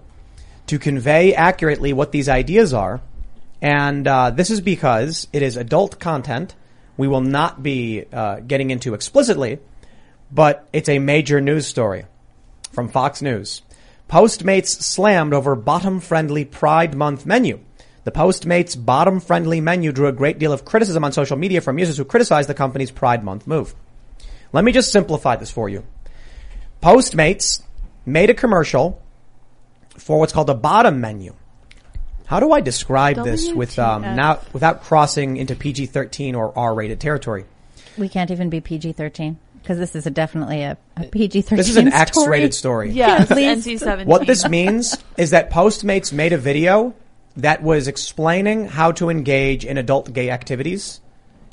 to 0.67 0.79
convey 0.79 1.33
accurately 1.33 1.93
what 1.93 2.11
these 2.11 2.27
ideas 2.29 2.73
are. 2.73 3.01
And 3.61 4.07
uh, 4.07 4.31
this 4.31 4.49
is 4.51 4.61
because 4.61 5.27
it 5.33 5.41
is 5.41 5.57
adult 5.57 5.99
content. 5.99 6.55
We 6.97 7.07
will 7.07 7.21
not 7.21 7.63
be 7.63 8.05
uh, 8.11 8.39
getting 8.41 8.69
into 8.71 8.93
explicitly, 8.93 9.59
but 10.31 10.67
it's 10.73 10.89
a 10.89 10.99
major 10.99 11.41
news 11.41 11.65
story 11.65 12.05
from 12.71 12.89
Fox 12.89 13.21
News. 13.21 13.61
Postmates 14.09 14.81
slammed 14.81 15.33
over 15.33 15.53
bottom-friendly 15.53 16.45
Pride 16.45 16.95
Month 16.95 17.25
menu. 17.25 17.59
The 18.05 18.11
Postmates 18.11 18.73
bottom-friendly 18.85 19.59
menu 19.59 19.91
drew 19.91 20.07
a 20.07 20.13
great 20.13 20.39
deal 20.39 20.53
of 20.53 20.63
criticism 20.63 21.03
on 21.03 21.11
social 21.11 21.35
media 21.35 21.59
from 21.59 21.77
users 21.77 21.97
who 21.97 22.05
criticized 22.05 22.47
the 22.47 22.53
company's 22.53 22.89
Pride 22.89 23.21
Month 23.21 23.45
move. 23.47 23.75
Let 24.53 24.63
me 24.63 24.71
just 24.71 24.93
simplify 24.93 25.35
this 25.35 25.51
for 25.51 25.67
you. 25.67 25.83
Postmates 26.81 27.61
made 28.05 28.29
a 28.29 28.33
commercial 28.33 29.01
for 29.97 30.19
what's 30.19 30.31
called 30.31 30.49
a 30.49 30.55
bottom 30.55 31.01
menu. 31.01 31.35
How 32.27 32.39
do 32.39 32.53
I 32.53 32.61
describe 32.61 33.23
this 33.25 33.51
with 33.51 33.77
um, 33.77 34.03
now 34.03 34.39
without 34.53 34.83
crossing 34.83 35.35
into 35.35 35.53
PG-13 35.55 36.33
or 36.33 36.57
R-rated 36.57 37.01
territory? 37.01 37.43
We 37.97 38.07
can't 38.07 38.31
even 38.31 38.49
be 38.49 38.61
PG-13 38.61 39.35
because 39.67 39.79
this 39.79 39.97
is 39.97 40.05
a 40.07 40.09
definitely 40.09 40.61
a, 40.61 40.77
a 40.95 41.07
PG-13. 41.07 41.57
This 41.57 41.67
is 41.67 41.75
an. 41.75 41.91
X-rated 41.91 42.53
story. 42.53 42.91
Yes, 42.91 43.27
Please. 43.31 43.65
NC-17. 43.65 44.05
What 44.05 44.25
this 44.25 44.47
means 44.47 44.97
is 45.17 45.31
that 45.31 45.49
Postmates 45.49 46.13
made 46.13 46.31
a 46.31 46.37
video 46.37 46.95
that 47.35 47.61
was 47.61 47.89
explaining 47.89 48.67
how 48.67 48.93
to 48.93 49.09
engage 49.09 49.65
in 49.65 49.77
adult 49.77 50.13
gay 50.13 50.29
activities 50.29 51.01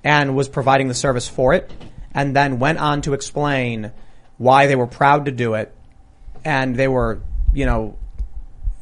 and 0.04 0.36
was 0.36 0.48
providing 0.48 0.86
the 0.86 0.94
service 0.94 1.26
for 1.26 1.54
it 1.54 1.72
and 2.12 2.36
then 2.36 2.60
went 2.60 2.78
on 2.78 3.02
to 3.02 3.14
explain 3.14 3.90
why 4.38 4.68
they 4.68 4.76
were 4.76 4.86
proud 4.86 5.24
to 5.24 5.32
do 5.32 5.54
it 5.54 5.74
and 6.44 6.76
they 6.76 6.86
were, 6.86 7.20
you 7.52 7.66
know, 7.66 7.98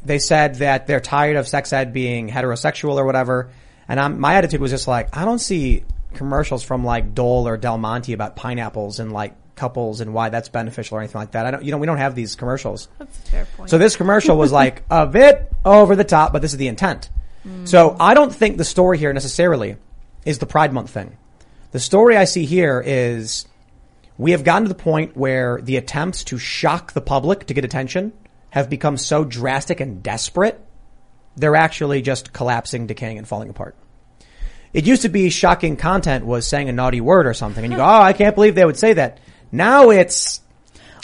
they 0.04 0.18
said 0.18 0.56
that 0.56 0.86
they're 0.86 1.00
tired 1.00 1.36
of 1.36 1.48
sex 1.48 1.72
ed 1.72 1.94
being 1.94 2.28
heterosexual 2.28 2.96
or 2.96 3.06
whatever. 3.06 3.50
And 3.88 3.98
I'm, 3.98 4.20
my 4.20 4.34
attitude 4.34 4.60
was 4.60 4.72
just 4.72 4.86
like, 4.86 5.16
I 5.16 5.24
don't 5.24 5.38
see 5.38 5.84
commercials 6.14 6.62
from 6.62 6.84
like 6.84 7.14
Dole 7.14 7.46
or 7.48 7.56
Del 7.56 7.78
Monte 7.78 8.12
about 8.12 8.36
pineapples 8.36 9.00
and 9.00 9.12
like 9.12 9.34
couples 9.54 10.00
and 10.00 10.14
why 10.14 10.28
that's 10.28 10.48
beneficial 10.48 10.96
or 10.96 11.00
anything 11.00 11.20
like 11.20 11.32
that. 11.32 11.46
I 11.46 11.50
don't, 11.50 11.64
you 11.64 11.70
know, 11.70 11.78
we 11.78 11.86
don't 11.86 11.98
have 11.98 12.14
these 12.14 12.34
commercials. 12.34 12.88
That's 12.98 13.18
a 13.18 13.22
fair 13.22 13.44
point. 13.56 13.70
So 13.70 13.78
this 13.78 13.96
commercial 13.96 14.36
was 14.36 14.52
like 14.52 14.82
a 14.90 15.06
bit 15.06 15.52
over 15.64 15.96
the 15.96 16.04
top, 16.04 16.32
but 16.32 16.42
this 16.42 16.52
is 16.52 16.58
the 16.58 16.68
intent. 16.68 17.10
Mm. 17.46 17.68
So 17.68 17.96
I 17.98 18.14
don't 18.14 18.34
think 18.34 18.56
the 18.56 18.64
story 18.64 18.98
here 18.98 19.12
necessarily 19.12 19.76
is 20.24 20.38
the 20.38 20.46
Pride 20.46 20.72
Month 20.72 20.90
thing. 20.90 21.16
The 21.72 21.80
story 21.80 22.16
I 22.16 22.24
see 22.24 22.44
here 22.44 22.82
is 22.84 23.46
we 24.18 24.32
have 24.32 24.44
gotten 24.44 24.64
to 24.64 24.68
the 24.68 24.74
point 24.74 25.16
where 25.16 25.60
the 25.62 25.76
attempts 25.76 26.24
to 26.24 26.38
shock 26.38 26.92
the 26.92 27.00
public 27.00 27.46
to 27.46 27.54
get 27.54 27.64
attention 27.64 28.12
have 28.50 28.68
become 28.68 28.96
so 28.96 29.24
drastic 29.24 29.80
and 29.80 30.02
desperate, 30.02 30.60
they're 31.36 31.56
actually 31.56 32.02
just 32.02 32.32
collapsing, 32.32 32.86
decaying, 32.86 33.16
and 33.16 33.26
falling 33.26 33.48
apart. 33.48 33.74
It 34.72 34.86
used 34.86 35.02
to 35.02 35.08
be 35.08 35.28
shocking 35.30 35.76
content 35.76 36.24
was 36.24 36.46
saying 36.46 36.68
a 36.68 36.72
naughty 36.72 37.00
word 37.00 37.26
or 37.26 37.34
something, 37.34 37.64
and 37.64 37.72
you 37.72 37.78
go, 37.78 37.84
"Oh, 37.84 38.02
I 38.02 38.12
can't 38.12 38.34
believe 38.34 38.54
they 38.54 38.64
would 38.64 38.78
say 38.78 38.94
that." 38.94 39.18
Now 39.50 39.90
it's 39.90 40.40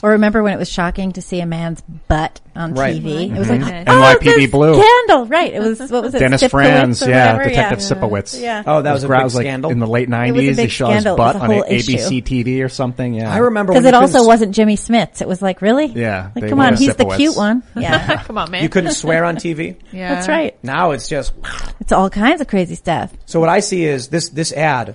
Or 0.01 0.11
remember 0.11 0.44
when 0.44 0.53
it 0.53 0.59
was 0.59 0.70
shocking 0.70 1.11
to 1.12 1.22
see 1.22 1.40
a 1.40 1.46
man's 1.46 1.80
butt 1.80 2.40
on 2.55 2.74
Right. 2.74 3.03
TV? 3.03 3.30
Right. 3.30 3.36
It 3.36 3.38
was 3.40 3.51
like, 3.51 3.61
Mhm. 3.62 3.84
oh, 3.88 3.92
NYPD 4.01 4.46
Blue. 4.46 4.80
Scandal, 4.80 5.26
right? 5.26 5.53
It 5.53 5.61
was 5.61 5.80
what 5.90 6.05
was 6.05 6.14
it? 6.14 6.20
Dennis 6.20 6.40
Sipkowitz 6.40 6.51
Franz, 6.51 7.03
or 7.03 7.11
yeah, 7.11 7.32
whatever? 7.32 7.49
Detective 7.51 7.80
yeah. 7.80 7.86
Sipowicz. 7.96 8.40
Yeah. 8.40 8.62
oh, 8.64 8.82
that 8.82 8.92
was 8.92 9.03
a 9.03 9.07
Grau- 9.09 9.18
big 9.18 9.24
was 9.24 9.34
like 9.34 9.42
scandal. 9.46 9.70
in 9.72 9.80
the 9.80 9.88
late 9.88 10.09
was 10.09 10.14
a 10.14 10.18
90s. 10.20 10.57
They 10.57 10.62
big 10.62 10.70
show 10.70 10.86
his. 10.90 11.05
It 11.05 11.09
was 11.09 11.16
butt 11.16 11.34
a 11.34 11.38
on 11.40 11.51
whole 11.51 11.64
ABC 11.64 12.22
TV 12.22 12.62
or 12.64 12.68
something. 12.68 13.14
Yeah, 13.14 13.32
I 13.34 13.38
remember 13.38 13.72
Because 13.72 13.86
when 13.86 13.94
it 13.94 13.96
also 13.96 14.12
couldn't- 14.18 14.26
wasn't 14.28 14.55
Jimmy 14.55 14.76
Smits. 14.76 15.20
It 15.20 15.26
was 15.26 15.42
like, 15.42 15.62
really? 15.62 15.86
Yeah, 15.86 16.28
Like, 16.36 16.49
come 16.49 16.61
on, 16.61 16.74
were 16.74 16.78
he's 16.78 16.94
the 16.94 17.05
cute 17.16 17.36
one. 17.36 17.64
Yeah. 17.76 18.22
Come 18.24 18.38
on, 18.38 18.51
man. 18.53 18.62
You 18.62 18.68
couldn't 18.68 18.92
swear 18.92 19.24
on 19.24 19.34
TV. 19.36 19.74
Yeah. 19.92 20.14
That's 20.14 20.28
right. 20.28 20.57
Now 20.62 20.92
it's 20.92 21.09
just. 21.09 21.32
It's 21.80 21.92
all 21.92 22.11
kinds 22.11 22.40
of 22.42 22.46
crazy 22.49 22.74
stuff. 22.74 23.11
So 23.24 23.40
what 23.40 23.49
I 23.49 23.61
see 23.61 23.84
is 23.84 24.09
this 24.09 24.28
this 24.28 24.53
ad. 24.53 24.94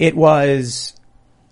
It 0.00 0.16
was, 0.16 0.94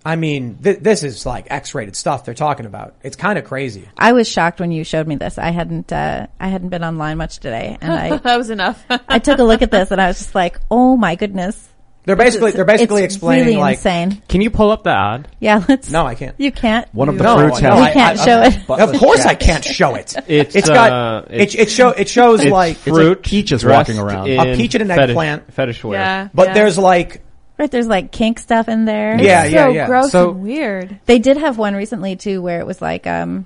I 0.05 0.15
mean, 0.17 0.59
th- 0.61 0.79
this 0.79 1.03
is 1.03 1.25
like 1.25 1.47
X-rated 1.49 1.95
stuff 1.95 2.25
they're 2.25 2.33
talking 2.35 2.67
about. 2.67 2.93
It's 3.01 3.15
kind 3.15 3.39
of 3.39 3.45
crazy. 3.45 3.89
I 3.97 4.11
was 4.13 4.27
shocked 4.29 4.59
when 4.59 4.71
you 4.71 4.83
showed 4.83 5.07
me 5.07 5.15
this. 5.15 5.37
I 5.39 5.49
hadn't, 5.49 5.91
uh, 5.91 6.27
I 6.39 6.47
hadn't 6.47 6.69
been 6.69 6.83
online 6.83 7.17
much 7.17 7.39
today 7.39 7.77
and 7.81 7.91
I, 7.91 8.17
that 8.23 8.37
was 8.37 8.51
enough. 8.51 8.85
I 8.89 9.17
took 9.19 9.39
a 9.39 9.43
look 9.43 9.63
at 9.63 9.71
this 9.71 9.89
and 9.91 9.99
I 9.99 10.07
was 10.07 10.19
just 10.19 10.35
like, 10.35 10.59
oh 10.69 10.95
my 10.95 11.15
goodness. 11.15 11.69
They're 12.03 12.15
basically 12.15 12.49
is- 12.49 12.55
they're 12.55 12.65
basically 12.65 13.01
it's 13.03 13.15
explaining 13.15 13.45
really 13.47 13.57
like 13.57 13.77
insane. 13.77 14.21
Can 14.29 14.41
you 14.41 14.51
pull 14.51 14.69
up 14.69 14.83
the 14.83 14.91
ad? 14.91 15.27
Yeah, 15.39 15.65
let's. 15.67 15.89
no, 15.89 16.05
I 16.05 16.13
can't. 16.13 16.35
You 16.39 16.51
can't. 16.51 16.87
One 16.93 17.09
of 17.09 17.17
the 17.17 17.23
No, 17.23 17.35
fruits 17.39 17.59
no, 17.63 17.71
has 17.71 17.79
You 17.79 17.85
I- 17.85 17.93
can't 17.93 18.19
I- 18.19 18.23
show 18.25 18.41
it. 18.43 18.69
Of 18.93 18.99
course, 18.99 19.25
I 19.25 19.33
can't 19.33 19.65
show 19.65 19.95
it. 19.95 20.13
It's, 20.27 20.55
it's 20.55 20.69
got 20.69 20.91
uh, 20.91 21.25
it, 21.31 21.41
it's- 21.41 21.55
it 21.55 21.71
show 21.71 21.89
it 21.89 22.07
shows 22.07 22.41
It's 22.41 22.51
like 22.51 22.77
fruit 22.77 23.23
peaches 23.23 23.61
dressed 23.61 23.89
walking 23.89 23.99
around. 23.99 24.27
in 24.27 24.39
A 24.39 24.55
peach 24.55 24.75
and 24.75 24.83
an 24.83 24.89
fetish- 24.89 25.09
eggplant. 25.09 25.51
fetish 25.51 25.83
wear. 25.83 25.99
yeah. 25.99 26.29
but 26.31 26.49
yeah. 26.49 26.53
there's 26.53 26.77
like 26.77 27.24
Right, 27.57 27.71
there's 27.71 27.87
like 27.87 28.11
kink 28.11 28.39
stuff 28.39 28.67
in 28.67 28.85
there. 28.85 29.19
Yeah, 29.21 29.43
so 29.43 29.49
yeah, 29.49 29.67
yeah. 29.69 29.87
gross 29.87 30.11
So- 30.11 30.31
and 30.31 30.41
weird. 30.43 30.99
They 31.05 31.19
did 31.19 31.37
have 31.37 31.57
one 31.57 31.73
recently 31.75 32.15
too 32.15 32.41
where 32.41 32.59
it 32.59 32.65
was 32.67 32.81
like, 32.81 33.07
um, 33.07 33.45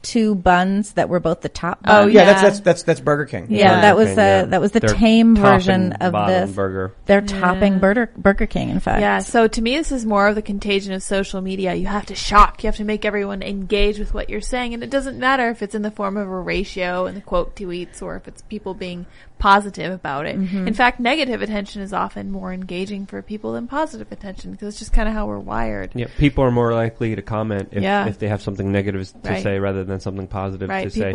two 0.00 0.36
buns 0.36 0.92
that 0.92 1.08
were 1.08 1.18
both 1.18 1.40
the 1.40 1.48
top 1.48 1.80
Oh, 1.84 2.06
yeah, 2.06 2.20
Yeah. 2.20 2.24
that's 2.26 2.42
that's 2.42 2.60
that's 2.60 2.82
that's 2.84 3.00
Burger 3.00 3.24
King. 3.26 3.48
Yeah, 3.50 3.68
Burger 3.70 3.80
that 3.80 3.96
was 3.96 4.06
King, 4.06 4.14
the 4.16 4.22
yeah. 4.22 4.44
that 4.44 4.60
was 4.60 4.70
the 4.70 4.78
They're 4.80 4.94
tame 4.94 5.34
version 5.34 5.92
and 5.92 6.02
of 6.02 6.12
bottom 6.12 6.46
this. 6.46 6.54
burger. 6.54 6.94
They're 7.06 7.20
topping 7.20 7.80
Burger 7.80 8.08
Burger 8.16 8.46
King, 8.46 8.70
in 8.70 8.78
fact. 8.78 9.00
Yeah, 9.00 9.18
so 9.18 9.48
to 9.48 9.60
me, 9.60 9.76
this 9.76 9.90
is 9.90 10.06
more 10.06 10.28
of 10.28 10.36
the 10.36 10.40
contagion 10.40 10.92
of 10.92 11.02
social 11.02 11.40
media. 11.40 11.74
You 11.74 11.88
have 11.88 12.06
to 12.06 12.14
shock. 12.14 12.62
You 12.62 12.68
have 12.68 12.76
to 12.76 12.84
make 12.84 13.04
everyone 13.04 13.42
engage 13.42 13.98
with 13.98 14.14
what 14.14 14.30
you're 14.30 14.40
saying. 14.40 14.72
And 14.72 14.84
it 14.84 14.88
doesn't 14.90 15.18
matter 15.18 15.50
if 15.50 15.62
it's 15.62 15.74
in 15.74 15.82
the 15.82 15.90
form 15.90 16.16
of 16.16 16.28
a 16.28 16.40
ratio 16.40 17.06
and 17.06 17.16
the 17.16 17.20
quote 17.20 17.56
tweets 17.56 18.00
or 18.00 18.14
if 18.14 18.28
it's 18.28 18.40
people 18.42 18.74
being 18.74 19.04
positive 19.38 19.92
about 19.92 20.26
it. 20.26 20.38
Mm-hmm. 20.38 20.68
In 20.68 20.74
fact, 20.74 21.00
negative 21.00 21.42
attention 21.42 21.82
is 21.82 21.92
often 21.92 22.30
more 22.30 22.52
engaging 22.52 23.06
for 23.06 23.22
people 23.22 23.52
than 23.52 23.66
positive 23.68 24.10
attention 24.12 24.52
because 24.52 24.68
it's 24.68 24.78
just 24.78 24.92
kind 24.92 25.08
of 25.08 25.14
how 25.14 25.26
we're 25.26 25.38
wired. 25.38 25.90
Yeah, 25.94 26.06
people 26.18 26.44
are 26.44 26.50
more 26.50 26.74
likely 26.74 27.14
to 27.16 27.22
comment 27.22 27.68
if, 27.72 27.82
Yeah. 27.82 28.06
if 28.06 28.18
they 28.18 28.28
have 28.28 28.42
something 28.42 28.70
negative 28.72 29.10
to 29.22 29.30
Right. 29.30 29.42
say 29.42 29.58
rather 29.58 29.84
than 29.84 30.00
something 30.00 30.26
positive 30.26 30.68
Right? 30.68 30.84
to 30.84 30.90
say. 30.90 31.14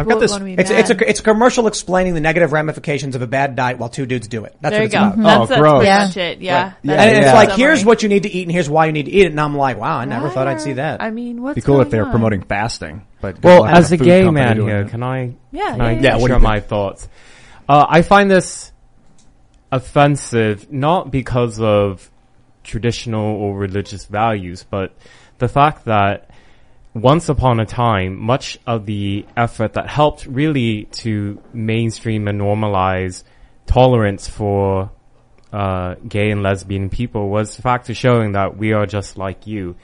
I've 0.00 0.06
got 0.06 0.20
this. 0.20 0.32
It's 0.40 0.70
it's 0.70 0.90
a 0.90 1.10
it's 1.10 1.18
a 1.18 1.22
commercial 1.24 1.66
explaining 1.66 2.14
the 2.14 2.20
negative 2.20 2.52
ramifications 2.52 3.16
of 3.16 3.22
a 3.22 3.26
bad 3.26 3.56
diet 3.56 3.78
while 3.80 3.88
two 3.88 4.06
dudes 4.06 4.28
do 4.28 4.44
it. 4.44 4.54
That's 4.60 4.72
there 4.72 4.82
what 4.82 4.82
you 4.82 4.86
it's 4.86 4.94
go. 4.94 5.00
about. 5.00 5.16
That's, 5.16 5.36
Oh, 5.40 5.46
that's 5.46 5.60
gross. 5.60 5.82
pretty 6.14 6.20
Yeah. 6.20 6.30
it. 6.30 6.40
Yeah. 6.40 6.62
Right. 6.62 6.72
That's 6.84 7.02
and 7.02 7.16
the 7.16 7.20
it's 7.26 7.34
like, 7.34 7.48
summary. 7.50 7.62
here's 7.64 7.84
what 7.84 8.02
you 8.04 8.08
need 8.08 8.22
to 8.22 8.30
eat, 8.30 8.42
and 8.42 8.52
here's 8.52 8.70
why 8.70 8.86
you 8.86 8.92
need 8.92 9.06
to 9.06 9.10
eat 9.10 9.22
it. 9.26 9.30
And 9.32 9.40
I'm 9.40 9.56
like, 9.56 9.76
wow, 9.76 9.98
I 9.98 10.04
never 10.04 10.30
thought 10.30 10.46
I'd 10.46 10.60
see 10.60 10.74
that. 10.74 11.02
I 11.02 11.10
mean, 11.10 11.42
what's 11.42 11.56
Be 11.56 11.62
cool 11.62 11.80
if 11.80 11.90
they 11.90 11.98
were 11.98 12.10
promoting 12.10 12.42
fasting. 12.42 13.02
But 13.20 13.42
Well, 13.42 13.64
as 13.64 13.90
with 13.90 14.00
a 14.00 14.04
gay 14.04 14.30
man 14.30 14.60
here, 14.60 14.84
can 14.84 15.02
I 15.02 15.32
Yeah, 15.50 15.72
can 15.72 15.80
I 15.80 15.90
yeah, 15.94 16.00
yeah. 16.00 16.12
what 16.14 16.20
do 16.20 16.26
share 16.28 16.36
you 16.36 16.42
my 16.44 16.60
thoughts? 16.60 17.08
Uh, 17.68 17.84
I 17.88 18.02
find 18.02 18.30
this 18.30 18.72
offensive 19.70 20.72
not 20.72 21.10
because 21.10 21.60
of 21.60 22.10
traditional 22.64 23.36
or 23.36 23.56
religious 23.56 24.06
values, 24.06 24.64
but 24.68 24.94
the 25.38 25.48
fact 25.48 25.84
that 25.84 26.30
once 26.94 27.28
upon 27.28 27.60
a 27.60 27.66
time, 27.66 28.18
much 28.18 28.58
of 28.66 28.86
the 28.86 29.26
effort 29.36 29.74
that 29.74 29.88
helped 29.88 30.26
really 30.26 30.84
to 30.84 31.40
mainstream 31.52 32.26
and 32.26 32.40
normalize 32.40 33.22
tolerance 33.66 34.28
for 34.28 34.90
uh, 35.52 35.94
gay 36.06 36.30
and 36.30 36.42
lesbian 36.42 36.88
people 36.88 37.28
was 37.28 37.56
the 37.56 37.62
fact 37.62 37.88
of 37.90 37.96
showing 37.96 38.32
that 38.32 38.56
we 38.56 38.72
are 38.72 38.86
just 38.86 39.18
like 39.18 39.46
you. 39.46 39.76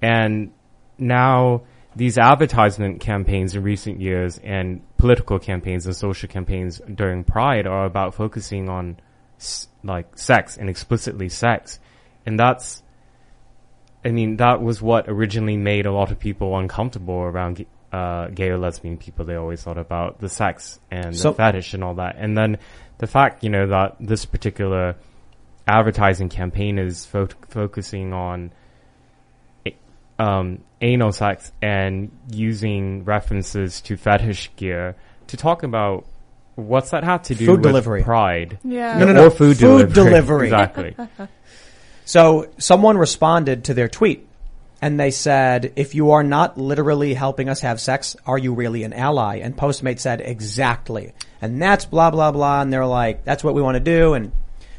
And 0.00 0.52
now 0.98 1.62
these 1.96 2.18
advertisement 2.18 3.00
campaigns 3.00 3.54
in 3.54 3.62
recent 3.62 4.00
years 4.00 4.38
and 4.42 4.82
political 5.04 5.38
campaigns 5.38 5.84
and 5.84 5.94
social 5.94 6.30
campaigns 6.30 6.80
during 6.94 7.22
Pride 7.24 7.66
are 7.66 7.84
about 7.84 8.14
focusing 8.14 8.70
on 8.70 8.96
like 9.82 10.16
sex 10.16 10.56
and 10.56 10.70
explicitly 10.70 11.28
sex. 11.28 11.78
And 12.24 12.40
that's, 12.40 12.82
I 14.02 14.12
mean, 14.12 14.38
that 14.38 14.62
was 14.62 14.80
what 14.80 15.06
originally 15.06 15.58
made 15.58 15.84
a 15.84 15.92
lot 15.92 16.10
of 16.10 16.18
people 16.18 16.56
uncomfortable 16.56 17.16
around 17.18 17.66
uh, 17.92 18.28
gay 18.28 18.48
or 18.48 18.56
lesbian 18.56 18.96
people. 18.96 19.26
They 19.26 19.34
always 19.34 19.62
thought 19.62 19.76
about 19.76 20.20
the 20.20 20.30
sex 20.30 20.80
and 20.90 21.14
So- 21.14 21.32
the 21.32 21.36
fetish 21.36 21.74
and 21.74 21.84
all 21.84 21.96
that. 21.96 22.16
And 22.18 22.34
then 22.34 22.56
the 22.96 23.06
fact, 23.06 23.44
you 23.44 23.50
know, 23.50 23.66
that 23.66 23.96
this 24.00 24.24
particular 24.24 24.96
advertising 25.68 26.30
campaign 26.30 26.78
is 26.78 27.04
fo- 27.04 27.28
focusing 27.50 28.14
on 28.14 28.52
um, 30.18 30.58
anal 30.80 31.12
sex 31.12 31.50
and 31.62 32.10
using 32.30 33.04
references 33.04 33.80
to 33.82 33.96
fetish 33.96 34.50
gear 34.56 34.96
to 35.28 35.36
talk 35.36 35.62
about 35.62 36.06
what's 36.56 36.90
that 36.90 37.02
have 37.04 37.22
to 37.24 37.34
do 37.34 37.46
Food 37.46 37.52
with 37.60 37.62
delivery. 37.62 38.02
pride? 38.02 38.58
Yeah. 38.62 38.98
No, 38.98 39.06
no, 39.06 39.12
no. 39.12 39.26
Or 39.26 39.30
food, 39.30 39.56
Food 39.58 39.92
delivery. 39.92 39.94
delivery. 39.94 40.46
exactly. 40.48 40.96
So 42.06 42.50
someone 42.58 42.98
responded 42.98 43.64
to 43.64 43.74
their 43.74 43.88
tweet 43.88 44.28
and 44.82 45.00
they 45.00 45.10
said, 45.10 45.72
if 45.76 45.94
you 45.94 46.10
are 46.10 46.22
not 46.22 46.58
literally 46.58 47.14
helping 47.14 47.48
us 47.48 47.60
have 47.60 47.80
sex, 47.80 48.14
are 48.26 48.36
you 48.36 48.52
really 48.52 48.84
an 48.84 48.92
ally? 48.92 49.36
And 49.36 49.56
Postmate 49.56 49.98
said, 50.00 50.20
exactly. 50.20 51.14
And 51.40 51.62
that's 51.62 51.86
blah, 51.86 52.10
blah, 52.10 52.30
blah. 52.30 52.60
And 52.60 52.70
they're 52.70 52.84
like, 52.84 53.24
that's 53.24 53.42
what 53.42 53.54
we 53.54 53.62
want 53.62 53.76
to 53.76 53.80
do. 53.80 54.12
And 54.12 54.32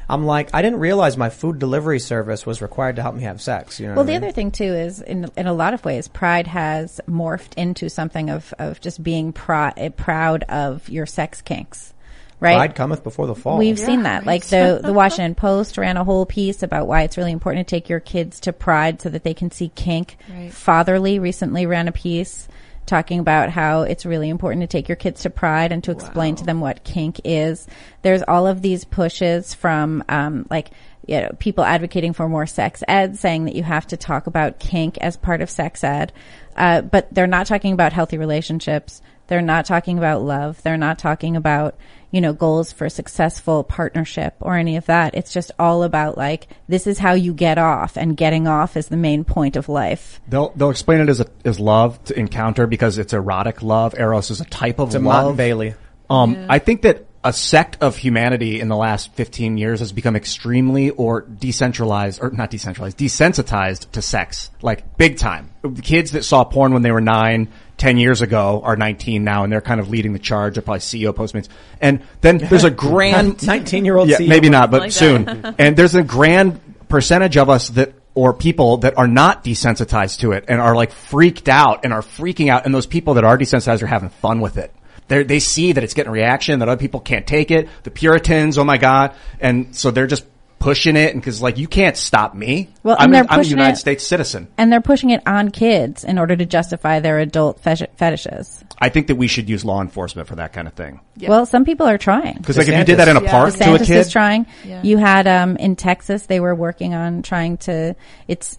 I'm 0.07 0.25
like, 0.25 0.49
I 0.53 0.61
didn't 0.61 0.79
realize 0.79 1.17
my 1.17 1.29
food 1.29 1.59
delivery 1.59 1.99
service 1.99 2.45
was 2.45 2.61
required 2.61 2.97
to 2.97 3.01
help 3.01 3.15
me 3.15 3.23
have 3.23 3.41
sex. 3.41 3.79
You 3.79 3.87
know 3.87 3.95
Well, 3.95 4.03
what 4.05 4.11
I 4.11 4.13
the 4.13 4.19
mean? 4.19 4.23
other 4.23 4.31
thing 4.33 4.51
too 4.51 4.63
is, 4.73 5.01
in 5.01 5.29
in 5.35 5.47
a 5.47 5.53
lot 5.53 5.73
of 5.73 5.83
ways, 5.83 6.07
pride 6.07 6.47
has 6.47 7.01
morphed 7.09 7.55
into 7.57 7.89
something 7.89 8.29
of 8.29 8.53
of 8.59 8.79
just 8.81 9.01
being 9.03 9.33
pri- 9.33 9.73
eh, 9.77 9.89
proud 9.89 10.43
of 10.43 10.87
your 10.89 11.05
sex 11.05 11.41
kinks, 11.41 11.93
right? 12.39 12.55
Pride 12.55 12.75
cometh 12.75 13.03
before 13.03 13.25
the 13.27 13.35
fall. 13.35 13.57
We've 13.57 13.79
seen 13.79 14.03
that. 14.03 14.25
Like 14.25 14.45
the 14.45 14.79
the 14.83 14.93
Washington 14.93 15.33
Post 15.35 15.77
ran 15.77 15.97
a 15.97 16.03
whole 16.03 16.25
piece 16.25 16.61
about 16.63 16.87
why 16.87 17.01
it's 17.01 17.17
really 17.17 17.31
important 17.31 17.67
to 17.67 17.75
take 17.75 17.89
your 17.89 17.99
kids 17.99 18.39
to 18.41 18.53
Pride 18.53 19.01
so 19.01 19.09
that 19.09 19.23
they 19.23 19.33
can 19.33 19.49
see 19.51 19.69
kink. 19.69 20.17
Right. 20.29 20.51
Fatherly 20.53 21.17
recently 21.19 21.65
ran 21.65 21.87
a 21.87 21.91
piece 21.91 22.47
talking 22.85 23.19
about 23.19 23.49
how 23.49 23.81
it's 23.81 24.05
really 24.05 24.29
important 24.29 24.61
to 24.61 24.67
take 24.67 24.87
your 24.87 24.95
kids 24.95 25.21
to 25.21 25.29
Pride 25.29 25.71
and 25.71 25.83
to 25.83 25.91
explain 25.91 26.35
to 26.35 26.45
them 26.45 26.59
what 26.59 26.83
kink 26.83 27.21
is. 27.23 27.67
There's 28.01 28.23
all 28.27 28.47
of 28.47 28.61
these 28.61 28.85
pushes 28.85 29.53
from 29.53 30.03
um, 30.07 30.45
like 30.49 30.71
you 31.07 31.21
know, 31.21 31.29
people 31.39 31.63
advocating 31.63 32.13
for 32.13 32.27
more 32.27 32.47
sex 32.47 32.83
ed, 32.87 33.17
saying 33.17 33.45
that 33.45 33.55
you 33.55 33.63
have 33.63 33.87
to 33.87 33.97
talk 33.97 34.27
about 34.27 34.59
kink 34.59 34.97
as 34.99 35.17
part 35.17 35.41
of 35.41 35.49
sex 35.49 35.83
ed. 35.83 36.11
Uh, 36.55 36.81
but 36.81 37.13
they're 37.13 37.27
not 37.27 37.47
talking 37.47 37.73
about 37.73 37.93
healthy 37.93 38.17
relationships. 38.17 39.01
They're 39.27 39.41
not 39.41 39.65
talking 39.65 39.97
about 39.97 40.21
love. 40.21 40.61
They're 40.63 40.77
not 40.77 40.99
talking 40.99 41.35
about, 41.35 41.75
you 42.15 42.21
know, 42.21 42.31
goals 42.31 42.71
for 42.71 42.85
a 42.85 42.89
successful 42.89 43.63
partnership 43.63 44.35
or 44.39 44.55
any 44.55 44.77
of 44.77 44.85
that. 44.85 45.15
It's 45.15 45.33
just 45.33 45.51
all 45.59 45.83
about 45.83 46.17
like, 46.17 46.47
this 46.69 46.87
is 46.87 46.97
how 46.97 47.13
you 47.13 47.33
get 47.33 47.57
off 47.57 47.97
and 47.97 48.15
getting 48.15 48.47
off 48.47 48.77
is 48.77 48.87
the 48.87 48.95
main 48.95 49.25
point 49.25 49.57
of 49.57 49.67
life. 49.67 50.21
They'll 50.29 50.53
they'll 50.55 50.69
explain 50.69 51.01
it 51.01 51.09
as 51.09 51.19
a, 51.19 51.27
as 51.43 51.59
love 51.59 52.01
to 52.05 52.17
encounter 52.17 52.67
because 52.67 52.97
it's 52.97 53.11
erotic 53.11 53.61
love. 53.61 53.95
Eros 53.99 54.31
is 54.31 54.39
a 54.39 54.45
type 54.45 54.79
of 54.79 54.87
It's 54.87 54.95
love. 54.95 55.03
Motte 55.03 55.27
and 55.27 55.37
Bailey. 55.37 55.75
Um, 56.09 56.45
I 56.49 56.59
think 56.59 56.83
that 56.83 57.05
a 57.25 57.33
sect 57.33 57.81
of 57.81 57.97
humanity 57.97 58.61
in 58.61 58.67
the 58.67 58.75
last 58.75 59.11
15 59.15 59.57
years 59.57 59.79
has 59.79 59.91
become 59.91 60.15
extremely 60.15 60.91
or 60.91 61.21
decentralized, 61.21 62.21
or 62.21 62.29
not 62.29 62.51
decentralized, 62.51 62.99
desensitized 62.99 63.91
to 63.93 64.01
sex. 64.03 64.51
Like, 64.61 64.95
big 64.95 65.17
time. 65.17 65.49
The 65.63 65.81
kids 65.81 66.11
that 66.11 66.23
saw 66.23 66.43
porn 66.43 66.71
when 66.71 66.83
they 66.83 66.91
were 66.91 67.01
nine, 67.01 67.51
10 67.77 67.97
years 67.97 68.21
ago 68.21 68.61
are 68.63 68.75
19 68.75 69.23
now 69.23 69.43
and 69.43 69.51
they're 69.51 69.61
kind 69.61 69.79
of 69.79 69.89
leading 69.89 70.13
the 70.13 70.19
charge. 70.19 70.55
They're 70.55 70.63
probably 70.63 70.79
CEO 70.79 71.13
Postmates. 71.13 71.49
And 71.81 72.01
then 72.21 72.37
there's 72.37 72.63
a 72.63 72.71
grand 72.87 73.43
19 73.47 73.85
year 73.85 73.97
old 73.97 74.09
yeah, 74.09 74.17
CEO. 74.17 74.27
maybe 74.27 74.49
not, 74.49 74.71
but 74.71 74.81
Like 74.81 74.91
soon. 74.91 75.27
and 75.57 75.75
there's 75.75 75.95
a 75.95 76.03
grand 76.03 76.59
percentage 76.87 77.37
of 77.37 77.49
us 77.49 77.69
that, 77.69 77.93
or 78.13 78.33
people 78.33 78.77
that 78.77 78.97
are 78.97 79.07
not 79.09 79.43
desensitized 79.43 80.19
to 80.19 80.31
it 80.31 80.45
and 80.47 80.61
are 80.61 80.73
like 80.73 80.91
freaked 80.91 81.49
out 81.49 81.83
and 81.83 81.91
are 81.91 82.01
freaking 82.01 82.49
out. 82.49 82.65
And 82.65 82.73
those 82.73 82.85
people 82.85 83.15
that 83.15 83.25
are 83.25 83.37
desensitized 83.37 83.81
are 83.81 83.87
having 83.87 84.09
fun 84.09 84.39
with 84.39 84.57
it. 84.57 84.73
They 85.07 85.23
they 85.23 85.39
see 85.39 85.73
that 85.73 85.83
it's 85.83 85.93
getting 85.93 86.09
a 86.09 86.13
reaction 86.13 86.59
that 86.59 86.69
other 86.69 86.79
people 86.79 86.99
can't 86.99 87.27
take 87.27 87.51
it. 87.51 87.67
The 87.83 87.91
Puritans, 87.91 88.57
oh 88.57 88.63
my 88.63 88.77
god, 88.77 89.13
and 89.39 89.75
so 89.75 89.91
they're 89.91 90.07
just 90.07 90.25
pushing 90.59 90.95
it 90.95 91.13
and 91.13 91.21
because 91.21 91.41
like 91.41 91.57
you 91.57 91.67
can't 91.67 91.95
stop 91.95 92.33
me. 92.33 92.69
Well, 92.83 92.95
I'm, 92.97 93.13
and 93.13 93.25
a, 93.25 93.29
they're 93.29 93.31
I'm 93.33 93.39
a 93.41 93.43
United 93.43 93.73
it- 93.73 93.77
States 93.77 94.05
citizen. 94.07 94.47
And 94.57 94.71
they're 94.71 94.81
pushing 94.81 95.09
it 95.11 95.21
on 95.27 95.51
kids 95.51 96.03
in 96.03 96.17
order 96.17 96.35
to 96.35 96.45
justify 96.45 96.99
their 96.99 97.19
adult 97.19 97.59
fetish- 97.59 97.87
fetishes. 97.97 98.63
I 98.79 98.89
think 98.89 99.07
that 99.07 99.15
we 99.15 99.27
should 99.27 99.49
use 99.49 99.63
law 99.63 99.81
enforcement 99.81 100.27
for 100.27 100.35
that 100.37 100.53
kind 100.53 100.67
of 100.67 100.73
thing. 100.73 100.99
Yeah. 101.17 101.29
Well, 101.29 101.45
some 101.45 101.65
people 101.65 101.87
are 101.87 101.97
trying. 101.97 102.37
Because 102.37 102.57
like 102.57 102.67
if 102.67 102.77
you 102.77 102.83
did 102.83 102.97
that 102.97 103.07
in 103.07 103.17
a 103.17 103.21
Yeah. 103.23 103.31
park 103.31 103.53
to 103.53 103.59
a 103.75 103.77
DeSantis 103.77 103.85
kid, 103.87 103.97
is 103.97 104.11
trying. 104.11 104.45
Yeah. 104.65 104.81
You 104.83 104.97
had 104.97 105.27
um, 105.27 105.55
in 105.57 105.75
Texas, 105.75 106.25
they 106.25 106.39
were 106.39 106.55
working 106.55 106.93
on 106.93 107.21
trying 107.21 107.57
to. 107.59 107.95
It's 108.27 108.57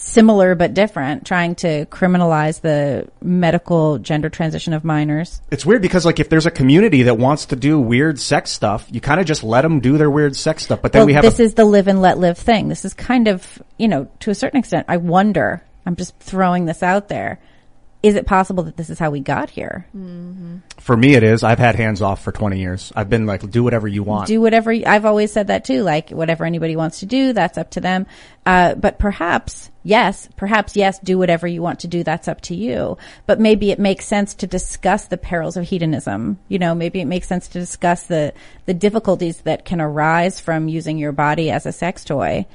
similar 0.00 0.54
but 0.54 0.72
different, 0.72 1.26
trying 1.26 1.54
to 1.54 1.84
criminalize 1.86 2.60
the 2.62 3.08
medical 3.20 3.98
gender 3.98 4.30
transition 4.30 4.72
of 4.72 4.82
minors. 4.82 5.42
It's 5.50 5.66
weird 5.66 5.82
because 5.82 6.06
like 6.06 6.18
if 6.18 6.28
there's 6.28 6.46
a 6.46 6.50
community 6.50 7.02
that 7.04 7.18
wants 7.18 7.46
to 7.46 7.56
do 7.56 7.78
weird 7.78 8.18
sex 8.18 8.50
stuff, 8.50 8.86
you 8.90 9.00
kind 9.00 9.20
of 9.20 9.26
just 9.26 9.44
let 9.44 9.62
them 9.62 9.80
do 9.80 9.98
their 9.98 10.10
weird 10.10 10.36
sex 10.36 10.64
stuff. 10.64 10.80
But 10.82 10.92
then 10.92 11.00
well, 11.00 11.06
we 11.06 11.12
have 11.12 11.22
this 11.22 11.38
a, 11.38 11.42
is 11.42 11.54
the 11.54 11.64
live 11.64 11.86
and 11.86 12.00
let 12.00 12.18
live 12.18 12.38
thing. 12.38 12.68
This 12.68 12.84
is 12.84 12.94
kind 12.94 13.28
of, 13.28 13.62
you 13.76 13.88
know, 13.88 14.08
to 14.20 14.30
a 14.30 14.34
certain 14.34 14.58
extent, 14.58 14.86
I 14.88 14.96
wonder. 14.96 15.62
I'm 15.84 15.96
just 15.96 16.18
throwing 16.18 16.64
this 16.64 16.82
out 16.82 17.08
there. 17.08 17.38
Is 18.02 18.14
it 18.14 18.26
possible 18.26 18.62
that 18.64 18.76
this 18.78 18.88
is 18.88 18.98
how 18.98 19.10
we 19.10 19.20
got 19.20 19.50
here? 19.50 19.86
for 20.78 20.96
me 20.96 21.14
it 21.14 21.22
is. 21.22 21.42
I've 21.42 21.58
had 21.58 21.74
hands 21.74 22.00
off 22.00 22.22
for 22.22 22.32
20 22.32 22.58
years. 22.58 22.92
I've 22.96 23.10
been 23.10 23.26
like, 23.26 23.48
do 23.50 23.62
whatever 23.62 23.86
you 23.86 24.02
want. 24.02 24.26
do 24.26 24.40
whatever 24.40 24.72
I've 24.72 25.04
always 25.04 25.32
said 25.32 25.48
that 25.48 25.64
too. 25.64 25.82
Like 25.82 26.10
whatever 26.10 26.44
anybody 26.44 26.76
wants 26.76 27.00
to 27.00 27.06
do, 27.06 27.32
that's 27.34 27.58
up 27.58 27.70
to 27.72 27.80
them. 27.80 28.06
Uh, 28.46 28.74
but 28.74 28.98
perhaps 28.98 29.70
yes, 29.82 30.28
perhaps 30.36 30.76
yes, 30.76 30.98
do 30.98 31.18
whatever 31.18 31.46
you 31.46 31.60
want 31.60 31.80
to 31.80 31.88
do. 31.88 32.02
That's 32.02 32.26
up 32.28 32.40
to 32.42 32.54
you. 32.54 32.96
But 33.26 33.38
maybe 33.38 33.70
it 33.70 33.78
makes 33.78 34.06
sense 34.06 34.34
to 34.34 34.46
discuss 34.46 35.06
the 35.06 35.18
perils 35.18 35.58
of 35.58 35.64
hedonism. 35.64 36.38
You 36.48 36.58
know, 36.58 36.74
maybe 36.74 37.00
it 37.00 37.06
makes 37.06 37.28
sense 37.28 37.48
to 37.48 37.60
discuss 37.60 38.06
the 38.06 38.32
the 38.64 38.74
difficulties 38.74 39.42
that 39.42 39.66
can 39.66 39.80
arise 39.80 40.40
from 40.40 40.68
using 40.68 40.96
your 40.96 41.12
body 41.12 41.50
as 41.50 41.66
a 41.66 41.72
sex 41.72 42.04
toy. 42.04 42.46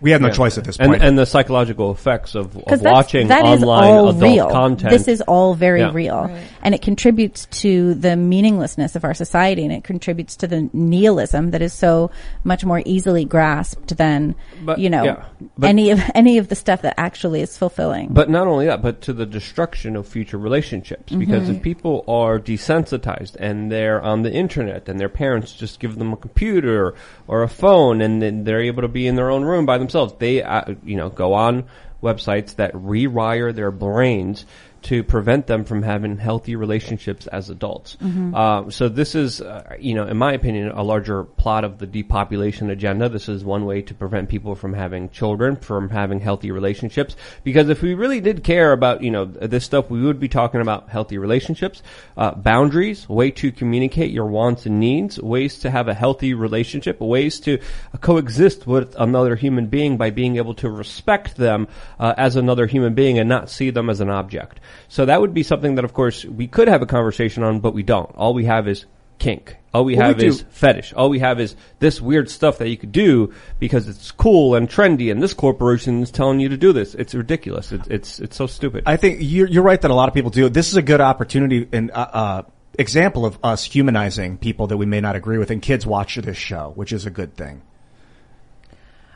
We 0.00 0.10
have 0.12 0.20
no 0.20 0.30
choice 0.30 0.56
at 0.58 0.64
this 0.64 0.78
and, 0.78 0.90
point. 0.92 1.02
and 1.02 1.18
the 1.18 1.26
psychological 1.26 1.90
effects 1.90 2.34
of, 2.34 2.56
of 2.56 2.82
watching 2.82 3.28
that 3.28 3.44
is 3.44 3.62
online 3.62 3.84
all 3.90 4.08
adult 4.10 4.22
real. 4.22 4.48
content. 4.50 4.90
This 4.90 5.08
is 5.08 5.20
all 5.22 5.54
very 5.54 5.80
Yeah. 5.80 5.90
real, 5.92 6.36
and 6.62 6.74
it 6.74 6.82
contributes 6.82 7.46
to 7.62 7.94
the 7.94 8.16
meaninglessness 8.16 8.96
of 8.96 9.04
our 9.04 9.14
society, 9.14 9.62
and 9.64 9.72
it 9.72 9.84
contributes 9.84 10.36
to 10.36 10.46
the 10.46 10.68
nihilism 10.72 11.50
that 11.50 11.62
is 11.62 11.72
so 11.72 12.10
much 12.44 12.64
more 12.64 12.82
easily 12.84 13.24
grasped 13.24 13.96
than 13.96 14.34
But- 14.64 14.78
you 14.78 14.90
know 14.90 15.04
yeah. 15.04 15.24
Any 15.62 15.90
of 15.90 16.00
any 16.14 16.38
of 16.38 16.48
the 16.48 16.54
stuff 16.54 16.82
that 16.82 16.94
actually 16.98 17.40
is 17.42 17.56
fulfilling. 17.58 18.08
But 18.12 18.30
not 18.30 18.46
only 18.46 18.66
that, 18.66 18.82
but 18.82 19.00
to 19.02 19.12
the 19.12 19.26
destruction 19.26 19.96
of 19.96 20.06
future 20.06 20.38
relationships. 20.38 21.12
Because 21.12 21.42
Mm-hmm. 21.44 21.56
if 21.56 21.62
people 21.62 22.04
are 22.08 22.38
desensitized 22.38 23.36
and 23.38 23.70
they're 23.70 24.00
on 24.02 24.22
the 24.22 24.32
internet 24.32 24.88
and 24.88 24.98
their 24.98 25.08
parents 25.08 25.52
just 25.52 25.80
give 25.80 25.96
them 25.98 26.12
a 26.12 26.16
computer 26.16 26.94
or 27.28 27.42
a 27.42 27.48
phone 27.48 28.00
and 28.00 28.20
then 28.22 28.44
they're 28.44 28.60
able 28.60 28.82
to 28.82 28.88
be 28.88 29.06
in 29.06 29.16
their 29.16 29.30
own 29.30 29.42
room 29.44 29.66
by 29.66 29.76
themselves, 29.78 29.89
they, 30.18 30.42
uh, 30.42 30.74
you 30.84 30.96
know, 30.96 31.08
go 31.08 31.34
on 31.34 31.64
websites 32.02 32.56
that 32.56 32.72
rewire 32.72 33.54
their 33.54 33.70
brains 33.70 34.46
to 34.82 35.04
prevent 35.04 35.46
them 35.46 35.64
from 35.64 35.82
having 35.82 36.16
healthy 36.16 36.56
relationships 36.56 37.26
as 37.26 37.50
adults. 37.50 37.96
Mm-hmm. 37.96 38.34
Um, 38.34 38.70
so 38.70 38.88
this 38.88 39.14
is, 39.14 39.40
uh, 39.40 39.76
you 39.78 39.94
know, 39.94 40.06
in 40.06 40.16
my 40.16 40.32
opinion, 40.32 40.70
a 40.70 40.82
larger 40.82 41.24
plot 41.24 41.64
of 41.64 41.78
the 41.78 41.86
depopulation 41.86 42.70
agenda. 42.70 43.08
This 43.08 43.28
is 43.28 43.44
one 43.44 43.66
way 43.66 43.82
to 43.82 43.94
prevent 43.94 44.28
people 44.28 44.54
from 44.54 44.72
having 44.72 45.10
children, 45.10 45.56
from 45.56 45.90
having 45.90 46.20
healthy 46.20 46.50
relationships. 46.50 47.16
Because 47.44 47.68
if 47.68 47.82
we 47.82 47.94
really 47.94 48.20
did 48.20 48.42
care 48.42 48.72
about, 48.72 49.02
you 49.02 49.10
know, 49.10 49.24
this 49.24 49.64
stuff, 49.64 49.90
we 49.90 50.02
would 50.02 50.18
be 50.18 50.28
talking 50.28 50.60
about 50.60 50.88
healthy 50.88 51.18
relationships, 51.18 51.82
uh, 52.16 52.32
boundaries, 52.32 53.08
way 53.08 53.30
to 53.32 53.52
communicate 53.52 54.10
your 54.10 54.26
wants 54.26 54.66
and 54.66 54.80
needs, 54.80 55.20
ways 55.20 55.58
to 55.60 55.70
have 55.70 55.88
a 55.88 55.94
healthy 55.94 56.32
relationship, 56.34 57.00
ways 57.00 57.40
to 57.40 57.58
uh, 57.92 57.98
coexist 57.98 58.66
with 58.66 58.94
another 58.98 59.36
human 59.36 59.66
being 59.66 59.96
by 59.96 60.10
being 60.10 60.36
able 60.36 60.54
to 60.54 60.70
respect 60.70 61.36
them 61.36 61.68
uh, 61.98 62.14
as 62.16 62.36
another 62.36 62.66
human 62.66 62.94
being 62.94 63.18
and 63.18 63.28
not 63.28 63.50
see 63.50 63.70
them 63.70 63.90
as 63.90 64.00
an 64.00 64.08
object. 64.08 64.60
So 64.88 65.06
that 65.06 65.20
would 65.20 65.34
be 65.34 65.42
something 65.42 65.76
that, 65.76 65.84
of 65.84 65.92
course, 65.92 66.24
we 66.24 66.46
could 66.46 66.68
have 66.68 66.82
a 66.82 66.86
conversation 66.86 67.42
on, 67.42 67.60
but 67.60 67.74
we 67.74 67.82
don't. 67.82 68.10
All 68.16 68.34
we 68.34 68.44
have 68.44 68.68
is 68.68 68.86
kink. 69.18 69.56
All 69.72 69.84
we 69.84 69.94
Well, 69.94 70.08
we 70.08 70.14
have 70.14 70.22
is 70.22 70.44
fetish. 70.50 70.92
All 70.94 71.08
we 71.08 71.20
have 71.20 71.38
is 71.38 71.54
this 71.78 72.00
weird 72.00 72.28
stuff 72.28 72.58
that 72.58 72.68
you 72.68 72.76
could 72.76 72.90
do 72.90 73.32
because 73.60 73.88
it's 73.88 74.10
cool 74.10 74.56
and 74.56 74.68
trendy, 74.68 75.12
and 75.12 75.22
this 75.22 75.32
corporation 75.32 76.02
is 76.02 76.10
telling 76.10 76.40
you 76.40 76.48
to 76.48 76.56
do 76.56 76.72
this. 76.72 76.96
It's 76.96 77.14
ridiculous. 77.14 77.70
It's 77.70 77.86
it's 77.86 78.18
it's 78.18 78.36
so 78.36 78.48
stupid. 78.48 78.82
I 78.86 78.96
think 78.96 79.18
you're, 79.20 79.46
you're 79.46 79.62
right 79.62 79.80
that 79.80 79.90
a 79.90 79.94
lot 79.94 80.08
of 80.08 80.14
people 80.14 80.30
do. 80.30 80.48
This 80.48 80.68
is 80.68 80.76
a 80.76 80.82
good 80.82 81.00
opportunity 81.00 81.68
and 81.70 81.92
uh, 81.92 81.94
uh, 81.94 82.42
example 82.76 83.24
of 83.24 83.38
us 83.44 83.62
humanizing 83.62 84.38
people 84.38 84.66
that 84.68 84.76
we 84.76 84.86
may 84.86 85.00
not 85.00 85.14
agree 85.14 85.38
with, 85.38 85.52
and 85.52 85.62
kids 85.62 85.86
watch 85.86 86.16
this 86.16 86.36
show, 86.36 86.72
which 86.74 86.92
is 86.92 87.06
a 87.06 87.10
good 87.10 87.36
thing. 87.36 87.62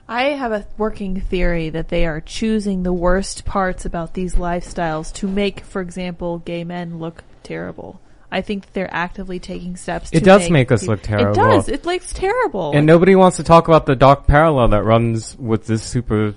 I 0.09 0.24
have 0.31 0.52
a 0.52 0.66
working 0.76 1.20
theory 1.20 1.70
that 1.70 1.89
they 1.89 2.05
are 2.06 2.20
choosing 2.20 2.82
the 2.82 2.93
worst 2.93 3.44
parts 3.44 3.85
about 3.85 4.14
these 4.14 4.35
lifestyles 4.35 5.12
to 5.14 5.28
make, 5.28 5.60
for 5.60 5.81
example, 5.81 6.39
gay 6.39 6.64
men 6.64 6.98
look 6.98 7.24
terrible. 7.43 8.01
I 8.31 8.43
think 8.43 8.72
they're 8.72 8.93
actively 8.93 9.39
taking 9.39 9.76
steps. 9.76 10.10
It 10.12 10.18
to 10.20 10.24
does 10.24 10.51
make 10.51 10.72
us 10.72 10.86
look 10.89 11.02
terrible. 11.02 11.31
It 11.31 11.35
does. 11.36 11.68
It 11.68 11.86
looks 11.86 12.12
terrible. 12.12 12.72
And 12.74 12.85
nobody 12.85 13.14
wants 13.14 13.36
to 13.39 13.44
talk 13.44 13.68
about 13.68 13.86
the 13.86 13.94
dark 13.94 14.26
parallel 14.26 14.68
that 14.68 14.82
runs 14.82 15.39
with 15.39 15.66
this 15.66 15.82
super 15.85 16.35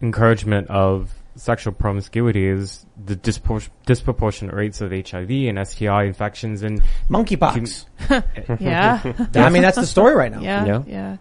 encouragement 0.00 0.68
of 0.70 1.12
sexual 1.36 1.72
promiscuity 1.72 2.46
is 2.46 2.86
the 3.04 3.16
dispor- 3.16 3.68
disproportionate 3.86 4.54
rates 4.54 4.80
of 4.80 4.90
HIV 4.92 5.30
and 5.30 5.66
STI 5.66 6.04
infections 6.04 6.62
and 6.62 6.82
monkeypox. 7.10 7.84
yeah. 8.60 9.00
I 9.34 9.50
mean, 9.50 9.62
that's 9.62 9.76
the 9.76 9.86
story 9.86 10.14
right 10.14 10.32
now. 10.32 10.40
Yeah, 10.40 10.64
Yeah. 10.64 10.82
yeah. 10.86 11.16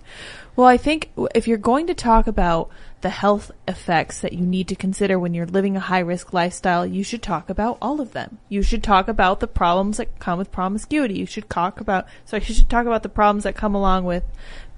Well, 0.55 0.67
I 0.67 0.77
think 0.77 1.09
if 1.33 1.47
you're 1.47 1.57
going 1.57 1.87
to 1.87 1.95
talk 1.95 2.27
about 2.27 2.69
the 3.01 3.09
health 3.09 3.51
effects 3.67 4.21
that 4.21 4.33
you 4.33 4.45
need 4.45 4.67
to 4.67 4.75
consider 4.75 5.17
when 5.17 5.33
you're 5.33 5.47
living 5.47 5.75
a 5.75 5.79
high 5.79 5.99
risk 5.99 6.31
lifestyle, 6.31 6.85
you 6.85 7.03
should 7.03 7.23
talk 7.23 7.49
about 7.49 7.79
all 7.81 7.99
of 7.99 8.13
them. 8.13 8.37
You 8.49 8.61
should 8.61 8.83
talk 8.83 9.07
about 9.07 9.39
the 9.39 9.47
problems 9.47 9.97
that 9.97 10.19
come 10.19 10.37
with 10.37 10.51
promiscuity. 10.51 11.15
You 11.15 11.25
should 11.25 11.49
talk 11.49 11.81
about, 11.81 12.05
so 12.23 12.37
you 12.37 12.43
should 12.43 12.69
talk 12.69 12.85
about 12.85 13.01
the 13.01 13.09
problems 13.09 13.45
that 13.45 13.55
come 13.55 13.73
along 13.73 14.05
with 14.05 14.23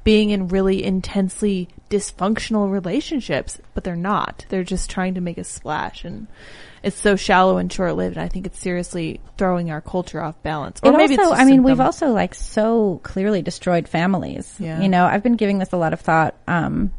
being 0.06 0.30
in 0.30 0.48
really 0.48 0.82
intensely 0.84 1.68
dysfunctional 1.90 2.72
relationships, 2.72 3.60
but 3.74 3.84
they're 3.84 3.96
not. 3.96 4.46
They're 4.50 4.64
just 4.64 4.90
trying 4.90 5.16
to 5.16 5.22
make 5.22 5.38
a 5.38 5.44
splash 5.44 6.04
and 6.04 6.28
it's 6.86 7.00
so 7.00 7.16
shallow 7.16 7.58
and 7.58 7.72
short 7.74 7.96
lived. 7.96 8.16
And 8.16 8.24
I 8.24 8.28
think 8.28 8.46
it's 8.46 8.60
seriously 8.60 9.20
throwing 9.38 9.72
our 9.72 9.82
culture 9.82 10.22
off 10.22 10.42
balance. 10.44 10.80
Or 10.84 10.94
It 10.94 10.98
maybe 10.98 11.18
also, 11.18 11.34
I 11.34 11.44
mean, 11.44 11.64
we've 11.64 11.80
also 11.80 12.12
like 12.12 12.36
so 12.36 13.00
clearly 13.02 13.42
destroyed 13.42 13.88
families. 13.88 14.56
Yeah. 14.60 14.80
You 14.82 14.88
know, 14.88 15.06
I've 15.06 15.24
been 15.24 15.36
giving 15.36 15.58
this 15.58 15.74
a 15.74 15.78
lot 15.78 15.94
of 15.94 16.02
thought, 16.02 16.36
um, 16.48 16.92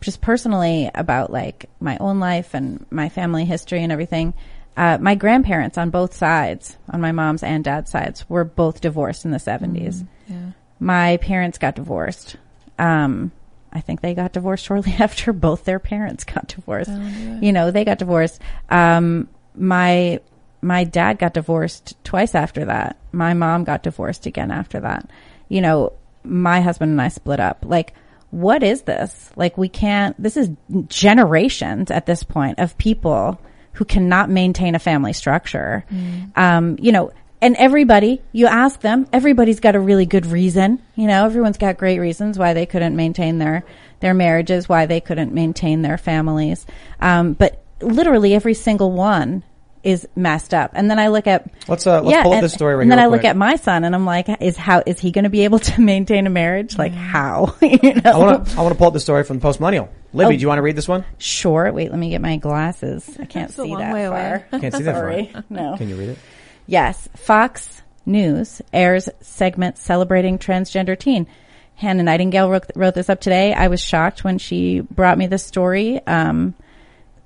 just 0.00 0.20
personally 0.20 0.90
about 0.94 1.30
like 1.32 1.70
my 1.78 1.96
own 1.98 2.18
life 2.18 2.54
and 2.54 2.84
my 2.90 3.08
family 3.08 3.44
history 3.44 3.82
and 3.82 3.92
everything. 3.92 4.34
Uh, 4.76 4.98
my 5.00 5.14
grandparents 5.14 5.78
on 5.78 5.90
both 5.90 6.14
sides, 6.14 6.76
on 6.88 7.00
my 7.00 7.12
mom's 7.12 7.42
and 7.42 7.62
dad's 7.62 7.90
sides, 7.90 8.28
were 8.28 8.44
both 8.44 8.80
divorced 8.80 9.24
in 9.24 9.30
the 9.30 9.38
70s. 9.38 10.06
yeah. 10.26 10.52
My 10.80 11.18
parents 11.18 11.58
got 11.58 11.74
divorced. 11.76 12.36
Um, 12.78 13.30
I 13.72 13.80
think 13.80 14.00
they 14.00 14.14
got 14.14 14.32
divorced 14.32 14.64
shortly 14.64 14.92
after 14.98 15.32
both 15.32 15.64
their 15.64 15.78
parents 15.78 16.24
got 16.24 16.48
divorced. 16.48 16.90
You 17.42 17.52
know, 17.52 17.70
they 17.70 17.84
got 17.84 17.98
divorced. 17.98 18.40
Um, 18.68 19.28
my 19.54 20.20
my 20.62 20.84
dad 20.84 21.18
got 21.18 21.34
divorced 21.34 21.96
twice 22.04 22.34
after 22.34 22.66
that. 22.66 22.96
My 23.12 23.34
mom 23.34 23.64
got 23.64 23.82
divorced 23.82 24.26
again 24.26 24.50
after 24.50 24.80
that. 24.80 25.08
You 25.48 25.60
know, 25.62 25.92
my 26.22 26.60
husband 26.60 26.90
and 26.92 27.00
I 27.00 27.08
split 27.08 27.40
up. 27.40 27.64
Like, 27.66 27.94
what 28.30 28.62
is 28.62 28.82
this? 28.82 29.30
Like, 29.36 29.56
we 29.56 29.68
can't. 29.68 30.20
This 30.22 30.36
is 30.36 30.50
generations 30.88 31.90
at 31.90 32.06
this 32.06 32.22
point 32.22 32.58
of 32.58 32.76
people 32.78 33.40
who 33.72 33.84
cannot 33.84 34.28
maintain 34.28 34.74
a 34.74 34.78
family 34.78 35.12
structure. 35.12 35.84
Um, 36.36 36.76
you 36.80 36.92
know, 36.92 37.12
and 37.42 37.56
everybody, 37.56 38.20
you 38.32 38.46
ask 38.46 38.80
them, 38.80 39.06
everybody's 39.12 39.60
got 39.60 39.74
a 39.74 39.80
really 39.80 40.06
good 40.06 40.26
reason. 40.26 40.80
You 40.94 41.06
know, 41.06 41.24
everyone's 41.26 41.58
got 41.58 41.78
great 41.78 41.98
reasons 41.98 42.38
why 42.38 42.52
they 42.54 42.66
couldn't 42.66 42.94
maintain 42.96 43.38
their, 43.38 43.64
their 44.00 44.14
marriages, 44.14 44.68
why 44.68 44.86
they 44.86 45.00
couldn't 45.00 45.32
maintain 45.32 45.82
their 45.82 45.98
families. 45.98 46.66
Um, 47.00 47.32
but 47.34 47.62
literally 47.80 48.34
every 48.34 48.54
single 48.54 48.92
one 48.92 49.42
is 49.82 50.06
messed 50.14 50.52
up. 50.52 50.72
And 50.74 50.90
then 50.90 50.98
I 50.98 51.08
look 51.08 51.26
at, 51.26 51.50
Let's, 51.66 51.86
uh, 51.86 52.02
let's 52.02 52.22
pull 52.22 52.32
up 52.32 52.36
and, 52.36 52.44
this 52.44 52.52
story 52.52 52.74
right 52.74 52.82
And 52.82 52.92
then 52.92 52.98
I 52.98 53.04
real 53.04 53.12
look 53.12 53.24
at 53.24 53.34
my 53.34 53.56
son 53.56 53.84
and 53.84 53.94
I'm 53.94 54.04
like, 54.04 54.28
is 54.42 54.58
how, 54.58 54.82
is 54.84 54.98
he 54.98 55.10
going 55.10 55.24
to 55.24 55.30
be 55.30 55.44
able 55.44 55.58
to 55.60 55.80
maintain 55.80 56.26
a 56.26 56.30
marriage? 56.30 56.76
Like 56.76 56.92
how? 56.92 57.56
you 57.62 57.94
know? 57.94 58.02
I 58.04 58.18
want 58.18 58.46
to 58.48 58.58
I 58.58 58.60
want 58.60 58.74
to 58.74 58.78
pull 58.78 58.88
up 58.88 58.92
the 58.92 59.00
story 59.00 59.24
from 59.24 59.40
Post 59.40 59.58
Millennial. 59.58 59.88
Libby, 60.12 60.34
Oh. 60.34 60.36
do 60.36 60.42
you 60.42 60.48
want 60.48 60.58
to 60.58 60.62
read 60.62 60.76
this 60.76 60.88
one? 60.88 61.06
Sure. 61.16 61.72
Wait, 61.72 61.88
let 61.90 61.98
me 61.98 62.10
get 62.10 62.20
my 62.20 62.36
glasses. 62.36 63.08
I 63.18 63.24
can't 63.24 63.48
It's 63.48 63.56
see 63.56 63.74
that 63.74 63.94
way 63.94 64.04
away. 64.04 64.44
far. 64.50 64.60
Can't 64.60 64.74
see 64.74 64.82
that 64.82 64.94
Sorry. 64.96 65.30
far. 65.32 65.44
No. 65.48 65.76
Can 65.78 65.88
you 65.88 65.96
read 65.96 66.10
it? 66.10 66.18
Yes, 66.70 67.08
Fox 67.16 67.82
News 68.06 68.62
airs 68.72 69.08
segment 69.20 69.76
celebrating 69.76 70.38
transgender 70.38 70.96
teen. 70.96 71.26
Hannah 71.74 72.04
Nightingale 72.04 72.48
wrote, 72.48 72.70
wrote 72.76 72.94
this 72.94 73.10
up 73.10 73.20
today. 73.20 73.52
I 73.52 73.66
was 73.66 73.82
shocked 73.82 74.22
when 74.22 74.38
she 74.38 74.78
brought 74.78 75.18
me 75.18 75.26
this 75.26 75.42
story, 75.42 76.00
um, 76.06 76.54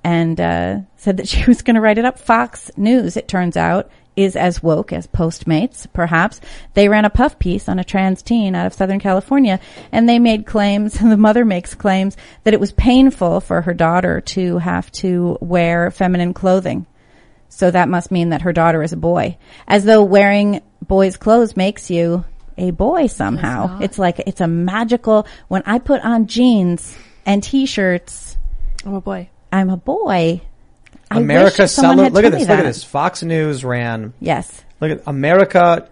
and 0.03 0.41
uh, 0.41 0.77
said 0.97 1.17
that 1.17 1.27
she 1.27 1.45
was 1.45 1.61
going 1.61 1.75
to 1.75 1.81
write 1.81 1.99
it 1.99 2.05
up. 2.05 2.17
Fox 2.17 2.71
News, 2.75 3.17
it 3.17 3.27
turns 3.27 3.55
out, 3.55 3.91
is 4.15 4.35
as 4.35 4.63
woke 4.63 4.91
as 4.91 5.05
Postmates, 5.05 5.85
perhaps. 5.93 6.41
They 6.73 6.89
ran 6.89 7.05
a 7.05 7.11
puff 7.11 7.37
piece 7.37 7.69
on 7.69 7.77
a 7.77 7.83
trans 7.83 8.23
teen 8.23 8.55
out 8.55 8.65
of 8.65 8.73
Southern 8.73 8.99
California, 8.99 9.59
and 9.91 10.09
they 10.09 10.17
made 10.17 10.47
claims, 10.47 10.93
the 10.99 11.17
mother 11.17 11.45
makes 11.45 11.75
claims, 11.75 12.17
that 12.45 12.55
it 12.55 12.59
was 12.59 12.71
painful 12.71 13.41
for 13.41 13.61
her 13.61 13.75
daughter 13.75 14.21
to 14.21 14.57
have 14.57 14.91
to 14.93 15.37
wear 15.39 15.91
feminine 15.91 16.33
clothing. 16.33 16.87
So 17.55 17.71
that 17.71 17.87
must 17.87 18.11
mean 18.11 18.31
that 18.31 18.41
her 18.41 18.51
daughter 18.51 18.83
is 18.83 18.91
a 18.91 18.97
boy. 18.97 19.37
As 19.65 19.85
though 19.85 20.03
wearing 20.03 20.61
boys' 20.85 21.15
clothes 21.15 21.55
makes 21.55 21.89
you 21.89 22.25
a 22.57 22.71
boy 22.71 23.07
somehow. 23.07 23.79
It's, 23.79 23.97
like, 23.97 24.19
it's 24.27 24.41
a 24.41 24.47
magical, 24.47 25.25
when 25.47 25.63
I 25.65 25.79
put 25.79 26.01
on 26.01 26.27
jeans 26.27 26.97
and 27.25 27.41
t-shirts, 27.41 28.35
Oh 28.85 28.99
boy. 28.99 29.29
I'm 29.53 29.69
a 29.69 29.77
boy. 29.77 30.41
I 31.09 31.17
America 31.17 31.63
wish 31.63 31.71
someone 31.71 31.95
cele- 31.97 32.03
had 32.03 32.13
Look 32.13 32.25
at 32.25 32.31
this. 32.33 32.41
me 32.41 32.47
Look 32.49 32.59
at 32.59 32.63
this. 32.65 32.83
Fox 32.83 33.23
News 33.23 33.63
ran. 33.63 34.13
Yes. 34.19 34.63
Look 34.81 34.91
at 34.91 35.03
America 35.07 35.87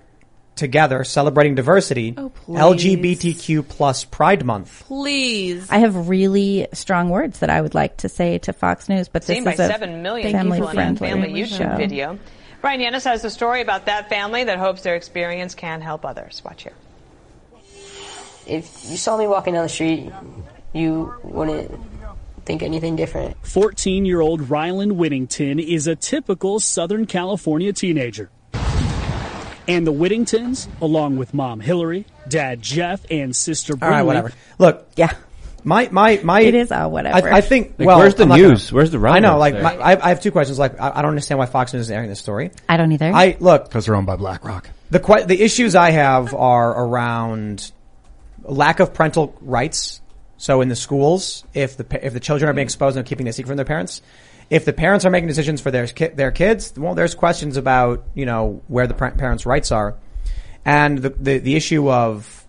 together 0.55 1.03
celebrating 1.03 1.55
diversity. 1.55 2.13
Oh, 2.17 2.29
please. 2.29 2.57
LGBTQ 2.59 3.67
plus 3.67 4.05
Pride 4.05 4.45
Month. 4.45 4.83
Please. 4.85 5.69
I 5.69 5.77
have 5.79 6.09
really 6.09 6.67
strong 6.73 7.09
words 7.09 7.39
that 7.39 7.49
I 7.49 7.61
would 7.61 7.73
like 7.73 7.97
to 7.97 8.09
say 8.09 8.37
to 8.39 8.53
Fox 8.53 8.89
News, 8.89 9.07
but 9.09 9.23
this 9.23 9.35
Seen 9.35 9.43
by 9.43 9.53
is 9.53 9.59
a 9.59 9.67
7 9.67 10.01
million 10.01 10.31
family 10.31 10.59
people 10.59 10.69
in 10.69 10.75
that 10.75 10.97
friendly 10.97 11.27
family 11.27 11.41
YouTube 11.41 11.57
show. 11.71 11.77
video. 11.77 12.19
Bryan 12.61 12.79
Llenas 12.79 13.03
has 13.03 13.25
a 13.25 13.29
story 13.29 13.61
about 13.61 13.87
that 13.87 14.07
family 14.09 14.45
that 14.45 14.57
hopes 14.57 14.83
their 14.83 14.95
experience 14.95 15.53
can 15.53 15.81
help 15.81 16.05
others. 16.05 16.41
Watch 16.45 16.63
here. 16.63 16.73
If 18.47 18.89
you 18.89 18.97
saw 18.97 19.17
me 19.17 19.27
walking 19.27 19.53
down 19.53 19.63
the 19.63 19.69
street, 19.69 20.11
you 20.73 21.13
wouldn't 21.23 21.71
think 22.45 22.63
anything 22.63 22.95
different. 22.95 23.35
14 23.45 24.05
year 24.05 24.21
old 24.21 24.41
Rylan 24.41 24.93
Whittington 24.93 25.59
is 25.59 25.87
a 25.87 25.95
typical 25.95 26.59
Southern 26.59 27.05
California 27.05 27.73
teenager. 27.73 28.29
And 29.67 29.87
the 29.87 29.93
Whittingtons, 29.93 30.67
along 30.81 31.17
with 31.17 31.33
mom 31.33 31.59
Hillary, 31.61 32.05
dad 32.27 32.61
Jeff, 32.61 33.05
and 33.09 33.35
sister 33.35 33.73
All 33.73 33.79
Brinley, 33.79 33.91
right, 33.91 34.01
whatever. 34.03 34.31
Look, 34.59 34.87
yeah. 34.95 35.13
My 35.63 35.87
my 35.91 36.19
my. 36.23 36.41
It 36.41 36.55
is 36.55 36.71
uh, 36.73 36.89
whatever. 36.89 37.31
I, 37.33 37.37
I 37.37 37.41
think. 37.41 37.75
Like, 37.79 37.87
well, 37.87 37.97
where's 37.99 38.15
the 38.15 38.23
I'm 38.23 38.29
not 38.29 38.37
news? 38.39 38.65
gonna- 38.69 38.75
Where's 38.75 38.91
the 38.91 38.99
right? 38.99 39.15
I 39.15 39.19
know. 39.19 39.37
Like, 39.37 39.53
my, 39.53 39.75
I, 39.77 40.05
I 40.05 40.09
have 40.09 40.19
two 40.21 40.31
questions. 40.31 40.59
Like, 40.59 40.77
I, 40.81 40.89
I 40.95 41.01
don't 41.01 41.11
understand 41.11 41.39
why 41.39 41.45
Fox 41.45 41.73
News 41.73 41.83
is 41.83 41.91
airing 41.91 42.09
this 42.09 42.19
story. 42.19 42.51
I 42.67 42.75
don't 42.75 42.91
either. 42.91 43.09
I 43.13 43.37
look 43.39 43.63
because 43.63 43.85
they're 43.85 43.95
owned 43.95 44.05
by 44.05 44.17
BlackRock. 44.17 44.69
the 44.89 44.99
que- 44.99 45.23
the 45.25 45.41
issues 45.41 45.73
I 45.75 45.91
have 45.91 46.33
are 46.33 46.71
around 46.85 47.71
lack 48.43 48.81
of 48.81 48.93
parental 48.93 49.33
rights. 49.39 50.01
So 50.37 50.59
in 50.59 50.67
the 50.67 50.75
schools, 50.75 51.45
if 51.53 51.77
the 51.77 51.85
pa- 51.85 51.99
if 52.01 52.11
the 52.11 52.19
children 52.19 52.49
are 52.49 52.53
being 52.53 52.65
exposed 52.65 52.97
and 52.97 53.05
keeping 53.05 53.29
a 53.29 53.31
secret 53.31 53.47
from 53.47 53.55
their 53.55 53.65
parents, 53.65 54.01
if 54.53 54.65
the 54.65 54.73
parents 54.73 55.03
are 55.03 55.09
making 55.09 55.27
decisions 55.27 55.59
for 55.61 55.71
their 55.71 55.87
ki- 55.87 56.09
their 56.09 56.31
kids, 56.31 56.73
well, 56.77 56.93
there's 56.93 57.15
questions 57.15 57.57
about 57.57 58.03
you 58.13 58.25
know 58.25 58.61
where 58.67 58.85
the 58.87 58.93
par- 58.93 59.11
parents' 59.11 59.45
rights 59.45 59.71
are, 59.71 59.95
and 60.63 60.99
the 60.99 61.09
the, 61.09 61.37
the 61.39 61.55
issue 61.55 61.89
of 61.91 62.45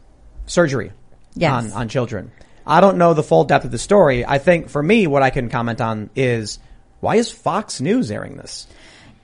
surgery 0.46 0.92
Yes. 1.34 1.50
on 1.52 1.72
on 1.72 1.88
children. 1.88 2.30
I 2.66 2.80
don't 2.80 2.98
know 2.98 3.14
the 3.14 3.22
full 3.22 3.44
depth 3.44 3.64
of 3.64 3.70
the 3.70 3.78
story. 3.78 4.24
I 4.24 4.38
think 4.38 4.68
for 4.68 4.82
me, 4.82 5.06
what 5.06 5.22
I 5.22 5.30
can 5.30 5.48
comment 5.48 5.80
on 5.80 6.10
is 6.14 6.58
why 7.00 7.16
is 7.16 7.30
Fox 7.30 7.80
News 7.80 8.10
airing 8.10 8.36
this? 8.36 8.66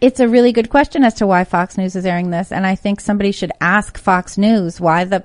It's 0.01 0.19
a 0.21 0.29
really 0.29 0.53
good 0.53 0.71
question 0.71 1.05
as 1.05 1.15
to 1.15 1.27
why 1.27 1.45
Fox 1.45 1.77
News 1.77 1.95
is 1.97 2.07
airing 2.07 2.31
this, 2.31 2.51
and 2.53 2.67
I 2.67 2.75
think 2.75 3.01
somebody 3.01 3.33
should 3.33 3.53
ask 3.61 3.99
Fox 3.99 4.39
News 4.39 4.81
why 4.81 5.05
the 5.05 5.25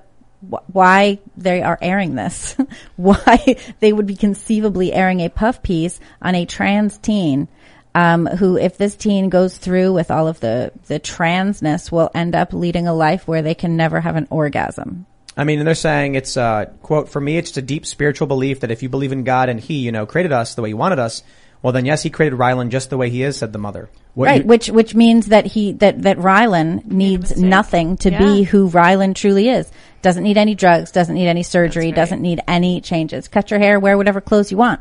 wh- 0.51 0.75
why 0.75 1.19
they 1.37 1.61
are 1.61 1.77
airing 1.81 2.15
this, 2.15 2.55
why 2.95 3.57
they 3.79 3.91
would 3.93 4.07
be 4.07 4.15
conceivably 4.15 4.93
airing 4.93 5.19
a 5.21 5.29
puff 5.29 5.61
piece 5.63 5.99
on 6.21 6.35
a 6.35 6.45
trans 6.45 6.97
teen. 6.97 7.47
Um, 7.93 8.25
who, 8.25 8.57
if 8.57 8.77
this 8.77 8.95
teen 8.97 9.29
goes 9.29 9.57
through 9.57 9.93
with 9.93 10.11
all 10.11 10.27
of 10.27 10.41
the 10.41 10.71
the 10.87 10.99
transness, 10.99 11.89
will 11.91 12.11
end 12.13 12.35
up 12.35 12.51
leading 12.51 12.87
a 12.87 12.93
life 12.93 13.25
where 13.25 13.41
they 13.41 13.55
can 13.55 13.77
never 13.77 14.01
have 14.01 14.17
an 14.17 14.27
orgasm. 14.29 15.05
I 15.37 15.45
mean, 15.45 15.59
and 15.59 15.67
they're 15.67 15.75
saying 15.75 16.15
it's 16.15 16.35
uh 16.35 16.65
quote 16.81 17.07
for 17.07 17.21
me. 17.21 17.37
It's 17.37 17.51
just 17.51 17.57
a 17.57 17.61
deep 17.61 17.85
spiritual 17.85 18.27
belief 18.27 18.59
that 18.61 18.71
if 18.71 18.83
you 18.83 18.89
believe 18.89 19.13
in 19.13 19.23
God 19.23 19.47
and 19.47 19.59
He, 19.61 19.75
you 19.75 19.93
know, 19.93 20.05
created 20.05 20.33
us 20.33 20.55
the 20.55 20.61
way 20.61 20.69
He 20.69 20.73
wanted 20.73 20.99
us, 20.99 21.23
Well, 21.61 21.71
then 21.71 21.85
yes, 21.85 22.03
he 22.03 22.09
created 22.09 22.37
Rylan 22.37 22.69
just 22.69 22.89
the 22.89 22.97
way 22.97 23.09
he 23.09 23.23
is, 23.23 23.37
said 23.37 23.53
the 23.53 23.59
mother. 23.59 23.89
right, 24.15 24.45
which 24.45 24.69
which 24.69 24.93
means 24.93 25.27
that 25.27 25.45
he 25.45 25.71
that 25.73 26.01
that 26.03 26.17
Rylan 26.17 26.85
needs 26.85 27.35
nothing 27.41 27.97
to 27.97 28.11
be 28.11 28.43
who 28.43 28.69
Rylan 28.69 29.15
truly 29.15 29.47
is. 29.49 29.71
Doesn't 30.05 30.21
need 30.21 30.37
any 30.37 30.53
drugs, 30.53 30.91
doesn't 30.91 31.15
need 31.15 31.27
any 31.27 31.41
surgery, 31.41 31.91
doesn't 31.91 32.21
need 32.21 32.39
any 32.47 32.79
changes. 32.79 33.27
Cut 33.27 33.49
your 33.49 33.59
hair, 33.59 33.79
wear 33.79 33.97
whatever 33.97 34.21
clothes 34.21 34.51
you 34.51 34.57
want. 34.57 34.79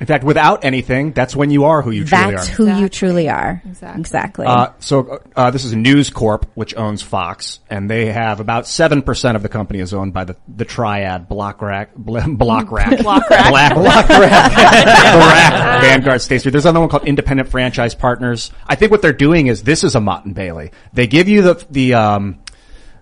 In 0.00 0.06
fact, 0.06 0.22
without 0.22 0.66
anything, 0.66 1.12
that's 1.12 1.34
when 1.34 1.50
you 1.50 1.64
are 1.64 1.80
who 1.80 1.90
you 1.92 2.04
truly 2.04 2.34
That's 2.34 2.50
are. 2.50 2.52
who 2.52 2.78
you 2.78 2.90
truly 2.90 3.30
are. 3.30 3.62
Exactly. 3.64 4.44
Uh, 4.44 4.72
so 4.78 5.22
uh, 5.34 5.50
this 5.50 5.64
is 5.64 5.74
News 5.74 6.10
Corp, 6.10 6.44
which 6.54 6.76
owns 6.76 7.00
Fox, 7.00 7.60
and 7.70 7.88
they 7.88 8.12
have 8.12 8.38
about 8.40 8.66
seven 8.66 9.00
percent 9.00 9.34
of 9.34 9.42
the 9.42 9.48
company 9.48 9.78
is 9.78 9.94
owned 9.94 10.12
by 10.12 10.24
the 10.24 10.36
the 10.46 10.66
triad 10.66 11.26
BlackRock, 11.26 11.94
Bl- 11.96 12.18
BlackRock, 12.36 12.98
BlackRock. 12.98 13.28
Black, 13.48 13.74
BlackRock, 13.74 14.06
BlackRock, 14.08 15.80
Vanguard, 15.80 16.20
State 16.20 16.40
Street. 16.40 16.52
There's 16.52 16.66
another 16.66 16.80
one 16.80 16.90
called 16.90 17.08
Independent 17.08 17.48
Franchise 17.48 17.94
Partners. 17.94 18.50
I 18.66 18.74
think 18.74 18.92
what 18.92 19.00
they're 19.00 19.14
doing 19.14 19.46
is 19.46 19.62
this 19.62 19.84
is 19.84 19.94
a 19.94 20.00
Motte 20.02 20.26
and 20.26 20.34
Bailey. 20.34 20.72
They 20.92 21.06
give 21.06 21.30
you 21.30 21.40
the 21.40 21.66
the 21.70 21.94
um, 21.94 22.40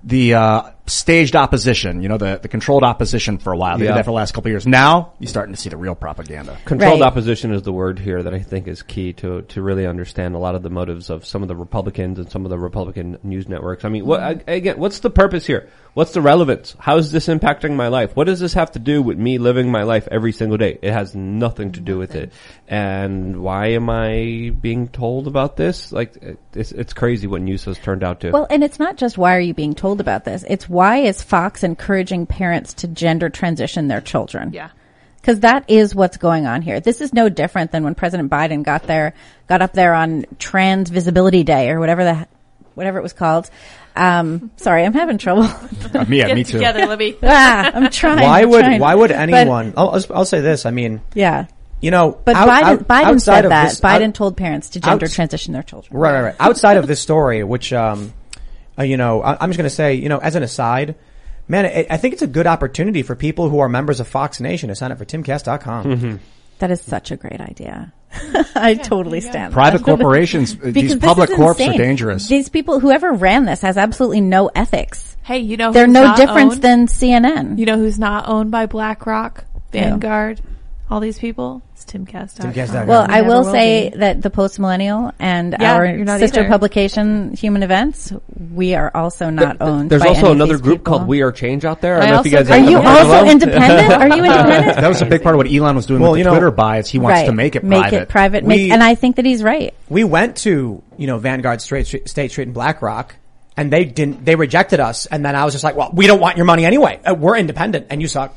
the 0.05 0.35
uh, 0.35 0.71
staged 0.87 1.35
opposition, 1.35 2.03
you 2.03 2.09
know, 2.09 2.19
the 2.19 2.39
the 2.43 2.49
controlled 2.49 2.83
opposition 2.83 3.39
for 3.39 3.53
a 3.53 3.57
while. 3.57 3.79
They 3.79 3.85
Yeah. 3.85 3.93
did 3.93 3.99
that 3.99 4.05
for 4.05 4.11
the 4.11 4.17
last 4.17 4.33
couple 4.33 4.49
of 4.49 4.53
years. 4.53 4.67
Now 4.67 5.13
you're 5.19 5.29
starting 5.29 5.55
to 5.55 5.61
see 5.61 5.71
the 5.71 5.77
real 5.77 5.95
propaganda. 5.95 6.59
Controlled 6.65 7.03
opposition 7.03 7.53
is 7.53 7.63
the 7.63 7.73
word 7.73 7.99
here 7.99 8.23
that 8.23 8.35
I 8.35 8.41
think 8.41 8.69
is 8.69 8.83
key 8.83 9.13
to 9.15 9.43
to 9.43 9.63
really 9.63 9.87
understand 9.87 10.35
a 10.35 10.39
lot 10.39 10.55
of 10.55 10.63
the 10.63 10.71
motives 10.71 11.11
of 11.11 11.25
some 11.25 11.43
of 11.43 11.49
the 11.49 11.57
Republicans 11.57 12.19
and 12.19 12.31
some 12.31 12.45
of 12.45 12.51
the 12.51 12.59
Republican 12.59 13.19
news 13.23 13.49
networks. 13.49 13.85
I 13.85 13.89
mean, 13.89 14.05
what 14.05 14.21
mm-hmm. 14.21 14.51
I- 14.51 14.53
again? 14.53 14.79
What's 14.79 14.99
the 14.99 15.11
purpose 15.11 15.47
here? 15.47 15.69
What's 15.95 16.13
the 16.13 16.21
relevance? 16.21 16.75
How 16.81 16.97
is 16.97 17.13
this 17.13 17.29
impacting 17.29 17.77
my 17.77 17.87
life? 17.87 18.17
What 18.17 18.25
does 18.25 18.41
this 18.41 18.55
have 18.55 18.73
to 18.73 18.81
do 18.81 19.01
with 19.01 19.17
me 19.17 19.39
living 19.39 19.71
my 19.71 19.85
life 19.85 20.09
every 20.11 20.33
single 20.33 20.59
day? 20.59 20.77
It 20.83 20.93
has 20.93 21.15
nothing 21.15 21.71
to 21.73 21.81
do 21.81 21.99
with 21.99 22.17
it. 22.17 22.33
And 22.67 23.41
why 23.41 23.69
am 23.69 23.89
I 23.89 24.53
being 24.61 24.89
told 24.89 25.29
about 25.29 25.57
this? 25.57 25.93
Like, 25.93 26.17
it's 26.53 26.73
it's 26.73 26.93
crazy 26.95 27.29
what 27.29 27.43
news 27.43 27.65
has 27.67 27.79
turned 27.79 28.03
out 28.03 28.21
to. 28.21 28.33
Well, 28.33 28.49
and 28.51 28.65
it's 28.65 28.81
not 28.81 28.97
just 28.97 29.17
why 29.17 29.37
are 29.37 29.41
you 29.41 29.55
being 29.55 29.75
told 29.75 30.01
about 30.01 30.25
this? 30.25 30.45
It's 30.49 30.69
why 30.69 30.99
is 30.99 31.23
Fox 31.23 31.63
encouraging 31.63 32.27
parents 32.27 32.75
to 32.75 32.89
gender 32.89 33.29
transition 33.29 33.87
their 33.87 34.01
children? 34.01 34.53
Yeah. 34.53 34.71
Because 35.21 35.41
that 35.41 35.65
is 35.69 35.95
what's 35.95 36.17
going 36.17 36.45
on 36.45 36.61
here. 36.61 36.81
This 36.81 37.01
is 37.01 37.15
no 37.15 37.29
different 37.29 37.71
than 37.71 37.85
when 37.85 37.95
President 37.95 38.31
Biden 38.31 38.65
got 38.65 38.83
there, 38.83 39.15
got 39.47 39.63
up 39.63 39.73
there 39.73 39.95
on 39.95 40.27
Trans 40.41 40.91
Visibility 40.91 41.45
Day 41.45 41.71
or 41.71 41.79
whatever 41.79 42.05
the, 42.05 42.29
whatever 42.75 42.99
it 42.99 43.03
was 43.03 43.13
called. 43.13 43.49
Um, 43.97 44.51
sorry, 44.57 44.85
I'm 44.85 44.93
having 44.93 45.19
trouble. 45.19 45.43
Uh, 45.95 46.05
me- 46.09 46.19
yeah, 46.19 46.27
Get 46.29 46.35
me 46.37 46.45
too. 46.45 46.53
together, 46.59 46.87
Libby. 46.87 47.17
ah, 47.23 47.71
I'm 47.75 47.91
trying. 47.91 48.21
Why 48.27 48.43
I'm 48.43 48.51
would 48.51 48.61
trying. 48.61 48.81
why 48.81 48.95
would 48.95 49.13
anyone? 49.13 49.75
I'll, 49.77 49.91
I'll, 49.91 50.05
I'll 50.15 50.25
say 50.25 50.41
this. 50.41 50.67
I 50.67 50.71
mean, 50.73 51.01
yeah. 51.15 51.47
you 51.81 51.91
know, 51.93 52.19
But 52.25 52.35
out- 52.35 52.49
Biden, 52.49 52.63
out- 52.65 52.89
Biden 52.89 53.21
said 53.21 53.43
that. 53.43 53.69
this- 53.69 53.81
Biden 53.81 54.09
out- 54.09 54.15
told 54.15 54.37
parents 54.37 54.71
to 54.71 54.81
gender 54.81 55.05
outs- 55.07 55.15
transition 55.15 55.53
their 55.53 55.63
children. 55.63 55.97
Right, 55.97 56.13
right, 56.13 56.23
right. 56.23 56.37
Outside 56.41 56.77
of 56.77 56.87
this 56.89 57.01
story, 57.01 57.45
which, 57.45 57.73
um, 57.73 58.13
uh, 58.79 58.83
you 58.83 58.97
know, 58.97 59.23
I, 59.23 59.37
I'm 59.41 59.51
just 59.51 59.59
going 59.59 59.69
to 59.71 59.75
say, 59.75 59.95
you 59.95 60.09
know, 60.09 60.19
as 60.19 60.35
an 60.35 60.43
aside, 60.43 60.97
man, 61.47 61.65
I, 61.67 61.87
I 61.91 61.97
think 61.97 62.15
it's 62.15 62.23
a 62.23 62.27
good 62.27 62.49
opportunity 62.49 63.03
for 63.03 63.15
people 63.15 63.49
who 63.49 63.61
are 63.61 63.69
members 63.69 64.01
of 64.01 64.09
Fox 64.09 64.41
Nation 64.41 64.71
to 64.71 64.75
sign 64.75 64.91
up 64.91 64.99
for 64.99 65.05
timcast.com. 65.05 65.85
Mm-hmm. 65.85 66.17
That 66.59 66.71
is 66.71 66.81
such 66.81 67.11
a 67.11 67.17
great 67.17 67.41
idea. 67.41 67.93
I 68.55 68.75
totally 68.75 69.21
stand. 69.21 69.53
Private 69.53 69.79
that. 69.79 69.85
corporations, 69.85 70.55
uh, 70.55 70.71
these 70.71 70.95
Because 70.95 70.97
public 70.97 71.31
is 71.31 71.37
corps 71.37 71.61
are 71.61 71.73
dangerous. 71.73 72.29
These 72.29 72.49
people, 72.49 72.79
whoever 72.81 73.13
ran 73.13 73.45
this, 73.45 73.63
has 73.63 73.77
absolutely 73.77 74.21
no 74.21 74.51
ethics. 74.55 75.17
Hey, 75.25 75.39
you 75.39 75.57
know, 75.57 75.73
They're 75.73 75.87
who's 75.87 75.95
no 75.95 76.03
not 76.05 76.17
different 76.17 76.53
owned? 76.53 76.63
than 76.63 76.87
CNN. 76.87 77.59
You 77.59 77.67
know 77.67 77.77
who's 77.79 77.99
not 77.99 78.29
owned 78.29 78.51
by 78.51 78.67
BlackRock, 78.67 79.45
Vanguard, 79.73 80.41
all 80.95 81.01
these 81.01 81.19
people? 81.19 81.61
It's 81.75 81.85
timcast.com. 81.85 82.53
Timcast.com. 82.53 82.87
Well, 82.87 83.03
I 83.03 83.21
Never 83.21 83.29
will 83.29 83.45
say 83.45 83.91
be. 83.91 83.97
that 83.99 84.23
the 84.23 84.31
Post 84.31 84.61
Millennial 84.61 85.11
and 85.19 85.57
Yeah, 85.59 85.75
our 85.75 86.19
sister 86.19 86.41
either. 86.43 86.49
publication, 86.49 87.35
Human 87.35 87.65
Events, 87.65 88.13
we 88.53 88.77
are 88.77 88.93
also 88.95 89.29
not 89.29 89.57
owned. 89.61 89.91
There's 89.91 90.03
by 90.03 90.09
also 90.09 90.21
any 90.21 90.29
of 90.31 90.35
another 90.37 90.53
these 90.55 90.61
group 90.63 90.79
people. 90.79 90.99
called 90.99 91.09
We 91.09 91.23
Are 91.23 91.33
Change 91.33 91.65
out 91.65 91.81
there. 91.81 91.97
I 91.97 91.99
I 91.99 92.07
don't 92.07 92.15
know 92.15 92.21
if 92.21 92.27
you 92.27 92.33
guys 92.33 92.49
Are 92.51 92.59
have 92.59 92.71
you 92.71 92.79
of 92.79 92.87
also 92.87 93.27
independent? 93.31 93.93
Are 93.93 94.17
you 94.17 94.25
independent? 94.25 94.77
That 94.77 94.89
was 94.89 95.03
a 95.03 95.07
big 95.07 95.23
part 95.25 95.35
of 95.35 95.39
what 95.39 95.51
Elon 95.53 95.75
was 95.75 95.87
doing 95.87 96.01
Well, 96.01 96.13
with 96.13 96.19
you 96.19 96.25
the 96.25 96.31
know- 96.31 96.35
Twitter 96.37 96.51
buy. 96.53 96.79
Is 96.79 96.89
he 96.89 97.01
wants 97.01 97.19
right. 97.21 97.27
to 97.27 97.33
make 97.33 97.57
it 97.57 97.65
make 97.65 97.81
private. 97.81 98.03
it 98.03 98.09
private. 98.09 98.45
We- 98.45 98.49
Make, 98.57 98.71
and 98.73 98.83
I 98.83 98.95
think 98.95 99.17
that 99.17 99.25
he's 99.25 99.43
right. 99.43 99.75
We 99.89 100.05
went 100.05 100.37
to, 100.39 100.81
you 100.97 101.07
know, 101.09 101.19
Vanguard, 101.19 101.61
State 101.61 101.87
Street, 101.89 102.09
State 102.09 102.31
Street 102.31 102.45
and 102.45 102.55
BlackRock, 102.55 103.17
and 103.57 103.73
they 103.73 103.85
didn't, 103.85 104.25
they 104.25 104.37
rejected 104.37 104.79
us. 104.79 105.07
And 105.07 105.25
then 105.27 105.35
I 105.35 105.45
was 105.45 105.55
just 105.55 105.65
like, 105.65 105.75
well, 105.75 105.91
we 105.93 106.07
don't 106.07 106.21
want 106.21 106.37
your 106.37 106.47
money 106.47 106.65
anyway. 106.65 107.01
Uh, 107.05 107.15
we're 107.15 107.37
independent 107.37 107.89
and 107.91 108.01
you 108.01 108.07
suck. 108.07 108.33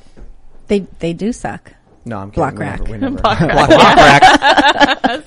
They 0.67 0.79
they 0.99 1.13
do 1.13 1.31
suck. 1.31 1.71
No, 2.07 2.17
I'm 2.19 2.31
kidding. 2.31 2.55
BlackRock. 2.55 2.87
We 2.87 2.97
never, 2.97 3.15
we 3.15 3.21
never. 3.21 3.21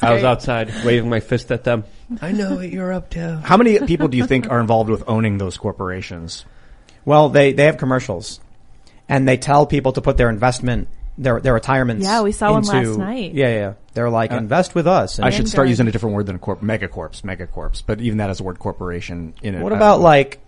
I 0.02 0.12
was 0.12 0.24
outside 0.24 0.72
waving 0.84 1.10
my 1.10 1.20
fist 1.20 1.50
at 1.52 1.64
them. 1.64 1.84
I 2.20 2.32
know 2.32 2.56
what 2.56 2.70
you're 2.70 2.92
up 2.92 3.10
to. 3.10 3.40
How 3.44 3.56
many 3.56 3.78
people 3.80 4.08
do 4.08 4.16
you 4.16 4.26
think 4.26 4.50
are 4.50 4.60
involved 4.60 4.90
with 4.90 5.04
owning 5.06 5.38
those 5.38 5.56
corporations? 5.56 6.44
Well, 7.04 7.28
they, 7.28 7.52
they 7.52 7.64
have 7.64 7.76
commercials 7.76 8.40
and 9.08 9.26
they 9.26 9.36
tell 9.36 9.66
people 9.66 9.92
to 9.92 10.00
put 10.00 10.16
their 10.16 10.30
investment, 10.30 10.88
their, 11.18 11.40
their 11.40 11.54
retirements. 11.54 12.04
Yeah, 12.04 12.22
we 12.22 12.32
saw 12.32 12.52
one 12.52 12.64
into- 12.64 12.72
last 12.90 12.98
night. 12.98 13.34
Yeah, 13.34 13.48
yeah. 13.48 13.74
They're 13.92 14.10
like, 14.10 14.30
invest 14.30 14.74
with 14.74 14.86
us. 14.86 15.18
And 15.18 15.26
I 15.26 15.30
should 15.30 15.48
start 15.48 15.68
using 15.68 15.88
a 15.88 15.92
different 15.92 16.14
word 16.14 16.26
than 16.26 16.36
a 16.36 16.38
corp, 16.38 16.60
megacorps, 16.60 17.22
megacorps. 17.22 17.82
But 17.84 18.00
even 18.00 18.18
that 18.18 18.30
is 18.30 18.40
a 18.40 18.44
word 18.44 18.58
corporation 18.58 19.34
in 19.42 19.56
it. 19.56 19.62
what 19.62 19.72
about 19.72 20.00
like, 20.00 20.38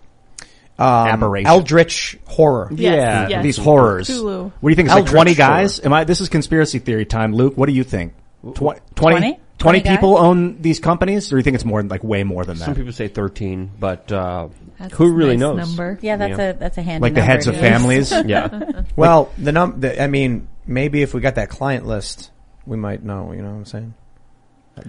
um, 0.79 1.07
Aberration. 1.07 1.47
Eldritch 1.47 2.17
horror? 2.25 2.69
Yes, 2.71 2.95
yeah, 2.95 3.27
yes. 3.29 3.43
these 3.43 3.57
horrors. 3.57 4.09
Cthulhu. 4.09 4.51
What 4.59 4.69
do 4.69 4.71
you 4.71 4.75
think? 4.75 4.87
It's 4.87 4.95
like 4.95 4.99
Eldritch 5.01 5.11
twenty 5.13 5.33
horror. 5.33 5.47
guys? 5.61 5.79
Am 5.85 5.93
I? 5.93 6.03
This 6.03 6.21
is 6.21 6.29
conspiracy 6.29 6.79
theory 6.79 7.05
time, 7.05 7.33
Luke. 7.33 7.57
What 7.57 7.67
do 7.67 7.73
you 7.73 7.83
think? 7.83 8.13
Tw- 8.43 8.55
20, 8.55 8.79
20? 8.95 9.19
20 9.19 9.39
20 9.57 9.81
people 9.83 10.15
guys? 10.15 10.23
own 10.23 10.61
these 10.61 10.79
companies, 10.79 11.31
or 11.31 11.35
do 11.35 11.37
you 11.37 11.43
think 11.43 11.55
it's 11.55 11.63
more 11.63 11.81
like 11.83 12.03
way 12.03 12.23
more 12.23 12.43
than 12.43 12.57
that? 12.57 12.65
Some 12.65 12.75
people 12.75 12.91
say 12.91 13.07
13, 13.07 13.71
but 13.79 14.11
uh, 14.11 14.49
That's 14.79 14.93
who 14.95 15.05
a 15.05 15.11
really 15.11 15.37
nice 15.37 15.39
knows? 15.39 15.57
Number. 15.69 15.97
Yeah, 16.01 16.17
that's 16.17 16.37
Yeah. 16.37 16.49
a 16.49 16.53
that's 16.53 16.77
a 16.77 16.81
handy 16.81 17.01
Like 17.03 17.13
the 17.13 17.21
heads 17.21 17.47
of 17.47 17.55
families. 17.55 18.11
Yeah. 18.25 18.81
Well, 18.97 19.31
the 19.37 19.51
num, 19.53 19.79
the, 19.79 20.01
I 20.01 20.07
mean, 20.07 20.49
maybe 20.65 21.01
if 21.03 21.13
we 21.13 21.21
got 21.21 21.35
that 21.35 21.49
client 21.49 21.85
list, 21.85 22.31
we 22.65 22.75
might 22.75 23.03
know, 23.03 23.31
you 23.31 23.41
know 23.41 23.49
what 23.51 23.55
I'm 23.57 23.65
saying? 23.65 23.93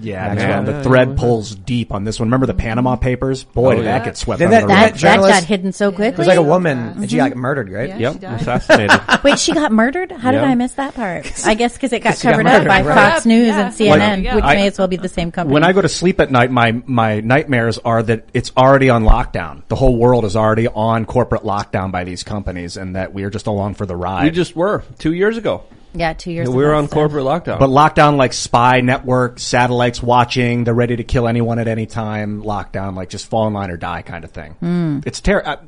Yeah, 0.01 0.35
That's 0.35 0.39
man, 0.41 0.65
right. 0.67 0.73
the 0.77 0.83
thread 0.83 1.17
pulls 1.19 1.55
deep 1.55 1.93
on 1.93 2.05
this 2.05 2.19
one. 2.19 2.29
Remember 2.29 2.47
the 2.47 2.55
Panama 2.55 2.95
mm-hmm. 2.95 3.03
Papers? 3.03 3.45
Boy, 3.45 3.75
Oh, 3.75 3.77
did 3.77 3.85
yeah. 3.85 3.99
that 3.99 4.05
get 4.07 4.17
swept 4.17 4.39
Then 4.39 4.47
under 4.53 4.57
that- 4.57 4.63
the 4.67 4.73
rug. 4.73 4.79
That, 4.81 4.93
that 4.95 4.99
journalist- 4.99 5.33
got 5.35 5.45
hidden 5.45 5.73
so 5.73 5.91
quickly. 5.93 6.07
It 6.15 6.19
was 6.19 6.27
like 6.27 6.39
a 6.39 6.43
woman 6.43 6.79
and 6.79 7.11
she 7.11 7.17
got 7.19 7.37
murdered, 7.37 7.71
right? 7.71 7.91
Yeah. 7.91 7.99
Yep, 7.99 8.13
she 8.15 8.19
died. 8.21 8.41
assassinated. 8.41 9.01
Wait, 9.25 9.39
she 9.39 9.53
got 9.53 9.73
murdered? 9.73 10.11
How 10.11 10.31
did 10.33 10.41
Yeah. 10.41 10.49
I 10.49 10.55
miss 10.55 10.73
that 10.75 10.95
part? 10.95 11.31
I 11.47 11.55
guess 11.55 11.75
because 11.75 11.93
it 11.93 12.01
got 12.01 12.17
she 12.17 12.25
got 12.25 12.31
covered 12.33 12.47
up 12.47 12.53
murdered, 12.65 12.69
by 12.69 12.83
right. 12.83 13.13
Fox 13.13 13.27
News 13.27 13.49
Yeah. 13.49 13.67
and 13.67 13.75
CNN, 13.75 14.25
Like, 14.25 14.35
which 14.37 14.45
I- 14.45 14.55
may 14.55 14.67
as 14.69 14.79
well 14.79 14.89
be 14.89 14.97
the 14.97 15.09
same 15.09 15.31
company. 15.31 15.53
When 15.53 15.65
I 15.65 15.73
go 15.73 15.83
to 15.83 15.89
sleep 15.89 16.19
at 16.19 16.31
night, 16.31 16.51
my, 16.51 16.73
my 16.87 17.21
nightmares 17.21 17.79
are 17.79 18.03
that 18.05 18.25
it's 18.33 18.53
already 18.57 18.89
on 18.89 19.05
lockdown. 19.05 19.63
The 19.69 19.77
whole 19.77 19.97
world 19.99 20.25
is 20.25 20.35
already 20.35 20.67
on 20.67 21.05
corporate 21.05 21.43
lockdown 21.43 21.93
by 21.93 22.05
these 22.05 22.23
companies 22.23 22.79
and 22.79 22.97
that 22.97 23.13
we 23.13 23.25
are 23.25 23.31
just 23.31 23.47
along 23.47 23.75
for 23.75 23.85
the 23.85 23.97
ride. 23.97 24.25
we 24.25 24.31
just 24.31 24.57
were 24.57 24.83
two 24.99 25.13
years 25.13 25.37
ago. 25.37 25.63
Yeah, 25.95 26.13
two 26.13 26.33
years. 26.33 26.49
Ago. 26.49 26.57
we 26.57 26.65
were 26.65 26.71
ago, 26.73 26.79
on 26.79 26.89
so- 26.89 26.95
corporate 26.95 27.25
lockdown. 27.25 27.59
But 27.59 27.71
lockdown 27.71 28.17
like 28.17 28.33
spy 28.33 28.81
network, 28.81 29.39
satellites 29.39 30.03
watching, 30.03 30.65
they're 30.65 30.75
ready 30.75 30.97
to 30.97 31.05
kill 31.05 31.27
anyone 31.29 31.59
at 31.59 31.69
any 31.69 31.87
time. 31.87 32.43
Lockdown 32.43 32.95
like 32.97 33.09
just 33.11 33.27
fall 33.31 33.47
in 33.47 33.55
line 33.55 33.71
or 33.71 33.77
die 33.77 34.03
kind 34.03 34.25
of 34.25 34.31
thing. 34.33 34.53
Hmm. 34.55 35.01
It's 35.07 35.21
ter- 35.21 35.43
I, 35.45 35.59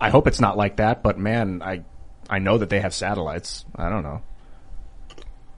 I 0.00 0.10
hope 0.10 0.26
it's 0.26 0.40
not 0.40 0.56
like 0.56 0.76
that, 0.76 1.02
but 1.02 1.18
man, 1.18 1.62
I 1.62 1.82
I 2.28 2.38
know 2.38 2.58
that 2.58 2.70
they 2.70 2.80
have 2.80 2.94
satellites. 2.94 3.64
I 3.76 3.88
don't 3.90 4.02
know. 4.02 4.22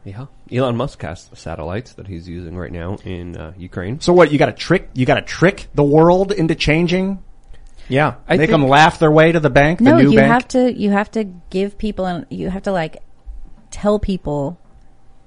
yeah, 0.04 0.26
Elon 0.52 0.76
Musk 0.76 1.02
has 1.02 1.28
satellites 1.34 1.94
that 1.94 2.06
he's 2.06 2.28
using 2.28 2.56
right 2.56 2.70
now 2.72 2.96
in 3.04 3.36
uh, 3.36 3.52
Ukraine. 3.56 4.00
So 4.00 4.12
what? 4.12 4.30
You 4.32 4.38
got 4.38 4.46
to 4.46 4.52
trick 4.52 4.90
you 4.94 5.06
got 5.06 5.16
to 5.16 5.22
trick 5.22 5.68
the 5.74 5.82
world 5.84 6.32
into 6.32 6.54
changing. 6.54 7.22
Yeah. 7.88 8.14
I 8.28 8.32
Make 8.36 8.50
think- 8.50 8.50
them 8.50 8.68
laugh 8.68 8.98
their 8.98 9.10
way 9.10 9.30
to 9.32 9.38
the 9.40 9.50
bank. 9.50 9.80
No, 9.80 9.96
the 9.96 10.02
new 10.04 10.10
you 10.12 10.18
bank. 10.18 10.32
have 10.32 10.48
to 10.48 10.72
you 10.72 10.90
have 10.90 11.10
to 11.12 11.24
give 11.50 11.78
people 11.78 12.04
and 12.06 12.26
you 12.30 12.50
have 12.50 12.62
to 12.64 12.72
like 12.72 13.02
tell 13.76 13.98
people 13.98 14.58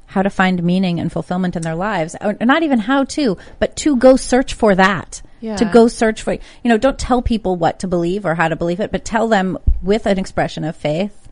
how 0.08 0.24
to 0.24 0.30
find 0.30 0.64
meaning 0.64 1.00
and 1.00 1.12
fulfillment 1.12 1.56
in 1.56 1.62
their 1.62 1.76
lives. 1.76 2.16
Or 2.20 2.34
not 2.42 2.64
even 2.64 2.80
how 2.80 3.04
to, 3.16 3.38
but 3.60 3.76
to 3.78 3.96
go 3.96 4.16
search 4.16 4.56
for 4.56 4.74
that. 4.74 5.22
Yeah. 5.40 5.56
To 5.58 5.66
go 5.66 5.88
search 5.88 6.24
for, 6.24 6.34
you 6.34 6.40
know, 6.66 6.78
don't 6.80 6.98
tell 6.98 7.22
people 7.22 7.56
what 7.56 7.80
to 7.80 7.88
believe 7.88 8.26
or 8.26 8.34
how 8.36 8.48
to 8.48 8.56
believe 8.56 8.80
it, 8.80 8.92
but 8.92 9.06
tell 9.06 9.28
them 9.28 9.58
with 9.84 10.06
an 10.08 10.18
expression 10.18 10.64
of 10.64 10.76
faith 10.76 11.28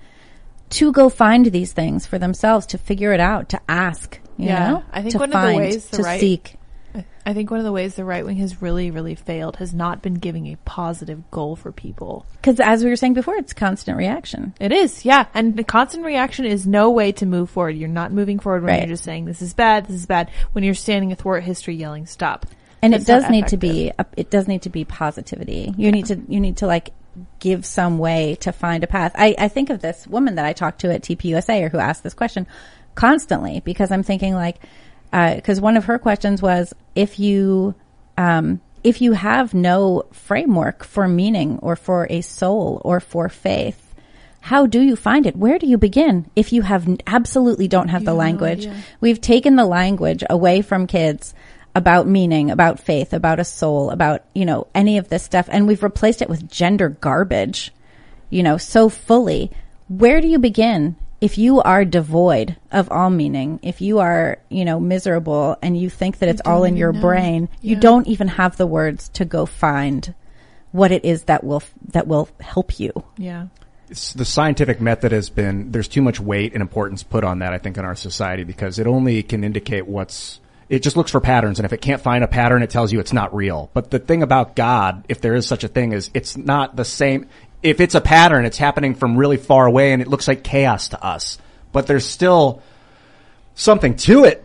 to 0.70 0.92
go 0.92 1.10
find 1.10 1.48
these 1.48 1.74
things 1.74 2.06
for 2.06 2.20
themselves, 2.20 2.68
to 2.68 2.78
figure 2.78 3.12
it 3.14 3.20
out, 3.20 3.50
to 3.50 3.60
ask, 3.68 4.20
you 4.38 4.46
Yeah. 4.48 4.70
know, 4.70 4.84
I 4.94 5.02
think 5.02 5.14
to 5.14 5.18
one 5.18 5.34
of 5.34 5.42
the 5.42 5.58
ways 5.58 5.88
the 5.88 5.98
to 5.98 6.04
right- 6.04 6.20
seek. 6.20 6.57
I 7.26 7.34
think 7.34 7.50
one 7.52 7.60
of 7.60 7.66
the 7.66 7.72
ways 7.72 7.96
the 7.96 8.06
right 8.06 8.26
wing 8.26 8.38
has 8.38 8.62
really, 8.62 8.92
really 8.92 9.16
failed 9.16 9.58
has 9.58 9.74
not 9.74 10.02
been 10.02 10.16
giving 10.16 10.48
a 10.48 10.56
positive 10.66 11.30
goal 11.32 11.56
for 11.56 11.72
people. 11.72 12.26
Cause 12.44 12.60
as 12.60 12.84
we 12.84 12.90
were 12.90 12.96
saying 12.96 13.14
before, 13.14 13.36
it's 13.36 13.54
constant 13.54 13.98
reaction. 13.98 14.54
It 14.60 14.72
is, 14.72 15.06
yeah. 15.06 15.26
And 15.34 15.56
the 15.58 15.64
constant 15.64 16.06
reaction 16.06 16.46
is 16.46 16.66
no 16.68 16.90
way 16.92 17.12
to 17.14 17.26
move 17.26 17.50
forward. 17.50 17.72
You're 17.78 17.90
not 17.90 18.12
moving 18.12 18.40
forward 18.40 18.64
when 18.64 18.72
Right. 18.74 18.80
you're 18.82 18.94
just 18.96 19.04
saying 19.04 19.26
this 19.26 19.42
is 19.42 19.54
bad, 19.54 19.86
this 19.88 19.96
is 19.96 20.06
bad. 20.06 20.30
When 20.54 20.64
you're 20.64 20.74
standing 20.74 21.12
athwart 21.12 21.44
history 21.44 21.76
yelling 21.76 22.06
stop. 22.06 22.46
and 22.82 22.94
That's 22.94 23.04
it 23.04 23.08
does 23.08 23.30
need 23.30 23.48
to 23.48 23.58
be 23.58 23.92
it 24.16 24.30
does 24.30 24.48
need 24.48 24.62
to 24.64 24.70
be 24.70 24.86
positivity 24.86 25.74
you 25.78 25.92
need 25.92 26.06
to 26.08 26.22
you 26.28 26.40
need 26.40 26.58
to 26.58 26.68
like 26.68 26.92
give 27.40 27.66
some 27.66 27.98
way 27.98 28.36
to 28.42 28.52
find 28.52 28.84
a 28.84 28.88
path 28.88 29.14
I, 29.16 29.34
I 29.40 29.48
think 29.48 29.72
of 29.72 29.82
this 29.82 30.06
woman 30.06 30.36
that 30.36 30.46
i 30.46 30.54
talked 30.54 30.82
to 30.82 30.94
at 30.94 31.02
tpusa 31.02 31.64
or 31.64 31.70
who 31.70 31.80
asked 31.80 32.04
this 32.04 32.14
question 32.14 32.46
constantly 32.94 33.62
because 33.66 33.92
i'm 33.92 34.04
thinking 34.04 34.34
like 34.36 34.58
because 35.12 35.62
one 35.62 35.78
of 35.78 35.86
her 35.86 36.00
questions 36.00 36.42
was 36.42 36.74
if 36.96 37.20
you 37.20 37.76
um, 38.18 38.62
if 38.84 39.02
you 39.02 39.14
have 39.14 39.54
no 39.54 40.04
framework 40.12 40.84
for 40.84 41.08
meaning 41.08 41.60
or 41.62 41.76
for 41.76 42.08
a 42.10 42.22
soul 42.22 42.82
or 42.84 43.00
for 43.00 43.30
faith 43.30 43.84
how 44.40 44.66
do 44.66 44.80
you 44.80 44.96
find 44.96 45.26
it? 45.26 45.36
Where 45.36 45.60
do 45.60 45.68
you 45.68 45.78
begin 45.78 46.30
if 46.34 46.54
you 46.54 46.62
have 46.62 46.88
absolutely 47.06 47.68
don't 47.68 47.90
have 47.90 48.06
the 48.06 48.12
have 48.12 48.16
no 48.16 48.20
language? 48.20 48.70
we've 49.02 49.20
taken 49.20 49.58
the 49.58 49.66
language 49.66 50.24
away 50.30 50.62
from 50.62 50.88
kids 50.88 51.34
about 51.76 52.08
meaning 52.08 52.50
about 52.50 52.80
faith 52.80 53.14
about 53.14 53.40
a 53.40 53.44
soul 53.44 53.92
about 53.92 54.24
you 54.34 54.46
know 54.46 54.66
any 54.74 54.98
of 54.98 55.10
this 55.10 55.24
stuff 55.24 55.48
and 55.52 55.68
we've 55.68 55.84
replaced 55.84 56.22
it 56.22 56.30
with 56.30 56.50
gender 56.50 56.90
garbage 56.90 57.72
you 58.30 58.44
know, 58.44 58.58
so 58.58 58.90
fully. 58.90 59.52
Where 59.88 60.22
do 60.22 60.28
you 60.28 60.40
begin 60.40 60.96
if 61.20 61.38
you 61.38 61.62
are 61.62 61.84
devoid 61.84 62.58
of 62.72 62.92
all 62.92 63.10
meaning? 63.10 63.60
If 63.64 63.82
you 63.82 64.00
are, 64.00 64.38
you 64.50 64.66
know, 64.66 64.80
miserable 64.80 65.58
and 65.62 65.78
you 65.78 65.90
think 65.90 66.20
that 66.20 66.30
it's 66.30 66.42
all 66.46 66.64
in 66.64 66.78
your 66.78 66.94
know. 66.94 67.02
brain, 67.02 67.50
you 67.62 67.76
don't 67.76 68.08
even 68.08 68.28
have 68.28 68.58
the 68.58 68.68
words 68.68 69.10
to 69.10 69.26
go 69.26 69.46
find 69.46 70.14
what 70.72 70.92
it 70.92 71.06
is 71.06 71.24
that 71.24 71.44
will 71.44 71.64
that 71.90 72.08
will 72.08 72.30
help 72.40 72.80
you. 72.80 72.92
Yeah. 73.18 73.48
It's 73.90 74.14
the 74.14 74.26
scientific 74.26 74.82
method 74.82 75.12
has 75.12 75.30
been 75.30 75.72
there's 75.72 75.88
too 75.88 76.02
much 76.02 76.20
weight 76.20 76.54
and 76.54 76.62
importance 76.62 77.04
put 77.04 77.24
on 77.24 77.40
that 77.40 77.54
I 77.54 77.58
think 77.58 77.78
in 77.78 77.86
our 77.86 77.96
society 77.96 78.44
because 78.44 78.80
it 78.80 78.88
only 78.88 79.24
can 79.24 79.44
indicate 79.44 79.88
what's 79.88 80.40
it 80.70 80.84
just 80.84 80.98
looks 80.98 81.12
for 81.12 81.22
patterns 81.22 81.60
and 81.60 81.66
if 81.66 81.72
it 81.72 81.82
can't 81.82 82.02
find 82.02 82.24
a 82.24 82.28
pattern 82.28 82.62
it 82.62 82.70
tells 82.70 82.92
you 82.92 83.00
it's 83.00 83.14
not 83.14 83.34
real. 83.34 83.70
But 83.74 83.90
the 83.90 84.00
thing 84.00 84.22
about 84.22 84.56
God, 84.56 85.06
if 85.08 85.22
there 85.22 85.36
is 85.36 85.48
such 85.48 85.64
a 85.64 85.70
thing 85.70 85.94
is 85.94 86.12
it's 86.14 86.36
not 86.36 86.76
the 86.76 86.86
same 86.86 87.28
if 87.64 87.80
it's 87.80 87.96
a 87.96 88.02
pattern 88.02 88.46
it's 88.46 88.58
happening 88.58 88.96
from 88.96 89.18
really 89.18 89.38
far 89.38 89.66
away 89.66 89.94
and 89.94 90.02
it 90.02 90.08
looks 90.08 90.28
like 90.28 90.44
chaos 90.44 90.90
to 90.90 91.04
us. 91.04 91.38
But 91.72 91.88
there's 91.88 92.06
still 92.06 92.62
something 93.56 93.96
to 93.98 94.24
it. 94.24 94.44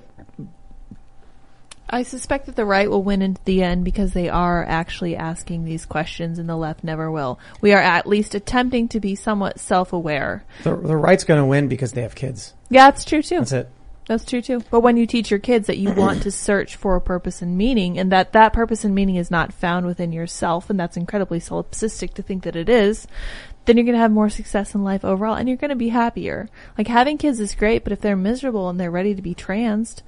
I 1.95 2.05
suspect 2.05 2.47
that 2.47 2.57
the 2.57 2.65
right 2.65 2.89
will 2.89 3.03
win 3.03 3.21
in 3.21 3.37
the 3.45 3.63
end 3.63 3.85
because 3.85 4.15
they 4.15 4.31
are 4.31 4.65
actually 4.65 5.15
asking 5.15 5.65
these 5.65 5.85
questions 5.85 6.39
and 6.39 6.49
the 6.49 6.57
left 6.57 6.83
never 6.83 7.11
will. 7.11 7.39
We 7.61 7.75
are 7.75 7.81
at 7.83 8.07
least 8.07 8.35
attempting 8.35 8.89
to 8.89 9.01
be 9.01 9.15
somewhat 9.15 9.61
self-aware. 9.61 10.43
The, 10.63 10.75
the 10.75 10.97
right's 10.97 11.25
going 11.25 11.41
to 11.41 11.45
win 11.45 11.69
because 11.69 11.93
they 11.93 12.01
have 12.01 12.15
kids. 12.15 12.55
Yeah, 12.71 12.91
that's 12.91 13.05
true 13.05 13.23
too. 13.23 13.41
That's 13.41 13.53
it. 13.53 13.69
That's 14.07 14.25
true 14.25 14.43
too. 14.43 14.63
But 14.71 14.81
when 14.81 14.97
you 14.97 15.07
teach 15.07 15.31
your 15.31 15.41
kids 15.41 15.67
that 15.67 15.79
you 15.79 15.93
want 15.97 16.23
to 16.23 16.31
search 16.31 16.77
for 16.77 16.97
a 16.97 17.01
purpose 17.01 17.43
and 17.43 17.57
meaning 17.57 17.99
and 17.99 18.11
that 18.13 18.33
that 18.33 18.53
purpose 18.53 18.85
and 18.85 18.95
meaning 18.95 19.17
is 19.17 19.31
not 19.31 19.53
found 19.53 19.87
within 19.87 20.13
yourself 20.13 20.71
and 20.71 20.79
that's 20.79 20.97
incredibly 20.97 21.39
solipsistic 21.39 22.15
to 22.15 22.23
think 22.23 22.43
that 22.45 22.57
it 22.57 22.69
is, 22.69 23.07
then 23.65 23.77
you're 23.77 23.85
going 23.85 23.95
to 23.95 24.01
have 24.01 24.11
more 24.11 24.29
success 24.29 24.75
in 24.75 24.83
life 24.83 25.05
overall 25.05 25.35
and 25.35 25.49
you're 25.49 25.57
going 25.57 25.71
to 25.71 25.77
be 25.77 25.91
happier. 25.91 26.49
Like 26.77 26.89
having 26.89 27.19
kids 27.19 27.41
is 27.41 27.55
great, 27.55 27.85
but 27.85 27.93
if 27.93 28.01
they're 28.01 28.17
miserable 28.17 28.69
and 28.69 28.79
they're 28.79 28.91
ready 28.91 29.15
to 29.15 29.23
be 29.23 29.35
transed, 29.35 30.03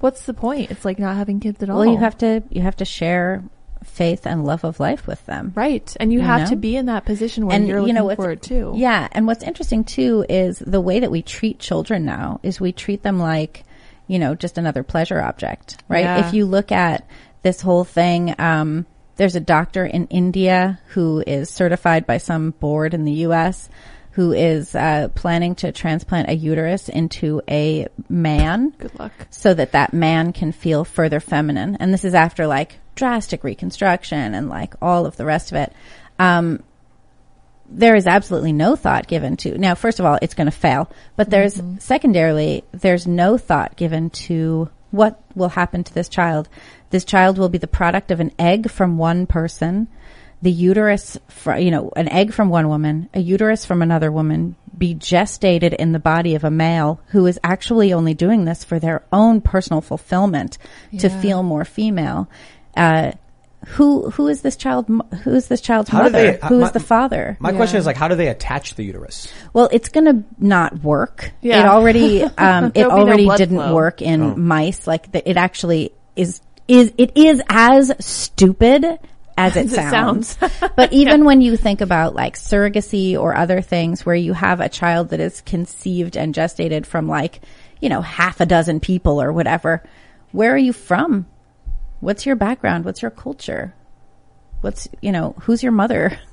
what's 0.00 0.26
the 0.26 0.34
point? 0.34 0.70
It's 0.70 0.84
like 0.84 0.98
not 0.98 1.16
having 1.16 1.40
kids 1.40 1.62
at 1.62 1.70
all. 1.70 1.78
Well, 1.78 1.92
you 1.92 1.98
have 1.98 2.18
to 2.18 2.42
you 2.50 2.62
have 2.62 2.76
to 2.76 2.84
share 2.84 3.42
faith 3.84 4.26
and 4.26 4.44
love 4.44 4.64
of 4.64 4.80
life 4.80 5.06
with 5.06 5.24
them. 5.26 5.52
Right. 5.54 5.94
And 6.00 6.12
you, 6.12 6.20
You 6.20 6.24
have 6.26 6.42
know? 6.42 6.46
to 6.50 6.56
be 6.56 6.76
in 6.76 6.86
that 6.86 7.04
position 7.04 7.46
where 7.46 7.56
and, 7.56 7.66
you're 7.66 7.80
looking 7.80 8.02
what's- 8.04 8.16
for 8.16 8.30
it 8.30 8.42
too. 8.42 8.72
Yeah, 8.76 9.08
and 9.12 9.26
what's 9.26 9.42
interesting 9.42 9.84
too 9.84 10.24
is 10.28 10.58
the 10.58 10.80
way 10.80 11.00
that 11.00 11.10
we 11.10 11.22
treat 11.22 11.58
children 11.58 12.04
now 12.04 12.40
is 12.42 12.60
we 12.60 12.72
treat 12.72 13.02
them 13.02 13.18
like, 13.18 13.64
you 14.06 14.18
know, 14.18 14.34
just 14.34 14.58
another 14.58 14.82
pleasure 14.82 15.20
object, 15.20 15.82
right? 15.88 16.04
Yeah. 16.04 16.26
If 16.26 16.34
you 16.34 16.44
look 16.46 16.72
at 16.72 17.06
this 17.42 17.60
whole 17.60 17.84
thing, 17.84 18.34
um, 18.38 18.86
there's 19.16 19.36
a 19.36 19.40
doctor 19.40 19.84
in 19.84 20.06
India 20.08 20.80
who 20.88 21.22
is 21.26 21.50
certified 21.50 22.06
by 22.06 22.18
some 22.18 22.50
board 22.52 22.94
in 22.94 23.04
the 23.04 23.12
U.S. 23.26 23.68
who 24.12 24.32
is 24.32 24.74
uh, 24.74 25.08
planning 25.14 25.54
to 25.56 25.70
transplant 25.72 26.28
a 26.28 26.34
uterus 26.34 26.88
into 26.88 27.40
a 27.48 27.88
man. 28.08 28.70
Good 28.78 28.98
luck. 28.98 29.12
So 29.30 29.54
that 29.54 29.72
that 29.72 29.92
man 29.92 30.32
can 30.32 30.52
feel 30.52 30.84
further 30.84 31.20
feminine. 31.20 31.76
And 31.78 31.92
this 31.92 32.04
is 32.04 32.14
after 32.14 32.46
like 32.46 32.78
drastic 32.94 33.44
reconstruction 33.44 34.34
and 34.34 34.48
like 34.48 34.74
all 34.82 35.06
of 35.06 35.16
the 35.16 35.24
rest 35.24 35.52
of 35.52 35.56
it. 35.56 35.72
Um, 36.18 36.62
there 37.68 37.94
is 37.94 38.06
absolutely 38.06 38.52
no 38.52 38.76
thought 38.76 39.06
given 39.06 39.36
to 39.38 39.56
now 39.56 39.74
first 39.74 39.98
of 39.98 40.04
all 40.04 40.18
it's 40.20 40.34
going 40.34 40.46
to 40.46 40.50
fail 40.50 40.90
but 41.16 41.30
there's 41.30 41.58
secondarily 41.78 42.64
there's 42.72 43.06
no 43.06 43.38
thought 43.38 43.76
given 43.76 44.10
to 44.10 44.68
what 44.90 45.22
will 45.34 45.48
happen 45.48 45.82
to 45.82 45.94
this 45.94 46.08
child. 46.08 46.48
This 46.90 47.04
child 47.04 47.38
will 47.38 47.48
be 47.48 47.58
the 47.58 47.66
product 47.66 48.10
of 48.10 48.20
an 48.20 48.30
egg 48.38 48.70
from 48.70 48.98
one 48.98 49.26
person 49.26 49.88
the 50.42 50.50
uterus 50.50 51.16
fr- 51.28 51.54
you 51.54 51.70
know 51.70 51.90
an 51.96 52.08
egg 52.08 52.32
from 52.32 52.48
one 52.50 52.68
woman 52.68 53.08
a 53.14 53.20
uterus 53.20 53.64
from 53.64 53.80
another 53.80 54.10
woman 54.10 54.56
be 54.76 54.94
gestated 54.94 55.72
in 55.74 55.92
the 55.92 55.98
body 55.98 56.34
of 56.34 56.44
a 56.44 56.50
male 56.50 57.00
who 57.08 57.26
is 57.26 57.38
actually 57.44 57.92
only 57.92 58.14
doing 58.14 58.44
this 58.44 58.64
for 58.64 58.78
their 58.78 59.04
own 59.12 59.40
personal 59.40 59.80
fulfillment 59.80 60.58
to 60.98 61.08
feel 61.08 61.42
more 61.42 61.64
female 61.64 62.28
uh, 62.76 63.12
who 63.66 64.10
who 64.10 64.26
is 64.26 64.42
this 64.42 64.56
child 64.56 64.86
who 65.22 65.34
is 65.34 65.46
this 65.46 65.60
child's 65.60 65.88
How 65.88 66.02
mother 66.02 66.32
they- 66.32 66.48
who 66.48 66.56
is 66.56 66.62
my- 66.62 66.70
the 66.70 66.80
father 66.80 67.36
My 67.40 67.52
question 67.52 67.78
is 67.78 67.86
like, 67.86 67.96
how 67.96 68.08
do 68.08 68.16
they 68.16 68.26
attach 68.28 68.74
the 68.74 68.82
uterus? 68.84 69.32
well, 69.52 69.68
it's 69.70 69.88
going 69.88 70.06
to 70.06 70.24
not 70.38 70.82
work. 70.82 71.30
Yeah. 71.42 71.60
It 71.60 71.66
already, 71.66 72.22
um, 72.38 72.66
it 72.66 72.74
There'll 72.74 72.90
no 72.96 73.02
already 73.04 73.28
didn't 73.36 73.58
flow. 73.58 73.74
work 73.74 74.02
in 74.02 74.22
Oh. 74.22 74.34
mice. 74.36 74.86
Like 74.88 75.12
the, 75.12 75.28
it 75.28 75.36
actually 75.36 75.92
is, 76.16 76.40
is, 76.66 76.92
it 76.98 77.16
is 77.16 77.40
as 77.48 77.92
stupid 78.00 78.84
as 78.84 79.56
it 79.56 79.66
As 79.66 79.72
it 79.72 79.76
sounds. 79.76 80.36
sounds. 80.36 80.52
but 80.76 80.92
even 80.92 81.24
when 81.24 81.40
you 81.40 81.56
think 81.56 81.80
about 81.82 82.14
like 82.16 82.36
surrogacy 82.36 83.16
or 83.18 83.36
other 83.36 83.60
things 83.60 84.04
where 84.04 84.16
you 84.16 84.32
have 84.32 84.60
a 84.60 84.68
child 84.68 85.10
that 85.10 85.20
is 85.20 85.40
conceived 85.40 86.16
and 86.16 86.34
gestated 86.34 86.84
from 86.84 87.06
like, 87.08 87.40
you 87.80 87.88
know, 87.88 88.00
half 88.00 88.40
a 88.40 88.46
dozen 88.46 88.80
people 88.80 89.22
or 89.22 89.32
whatever, 89.32 89.82
where 90.32 90.52
are 90.52 90.58
you 90.58 90.72
from? 90.72 91.26
What's 92.02 92.26
your 92.26 92.34
background? 92.34 92.84
What's 92.84 93.00
your 93.00 93.12
culture? 93.12 93.74
What's, 94.60 94.88
you 95.00 95.12
know, 95.12 95.36
who's 95.42 95.62
your 95.62 95.70
mother? 95.72 96.18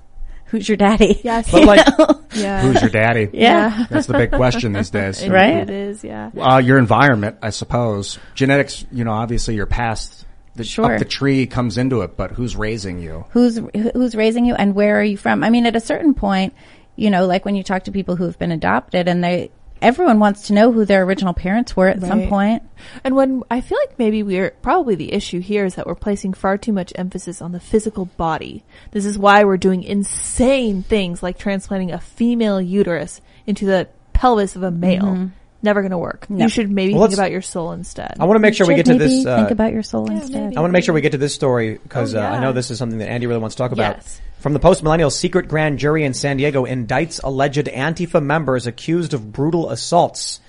Who's 0.45 0.67
your 0.67 0.77
daddy? 0.77 1.21
Yes. 1.23 1.51
But 1.51 1.65
like, 1.65 1.87
Yeah. 2.33 2.61
Who's 2.63 2.81
your 2.81 2.89
daddy? 2.89 3.29
Yeah. 3.33 3.85
That's 3.87 4.07
the 4.07 4.13
big 4.17 4.31
question 4.31 4.73
these 4.73 4.89
days. 4.89 5.27
Right? 5.27 5.57
It 5.57 5.69
is, 5.69 6.03
yeah. 6.03 6.31
Uh, 6.35 6.57
your 6.57 6.79
environment, 6.79 7.37
I 7.43 7.51
suppose. 7.51 8.17
Genetics, 8.33 8.83
you 8.91 9.03
know, 9.03 9.11
obviously 9.11 9.53
you're 9.53 9.67
past 9.67 10.25
the, 10.55 10.63
Sure. 10.63 10.93
up 10.93 10.97
the 10.97 11.05
tree 11.05 11.45
comes 11.45 11.77
into 11.77 12.01
it, 12.01 12.17
but 12.17 12.31
who's 12.31 12.55
raising 12.55 12.97
you? 12.97 13.25
who's 13.29 13.59
who's 13.93 14.15
raising 14.15 14.43
you 14.45 14.55
and 14.55 14.73
where 14.73 14.99
are 14.99 15.03
you 15.03 15.17
from 15.17 15.43
i 15.43 15.51
mean 15.51 15.67
at 15.67 15.75
a 15.75 15.79
certain 15.79 16.15
point 16.15 16.55
you 16.95 17.11
know 17.11 17.27
like 17.27 17.45
when 17.45 17.55
you 17.55 17.63
talk 17.63 17.83
to 17.83 17.91
people 17.91 18.15
who 18.15 18.25
have 18.25 18.39
been 18.39 18.51
adopted 18.51 19.07
and 19.07 19.23
they 19.23 19.51
everyone 19.81 20.19
wants 20.19 20.47
to 20.47 20.53
know 20.53 20.71
who 20.71 20.85
their 20.85 21.03
original 21.03 21.33
parents 21.33 21.75
were 21.75 21.87
at 21.87 21.99
some 22.01 22.19
Right. 22.21 22.29
point 22.29 22.63
And 23.03 23.15
when 23.15 23.43
I 23.51 23.61
feel 23.61 23.77
like 23.85 23.97
maybe 23.99 24.23
we're 24.23 24.51
probably 24.61 24.95
the 24.95 25.11
issue 25.13 25.39
here 25.41 25.65
is 25.65 25.75
that 25.75 25.85
we're 25.87 25.95
placing 25.95 26.33
far 26.33 26.57
too 26.57 26.71
much 26.73 26.91
emphasis 26.95 27.41
on 27.41 27.51
the 27.51 27.59
physical 27.59 28.05
body. 28.05 28.63
This 28.91 29.05
is 29.05 29.17
why 29.17 29.43
we're 29.43 29.57
doing 29.57 29.83
insane 29.83 30.83
things 30.83 31.21
like 31.23 31.37
transplanting 31.37 31.91
a 31.91 31.99
female 31.99 32.61
uterus 32.61 33.21
into 33.47 33.65
the 33.65 33.87
pelvis 34.13 34.55
of 34.55 34.63
a 34.63 34.71
male. 34.71 35.29
Never 35.61 35.81
going 35.81 35.91
to 35.91 35.97
work. 35.97 36.29
No. 36.29 36.45
You 36.45 36.49
should 36.49 36.71
maybe 36.71 36.93
Well, 36.93 37.03
think 37.07 37.15
about 37.19 37.31
your 37.31 37.41
soul 37.41 37.73
instead. 37.73 38.15
I 38.17 38.23
want 38.25 38.37
to 38.37 38.39
make 38.39 38.53
sure 38.53 38.65
we 38.65 38.77
Should 38.77 38.85
get 38.85 38.93
to 38.93 38.97
maybe 38.99 39.15
this. 39.17 39.25
Uh, 39.25 39.35
think 39.35 39.51
about 39.51 39.73
your 39.73 39.83
soul 39.83 40.09
instead 40.09 40.41
maybe. 40.43 40.55
I 40.57 40.61
want 40.61 40.71
to 40.71 40.73
make 40.73 40.85
sure 40.85 40.93
we 40.93 41.01
get 41.01 41.11
to 41.11 41.17
this 41.17 41.33
story 41.35 41.77
because 41.83 42.15
Oh, 42.15 42.21
uh, 42.21 42.23
I 42.29 42.39
know 42.39 42.53
this 42.53 42.71
is 42.71 42.77
something 42.77 42.99
that 42.99 43.09
Andy 43.09 43.27
really 43.27 43.41
wants 43.41 43.55
to 43.57 43.63
talk 43.63 43.73
about. 43.73 43.97
Yes. 43.97 44.21
From 44.39 44.53
the 44.53 44.59
Post 44.59 44.83
Millennial, 44.83 45.09
secret 45.09 45.49
grand 45.49 45.79
jury 45.79 46.05
in 46.05 46.13
San 46.13 46.37
Diego 46.37 46.65
indicts 46.65 47.21
alleged 47.21 47.65
Antifa 47.65 48.23
members 48.23 48.67
accused 48.67 49.13
of 49.13 49.33
brutal 49.33 49.69
assaults. 49.69 50.39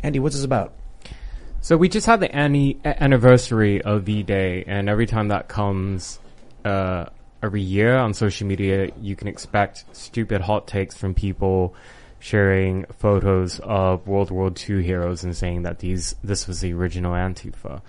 Andy, 0.00 0.20
what's 0.20 0.36
this 0.36 0.44
about? 0.44 0.74
So 1.60 1.76
we 1.76 1.88
just 1.88 2.06
had 2.06 2.20
the 2.20 2.32
anni- 2.32 2.78
anniversary 2.84 3.82
of 3.82 4.04
D-Day, 4.04 4.62
and 4.64 4.88
every 4.88 5.06
time 5.06 5.26
that 5.28 5.48
comes, 5.48 6.20
uh, 6.64 7.06
every 7.42 7.62
year 7.62 7.96
on 7.96 8.14
social 8.14 8.46
media, 8.46 8.92
you 9.00 9.16
can 9.16 9.26
expect 9.26 9.84
stupid 9.90 10.40
hot 10.40 10.68
takes 10.68 10.96
from 10.96 11.12
people 11.12 11.74
sharing 12.20 12.84
photos 12.98 13.58
of 13.58 14.06
World 14.06 14.30
War 14.30 14.52
II 14.52 14.84
heroes 14.84 15.24
and 15.24 15.36
saying 15.36 15.62
that 15.62 15.80
these 15.80 16.14
this 16.22 16.46
was 16.46 16.60
the 16.60 16.72
original 16.74 17.14
Antifa. 17.14 17.82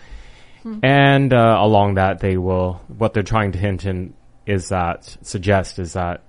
And 0.83 1.33
uh, 1.33 1.57
along 1.59 1.95
that, 1.95 2.19
they 2.19 2.37
will 2.37 2.81
what 2.87 3.13
they're 3.13 3.23
trying 3.23 3.51
to 3.53 3.59
hint 3.59 3.85
in 3.85 4.13
is 4.45 4.69
that 4.69 5.17
suggest 5.21 5.79
is 5.79 5.93
that 5.93 6.21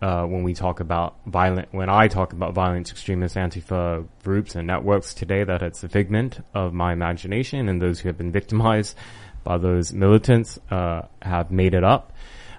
uh, 0.00 0.24
when 0.24 0.44
we 0.44 0.54
talk 0.54 0.80
about 0.80 1.16
violent, 1.26 1.68
when 1.72 1.88
I 1.88 2.08
talk 2.08 2.32
about 2.32 2.54
violent 2.54 2.90
extremist 2.90 3.34
Antifa 3.34 4.06
groups 4.22 4.54
and 4.54 4.66
networks 4.66 5.12
today, 5.12 5.42
that 5.42 5.62
it's 5.62 5.82
a 5.82 5.88
figment 5.88 6.40
of 6.54 6.72
my 6.72 6.92
imagination, 6.92 7.68
and 7.68 7.82
those 7.82 7.98
who 8.00 8.08
have 8.08 8.16
been 8.16 8.30
victimized 8.30 8.96
by 9.42 9.58
those 9.58 9.92
militants 9.92 10.58
uh, 10.70 11.02
have 11.20 11.50
made 11.50 11.74
it 11.74 11.82
up. 11.82 12.12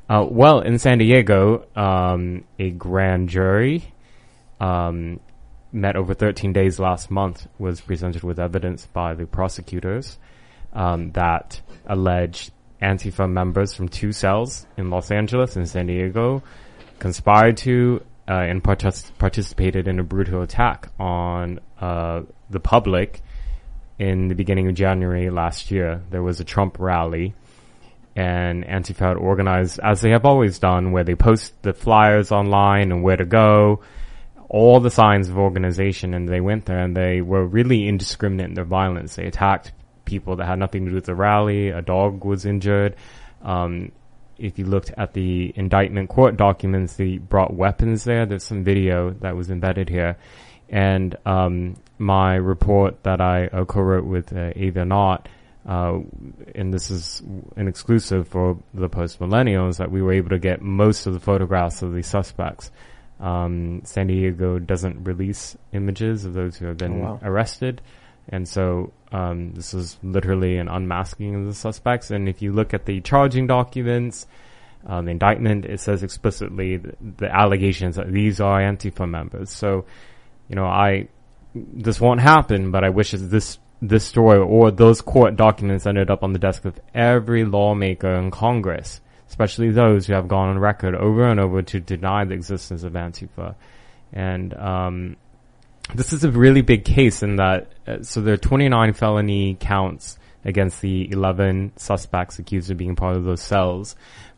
Uh, 0.09 0.25
well, 0.29 0.59
in 0.59 0.79
San 0.79 0.97
Diego, 0.97 1.65
um, 1.75 2.43
a 2.57 2.71
grand 2.71 3.29
jury 3.29 3.93
um, 4.59 5.19
met 5.71 5.95
over 5.95 6.13
13 6.13 6.51
days 6.51 6.79
last 6.79 7.11
month 7.11 7.47
was 7.57 7.79
presented 7.79 8.23
with 8.23 8.39
evidence 8.39 8.85
by 8.87 9.13
the 9.13 9.25
prosecutors 9.25 10.17
um, 10.73 11.11
that 11.11 11.61
alleged 11.85 12.51
Antifa 12.81 13.29
members 13.29 13.73
from 13.73 13.89
two 13.89 14.11
cells 14.11 14.65
in 14.77 14.89
Los 14.89 15.11
Angeles 15.11 15.55
and 15.55 15.67
San 15.67 15.87
Diego 15.87 16.43
conspired 16.99 17.57
to 17.57 18.03
uh, 18.27 18.33
and 18.33 18.63
partic- 18.63 19.17
participated 19.17 19.87
in 19.87 19.99
a 19.99 20.03
brutal 20.03 20.41
attack 20.41 20.89
on 20.99 21.59
uh, 21.79 22.21
the 22.49 22.59
public 22.59 23.21
in 23.97 24.29
the 24.29 24.35
beginning 24.35 24.67
of 24.67 24.75
January 24.75 25.29
last 25.29 25.71
year, 25.71 26.01
there 26.09 26.23
was 26.23 26.39
a 26.39 26.43
Trump 26.45 26.77
rally 26.79 27.33
and 28.15 28.65
Antifa 28.65 29.09
had 29.09 29.17
organized, 29.17 29.79
as 29.83 30.01
they 30.01 30.11
have 30.11 30.25
always 30.25 30.59
done, 30.59 30.91
where 30.91 31.03
they 31.03 31.15
post 31.15 31.53
the 31.61 31.73
flyers 31.73 32.31
online 32.31 32.91
and 32.91 33.03
where 33.03 33.17
to 33.17 33.25
go, 33.25 33.81
all 34.49 34.79
the 34.79 34.89
signs 34.89 35.29
of 35.29 35.37
organization, 35.37 36.13
and 36.13 36.27
they 36.27 36.41
went 36.41 36.65
there 36.65 36.79
and 36.79 36.97
they 36.97 37.21
were 37.21 37.45
really 37.45 37.87
indiscriminate 37.87 38.47
in 38.47 38.55
their 38.55 38.65
violence. 38.65 39.15
They 39.15 39.25
attacked 39.25 39.71
people 40.09 40.35
that 40.37 40.45
had 40.45 40.59
nothing 40.59 40.85
to 40.85 40.89
do 40.91 40.95
with 40.95 41.05
the 41.05 41.15
rally. 41.15 41.69
A 41.69 41.81
dog 41.81 42.25
was 42.25 42.45
injured. 42.45 42.95
Um, 43.41 43.91
if 44.37 44.57
you 44.57 44.65
looked 44.65 44.91
at 44.97 45.13
the 45.13 45.53
indictment 45.55 46.09
court 46.09 46.37
documents, 46.37 46.95
they 46.95 47.17
brought 47.17 47.53
weapons 47.53 48.03
there. 48.05 48.25
There's 48.25 48.43
some 48.43 48.63
video 48.63 49.11
that 49.21 49.35
was 49.35 49.49
embedded 49.51 49.89
here. 49.89 50.17
And 50.69 51.15
um, 51.25 51.75
my 51.97 52.35
report 52.35 53.03
that 53.03 53.21
I 53.21 53.47
uh, 53.47 53.65
co-wrote 53.65 54.05
with 54.05 54.33
uh, 54.33 54.51
Ava 54.55 54.85
Knott, 54.85 55.27
uh, 55.67 55.99
and 56.55 56.73
this 56.73 56.89
is 56.89 57.21
an 57.55 57.67
exclusive 57.67 58.27
for 58.27 58.57
the 58.73 58.87
post 58.89 59.19
millennials, 59.19 59.77
that 59.77 59.91
we 59.91 60.01
were 60.01 60.13
able 60.13 60.29
to 60.29 60.39
get 60.39 60.61
most 60.61 61.05
of 61.05 61.13
the 61.13 61.19
photographs 61.19 61.81
of 61.81 61.93
the 61.93 62.01
suspects. 62.03 62.71
Um, 63.19 63.81
San 63.83 64.07
Diego 64.07 64.59
doesn't 64.59 65.03
release 65.03 65.57
images 65.73 66.23
of 66.23 66.33
those 66.33 66.55
who 66.55 66.67
have 66.67 66.77
been 66.77 67.01
Oh, 67.01 67.05
wow. 67.05 67.19
arrested. 67.21 67.81
And 68.29 68.47
so 68.47 68.93
um, 69.11 69.53
this 69.53 69.73
is 69.73 69.97
literally 70.03 70.57
an 70.57 70.67
unmasking 70.67 71.35
of 71.35 71.45
the 71.45 71.53
suspects. 71.53 72.11
And 72.11 72.29
if 72.29 72.41
you 72.41 72.53
look 72.53 72.73
at 72.73 72.85
the 72.85 73.01
charging 73.01 73.47
documents, 73.47 74.27
uh, 74.87 75.01
the 75.01 75.11
indictment, 75.11 75.65
it 75.65 75.79
says 75.79 76.03
explicitly 76.03 76.77
the, 76.77 76.95
the 77.17 77.35
allegations 77.35 77.95
that 77.95 78.11
these 78.11 78.39
are 78.39 78.61
Antifa 78.61 79.09
members. 79.09 79.49
So, 79.49 79.85
you 80.47 80.55
know, 80.55 80.65
I 80.65 81.07
this 81.55 81.99
won't 81.99 82.21
happen, 82.21 82.71
but 82.71 82.83
I 82.83 82.89
wish 82.89 83.11
this 83.11 83.57
this 83.81 84.05
story 84.05 84.37
or 84.39 84.71
those 84.71 85.01
court 85.01 85.35
documents 85.35 85.87
ended 85.87 86.11
up 86.11 86.23
on 86.23 86.33
the 86.33 86.39
desk 86.39 86.65
of 86.65 86.79
every 86.93 87.45
lawmaker 87.45 88.13
in 88.15 88.29
Congress, 88.29 89.01
especially 89.27 89.71
those 89.71 90.05
who 90.05 90.13
have 90.13 90.27
gone 90.27 90.49
on 90.49 90.59
record 90.59 90.95
over 90.95 91.27
and 91.27 91.39
over 91.39 91.61
to 91.61 91.79
deny 91.79 92.25
the 92.25 92.33
existence 92.33 92.83
of 92.83 92.93
Antifa. 92.93 93.55
And 94.11 94.53
um, 94.53 95.15
this 95.93 96.13
is 96.13 96.23
a 96.23 96.31
really 96.31 96.61
big 96.61 96.85
case 96.85 97.23
in 97.23 97.37
that, 97.37 97.71
uh, 97.87 98.03
so 98.03 98.21
there 98.21 98.33
are 98.33 98.37
29 98.37 98.93
felony 98.93 99.57
counts 99.59 100.17
against 100.45 100.81
the 100.81 101.11
11 101.11 101.73
suspects 101.75 102.39
accused 102.39 102.71
of 102.71 102.77
being 102.77 102.95
part 102.95 103.15
of 103.15 103.23
those 103.23 103.41
cells. 103.41 103.95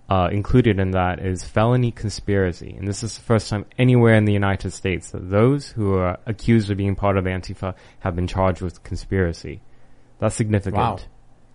Uh, 0.09 0.27
included 0.29 0.77
in 0.77 0.91
that 0.91 1.19
is 1.19 1.45
felony 1.45 1.89
conspiracy. 1.89 2.75
And 2.77 2.85
this 2.85 3.01
is 3.01 3.15
the 3.15 3.23
first 3.23 3.47
time 3.47 3.65
anywhere 3.77 4.15
in 4.15 4.25
the 4.25 4.33
United 4.33 4.71
States 4.71 5.11
that 5.11 5.29
those 5.29 5.69
who 5.69 5.93
are 5.93 6.19
accused 6.25 6.69
of 6.69 6.75
being 6.75 6.95
part 6.95 7.15
of 7.15 7.23
Antifa 7.23 7.75
have 7.99 8.13
been 8.13 8.27
charged 8.27 8.61
with 8.61 8.83
conspiracy. 8.83 9.61
That's 10.19 10.35
significant. 10.35 10.75
Wow. 10.75 10.99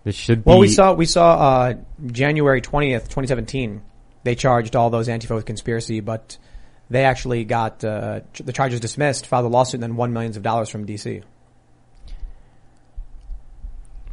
This 0.03 0.15
should 0.15 0.43
be. 0.43 0.49
Well, 0.49 0.57
we 0.57 0.69
saw 0.69 0.93
we 0.93 1.05
saw 1.05 1.35
uh, 1.35 1.73
January 2.07 2.61
twentieth, 2.61 3.09
twenty 3.09 3.27
seventeen. 3.27 3.83
They 4.23 4.33
charged 4.33 4.75
all 4.75 4.89
those 4.89 5.07
Antifa 5.07 5.35
with 5.35 5.45
conspiracy, 5.45 5.99
but 5.99 6.39
they 6.89 7.03
actually 7.05 7.43
got 7.45 7.83
uh, 7.83 8.21
the 8.43 8.53
charges 8.53 8.79
dismissed, 8.79 9.25
filed 9.27 9.45
a 9.45 9.49
lawsuit, 9.49 9.75
and 9.75 9.83
then 9.83 9.95
won 9.95 10.13
millions 10.13 10.37
of 10.37 10.43
dollars 10.43 10.69
from 10.69 10.85
DC. 10.85 11.23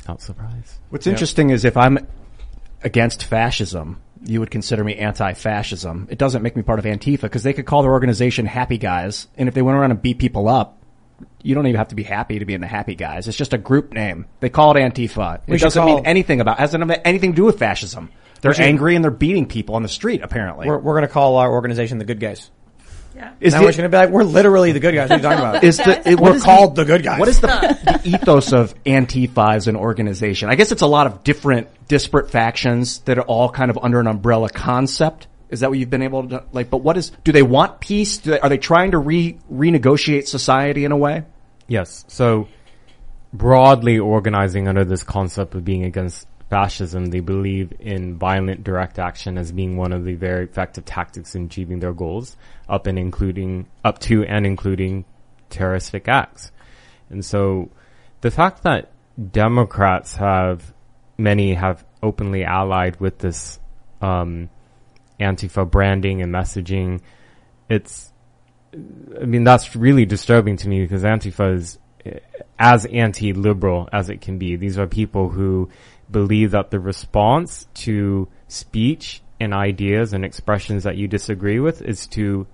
Not 0.09 0.21
surprised. 0.21 0.75
What's 0.91 1.07
Yeah. 1.07 1.13
interesting 1.13 1.51
is 1.51 1.65
if 1.65 1.77
I'm 1.77 1.99
against 2.83 3.25
fascism, 3.25 4.01
you 4.25 4.41
would 4.41 4.51
consider 4.51 4.85
me 4.85 4.97
anti-fascism. 4.97 6.09
It 6.11 6.19
doesn't 6.19 6.43
make 6.43 6.57
me 6.57 6.63
part 6.63 6.79
of 6.79 6.85
Antifa 6.85 7.23
because 7.23 7.43
they 7.43 7.53
could 7.53 7.67
call 7.67 7.83
their 7.83 7.93
organization 7.93 8.47
Happy 8.47 8.79
Guys, 8.79 9.29
and 9.37 9.49
if 9.49 9.55
they 9.55 9.63
went 9.63 9.79
around 9.79 9.91
and 9.93 10.03
beat 10.03 10.19
people 10.19 10.49
up, 10.49 10.79
you 11.43 11.55
don't 11.55 11.67
even 11.67 11.79
have 11.79 11.89
to 11.89 11.95
be 11.95 12.03
happy 12.03 12.39
to 12.39 12.45
be 12.45 12.55
in 12.55 12.61
the 12.61 12.67
Happy 12.67 12.95
Guys. 12.95 13.29
It's 13.29 13.37
just 13.37 13.53
a 13.55 13.59
group 13.59 13.93
name. 13.93 14.27
They 14.41 14.49
call 14.51 14.77
it 14.77 14.81
Antifa. 14.81 15.41
We 15.47 15.57
it 15.57 15.61
doesn't 15.61 15.83
call- 15.83 15.97
mean 15.97 16.07
anything 16.07 16.41
about. 16.41 16.59
Hasn't 16.59 16.83
have 16.87 17.01
anything 17.05 17.33
to 17.33 17.37
do 17.37 17.45
with 17.45 17.59
fascism. 17.59 18.11
They're 18.41 18.53
should- 18.53 18.65
angry 18.65 18.95
and 18.97 19.03
they're 19.05 19.11
beating 19.11 19.47
people 19.47 19.75
on 19.75 19.83
the 19.83 19.89
street. 19.89 20.21
Apparently, 20.23 20.67
We're, 20.67 20.79
we're 20.79 20.95
going 20.95 21.07
to 21.07 21.13
call 21.13 21.37
our 21.37 21.51
organization 21.51 21.97
the 21.99 22.05
Good 22.05 22.21
Guys. 22.21 22.51
Yeah. 23.15 23.33
Is 23.41 23.55
now 23.55 23.61
the- 23.61 23.67
we're 23.67 23.73
going 23.73 23.83
to 23.83 23.89
be 23.89 23.97
like, 23.97 24.11
we're 24.11 24.25
literally 24.25 24.73
the 24.73 24.81
good 24.81 24.95
guys. 24.95 25.09
What 25.09 25.15
are 25.15 25.23
you 25.23 25.23
talking 25.23 25.39
about? 25.39 25.65
is 25.65 25.77
the 25.77 26.09
it, 26.09 26.21
we're 26.21 26.35
is 26.37 26.43
called 26.43 26.77
the, 26.77 26.85
good 26.85 27.03
guys. 27.03 27.21
What 27.21 27.29
is 27.29 27.41
the, 27.41 27.47
the 28.05 28.09
ethos 28.09 28.53
of 28.53 28.75
Antifa 28.85 29.55
as 29.55 29.69
an 29.69 29.77
organization? 29.77 30.49
I 30.49 30.57
guess 30.57 30.73
it's 30.73 30.83
a 30.83 30.87
lot 30.87 31.07
of 31.07 31.23
different 31.23 31.69
disparate 31.89 32.31
factions 32.31 32.99
that 33.01 33.19
are 33.19 33.25
all 33.25 33.49
kind 33.51 33.71
of 33.71 33.79
under 33.79 34.01
an 34.01 34.07
umbrella 34.07 34.51
concept. 34.51 35.29
Is 35.51 35.61
that 35.61 35.71
what 35.71 35.79
you've 35.79 35.91
been 35.91 36.03
able 36.03 36.29
to 36.31 36.45
like? 36.53 36.71
But 36.71 36.79
what 36.79 36.97
is? 36.97 37.13
Do 37.23 37.31
they 37.31 37.43
want 37.43 37.81
peace? 37.81 38.19
Do 38.19 38.31
they, 38.33 38.41
are 38.41 38.49
they 38.49 38.59
trying 38.59 38.91
to 38.93 38.99
re 38.99 39.39
renegotiate 39.53 40.27
society 40.27 40.85
in 40.85 40.91
a 40.91 40.97
way? 40.97 41.25
Yes. 41.69 42.05
So 42.09 42.49
broadly 43.33 43.99
organizing 43.99 44.69
under 44.69 44.85
this 44.85 45.03
concept 45.03 45.55
of 45.55 45.65
being 45.65 45.85
against 45.85 46.27
fascism, 46.51 47.07
they 47.07 47.21
believe 47.21 47.73
in 47.81 48.17
violent 48.17 48.65
direct 48.65 48.99
action 48.99 49.39
as 49.39 49.53
being 49.53 49.77
one 49.77 49.93
of 49.93 50.05
the 50.05 50.15
very 50.15 50.45
effective 50.45 50.85
tactics 50.85 51.35
in 51.35 51.47
achieving 51.47 51.81
their 51.81 51.93
goals, 51.93 52.37
up 52.69 52.87
and 52.87 52.99
including 52.99 53.67
up 53.85 53.99
to 54.01 54.25
and 54.25 54.47
including 54.47 55.05
terroristic 55.51 56.09
acts. 56.09 56.53
And 57.11 57.25
so 57.25 57.71
the 58.21 58.31
fact 58.31 58.63
that 58.63 58.91
Democrats 59.33 60.17
have 60.17 60.73
many 61.17 61.55
have 61.55 61.85
openly 62.03 62.45
allied 62.45 62.99
with 63.01 63.19
this 63.19 63.61
um, 64.01 64.51
Antifa 65.21 65.71
branding 65.71 66.23
and 66.23 66.33
messaging, 66.33 67.01
it's 67.69 68.13
I 68.75 69.25
mean, 69.25 69.45
that's 69.45 69.77
really 69.77 70.05
disturbing 70.05 70.57
to 70.59 70.69
me 70.69 70.83
because 70.83 71.03
Antifa 71.03 71.55
is 71.55 71.79
eh, 72.05 72.19
as 72.59 72.87
anti-liberal 72.87 73.89
as 73.93 74.11
it 74.11 74.21
can 74.21 74.39
be. 74.39 74.57
These 74.57 74.79
are 74.79 74.87
people 74.87 75.29
who 75.29 75.69
believe 76.11 76.51
that 76.53 76.71
the 76.71 76.81
response 76.81 77.69
to 77.75 78.29
speech 78.49 79.23
and 79.41 79.55
ideas 79.55 80.13
and 80.13 80.25
expressions 80.25 80.85
that 80.85 80.97
you 80.97 81.09
disagree 81.09 81.61
with 81.61 81.83
is 81.83 82.07
to 82.09 82.47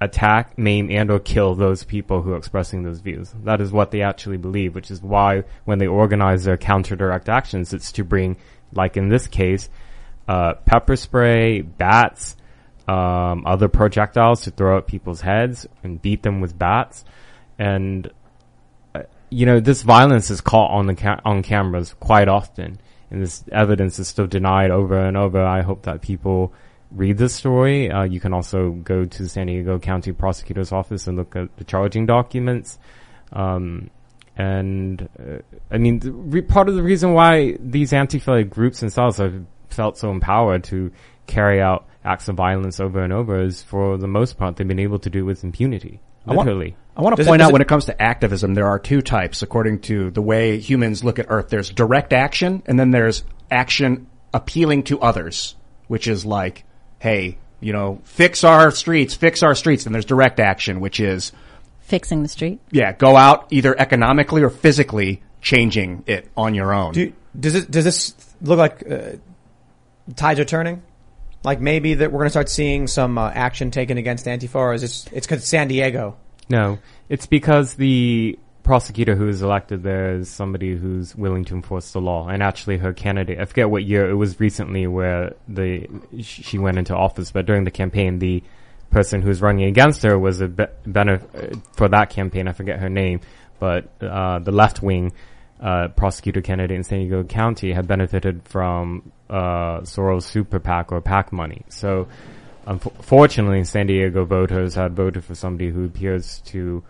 attack, 0.00 0.58
maim, 0.58 0.90
and 0.90 1.10
or 1.10 1.18
kill 1.18 1.54
those 1.54 1.84
people 1.84 2.22
who 2.22 2.32
are 2.32 2.36
expressing 2.36 2.82
those 2.82 3.00
views. 3.00 3.32
That 3.44 3.60
is 3.60 3.72
what 3.72 3.90
they 3.90 4.02
actually 4.02 4.36
believe, 4.36 4.74
which 4.74 4.90
is 4.90 5.02
why 5.02 5.44
when 5.64 5.78
they 5.78 5.86
organize 5.86 6.44
their 6.44 6.56
counter 6.56 6.96
direct 6.96 7.28
actions, 7.28 7.72
it's 7.72 7.92
to 7.92 8.04
bring, 8.04 8.36
like 8.72 8.96
in 8.96 9.08
this 9.08 9.26
case, 9.26 9.68
uh, 10.28 10.54
pepper 10.64 10.96
spray, 10.96 11.62
bats, 11.62 12.36
um, 12.88 13.44
other 13.46 13.68
projectiles 13.68 14.42
to 14.42 14.50
throw 14.50 14.78
at 14.78 14.86
people's 14.86 15.20
heads 15.22 15.66
and 15.82 16.00
beat 16.00 16.22
them 16.22 16.40
with 16.40 16.58
bats. 16.58 17.04
And, 17.58 18.10
uh, 18.94 19.04
you 19.30 19.46
know, 19.46 19.60
this 19.60 19.82
violence 19.82 20.30
is 20.30 20.40
caught 20.40 20.70
on 20.72 20.86
the 20.86 20.94
ca- 20.94 21.20
on 21.24 21.42
cameras 21.42 21.94
quite 21.98 22.28
often. 22.28 22.78
And 23.10 23.22
this 23.22 23.44
evidence 23.50 23.98
is 23.98 24.08
still 24.08 24.26
denied 24.26 24.70
over 24.70 24.98
and 24.98 25.16
over. 25.16 25.42
I 25.42 25.62
hope 25.62 25.82
that 25.82 26.02
people 26.02 26.52
read 26.96 27.18
this 27.18 27.34
story. 27.34 27.90
Uh, 27.90 28.04
you 28.04 28.18
can 28.20 28.32
also 28.32 28.70
go 28.70 29.04
to 29.04 29.22
the 29.22 29.28
San 29.28 29.46
Diego 29.46 29.78
County 29.78 30.12
Prosecutor's 30.12 30.72
Office 30.72 31.06
and 31.06 31.16
look 31.16 31.36
at 31.36 31.56
the 31.56 31.64
charging 31.64 32.06
documents. 32.06 32.78
Um, 33.32 33.90
and 34.36 35.08
uh, 35.18 35.38
I 35.70 35.78
mean, 35.78 35.98
the 36.00 36.12
re- 36.12 36.42
part 36.42 36.68
of 36.68 36.74
the 36.74 36.82
reason 36.82 37.12
why 37.12 37.56
these 37.60 37.92
Antifa 37.92 38.48
groups 38.48 38.80
themselves 38.80 39.18
have 39.18 39.44
felt 39.70 39.98
so 39.98 40.10
empowered 40.10 40.64
to 40.64 40.90
carry 41.26 41.60
out 41.60 41.86
acts 42.04 42.28
of 42.28 42.36
violence 42.36 42.78
over 42.80 43.02
and 43.02 43.12
over 43.12 43.40
is, 43.42 43.62
for 43.62 43.96
the 43.98 44.06
most 44.06 44.36
part, 44.38 44.56
they've 44.56 44.68
been 44.68 44.78
able 44.78 44.98
to 45.00 45.10
do 45.10 45.20
it 45.20 45.22
with 45.22 45.44
impunity. 45.44 46.00
I 46.26 46.34
want- 46.34 46.46
Literally. 46.46 46.76
I 46.96 47.02
want 47.02 47.14
to 47.14 47.20
Does 47.20 47.26
it- 47.26 47.30
point 47.30 47.40
does 47.40 47.46
out 47.46 47.50
it- 47.50 47.52
when 47.52 47.62
it 47.62 47.68
comes 47.68 47.84
to 47.86 48.02
activism, 48.02 48.54
there 48.54 48.66
are 48.66 48.78
two 48.78 49.02
types 49.02 49.42
according 49.42 49.80
to 49.80 50.10
the 50.10 50.22
way 50.22 50.58
humans 50.58 51.04
look 51.04 51.18
at 51.18 51.26
Earth. 51.28 51.48
There's 51.50 51.70
direct 51.70 52.12
action, 52.12 52.62
and 52.66 52.78
then 52.80 52.90
there's 52.90 53.22
action 53.50 54.06
appealing 54.32 54.84
to 54.84 55.00
others, 55.00 55.56
which 55.88 56.08
is 56.08 56.24
like, 56.24 56.64
hey, 56.98 57.38
you 57.60 57.72
know, 57.72 58.00
fix 58.04 58.44
our 58.44 58.70
streets, 58.70 59.14
fix 59.14 59.42
our 59.42 59.54
streets. 59.54 59.86
And 59.86 59.94
there's 59.94 60.04
direct 60.04 60.40
action, 60.40 60.80
which 60.80 61.00
is, 61.00 61.32
Fixing 61.80 62.22
the 62.22 62.28
street. 62.28 62.58
yeah, 62.72 62.92
go 62.92 63.16
out 63.16 63.46
either 63.50 63.78
economically 63.78 64.42
or 64.42 64.50
physically 64.50 65.22
changing 65.40 66.02
it 66.06 66.28
on 66.36 66.52
your 66.54 66.72
own. 66.74 66.92
Do, 66.92 67.12
does 67.38 67.54
it 67.54 67.70
does 67.70 67.84
this 67.84 68.14
look 68.40 68.58
like 68.58 68.82
uh, 68.90 69.12
tides 70.16 70.40
are 70.40 70.44
turning? 70.44 70.82
Like 71.44 71.60
maybe 71.60 71.94
that 71.94 72.10
we're 72.10 72.18
going 72.18 72.26
to 72.26 72.30
start 72.30 72.48
seeing 72.48 72.88
some 72.88 73.18
uh, 73.18 73.30
action 73.32 73.70
taken 73.70 73.98
against 73.98 74.26
Antifa, 74.26 74.56
or 74.56 74.74
is 74.74 74.80
this 74.82 75.06
it's 75.12 75.28
because 75.28 75.46
San 75.46 75.68
Diego? 75.68 76.16
No, 76.48 76.78
it's 77.08 77.26
because 77.26 77.74
the 77.74 78.36
prosecutor 78.66 79.14
who 79.14 79.28
is 79.28 79.42
elected 79.42 79.84
there 79.84 80.16
is 80.16 80.28
somebody 80.28 80.76
who's 80.76 81.14
willing 81.14 81.44
to 81.44 81.54
enforce 81.54 81.92
the 81.92 82.00
law. 82.00 82.28
And 82.28 82.42
actually, 82.42 82.78
her 82.78 82.92
candidate, 82.92 83.38
I 83.38 83.44
forget 83.44 83.70
what 83.70 83.84
year 83.84 84.10
it 84.10 84.14
was 84.14 84.40
recently 84.40 84.88
where 84.88 85.34
the 85.48 85.88
she 86.20 86.58
went 86.58 86.76
into 86.76 86.94
office, 86.94 87.30
but 87.30 87.46
during 87.46 87.62
the 87.64 87.70
campaign, 87.70 88.18
the 88.18 88.42
person 88.90 89.22
who's 89.22 89.40
running 89.40 89.64
against 89.66 90.02
her 90.02 90.18
was 90.18 90.40
a 90.40 90.48
be- 90.48 90.66
benef- 90.84 91.62
for 91.76 91.88
that 91.88 92.10
campaign. 92.10 92.48
I 92.48 92.52
forget 92.52 92.80
her 92.80 92.90
name, 92.90 93.20
but 93.60 93.88
uh, 94.02 94.40
the 94.40 94.52
left 94.52 94.82
wing 94.82 95.12
uh, 95.60 95.88
prosecutor 95.88 96.42
candidate 96.42 96.76
in 96.76 96.82
San 96.82 96.98
Diego 96.98 97.22
County 97.22 97.72
had 97.72 97.86
benefited 97.86 98.42
from 98.48 99.12
uh, 99.30 99.80
Soros 99.82 100.24
super 100.24 100.58
PAC 100.58 100.90
or 100.90 101.00
PAC 101.00 101.32
money. 101.32 101.62
So 101.68 102.08
unfortunately, 102.66 103.62
San 103.62 103.86
Diego 103.86 104.24
voters 104.24 104.74
had 104.74 104.94
voted 104.96 105.24
for 105.24 105.36
somebody 105.36 105.70
who 105.70 105.84
appears 105.84 106.40
to 106.46 106.82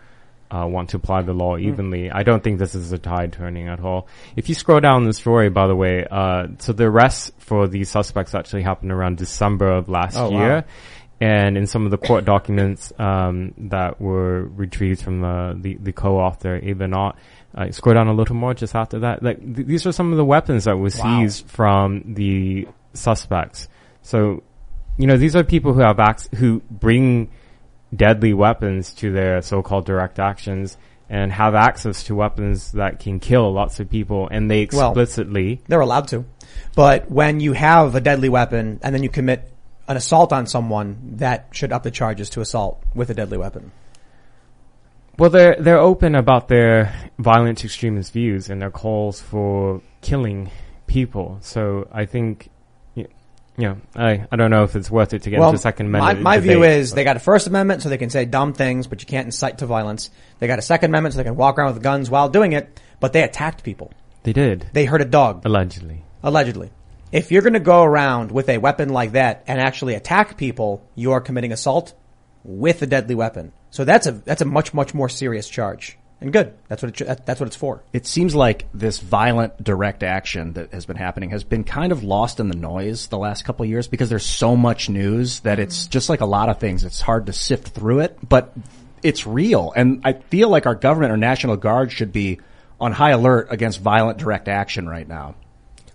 uh, 0.49 0.65
want 0.67 0.89
to 0.91 0.97
apply 0.97 1.21
the 1.23 1.33
law 1.33 1.57
evenly. 1.57 2.09
I 2.11 2.23
don't 2.23 2.43
think 2.43 2.59
this 2.59 2.73
is 2.75 2.91
a 2.91 2.97
tide 2.97 3.33
turning 3.33 3.67
at 3.67 3.79
all. 3.81 4.07
If 4.35 4.49
you 4.49 4.55
scroll 4.55 4.79
down 4.79 5.05
the 5.05 5.13
story, 5.13 5.49
by 5.49 5.67
the 5.67 5.75
way, 5.75 6.05
uh, 6.09 6.47
so 6.59 6.73
the 6.73 6.85
arrests 6.85 7.31
for 7.39 7.67
these 7.67 7.89
suspects 7.89 8.33
actually 8.35 8.61
happened 8.63 8.91
around 8.91 9.17
December 9.17 9.69
of 9.71 9.89
last 9.89 10.15
Oh, 10.17 10.29
wow. 10.31 10.39
year. 10.39 10.65
And 11.19 11.57
in 11.57 11.65
some 11.65 11.85
of 11.85 11.91
the 11.91 11.97
court 11.97 12.25
documents 12.25 12.93
um, 12.99 13.53
that 13.57 13.99
were 13.99 14.43
retrieved 14.45 15.01
from 15.01 15.23
uh, 15.23 15.53
the 15.55 15.73
the 15.75 15.91
co-author 15.91 16.59
Ava 16.61 16.87
Knott, 16.87 17.17
uh, 17.55 17.71
scroll 17.71 17.95
down 17.95 18.07
a 18.07 18.13
little 18.13 18.35
more 18.35 18.53
just 18.53 18.75
after 18.75 18.99
that. 18.99 19.23
Like 19.23 19.39
th- 19.39 19.65
these 19.67 19.87
are 19.87 19.91
some 19.91 20.11
of 20.11 20.17
the 20.17 20.25
weapons 20.25 20.65
that 20.65 20.77
were 20.77 20.91
Wow. 20.99 21.21
seized 21.21 21.47
from 21.49 22.13
the 22.13 22.67
suspects. 22.93 23.67
So, 24.03 24.43
you 24.97 25.07
know, 25.07 25.17
these 25.17 25.35
are 25.35 25.43
people 25.43 25.73
who 25.73 25.81
have 25.81 25.99
ac- 25.99 26.29
who 26.35 26.61
bring 26.69 27.29
deadly 27.95 28.33
weapons 28.33 28.93
to 28.95 29.11
their 29.11 29.41
so-called 29.41 29.85
direct 29.85 30.19
actions 30.19 30.77
and 31.09 31.31
have 31.31 31.55
access 31.55 32.03
to 32.03 32.15
weapons 32.15 32.73
that 32.73 32.99
can 32.99 33.19
kill 33.19 33.51
lots 33.53 33.79
of 33.79 33.89
people, 33.89 34.27
and 34.29 34.51
they 34.51 34.67
Well, 34.71 34.89
explicitly 34.89 35.61
They're 35.67 35.79
allowed 35.79 36.09
to. 36.09 36.25
But 36.75 37.09
when 37.09 37.39
you 37.39 37.53
have 37.53 37.95
a 37.95 38.01
deadly 38.01 38.29
weapon 38.29 38.79
and 38.83 38.93
then 38.93 39.03
you 39.03 39.09
commit 39.09 39.49
an 39.87 39.95
assault 39.95 40.33
on 40.33 40.47
someone, 40.47 40.97
that 41.17 41.47
should 41.51 41.71
up 41.71 41.83
the 41.83 41.91
charges 41.91 42.29
to 42.31 42.41
assault 42.41 42.83
with 42.93 43.09
a 43.09 43.13
deadly 43.13 43.37
weapon. 43.37 43.71
Well, 45.17 45.29
they're 45.29 45.55
they're 45.57 45.79
open 45.79 46.13
about 46.13 46.47
their 46.47 46.93
violent 47.17 47.63
extremist 47.63 48.13
views 48.13 48.49
and 48.49 48.61
their 48.61 48.69
calls 48.69 49.19
for 49.19 49.81
killing 50.01 50.51
people. 50.85 51.37
So 51.41 51.87
I 51.91 52.05
think, 52.05 52.49
y- 53.57 53.63
you 53.63 53.69
know, 53.69 53.77
I 53.95 54.25
I 54.31 54.35
don't 54.35 54.51
know 54.51 54.63
if 54.63 54.75
it's 54.75 54.89
worth 54.91 55.13
it 55.13 55.23
to 55.23 55.29
get 55.29 55.39
into 55.41 55.57
Second 55.57 55.87
Amendment. 55.87 56.21
my 56.21 56.39
view 56.39 56.53
debate, 56.55 56.71
is 56.79 56.91
but- 56.91 56.95
they 56.97 57.03
got 57.03 57.15
a 57.15 57.19
First 57.19 57.47
Amendment 57.47 57.81
so 57.81 57.89
they 57.89 57.97
can 57.97 58.09
say 58.09 58.25
dumb 58.25 58.53
things, 58.53 58.87
but 58.87 59.01
you 59.01 59.07
can't 59.07 59.25
incite 59.25 59.57
to 59.59 59.65
violence. 59.65 60.09
They 60.39 60.47
got 60.47 60.59
a 60.59 60.61
Second 60.63 60.91
Amendment 60.91 61.13
so 61.13 61.17
they 61.17 61.23
can 61.23 61.35
walk 61.35 61.57
around 61.57 61.73
with 61.73 61.83
guns 61.83 62.09
while 62.09 62.29
doing 62.29 62.53
it, 62.53 62.79
but 62.99 63.13
they 63.13 63.23
attacked 63.23 63.63
people. 63.63 63.91
they 64.23 64.33
did 64.33 64.67
They 64.73 64.85
hurt 64.85 65.01
a 65.01 65.05
dog. 65.05 65.43
allegedly. 65.45 66.03
Allegedly. 66.23 66.69
If 67.11 67.31
you're 67.31 67.41
going 67.41 67.53
to 67.53 67.59
go 67.61 67.83
around 67.83 68.31
with 68.31 68.49
a 68.49 68.57
weapon 68.57 68.89
like 68.89 69.13
that 69.13 69.43
and 69.47 69.61
actually 69.61 69.95
attack 69.95 70.35
people, 70.35 70.81
you 70.95 71.13
are 71.13 71.21
committing 71.21 71.53
assault 71.53 71.93
with 72.43 72.81
a 72.81 72.85
deadly 72.87 73.15
weapon. 73.15 73.53
So 73.71 73.85
that's 73.85 74.05
a 74.07 74.11
that's 74.11 74.41
a 74.41 74.45
much 74.45 74.73
much 74.73 74.93
more 74.93 75.07
serious 75.07 75.47
charge. 75.47 75.97
And 76.19 76.33
good. 76.33 76.53
That's 76.67 76.81
what 76.81 76.99
it, 76.99 77.25
that's 77.25 77.39
what 77.39 77.45
it's 77.45 77.55
for. 77.55 77.83
It 77.93 78.07
seems 78.07 78.33
like 78.33 78.65
this 78.73 78.99
violent 78.99 79.63
direct 79.63 80.01
action 80.01 80.53
that 80.53 80.73
has 80.73 80.85
been 80.87 80.95
happening 80.95 81.29
has 81.29 81.43
been 81.43 81.63
kind 81.63 81.91
of 81.91 82.03
lost 82.03 82.39
in 82.39 82.49
the 82.49 82.57
noise 82.57 83.07
the 83.07 83.19
last 83.19 83.45
couple 83.45 83.63
of 83.63 83.69
years 83.69 83.87
because 83.87 84.09
there's 84.09 84.25
so 84.25 84.55
much 84.55 84.89
news 84.89 85.41
that 85.41 85.59
it's 85.59 85.83
mm-hmm. 85.83 85.91
just 85.91 86.09
like 86.09 86.21
a 86.21 86.25
lot 86.25 86.49
of 86.49 86.59
things. 86.59 86.83
It's 86.83 87.01
hard 87.01 87.27
to 87.27 87.33
sift 87.33 87.69
through 87.69 87.99
it, 87.99 88.17
but 88.27 88.51
it's 89.03 89.27
real. 89.27 89.71
And 89.75 90.01
I 90.03 90.13
feel 90.13 90.49
like 90.49 90.65
our 90.65 90.73
government 90.73 91.13
or 91.13 91.17
National 91.17 91.55
Guard 91.55 91.91
should 91.91 92.11
be 92.11 92.39
on 92.79 92.93
high 92.93 93.11
alert 93.11 93.47
against 93.51 93.79
violent 93.79 94.17
direct 94.17 94.47
action 94.47 94.89
right 94.89 95.07
now. 95.07 95.35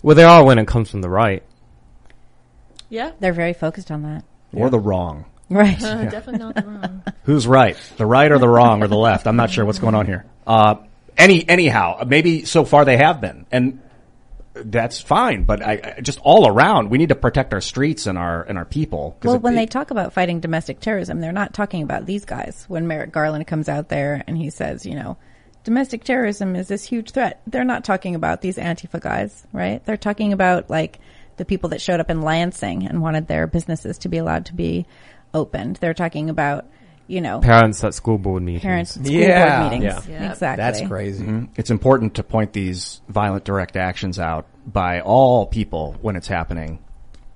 Well, 0.03 0.15
they 0.15 0.25
are 0.25 0.45
when 0.45 0.59
it 0.59 0.69
comes 0.69 0.91
from 0.91 1.01
the 1.01 1.11
right. 1.11 1.43
Yeah. 2.89 3.13
They're 3.19 3.33
very 3.33 3.55
focused 3.55 3.91
on 3.91 4.03
that. 4.03 4.25
Or 4.53 4.71
the 4.71 4.79
wrong. 4.79 5.25
Right. 5.57 5.83
Uh, 5.83 6.05
definitely 6.05 6.39
not 6.39 6.55
the 6.55 6.63
wrong. 6.63 7.03
Who's 7.25 7.47
right? 7.47 7.77
The 7.99 8.07
right 8.07 8.31
or 8.33 8.39
the 8.39 8.49
wrong 8.49 8.83
or 8.83 8.89
the 8.89 8.97
left? 8.97 9.27
I'm 9.27 9.37
not 9.37 9.51
sure 9.51 9.65
what's 9.65 9.79
going 9.79 9.95
on 9.95 10.07
here. 10.07 10.25
Uh, 10.47 10.77
any, 11.17 11.49
anyhow, 11.49 12.03
maybe 12.07 12.45
so 12.45 12.65
far 12.65 12.85
they 12.85 12.97
have 12.97 13.21
been. 13.21 13.47
And 13.53 13.81
that's 14.55 15.01
fine, 15.01 15.45
but 15.45 15.63
I, 15.63 15.95
I 15.97 16.01
just 16.03 16.19
all 16.23 16.47
around, 16.47 16.91
we 16.91 16.99
need 16.99 17.09
to 17.09 17.15
protect 17.15 17.55
our 17.55 17.61
streets 17.61 18.07
and 18.07 18.19
our, 18.19 18.43
and 18.43 18.59
our 18.59 18.65
people. 18.67 19.17
'Cause 19.21 19.29
Well, 19.29 19.37
it- 19.37 19.43
when 19.43 19.53
it- 19.55 19.57
they 19.57 19.67
talk 19.67 19.91
about 19.91 20.13
fighting 20.13 20.41
domestic 20.41 20.81
terrorism, 20.81 21.21
they're 21.21 21.33
not 21.33 21.55
talking 21.55 21.83
about 21.83 22.05
these 22.07 22.25
guys. 22.25 22.65
When 22.69 22.87
Merrick 22.87 23.13
Garland 23.13 23.47
comes 23.47 23.69
out 23.69 23.89
there 23.89 24.23
and 24.27 24.37
he 24.37 24.51
says, 24.51 24.85
you 24.85 24.95
know, 24.95 25.17
domestic 25.65 26.05
terrorism 26.05 26.55
is 26.57 26.69
this 26.69 26.85
huge 26.85 27.13
threat, 27.13 27.41
they're 27.47 27.65
not 27.65 27.85
talking 27.85 28.15
about 28.15 28.41
these 28.43 28.57
Antifa 28.59 29.01
guys, 29.01 29.47
right? 29.53 29.83
They're 29.87 29.97
talking 29.97 30.33
about 30.33 30.69
like 30.69 30.99
the 31.39 31.45
people 31.47 31.71
that 31.71 31.81
showed 31.81 32.01
up 32.01 32.11
in 32.11 32.21
Lansing 32.21 32.87
and 32.87 33.01
wanted 33.01 33.27
their 33.29 33.47
businesses 33.47 33.97
to 33.99 34.09
be 34.11 34.19
allowed 34.19 34.45
to 34.47 34.55
be 34.55 34.85
opened. 35.35 35.77
They're 35.77 35.95
talking 35.95 36.31
about, 36.31 36.67
you 37.07 37.21
know, 37.21 37.41
Parents 37.41 37.83
at 37.85 37.95
school 37.95 38.19
board 38.19 38.43
meetings. 38.43 38.63
parents 38.63 38.97
at 38.97 39.05
school 39.07 39.19
Yeah. 39.19 39.61
board 39.69 39.73
meetings. 39.81 40.09
Yeah. 40.09 40.31
Exactly. 40.31 40.63
That's 40.63 40.81
crazy. 40.89 41.25
Mhm. 41.25 41.49
It's 41.57 41.71
important 41.71 42.15
to 42.15 42.23
point 42.23 42.53
these 42.53 43.01
violent 43.09 43.45
direct 43.45 43.77
actions 43.77 44.19
out 44.19 44.47
by 44.67 45.01
all 45.01 45.47
people 45.47 45.97
when 46.03 46.17
it's 46.17 46.29
happening, 46.29 46.79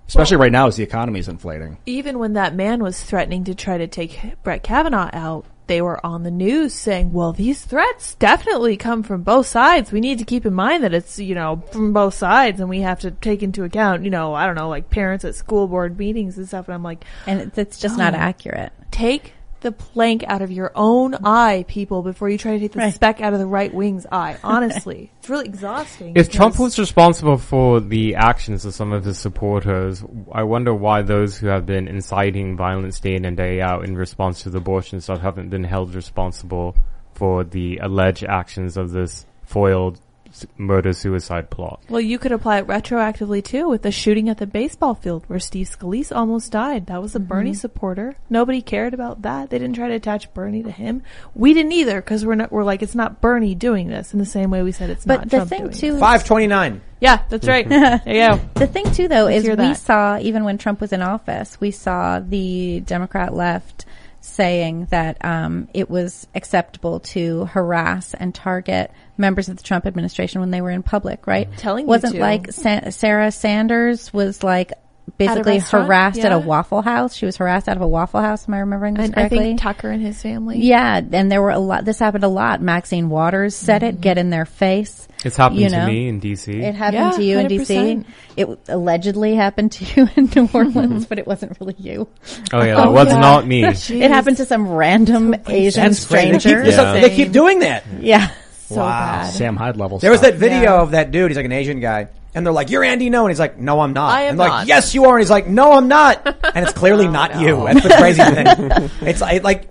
especially 0.08 0.36
right 0.36 0.52
now 0.52 0.66
as 0.68 0.76
the 0.76 0.84
economy 0.84 1.18
is 1.20 1.28
inflating. 1.28 1.78
Even 1.86 2.18
when 2.18 2.34
that 2.34 2.54
man 2.54 2.82
was 2.82 3.02
threatening 3.02 3.44
to 3.44 3.54
try 3.54 3.78
to 3.78 3.86
take 3.86 4.20
Brett 4.42 4.62
Kavanaugh 4.62 5.10
out, 5.12 5.44
they 5.66 5.82
were 5.82 6.04
on 6.06 6.22
the 6.22 6.30
news 6.30 6.72
saying, 6.74 7.12
well, 7.12 7.32
these 7.32 7.64
threats 7.64 8.14
definitely 8.14 8.76
come 8.76 9.02
from 9.02 9.22
both 9.22 9.46
sides. 9.46 9.90
We 9.92 10.00
need 10.00 10.18
to 10.20 10.24
keep 10.24 10.46
in 10.46 10.54
mind 10.54 10.84
that 10.84 10.94
it's, 10.94 11.18
you 11.18 11.34
know, 11.34 11.62
from 11.72 11.92
both 11.92 12.14
sides 12.14 12.60
and 12.60 12.68
we 12.68 12.80
have 12.80 13.00
to 13.00 13.10
take 13.10 13.42
into 13.42 13.64
account, 13.64 14.04
you 14.04 14.10
know, 14.10 14.34
I 14.34 14.46
don't 14.46 14.54
know, 14.54 14.68
like 14.68 14.90
parents 14.90 15.24
at 15.24 15.34
school 15.34 15.66
board 15.66 15.98
meetings 15.98 16.38
and 16.38 16.46
stuff. 16.46 16.66
And 16.68 16.74
I'm 16.74 16.82
like, 16.82 17.04
and 17.26 17.40
it's- 17.40 17.58
it's 17.58 17.78
just 17.78 17.98
not 17.98 18.14
oh, 18.14 18.18
accurate. 18.18 18.72
take 18.90 19.32
the 19.60 19.72
plank 19.72 20.24
out 20.26 20.42
of 20.42 20.50
your 20.50 20.72
own 20.74 21.14
eye, 21.24 21.64
people, 21.68 22.02
before 22.02 22.28
you 22.28 22.38
try 22.38 22.52
to 22.52 22.58
take 22.58 22.72
the 22.72 22.90
speck 22.90 23.20
out 23.20 23.32
of 23.32 23.38
the 23.38 23.46
right 23.46 23.72
wing's 23.72 24.06
eye. 24.10 24.38
Honestly, 24.42 25.10
it's 25.18 25.28
really 25.28 25.46
exhausting. 25.46 26.12
If 26.16 26.30
Trump 26.30 26.58
was 26.58 26.78
responsible 26.78 27.38
for 27.38 27.80
the 27.80 28.16
actions 28.16 28.64
of 28.64 28.74
some 28.74 28.92
of 28.92 29.04
his 29.04 29.18
supporters, 29.18 30.04
I 30.32 30.42
wonder 30.44 30.74
why 30.74 31.02
those 31.02 31.38
who 31.38 31.48
have 31.48 31.66
been 31.66 31.88
inciting 31.88 32.56
violence 32.56 33.00
day 33.00 33.14
in 33.14 33.24
and 33.24 33.36
day 33.36 33.60
out 33.60 33.84
in 33.84 33.96
response 33.96 34.42
to 34.42 34.50
the 34.50 34.58
abortion 34.58 35.00
stuff 35.00 35.20
haven't 35.20 35.50
been 35.50 35.64
held 35.64 35.94
responsible 35.94 36.76
for 37.14 37.44
the 37.44 37.78
alleged 37.78 38.24
actions 38.24 38.76
of 38.76 38.90
this 38.90 39.26
foiled 39.44 40.00
s- 40.28 40.46
murder-suicide 40.58 41.50
plot. 41.50 41.80
Well, 41.88 42.00
you 42.00 42.18
could 42.18 42.32
apply 42.32 42.58
it 42.58 42.66
retroactively 42.66 43.42
too 43.42 43.68
with 43.68 43.82
the 43.82 43.90
shooting 43.90 44.28
at 44.28 44.38
the 44.38 44.46
baseball 44.46 44.94
field 44.94 45.24
where 45.26 45.38
Steve 45.38 45.68
Scalise 45.68 46.14
almost 46.14 46.52
died. 46.52 46.86
That 46.86 47.02
was 47.02 47.14
a 47.14 47.20
Bernie 47.20 47.50
Mm-hmm. 47.50 47.56
supporter. 47.58 48.16
Nobody 48.30 48.60
cared 48.62 48.94
about 48.94 49.22
that. 49.22 49.50
They 49.50 49.58
didn't 49.58 49.76
try 49.76 49.88
to 49.88 49.94
attach 49.94 50.32
Bernie 50.34 50.62
to 50.62 50.70
him. 50.70 51.02
We 51.34 51.54
didn't 51.54 51.72
either 51.72 52.00
because 52.00 52.24
we're 52.26 52.34
not. 52.34 52.50
We're 52.52 52.64
like 52.64 52.82
it's 52.82 52.94
not 52.94 53.20
Bernie 53.20 53.54
doing 53.54 53.88
this 53.88 54.12
in 54.12 54.18
the 54.18 54.24
same 54.26 54.50
way 54.50 54.62
we 54.62 54.72
said 54.72 54.90
it's 54.90 55.04
But 55.04 55.16
not 55.16 55.24
the 55.30 55.36
Trump 55.36 55.50
thing 55.50 55.60
doing 55.64 55.72
too. 55.72 55.98
Five 55.98 56.24
twenty 56.24 56.46
nine. 56.46 56.80
Yeah, 57.00 57.22
that's 57.28 57.46
right. 57.46 57.68
there 57.68 58.00
you 58.06 58.36
go. 58.36 58.40
The 58.54 58.66
thing 58.66 58.90
too, 58.92 59.06
though, 59.08 59.24
Let's 59.24 59.44
is 59.44 59.50
we 59.50 59.54
that. 59.56 59.76
saw 59.76 60.18
even 60.18 60.44
when 60.44 60.56
Trump 60.58 60.80
was 60.80 60.92
in 60.92 61.02
office, 61.02 61.60
we 61.60 61.70
saw 61.70 62.20
the 62.20 62.80
Democrat 62.80 63.34
left 63.34 63.84
saying 64.20 64.86
that 64.90 65.24
um, 65.24 65.68
it 65.72 65.88
was 65.88 66.26
acceptable 66.34 66.98
to 67.00 67.44
harass 67.46 68.12
and 68.14 68.34
target 68.34 68.90
members 69.18 69.48
of 69.48 69.56
the 69.56 69.62
Trump 69.62 69.86
administration 69.86 70.40
when 70.40 70.50
they 70.50 70.60
were 70.60 70.70
in 70.70 70.82
public. 70.82 71.26
Right? 71.26 71.48
Telling 71.58 71.84
you 71.84 71.88
wasn't 71.88 72.14
to. 72.14 72.20
like 72.20 72.52
Sa- 72.52 72.90
Sarah 72.90 73.30
Sanders 73.32 74.12
was 74.12 74.42
like 74.42 74.72
basically 75.18 75.58
restaurant? 75.58 75.86
harassed 75.86 76.18
at 76.18 76.32
a 76.32 76.38
Waffle 76.38 76.82
House. 76.82 77.14
She 77.14 77.26
was 77.26 77.36
harassed 77.36 77.68
out 77.68 77.76
of 77.76 77.82
a 77.82 77.86
Waffle 77.86 78.20
House. 78.20 78.48
Am 78.48 78.54
I 78.54 78.58
remembering 78.60 78.94
this 78.94 79.06
And 79.10 79.14
I 79.16 79.28
think 79.28 79.60
Tucker 79.60 79.88
and 79.90 80.02
his 80.02 80.20
family. 80.20 80.58
yeah, 80.58 81.00
and 81.12 81.30
there 81.30 81.40
were 81.40 81.50
a 81.50 81.58
lot. 81.60 81.84
This 81.84 81.98
happened 82.00 82.24
a 82.24 82.28
lot. 82.28 82.60
Maxine 82.60 83.08
Waters 83.08 83.54
said 83.54 83.82
it. 83.84 83.94
Mm-hmm. 83.94 84.00
Get 84.00 84.18
in 84.18 84.30
their 84.30 84.44
face. 84.46 85.06
It's 85.24 85.36
happened 85.36 85.60
You 85.60 85.70
to 85.70 85.86
me 85.86 86.08
in 86.08 86.20
DC. 86.20 86.62
It 86.62 86.74
happened 86.74 86.94
Yeah, 86.94 87.10
to 87.12 87.22
you 87.24 87.38
in 87.38 87.46
DC. 87.46 88.04
It 88.36 88.58
allegedly 88.68 89.34
happened 89.34 89.72
to 89.72 89.84
you 89.84 90.08
in 90.16 90.30
New 90.36 90.48
Orleans, 90.54 91.06
but 91.06 91.18
it 91.18 91.26
wasn't 91.26 91.56
really 91.60 91.74
you. 91.78 92.06
oh 92.52 92.62
yeah, 92.62 92.74
that 92.76 92.86
oh, 92.88 92.92
was 92.92 93.08
yeah. 93.08 93.18
not 93.18 93.46
me. 93.46 93.64
It 93.64 94.10
happened 94.10 94.36
to 94.38 94.44
some 94.44 94.68
random 94.68 95.34
Asian 95.46 95.84
That's 95.84 96.04
crazy. 96.06 96.26
They 96.26 96.32
keep, 96.32 96.40
stranger. 96.42 96.62
this 96.64 96.76
they 96.76 97.16
keep 97.16 97.32
doing 97.32 97.60
that. 97.60 97.84
Yeah. 98.00 98.30
So 98.68 98.76
bad. 98.76 99.30
Sam 99.30 99.56
Hyde 99.56 99.76
level. 99.76 99.98
There 99.98 100.10
was 100.10 100.20
that 100.22 100.34
video 100.34 100.60
Yeah. 100.62 100.80
of 100.82 100.90
that 100.92 101.10
dude. 101.10 101.30
He's 101.30 101.36
like 101.36 101.46
an 101.46 101.52
Asian 101.52 101.80
guy, 101.80 102.08
and 102.34 102.44
they're 102.44 102.52
like, 102.52 102.70
"You're 102.70 102.84
Andy 102.84 103.08
Ngo," 103.10 103.20
and 103.22 103.30
he's 103.30 103.38
like, 103.40 103.58
"No, 103.58 103.80
I'm 103.80 103.92
not." 103.92 104.10
I 104.12 104.22
am 104.22 104.30
and 104.32 104.40
they're 104.40 104.48
not. 104.48 104.54
like, 104.60 104.68
"Yes, 104.68 104.94
you 104.94 105.04
are," 105.04 105.14
and 105.16 105.20
he's 105.22 105.30
like, 105.30 105.46
"No, 105.46 105.72
I'm 105.72 105.88
not," 105.88 106.26
and 106.54 106.64
it's 106.64 106.72
clearly 106.76 107.06
not 107.20 107.40
you. 107.40 107.64
That's 107.64 107.82
the 107.82 107.94
crazy 107.94 108.22
thing. 108.24 108.90
It's 109.08 109.20
like, 109.20 109.42
like, 109.44 109.68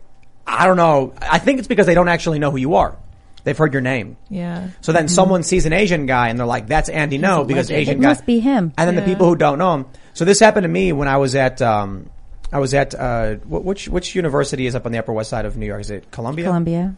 I 0.48 0.66
don't 0.68 0.78
know. 0.78 1.14
I 1.22 1.40
think 1.40 1.60
it's 1.60 1.68
because 1.68 1.86
they 1.88 1.94
don't 1.96 2.08
actually 2.08 2.40
know 2.40 2.52
who 2.52 2.58
you 2.58 2.76
are. 2.76 2.96
They've 3.44 3.58
heard 3.58 3.74
your 3.74 3.82
name. 3.84 4.18
Yeah. 4.30 4.70
So 4.82 4.92
then 4.92 5.08
someone 5.08 5.44
sees 5.44 5.66
an 5.68 5.74
Asian 5.74 6.06
guy 6.08 6.30
and 6.30 6.40
they're 6.40 6.48
like, 6.48 6.68
"That's 6.68 6.90
Andy 6.90 7.20
Ngo," 7.20 7.46
because 7.46 7.70
legend. 7.70 7.80
Asian 7.82 7.98
It 7.98 8.02
guy 8.02 8.08
must 8.10 8.26
be 8.26 8.40
him. 8.40 8.74
And 8.78 8.88
then 8.88 8.96
the 8.96 9.02
people 9.04 9.28
who 9.28 9.36
don't 9.36 9.60
know 9.60 9.74
him. 9.76 9.86
So 10.14 10.26
this 10.26 10.40
happened 10.40 10.64
to 10.64 10.70
me 10.70 10.94
when 10.94 11.08
I 11.08 11.18
was 11.18 11.36
at, 11.36 11.62
um, 11.62 12.10
I 12.54 12.60
was 12.60 12.74
at, 12.74 12.96
uh, 12.96 13.36
which 13.48 13.88
which 13.90 14.16
university 14.16 14.66
is 14.66 14.76
up 14.76 14.86
on 14.86 14.92
the 14.94 14.98
Upper 15.00 15.12
West 15.14 15.30
Side 15.30 15.46
of 15.46 15.58
New 15.58 15.66
York? 15.66 15.82
Is 15.82 15.92
it 15.92 16.10
Columbia? 16.10 16.46
Columbia. 16.46 16.96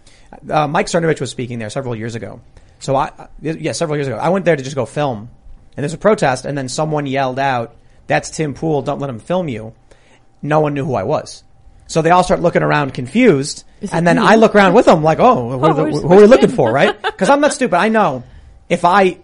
Uh, 0.50 0.68
Mike 0.68 0.88
Cernovich 0.88 1.20
was 1.22 1.32
speaking 1.32 1.60
there 1.60 1.70
several 1.70 1.96
years 1.96 2.16
ago. 2.16 2.42
So 2.80 2.96
I, 2.96 3.08
uh, 3.18 3.28
yeah, 3.42 3.72
several 3.72 3.98
years 3.98 4.08
ago, 4.08 4.18
I 4.18 4.30
went 4.30 4.46
there 4.46 4.56
to 4.56 4.64
just 4.64 4.76
go 4.76 4.86
film, 4.86 5.30
and 5.76 5.84
there's 5.84 5.94
a 5.94 5.98
protest, 5.98 6.46
and 6.46 6.58
then 6.58 6.70
someone 6.70 7.06
yelled 7.08 7.40
out, 7.40 7.76
"That's 8.08 8.30
Tim 8.30 8.54
Pool! 8.54 8.82
Don't 8.84 9.00
let 9.00 9.10
him 9.10 9.20
film 9.20 9.48
you." 9.48 9.74
No 10.42 10.60
one 10.60 10.74
knew 10.76 10.86
who 10.86 10.94
I 10.96 11.04
was, 11.04 11.44
so 11.88 12.02
they 12.04 12.12
all 12.12 12.24
start 12.24 12.42
looking 12.42 12.62
around 12.62 12.94
confused, 12.94 13.64
and 13.92 14.06
then 14.06 14.18
you? 14.18 14.24
I 14.24 14.36
look 14.36 14.54
around 14.54 14.74
with 14.76 14.86
them 14.86 15.02
like, 15.04 15.20
"Oh, 15.20 15.52
Oh, 15.54 15.60
are 15.64 15.74
the- 15.74 15.84
where's- 15.84 16.02
who 16.02 16.14
are 16.14 16.18
we 16.18 16.28
looking 16.28 16.50
for?" 16.50 16.72
Right? 16.72 16.96
Because 17.02 17.30
I'm 17.30 17.42
not 17.42 17.54
stupid. 17.54 17.78
I 17.78 17.90
know 17.90 18.24
if 18.70 18.86
I 18.86 19.18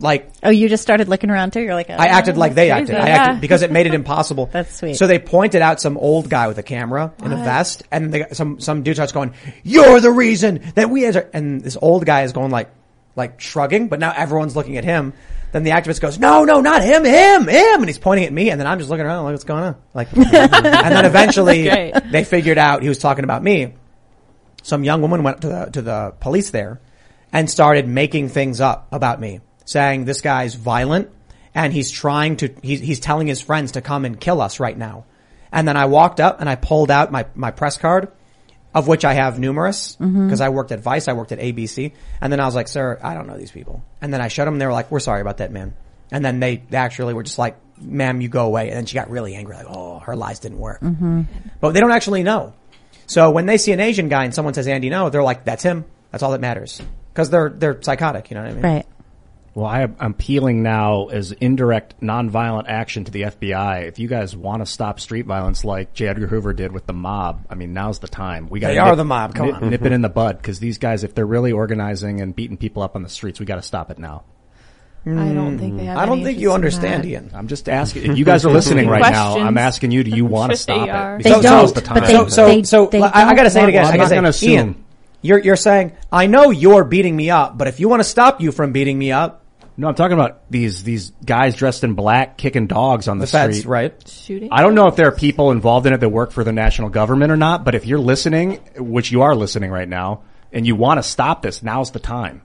like 0.00 0.30
Oh, 0.42 0.50
you 0.50 0.68
just 0.68 0.82
started 0.82 1.08
looking 1.08 1.30
around 1.30 1.52
too. 1.52 1.60
You're 1.60 1.74
like, 1.74 1.90
I 1.90 2.06
acted 2.06 2.36
oh, 2.36 2.40
like 2.40 2.54
they 2.54 2.70
acted. 2.70 2.96
I 2.96 3.06
Yeah. 3.08 3.14
acted 3.16 3.40
because 3.40 3.62
it 3.62 3.70
made 3.70 3.86
it 3.86 3.94
impossible. 4.02 4.46
That's 4.52 4.74
sweet. 4.76 4.94
So 4.96 5.06
they 5.06 5.18
pointed 5.18 5.62
out 5.62 5.80
some 5.80 5.96
old 5.96 6.28
guy 6.28 6.48
with 6.48 6.58
a 6.58 6.62
camera 6.62 7.12
in 7.22 7.32
a 7.32 7.36
vest, 7.36 7.82
and 7.90 8.12
they, 8.12 8.26
some 8.32 8.60
some 8.60 8.82
dude 8.82 8.96
starts 8.96 9.12
going, 9.12 9.34
"You're 9.62 10.00
the 10.00 10.10
reason 10.10 10.60
that 10.74 10.90
we." 10.90 11.04
As 11.06 11.16
and 11.16 11.60
this 11.60 11.76
old 11.80 12.04
guy 12.06 12.22
is 12.22 12.32
going 12.32 12.50
like, 12.50 12.70
like 13.14 13.40
shrugging, 13.40 13.88
but 13.88 13.98
now 14.00 14.12
everyone's 14.16 14.56
looking 14.56 14.76
at 14.76 14.84
him. 14.84 15.12
Then 15.52 15.62
the 15.62 15.70
activist 15.70 16.00
goes, 16.00 16.18
"No, 16.18 16.44
no, 16.44 16.60
not 16.60 16.82
him, 16.82 17.04
him, 17.04 17.48
him," 17.48 17.78
and 17.80 17.86
he's 17.86 17.98
pointing 17.98 18.26
at 18.26 18.32
me, 18.32 18.50
and 18.50 18.60
then 18.60 18.66
I'm 18.66 18.78
just 18.78 18.90
looking 18.90 19.06
around 19.06 19.24
like, 19.24 19.32
"What's 19.32 19.44
going 19.44 19.62
on?" 19.62 19.76
Like, 19.94 20.08
and 20.16 20.24
then 20.26 21.04
eventually 21.04 21.92
they 22.10 22.24
figured 22.24 22.58
out 22.58 22.82
he 22.82 22.88
was 22.88 22.98
talking 22.98 23.24
about 23.24 23.42
me. 23.42 23.72
Some 24.62 24.82
young 24.84 25.00
woman 25.00 25.22
went 25.22 25.42
to 25.42 25.48
the 25.48 25.64
to 25.72 25.82
the 25.82 26.14
police 26.20 26.50
there 26.50 26.80
and 27.32 27.48
started 27.48 27.86
making 27.86 28.28
things 28.30 28.60
up 28.60 28.88
about 28.92 29.20
me, 29.20 29.40
saying 29.66 30.06
this 30.06 30.22
guy's 30.22 30.54
violent 30.54 31.10
and 31.54 31.72
he's 31.72 31.90
trying 31.90 32.38
to 32.38 32.54
he's 32.62 32.80
he's 32.80 33.00
telling 33.00 33.26
his 33.26 33.42
friends 33.42 33.72
to 33.72 33.82
come 33.82 34.06
and 34.06 34.18
kill 34.18 34.40
us 34.40 34.58
right 34.58 34.76
now. 34.76 35.04
And 35.52 35.68
then 35.68 35.76
I 35.76 35.84
walked 35.84 36.20
up 36.20 36.40
and 36.40 36.48
I 36.48 36.54
pulled 36.54 36.90
out 36.90 37.12
my 37.12 37.26
my 37.34 37.50
press 37.50 37.76
card, 37.76 38.08
of 38.74 38.88
which 38.88 39.04
I 39.04 39.12
have 39.12 39.38
numerous 39.38 39.96
mm-hmm. 39.96 40.26
because 40.26 40.40
I 40.40 40.48
worked 40.48 40.72
at 40.72 40.80
Vice, 40.80 41.08
I 41.08 41.12
worked 41.12 41.32
at 41.32 41.38
ABC, 41.38 41.92
and 42.20 42.32
then 42.32 42.40
I 42.40 42.46
was 42.46 42.54
like, 42.54 42.68
"Sir, 42.68 42.98
I 43.02 43.12
don't 43.12 43.26
know 43.26 43.36
these 43.36 43.52
people." 43.52 43.82
And 44.00 44.12
then 44.12 44.22
I 44.22 44.28
showed 44.28 44.46
them. 44.46 44.54
and 44.54 44.60
They 44.60 44.66
were 44.66 44.72
like, 44.72 44.90
"We're 44.90 45.00
sorry 45.00 45.20
about 45.20 45.38
that, 45.38 45.52
man." 45.52 45.74
And 46.10 46.24
then 46.24 46.40
they 46.40 46.62
actually 46.72 47.14
were 47.14 47.24
just 47.24 47.38
like, 47.38 47.56
"Ma'am, 47.78 48.20
you 48.20 48.28
go 48.28 48.46
away." 48.46 48.68
And 48.68 48.76
then 48.78 48.86
she 48.86 48.94
got 48.94 49.10
really 49.10 49.34
angry, 49.34 49.56
like, 49.56 49.66
"Oh, 49.68 49.98
her 50.00 50.16
lies 50.16 50.38
didn't 50.38 50.58
work." 50.58 50.80
Mm-hmm. 50.80 51.22
But 51.60 51.72
they 51.72 51.80
don't 51.80 51.92
actually 51.92 52.22
know. 52.22 52.54
So 53.06 53.30
when 53.30 53.46
they 53.46 53.56
see 53.56 53.72
an 53.72 53.80
Asian 53.80 54.08
guy 54.08 54.24
and 54.24 54.34
someone 54.34 54.54
says 54.54 54.66
Andy 54.66 54.90
Ngo, 54.90 55.10
they're 55.10 55.22
like, 55.22 55.44
that's 55.44 55.62
him. 55.62 55.84
That's 56.10 56.22
all 56.22 56.32
that 56.32 56.40
matters. 56.40 56.82
Cause 57.14 57.30
they're, 57.30 57.48
they're 57.48 57.80
psychotic, 57.80 58.30
you 58.30 58.34
know 58.34 58.42
what 58.42 58.50
I 58.50 58.54
mean? 58.54 58.62
Right. 58.62 58.86
Well, 59.56 59.64
I, 59.64 59.84
I'm 59.84 60.10
appealing 60.10 60.62
now 60.62 61.06
as 61.06 61.32
indirect 61.32 61.98
nonviolent 62.02 62.66
action 62.68 63.04
to 63.04 63.10
the 63.10 63.22
FBI. 63.22 63.84
If 63.88 63.98
you 63.98 64.06
guys 64.06 64.36
want 64.36 64.60
to 64.60 64.66
stop 64.66 65.00
street 65.00 65.24
violence 65.24 65.64
like 65.64 65.94
J. 65.94 66.08
Edgar 66.08 66.26
Hoover 66.26 66.52
did 66.52 66.72
with 66.72 66.84
the 66.84 66.92
mob, 66.92 67.46
I 67.48 67.54
mean, 67.54 67.72
now's 67.72 67.98
the 67.98 68.06
time. 68.06 68.50
We 68.50 68.60
got 68.60 68.68
They 68.68 68.76
are 68.76 68.94
the 68.94 69.06
mob, 69.06 69.34
come 69.34 69.46
nip, 69.46 69.62
on. 69.62 69.70
nip 69.70 69.82
it 69.86 69.92
in 69.92 70.02
the 70.02 70.10
bud 70.10 70.36
because 70.36 70.58
these 70.60 70.76
guys, 70.76 71.04
if 71.04 71.14
they're 71.14 71.24
really 71.24 71.52
organizing 71.52 72.20
and 72.20 72.36
beating 72.36 72.58
people 72.58 72.82
up 72.82 72.96
on 72.96 73.02
the 73.02 73.08
streets, 73.08 73.40
we 73.40 73.46
got 73.46 73.56
to 73.56 73.62
stop 73.62 73.90
it 73.90 73.98
now. 73.98 74.24
I 75.06 75.32
don't 75.32 75.58
think 75.58 75.78
they 75.78 75.84
have. 75.84 75.96
I 75.96 76.04
don't 76.04 76.18
any 76.18 76.24
think 76.26 76.38
you 76.40 76.52
understand. 76.52 77.06
Ian. 77.06 77.30
I'm 77.32 77.48
just 77.48 77.70
asking. 77.70 78.10
If 78.10 78.18
you 78.18 78.26
guys 78.26 78.44
are 78.44 78.50
listening 78.50 78.88
right 78.88 79.10
now, 79.10 79.38
I'm 79.38 79.56
asking 79.56 79.90
you: 79.92 80.04
Do 80.04 80.10
you 80.10 80.26
want 80.26 80.50
to 80.52 80.58
stop 80.58 80.86
are. 80.86 81.14
it? 81.16 81.22
They 81.22 81.30
Because 81.30 81.42
don't, 81.44 81.52
now's 81.52 81.72
the 81.72 81.80
time. 81.80 82.00
but 82.00 82.06
they- 82.08 82.12
So, 82.12 82.28
so, 82.28 82.62
so, 82.62 82.86
they 82.88 83.00
I, 83.00 83.06
I 83.30 83.34
gotta 83.34 83.44
don't 83.44 83.50
say 83.52 83.62
it 83.62 83.68
again. 83.70 83.84
want 83.84 83.94
I 83.94 83.96
to. 83.96 84.02
gotta 84.02 84.16
I'm 84.16 84.22
not 84.24 84.32
gonna 84.42 84.52
Ian, 84.52 84.84
you're, 85.22 85.38
you're 85.38 85.56
saying, 85.56 85.92
I 86.12 86.26
know 86.26 86.50
you're 86.50 86.84
beating 86.84 87.16
me 87.16 87.30
up, 87.30 87.56
but 87.56 87.68
if 87.68 87.80
you 87.80 87.88
want 87.88 88.00
to 88.00 88.04
stop 88.08 88.40
you 88.40 88.52
from 88.52 88.72
beating 88.72 88.98
me 88.98 89.12
up, 89.12 89.44
No, 89.78 89.88
I'm 89.88 89.94
talking 89.94 90.14
about 90.14 90.50
these 90.50 90.82
these 90.82 91.10
guys 91.24 91.54
dressed 91.54 91.84
in 91.84 91.94
black 91.94 92.38
kicking 92.38 92.66
dogs 92.66 93.08
on 93.08 93.18
the, 93.18 93.26
the 93.26 93.30
feds, 93.30 93.58
street. 93.58 93.70
right? 93.70 94.08
Shooting. 94.08 94.48
I 94.50 94.62
don't 94.62 94.74
know 94.74 94.86
if 94.86 94.96
there 94.96 95.08
are 95.08 95.12
people 95.12 95.50
involved 95.50 95.86
in 95.86 95.92
it 95.92 96.00
that 96.00 96.08
work 96.08 96.32
for 96.32 96.44
the 96.44 96.52
national 96.52 96.88
government 96.88 97.30
or 97.30 97.36
not, 97.36 97.64
but 97.64 97.74
if 97.74 97.84
you're 97.84 97.98
listening, 97.98 98.60
which 98.76 99.12
you 99.12 99.22
are 99.22 99.34
listening 99.34 99.70
right 99.70 99.88
now, 99.88 100.22
and 100.52 100.66
you 100.66 100.76
want 100.76 100.98
to 100.98 101.02
stop 101.02 101.42
this, 101.42 101.62
now's 101.62 101.90
the 101.90 101.98
time. 101.98 102.42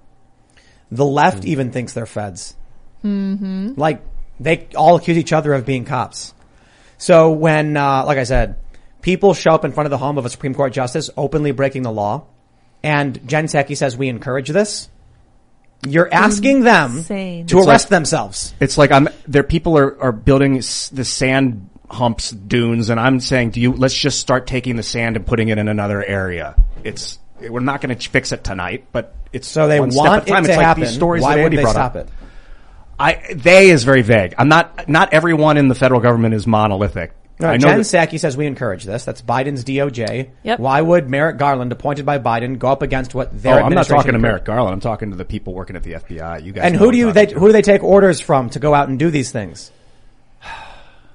The 0.91 1.05
left 1.05 1.45
even 1.45 1.71
thinks 1.71 1.93
they're 1.93 2.05
feds. 2.05 2.55
Mm-hmm. 3.03 3.73
Like 3.77 4.03
they 4.39 4.67
all 4.75 4.97
accuse 4.97 5.17
each 5.17 5.31
other 5.31 5.53
of 5.53 5.65
being 5.65 5.85
cops. 5.85 6.33
So 6.97 7.31
when, 7.31 7.77
uh, 7.77 8.05
like 8.05 8.17
I 8.17 8.25
said, 8.25 8.57
people 9.01 9.33
show 9.33 9.51
up 9.51 9.63
in 9.63 9.71
front 9.71 9.85
of 9.85 9.91
the 9.91 9.97
home 9.97 10.17
of 10.17 10.25
a 10.25 10.29
Supreme 10.29 10.53
Court 10.53 10.73
justice 10.73 11.09
openly 11.15 11.51
breaking 11.51 11.83
the 11.83 11.91
law, 11.91 12.25
and 12.83 13.27
Jen 13.27 13.45
Psaki 13.45 13.77
says 13.77 13.95
we 13.95 14.09
encourage 14.09 14.49
this, 14.49 14.89
you're 15.87 16.13
asking 16.13 16.61
them 16.61 16.97
Insane. 16.97 17.47
to 17.47 17.57
It's 17.59 17.67
arrest 17.67 17.85
like- 17.85 17.89
themselves. 17.89 18.53
It's 18.59 18.77
like 18.77 18.91
I'm 18.91 19.09
there. 19.27 19.43
People 19.43 19.77
are 19.77 20.01
are 20.01 20.11
building 20.11 20.57
s- 20.57 20.89
the 20.89 21.03
sand 21.05 21.69
humps 21.89 22.31
dunes, 22.31 22.89
and 22.89 22.99
I'm 22.99 23.19
saying, 23.19 23.51
do 23.51 23.61
you? 23.61 23.73
Let's 23.73 23.95
just 23.95 24.19
start 24.19 24.47
taking 24.47 24.75
the 24.75 24.83
sand 24.83 25.15
and 25.17 25.25
putting 25.25 25.49
it 25.49 25.57
in 25.57 25.67
another 25.67 26.03
area. 26.03 26.55
It's 26.83 27.19
we're 27.49 27.59
not 27.59 27.81
going 27.81 27.95
to 27.97 28.09
fix 28.09 28.31
it 28.31 28.43
tonight, 28.43 28.85
but 28.91 29.15
it's 29.33 29.47
So 29.47 29.67
they 29.67 29.79
one 29.79 29.91
step 29.91 30.05
want 30.05 30.21
at 30.23 30.27
a 30.27 30.31
time. 30.31 30.37
it 30.43 30.47
It's 30.47 30.53
to 30.53 30.57
like 30.57 30.65
happen. 30.65 30.83
these 30.83 30.93
stories 30.93 31.23
Why 31.23 31.31
that 31.35 31.37
would 31.37 31.45
Andy 31.45 31.57
they 31.57 31.63
brought 31.63 31.71
stop 31.73 31.95
up. 31.95 32.07
it? 32.07 32.09
I 32.99 33.33
they 33.35 33.71
is 33.71 33.83
very 33.83 34.03
vague. 34.03 34.35
I'm 34.37 34.47
not. 34.47 34.87
Not 34.87 35.11
everyone 35.13 35.57
in 35.57 35.67
the 35.67 35.73
federal 35.75 36.01
government 36.01 36.35
is 36.35 36.45
monolithic. 36.45 37.11
No, 37.41 37.47
I 37.49 37.57
know 37.57 37.67
Jen 37.67 37.77
that- 37.79 37.83
Psaki 37.83 38.19
says 38.19 38.37
we 38.37 38.45
encourage 38.45 38.83
this. 38.83 39.03
That's 39.05 39.21
Biden's 39.21 39.63
DOJ. 39.63 40.29
Yep. 40.43 40.59
Why 40.59 40.81
would 40.81 41.09
Merrick 41.09 41.37
Garland, 41.37 41.71
appointed 41.71 42.05
by 42.05 42.19
Biden, 42.19 42.57
go 42.59 42.69
up 42.69 42.81
against 42.81 43.13
what 43.15 43.31
they're 43.31 43.53
doing? 43.53 43.63
Oh, 43.63 43.65
I'm 43.67 43.73
not 43.73 43.81
administration 43.81 43.97
talking 43.97 44.13
to? 44.13 44.19
Merrick 44.19 44.45
Garland. 44.45 44.73
I'm 44.73 44.79
talking 44.79 45.11
to 45.11 45.17
the 45.17 45.25
people 45.25 45.53
working 45.53 45.75
at 45.75 45.83
the 45.83 45.93
FBI. 45.93 46.43
You 46.43 46.51
guys. 46.53 46.63
And 46.65 46.75
who 46.75 46.91
do 46.91 46.97
you 46.97 47.11
they 47.11 47.25
talking 47.25 47.39
who 47.39 47.47
do 47.47 47.51
they 47.53 47.61
take 47.61 47.83
orders 47.83 48.19
from 48.21 48.49
to 48.51 48.59
go 48.59 48.73
out 48.73 48.89
and 48.89 48.97
do 48.99 49.09
these 49.09 49.31
things? 49.31 49.71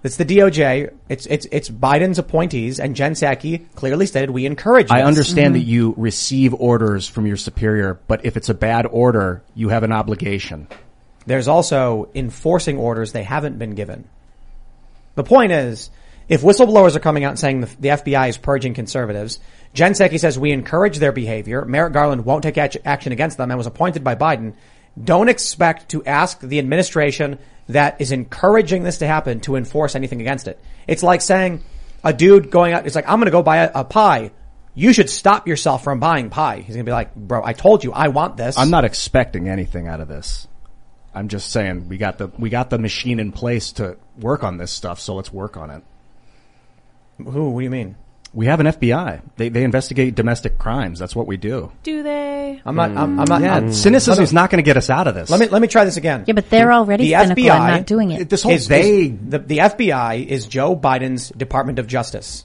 It's 0.03 0.17
the 0.19 0.25
DOJ. 0.25 0.93
It's 1.09 1.27
it's 1.27 1.47
it's 1.51 1.69
Biden's 1.69 2.19
appointees, 2.21 2.79
and 2.79 2.95
Jen 2.95 3.13
Psaki 3.15 3.65
clearly 3.75 4.07
stated 4.07 4.31
we 4.31 4.47
encourage. 4.47 4.89
I 4.91 5.03
understand 5.03 5.55
Mm-hmm. 5.55 5.65
that 5.65 5.69
you 5.71 5.95
receive 5.97 6.55
orders 6.55 7.09
from 7.09 7.27
your 7.27 7.37
superior, 7.37 7.99
but 8.07 8.25
if 8.25 8.37
it's 8.37 8.49
a 8.49 8.55
bad 8.55 8.87
order, 8.87 9.43
you 9.57 9.71
have 9.71 9.83
an 9.83 9.91
obligation. 9.93 10.69
There's 11.27 11.49
also 11.49 12.09
enforcing 12.15 12.79
orders 12.79 13.11
they 13.13 13.25
haven't 13.25 13.59
been 13.59 13.75
given. 13.75 14.05
The 15.17 15.25
point 15.25 15.51
is, 15.51 15.91
if 16.29 16.43
whistleblowers 16.43 16.97
are 16.97 17.01
coming 17.01 17.25
out 17.25 17.31
and 17.31 17.39
saying 17.39 17.61
the, 17.61 17.67
the 17.79 17.89
FBI 17.89 18.29
is 18.29 18.37
purging 18.37 18.75
conservatives, 18.75 19.39
Jen 19.75 19.93
Psaki 19.93 20.19
says 20.19 20.39
we 20.39 20.53
encourage 20.53 20.99
their 20.99 21.13
behavior. 21.13 21.65
Merrick 21.65 21.93
Garland 21.93 22.25
won't 22.25 22.43
take 22.43 22.59
act- 22.59 22.79
action 22.85 23.13
against 23.13 23.37
them 23.39 23.51
and 23.51 23.59
was 23.59 23.67
appointed 23.67 24.03
by 24.03 24.15
Biden. 24.15 24.55
Don't 25.03 25.29
expect 25.29 25.91
to 25.91 26.05
ask 26.05 26.41
the 26.41 26.59
administration 26.59 27.39
that 27.69 28.01
is 28.01 28.13
encouraging 28.13 28.83
this 28.83 28.99
to 28.99 29.07
happen 29.07 29.41
to 29.41 29.57
enforce 29.57 29.95
anything 29.95 30.21
against 30.21 30.49
it. 30.49 30.59
It's 30.87 31.03
like 31.03 31.21
saying 31.21 31.63
a 32.03 32.13
dude 32.13 32.51
going 32.51 32.73
out, 32.73 32.87
it's 32.87 32.95
like, 32.95 33.09
I'm 33.09 33.19
going 33.19 33.27
to 33.27 33.33
go 33.33 33.43
buy 33.43 33.59
a, 33.59 33.71
a 33.75 33.85
pie. 33.85 34.31
You 34.75 34.93
should 34.93 35.11
stop 35.11 35.47
yourself 35.47 35.85
from 35.85 36.01
buying 36.01 36.31
pie. 36.31 36.57
He's 36.57 36.75
going 36.75 36.85
to 36.85 36.89
be 36.89 36.93
like, 36.93 37.15
bro, 37.15 37.43
I 37.45 37.53
told 37.53 37.85
you 37.85 37.93
I 37.93 38.09
want 38.09 38.37
this. 38.37 38.59
I'm 38.59 38.71
not 38.71 38.85
expecting 38.85 39.49
anything 39.49 39.89
out 39.89 40.01
of 40.01 40.09
this. 40.09 40.49
I'm 41.15 41.29
just 41.29 41.51
saying 41.51 41.89
we 41.89 41.97
got 41.97 42.19
the 42.19 42.29
we 42.39 42.51
got 42.51 42.69
the 42.69 42.79
machine 42.79 43.21
in 43.21 43.33
place 43.33 43.73
to 43.73 43.97
work 44.19 44.45
on 44.45 44.59
this 44.59 44.71
stuff, 44.71 45.01
so 45.01 45.15
let's 45.15 45.33
work 45.33 45.57
on 45.57 45.71
it. 45.71 45.83
Who? 47.19 47.51
What 47.51 47.61
do 47.61 47.65
you 47.65 47.71
mean? 47.71 47.97
We 48.35 48.47
have 48.47 48.61
an 48.61 48.67
FBI. 48.67 49.23
They 49.37 49.49
they 49.49 49.65
investigate 49.65 50.15
domestic 50.15 50.59
crimes. 50.59 50.99
That's 50.99 51.17
what 51.17 51.27
we 51.27 51.39
do. 51.39 51.73
Do 51.83 52.03
they? 52.03 52.61
I'm 52.67 52.77
not, 52.77 52.91
I'm, 52.91 53.19
I'm 53.21 53.25
not, 53.27 53.41
Yeah, 53.41 53.55
I'm- 53.55 53.73
cynicism 53.73 54.23
is 54.23 54.33
not 54.33 54.51
going 54.51 54.63
to 54.63 54.67
get 54.69 54.77
us 54.77 54.91
out 54.91 55.07
of 55.09 55.15
this. 55.15 55.31
Let 55.31 55.41
me 55.41 55.49
let 55.49 55.63
me 55.63 55.69
try 55.69 55.85
this 55.87 55.97
again. 55.97 56.25
Yeah, 56.27 56.35
but 56.35 56.51
they're 56.51 56.73
already 56.73 57.05
the 57.05 57.19
cynical 57.19 57.45
FBI 57.45 57.51
and 57.51 57.75
not 57.79 57.87
doing 57.87 58.11
it. 58.11 58.29
This 58.29 58.43
whole 58.43 58.53
is, 58.53 58.67
vague. 58.67 59.15
is- 59.15 59.31
the, 59.31 59.39
the 59.39 59.59
FBI 59.59 60.27
is 60.27 60.47
Joe 60.47 60.77
Biden's 60.77 61.31
Department 61.31 61.79
of 61.79 61.87
Justice. 61.87 62.45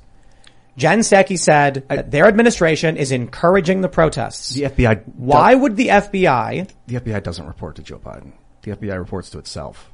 Jen 0.78 1.00
Psaki 1.00 1.38
said 1.38 1.84
that 1.90 2.10
their 2.12 2.26
administration 2.28 2.96
is 2.96 3.12
encouraging 3.12 3.82
the 3.82 3.90
protests. 3.90 4.54
the 4.54 4.64
FBI. 4.64 5.04
Why 5.18 5.54
would 5.54 5.76
the 5.76 5.90
FBI? 5.90 6.70
The 6.88 6.96
FBI 7.02 7.22
doesn't 7.22 7.46
report 7.46 7.76
to 7.76 7.84
Joe 7.84 8.00
Biden. 8.00 8.32
The 8.62 8.72
FBI 8.78 8.98
reports 8.98 9.30
to 9.32 9.40
itself. 9.40 9.91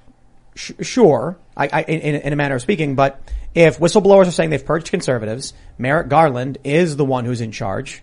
Sh- 0.57 0.71
sure, 0.81 1.37
I, 1.55 1.69
I, 1.71 1.81
in, 1.83 2.15
in 2.21 2.33
a 2.33 2.35
manner 2.35 2.55
of 2.55 2.61
speaking, 2.61 2.95
but 2.95 3.21
if 3.53 3.77
whistleblowers 3.79 4.27
are 4.27 4.31
saying 4.31 4.49
they've 4.49 4.65
purged 4.65 4.89
conservatives, 4.89 5.53
Merrick 5.77 6.09
Garland 6.09 6.57
is 6.63 6.95
the 6.97 7.05
one 7.05 7.25
who's 7.25 7.41
in 7.41 7.51
charge. 7.51 8.01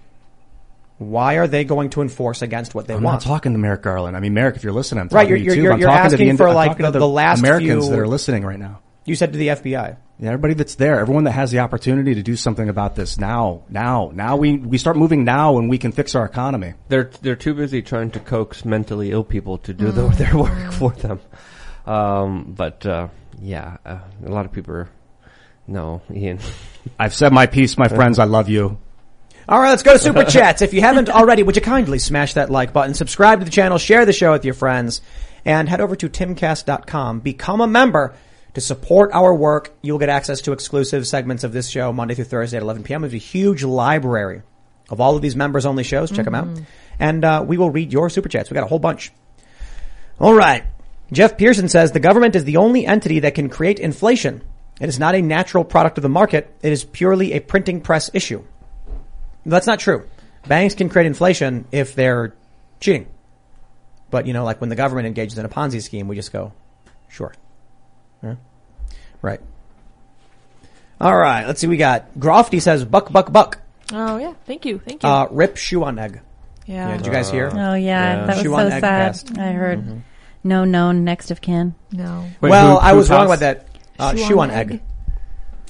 Why 0.98 1.34
are 1.34 1.48
they 1.48 1.64
going 1.64 1.90
to 1.90 2.02
enforce 2.02 2.40
against 2.42 2.74
what 2.74 2.86
they 2.86 2.94
want? 2.94 3.04
I'm 3.06 3.12
not 3.14 3.20
talking 3.22 3.52
to 3.52 3.58
Merrick 3.58 3.82
Garland. 3.82 4.16
I 4.16 4.20
mean, 4.20 4.32
Merrick, 4.34 4.54
if 4.56 4.62
you're 4.62 4.72
listening, 4.72 5.00
I'm 5.02 5.08
Right, 5.08 5.24
talking 5.24 5.30
you're- 5.30 5.40
to 5.40 5.44
you 5.56 5.62
you're- 5.62 5.68
too. 5.70 5.72
I'm 5.74 5.80
you're 5.80 5.88
talking 5.90 6.10
to 6.10 6.16
the, 6.16 6.22
asking 6.24 6.36
for, 6.36 6.48
I'm 6.48 6.54
like, 6.54 6.70
talking 6.70 6.86
to 6.86 6.92
the- 6.92 6.98
the 7.00 7.08
last 7.08 7.40
Americans 7.40 7.84
few- 7.86 7.90
that 7.90 7.98
are 8.00 8.06
listening 8.06 8.44
right 8.44 8.58
now. 8.58 8.78
you 9.04 9.16
said 9.16 9.32
to 9.32 9.38
the 9.38 9.48
FBI. 9.50 9.96
Yeah, 10.20 10.28
everybody 10.28 10.54
that's 10.54 10.76
there, 10.76 11.00
everyone 11.00 11.24
that 11.24 11.32
has 11.32 11.50
the 11.50 11.58
opportunity 11.58 12.14
to 12.14 12.22
do 12.22 12.36
something 12.36 12.68
about 12.68 12.94
this 12.94 13.18
now, 13.18 13.62
now, 13.68 14.12
now 14.14 14.36
we, 14.36 14.56
we 14.56 14.78
start 14.78 14.96
moving 14.96 15.24
now 15.24 15.58
and 15.58 15.68
we 15.68 15.76
can 15.76 15.90
fix 15.90 16.14
our 16.14 16.24
economy. 16.24 16.74
They're 16.88 17.10
they're 17.20 17.34
too 17.34 17.52
busy 17.52 17.82
trying 17.82 18.12
to 18.12 18.20
coax 18.20 18.64
mentally 18.64 19.10
ill 19.10 19.24
people 19.24 19.58
to 19.58 19.74
do 19.74 19.90
the, 19.90 20.02
mm. 20.08 20.16
their 20.16 20.38
work 20.38 20.72
for 20.72 20.92
them. 20.92 21.18
Um, 21.86 22.54
but 22.56 22.84
uh, 22.86 23.08
yeah, 23.40 23.76
uh, 23.84 23.98
a 24.24 24.30
lot 24.30 24.46
of 24.46 24.52
people 24.52 24.74
are 24.74 24.88
no, 25.66 26.02
Ian. 26.12 26.38
I've 26.98 27.14
said 27.14 27.32
my 27.32 27.46
piece, 27.46 27.78
my 27.78 27.88
friends. 27.88 28.18
I 28.18 28.24
love 28.24 28.48
you. 28.48 28.78
All 29.46 29.60
right, 29.60 29.70
let's 29.70 29.82
go 29.82 29.92
to 29.92 29.98
super 29.98 30.24
chats. 30.24 30.62
If 30.62 30.72
you 30.72 30.80
haven't 30.80 31.08
already, 31.10 31.42
would 31.42 31.56
you 31.56 31.62
kindly 31.62 31.98
smash 31.98 32.34
that 32.34 32.50
like 32.50 32.72
button, 32.72 32.94
subscribe 32.94 33.40
to 33.40 33.44
the 33.44 33.50
channel, 33.50 33.76
share 33.78 34.06
the 34.06 34.12
show 34.12 34.32
with 34.32 34.44
your 34.44 34.54
friends, 34.54 35.02
and 35.44 35.68
head 35.68 35.80
over 35.80 35.96
to 35.96 36.08
timcast.com. 36.08 37.20
Become 37.20 37.60
a 37.60 37.66
member 37.66 38.14
to 38.54 38.60
support 38.60 39.10
our 39.12 39.34
work. 39.34 39.74
You'll 39.82 39.98
get 39.98 40.08
access 40.08 40.40
to 40.42 40.52
exclusive 40.52 41.06
segments 41.06 41.44
of 41.44 41.52
this 41.52 41.68
show 41.68 41.92
Monday 41.92 42.14
through 42.14 42.24
Thursday 42.24 42.56
at 42.56 42.62
11 42.62 42.84
p.m. 42.84 43.02
There's 43.02 43.14
a 43.14 43.18
huge 43.18 43.62
library 43.64 44.42
of 44.88 45.00
all 45.00 45.16
of 45.16 45.22
these 45.22 45.36
members 45.36 45.66
only 45.66 45.82
shows. 45.82 46.10
Check 46.10 46.24
them 46.24 46.34
out. 46.34 46.48
And 46.98 47.24
uh, 47.24 47.44
we 47.46 47.58
will 47.58 47.70
read 47.70 47.92
your 47.92 48.08
super 48.08 48.28
chats. 48.28 48.50
We 48.50 48.54
got 48.54 48.64
a 48.64 48.68
whole 48.68 48.78
bunch. 48.78 49.12
All 50.18 50.34
right. 50.34 50.64
Jeff 51.12 51.36
Pearson 51.36 51.68
says 51.68 51.92
the 51.92 52.00
government 52.00 52.34
is 52.36 52.44
the 52.44 52.56
only 52.56 52.86
entity 52.86 53.20
that 53.20 53.34
can 53.34 53.48
create 53.48 53.78
inflation. 53.78 54.42
It 54.80 54.88
is 54.88 54.98
not 54.98 55.14
a 55.14 55.22
natural 55.22 55.64
product 55.64 55.98
of 55.98 56.02
the 56.02 56.08
market. 56.08 56.52
It 56.62 56.72
is 56.72 56.84
purely 56.84 57.32
a 57.34 57.40
printing 57.40 57.80
press 57.80 58.10
issue. 58.12 58.42
That's 59.46 59.66
not 59.66 59.78
true. 59.78 60.08
Banks 60.48 60.74
can 60.74 60.88
create 60.88 61.06
inflation 61.06 61.66
if 61.70 61.94
they're 61.94 62.34
cheating. 62.80 63.06
But 64.10 64.26
you 64.26 64.32
know, 64.32 64.44
like 64.44 64.60
when 64.60 64.70
the 64.70 64.76
government 64.76 65.06
engages 65.06 65.38
in 65.38 65.44
a 65.44 65.48
Ponzi 65.48 65.82
scheme, 65.82 66.08
we 66.08 66.16
just 66.16 66.32
go, 66.32 66.52
sure. 67.08 67.34
Yeah. 68.22 68.36
Right. 69.22 69.40
All 71.00 71.16
right. 71.16 71.46
Let's 71.46 71.60
see. 71.60 71.66
We 71.66 71.76
got 71.76 72.14
Grofty 72.18 72.60
says 72.60 72.84
buck, 72.84 73.12
buck, 73.12 73.32
buck. 73.32 73.60
Oh 73.92 74.16
yeah, 74.16 74.32
thank 74.46 74.64
you, 74.64 74.78
thank 74.78 75.02
you. 75.02 75.08
Uh, 75.08 75.28
rip 75.30 75.56
shoe 75.56 75.84
on 75.84 75.98
egg. 75.98 76.20
Yeah. 76.66 76.96
Did 76.96 77.04
you 77.06 77.12
guys 77.12 77.30
hear? 77.30 77.50
Oh 77.52 77.74
yeah, 77.74 78.24
that 78.24 78.36
was 78.36 78.42
Shoe 78.42 78.48
so 78.50 78.54
on 78.54 78.66
egg 78.72 78.80
sad. 78.80 78.82
passed. 78.82 79.38
I 79.38 79.52
heard 79.52 79.84
Mhm. 79.84 80.00
No 80.44 80.64
known 80.64 81.02
next 81.04 81.30
of 81.30 81.40
kin. 81.40 81.74
no, 81.90 82.26
well, 82.40 82.72
who- 82.74 82.78
I 82.86 82.90
who 82.90 82.96
was 82.98 83.10
wrong 83.10 83.26
passed? 83.26 83.40
about 83.40 83.40
that. 83.40 83.66
Uh, 83.98 84.14
shoe, 84.16 84.38
on 84.40 84.50
egg. 84.50 84.80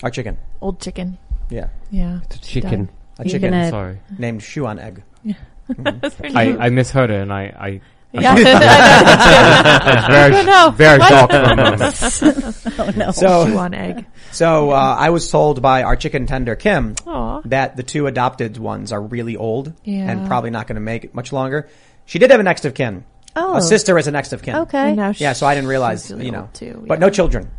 Our 0.02 0.10
chicken. 0.10 0.36
old 0.60 0.80
chicken. 0.80 1.16
Yeah. 1.50 1.68
Yeah, 1.90 2.20
Chicken. 2.40 2.88
A 3.18 3.22
You're 3.24 3.32
chicken 3.32 3.50
gonna- 3.52 3.70
Sorry. 3.70 3.98
named 4.18 4.42
shoe 4.42 4.66
on 4.66 4.78
egg. 4.78 5.02
That's 5.68 6.14
pretty 6.16 6.34
I. 6.34 6.66
I 6.66 6.68
misheard 6.70 7.10
it 7.10 7.20
and 7.22 7.32
I, 7.32 7.42
I 7.56 7.80
Yeah. 8.12 8.34
I 8.36 10.06
very, 10.08 10.44
No, 10.44 10.70
very 10.70 11.00
shocked 11.00 11.32
for 11.32 11.38
a 11.38 11.56
moment. 11.56 12.78
oh 12.78 12.92
no. 12.96 13.10
So, 13.12 13.46
Shoe 13.46 13.58
on 13.58 13.74
egg. 13.74 14.06
so 14.32 14.70
uh, 14.70 14.74
I 14.98 15.10
was 15.10 15.30
told 15.30 15.60
by 15.62 15.82
our 15.82 15.96
chicken 15.96 16.26
tender 16.26 16.54
Kim 16.56 16.94
Aw. 17.06 17.40
that 17.46 17.76
the 17.76 17.82
two 17.82 18.06
adopted 18.06 18.56
ones 18.58 18.92
are 18.92 19.00
really 19.02 19.36
old 19.36 19.72
Yeah. 19.84 20.10
and 20.10 20.26
probably 20.26 20.50
not 20.50 20.66
going 20.66 20.76
to 20.76 20.80
make 20.80 21.04
it 21.04 21.14
much 21.14 21.32
longer. 21.32 21.68
She 22.06 22.18
did 22.18 22.30
have 22.30 22.40
a 22.40 22.42
next 22.44 22.64
of 22.64 22.74
kin. 22.74 23.04
Oh. 23.36 23.56
A 23.56 23.62
sister 23.62 23.98
is 23.98 24.06
a 24.06 24.10
next 24.12 24.32
of 24.32 24.42
kin. 24.42 24.54
Okay. 24.56 24.88
And 24.88 24.96
now 24.96 25.12
Yeah, 25.16 25.32
so 25.32 25.46
I 25.46 25.54
didn't 25.54 25.68
realize, 25.68 26.10
you 26.10 26.30
know, 26.30 26.42
old, 26.42 26.54
too. 26.54 26.84
but 26.86 27.00
no 27.00 27.10
children. 27.10 27.50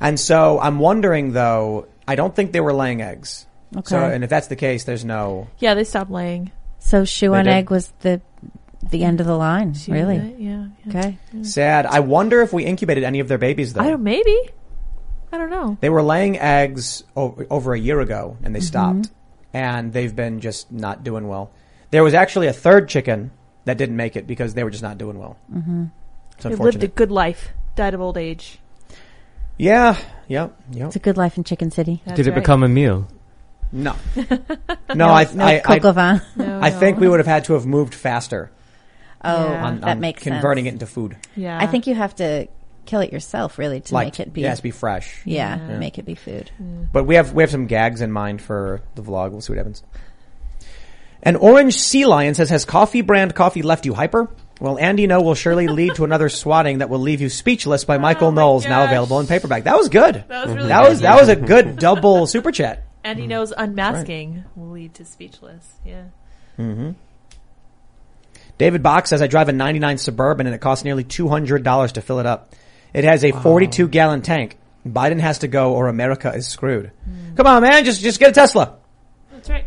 And 0.00 0.18
so 0.18 0.58
I'm 0.60 0.78
wondering 0.78 1.32
though, 1.32 1.86
I 2.06 2.14
don't 2.14 2.34
think 2.34 2.52
they 2.52 2.60
were 2.60 2.72
laying 2.72 3.02
eggs. 3.02 3.46
Okay. 3.76 3.88
So, 3.90 3.98
Okay. 3.98 4.14
and 4.14 4.24
if 4.24 4.30
that's 4.30 4.46
the 4.48 4.56
case, 4.56 4.84
there's 4.84 5.04
no, 5.04 5.48
Yeah, 5.58 5.74
they 5.74 5.84
stopped 5.84 6.10
laying. 6.10 6.50
So 6.78 7.04
shoe 7.04 7.30
They 7.32 7.38
egg 7.50 7.70
was 7.70 7.92
the 8.00 8.20
the 8.90 9.04
end 9.04 9.20
of 9.20 9.26
the 9.26 9.36
line. 9.36 9.74
She 9.74 9.92
really? 9.92 10.34
Yeah. 10.38 10.66
yeah. 10.86 10.88
Okay. 11.00 11.18
sad. 11.42 11.84
I 11.84 12.00
wonder 12.00 12.40
if 12.40 12.52
we 12.52 12.64
incubated 12.64 13.04
any 13.04 13.20
of 13.20 13.28
their 13.28 13.36
babies 13.38 13.74
though. 13.74 13.82
I 13.82 13.90
don't. 13.90 14.02
Maybe. 14.02 14.36
I 15.32 15.36
don't 15.38 15.50
know. 15.50 15.76
They 15.80 15.90
were 15.90 16.02
laying 16.02 16.38
eggs 16.38 17.04
o- 17.16 17.36
over 17.50 17.74
a 17.74 17.78
year 17.78 18.00
ago 18.00 18.36
and 18.42 18.54
they 18.54 18.60
Mm-hmm. 18.60 18.66
stopped. 18.66 19.10
And 19.52 19.92
they've 19.92 20.14
been 20.14 20.40
just 20.40 20.70
not 20.72 21.02
doing 21.04 21.28
well. 21.28 21.50
There 21.90 22.02
was 22.04 22.14
actually 22.14 22.46
a 22.46 22.52
third 22.52 22.88
chicken 22.88 23.30
that 23.70 23.78
didn't 23.78 23.96
make 23.96 24.16
it 24.16 24.26
because 24.26 24.54
they 24.54 24.64
were 24.64 24.70
just 24.70 24.82
not 24.82 24.98
doing 24.98 25.18
well. 25.18 25.36
Mm-hmm. 25.52 25.84
It's 26.34 26.44
They 26.44 26.54
lived 26.54 26.82
a 26.82 26.88
good 26.88 27.10
life. 27.10 27.50
Died 27.76 27.94
of 27.94 28.00
old 28.00 28.18
age. 28.18 28.58
Yeah, 29.58 29.96
yep, 30.26 30.58
yep. 30.72 30.86
It's 30.88 30.96
a 30.96 31.00
good 31.00 31.16
life 31.16 31.36
in 31.36 31.44
Chicken 31.44 31.70
City. 31.70 32.02
That's 32.04 32.16
Did 32.16 32.26
it 32.26 32.30
right. 32.30 32.40
become 32.40 32.62
a 32.62 32.68
meal? 32.68 33.06
No. 33.72 33.94
no, 34.94 35.08
I, 35.08 35.28
no 35.32 35.44
I, 35.44 35.60
coq 35.60 35.84
au 35.84 35.90
I. 35.96 36.20
No, 36.36 36.58
I 36.60 36.70
no. 36.70 36.78
think 36.78 36.98
we 36.98 37.08
would 37.08 37.20
have 37.20 37.26
had 37.26 37.44
to 37.44 37.52
have 37.52 37.66
moved 37.66 37.94
faster 37.94 38.50
Oh, 39.22 39.50
Yeah. 39.52 39.66
on, 39.66 39.80
that 39.80 39.88
on 39.90 40.00
makes 40.00 40.22
converting 40.22 40.64
sense. 40.64 40.72
it 40.72 40.74
into 40.82 40.86
food. 40.86 41.16
Yeah. 41.36 41.58
I 41.60 41.66
think 41.66 41.86
you 41.86 41.94
have 41.94 42.14
to 42.16 42.48
kill 42.86 43.00
it 43.00 43.12
yourself, 43.12 43.58
really, 43.58 43.80
to 43.82 43.94
like, 43.94 44.06
make 44.18 44.20
it 44.20 44.32
be. 44.32 44.40
yeah, 44.40 44.46
it 44.46 44.50
has 44.50 44.58
to 44.60 44.62
be 44.62 44.70
fresh. 44.70 45.20
yeah, 45.26 45.58
Yeah. 45.68 45.78
make 45.78 45.98
it 45.98 46.06
be 46.06 46.14
food. 46.14 46.50
But 46.92 47.04
we 47.04 47.14
have 47.16 47.32
we 47.34 47.42
have 47.42 47.50
some 47.50 47.66
gags 47.66 48.00
in 48.00 48.10
mind 48.10 48.40
for 48.40 48.80
the 48.94 49.02
vlog. 49.02 49.30
We'll 49.32 49.42
see 49.42 49.52
what 49.52 49.58
happens. 49.58 49.82
An 51.22 51.36
orange 51.36 51.78
sea 51.78 52.06
lion 52.06 52.34
says, 52.34 52.50
"Has 52.50 52.64
coffee 52.64 53.02
brand 53.02 53.34
coffee 53.34 53.62
left 53.62 53.86
you 53.86 53.94
hyper?" 53.94 54.28
Well, 54.60 54.78
Andy 54.78 55.06
Ngo 55.06 55.24
will 55.24 55.34
surely 55.34 55.68
lead 55.68 55.94
to 55.94 56.04
another 56.04 56.28
swatting 56.28 56.78
that 56.78 56.90
will 56.90 56.98
leave 56.98 57.20
you 57.22 57.30
speechless 57.30 57.84
by 57.84 57.96
Michael 57.96 58.28
Oh 58.28 58.32
Knowles, 58.32 58.66
now 58.66 58.84
available 58.84 59.18
in 59.20 59.26
paperback. 59.26 59.64
That 59.64 59.76
was 59.76 59.88
good. 59.88 60.24
That 60.28 60.46
was 60.46 60.54
really 60.54 60.68
that 60.68 60.82
good. 60.82 60.88
was 60.90 61.00
that 61.00 61.20
was 61.20 61.28
a 61.28 61.36
good 61.36 61.78
double 61.78 62.26
super 62.26 62.52
chat. 62.52 62.84
Andy 63.02 63.26
Ngo's 63.26 63.52
unmasking 63.56 64.44
will 64.56 64.70
lead 64.70 64.94
to 64.94 65.04
speechless. 65.04 65.66
Yeah. 65.84 66.04
Mm-hmm. 66.58 66.90
David 68.58 68.82
Box 68.82 69.08
says, 69.08 69.22
"I 69.22 69.26
drive 69.26 69.48
a 69.48 69.52
'99 69.52 69.96
Suburban 69.96 70.46
and 70.46 70.54
it 70.54 70.60
costs 70.60 70.84
nearly 70.84 71.04
two 71.04 71.28
hundred 71.28 71.62
dollars 71.62 71.92
to 71.92 72.02
fill 72.02 72.18
it 72.18 72.26
up. 72.26 72.54
It 72.92 73.04
has 73.04 73.24
a 73.24 73.30
42 73.30 73.88
gallon 73.88 74.20
tank. 74.20 74.58
Biden 74.86 75.20
has 75.20 75.38
to 75.38 75.48
go, 75.48 75.74
or 75.74 75.88
America 75.88 76.32
is 76.34 76.48
screwed. 76.48 76.90
Come 77.36 77.46
on, 77.46 77.62
man, 77.62 77.84
just 77.84 78.02
just 78.02 78.20
get 78.20 78.30
a 78.30 78.32
Tesla." 78.32 78.76
That's 79.32 79.48
right. 79.48 79.66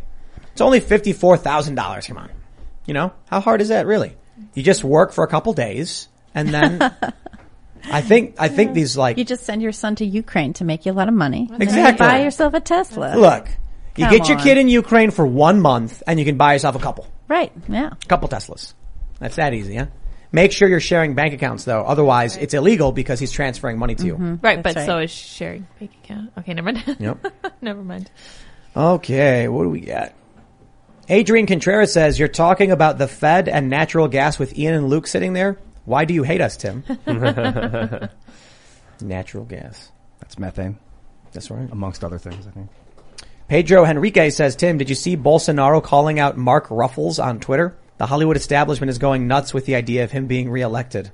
It's 0.54 0.62
only 0.62 0.80
fifty-four 0.80 1.38
thousand 1.38 1.76
dollars. 1.76 2.08
Come 2.08 2.18
on, 2.18 2.30
you 2.86 2.94
know 2.94 3.12
how 3.26 3.40
hard 3.42 3.60
is 3.62 3.70
that 3.70 3.86
really? 3.86 4.16
You 4.54 4.64
just 4.64 4.84
work 4.84 5.12
for 5.12 5.24
a 5.24 5.28
couple 5.28 5.54
days, 5.54 6.08
and 6.34 6.50
then 6.50 6.80
I 7.92 8.02
think 8.02 8.36
I 8.40 8.48
think 8.48 8.74
these 8.74 8.96
like 8.98 9.18
You 9.18 9.26
just 9.26 9.44
send 9.46 9.62
your 9.62 9.72
son 9.72 9.96
to 9.98 10.06
Ukraine 10.06 10.54
to 10.54 10.64
make 10.64 10.86
you 10.86 10.92
a 10.92 10.94
lot 10.94 11.08
of 11.08 11.14
money. 11.14 11.48
and 11.52 11.60
then 11.60 11.60
you 11.62 11.66
Exactly. 11.66 12.06
buy 12.06 12.22
yourself 12.24 12.54
a 12.54 12.60
Tesla. 12.60 13.16
look. 13.18 13.48
You 13.96 14.06
Come 14.06 14.18
get 14.18 14.28
your 14.28 14.38
on. 14.38 14.44
kid 14.44 14.58
in 14.58 14.70
Ukraine 14.70 15.12
for 15.12 15.26
one 15.26 15.60
month, 15.62 16.02
and 16.08 16.18
you 16.18 16.26
can 16.26 16.36
buy 16.36 16.54
yourself 16.54 16.76
a 16.76 16.80
couple, 16.80 17.06
Right. 17.28 17.52
Yeah. 17.70 17.92
A 17.94 18.06
couple 18.08 18.28
Teslas. 18.28 18.74
That's 19.20 19.36
that 19.36 19.54
easy, 19.54 19.76
huh? 19.76 19.86
Make 20.32 20.52
sure 20.52 20.68
you're 20.68 20.80
sharing 20.80 21.14
bank 21.14 21.36
accounts 21.36 21.64
though, 21.64 21.84
otherwise 21.84 22.36
it's 22.38 22.56
illegal 22.56 22.92
because 22.92 23.20
he's 23.20 23.32
transferring 23.32 23.78
money 23.78 23.94
to 23.94 24.04
you. 24.06 24.14
Mm-hmm. 24.16 24.36
Right, 24.42 24.64
That's 24.64 24.74
but 24.74 24.80
right. 24.80 24.86
so 24.88 24.98
is 24.98 25.12
sharing 25.12 25.68
bank 25.80 25.92
account. 26.04 26.32
Okay, 26.40 26.56
never 26.56 26.72
mind. 26.74 26.98
Yep. 27.00 27.34
never 27.62 27.84
mind. 27.84 28.10
Okay, 28.76 29.48
what 29.48 29.64
do 29.64 29.70
we 29.70 29.82
got? 29.82 30.14
Adrian 31.10 31.46
Contreras 31.46 31.92
says, 31.92 32.18
you're 32.18 32.28
talking 32.28 32.72
about 32.72 32.98
the 32.98 33.08
Fed 33.08 33.50
and 33.50 33.70
natural 33.70 34.08
gas 34.08 34.40
with 34.40 34.58
Ian 34.58 34.74
and 34.76 34.90
Luke 34.90 35.08
sitting 35.08 35.34
there? 35.34 35.60
Why 35.86 36.06
do 36.06 36.14
you 36.14 36.24
hate 36.24 36.40
us, 36.40 36.56
Tim? 36.56 36.84
natural 39.02 39.44
gas. 39.44 39.92
That's 40.20 40.40
methane, 40.40 40.78
That's 41.34 41.52
right. 41.52 41.70
amongst 41.72 42.04
other 42.04 42.18
things, 42.18 42.48
I 42.48 42.52
think. 42.52 42.70
Pedro 43.50 43.86
Henrique 43.86 44.32
says, 44.32 44.56
Tim, 44.56 44.78
did 44.78 44.90
you 44.90 44.96
see 44.96 45.18
Bolsonaro 45.18 45.84
calling 45.84 46.20
out 46.20 46.38
Mark 46.38 46.70
Ruffalo 46.70 47.22
on 47.22 47.42
Twitter? 47.42 47.78
The 47.98 48.06
Hollywood 48.06 48.38
establishment 48.38 48.90
is 48.90 48.98
going 48.98 49.28
nuts 49.28 49.54
with 49.54 49.66
the 49.66 49.76
idea 49.76 50.06
of 50.06 50.12
him 50.12 50.28
being 50.28 50.50
reelected. 50.50 51.12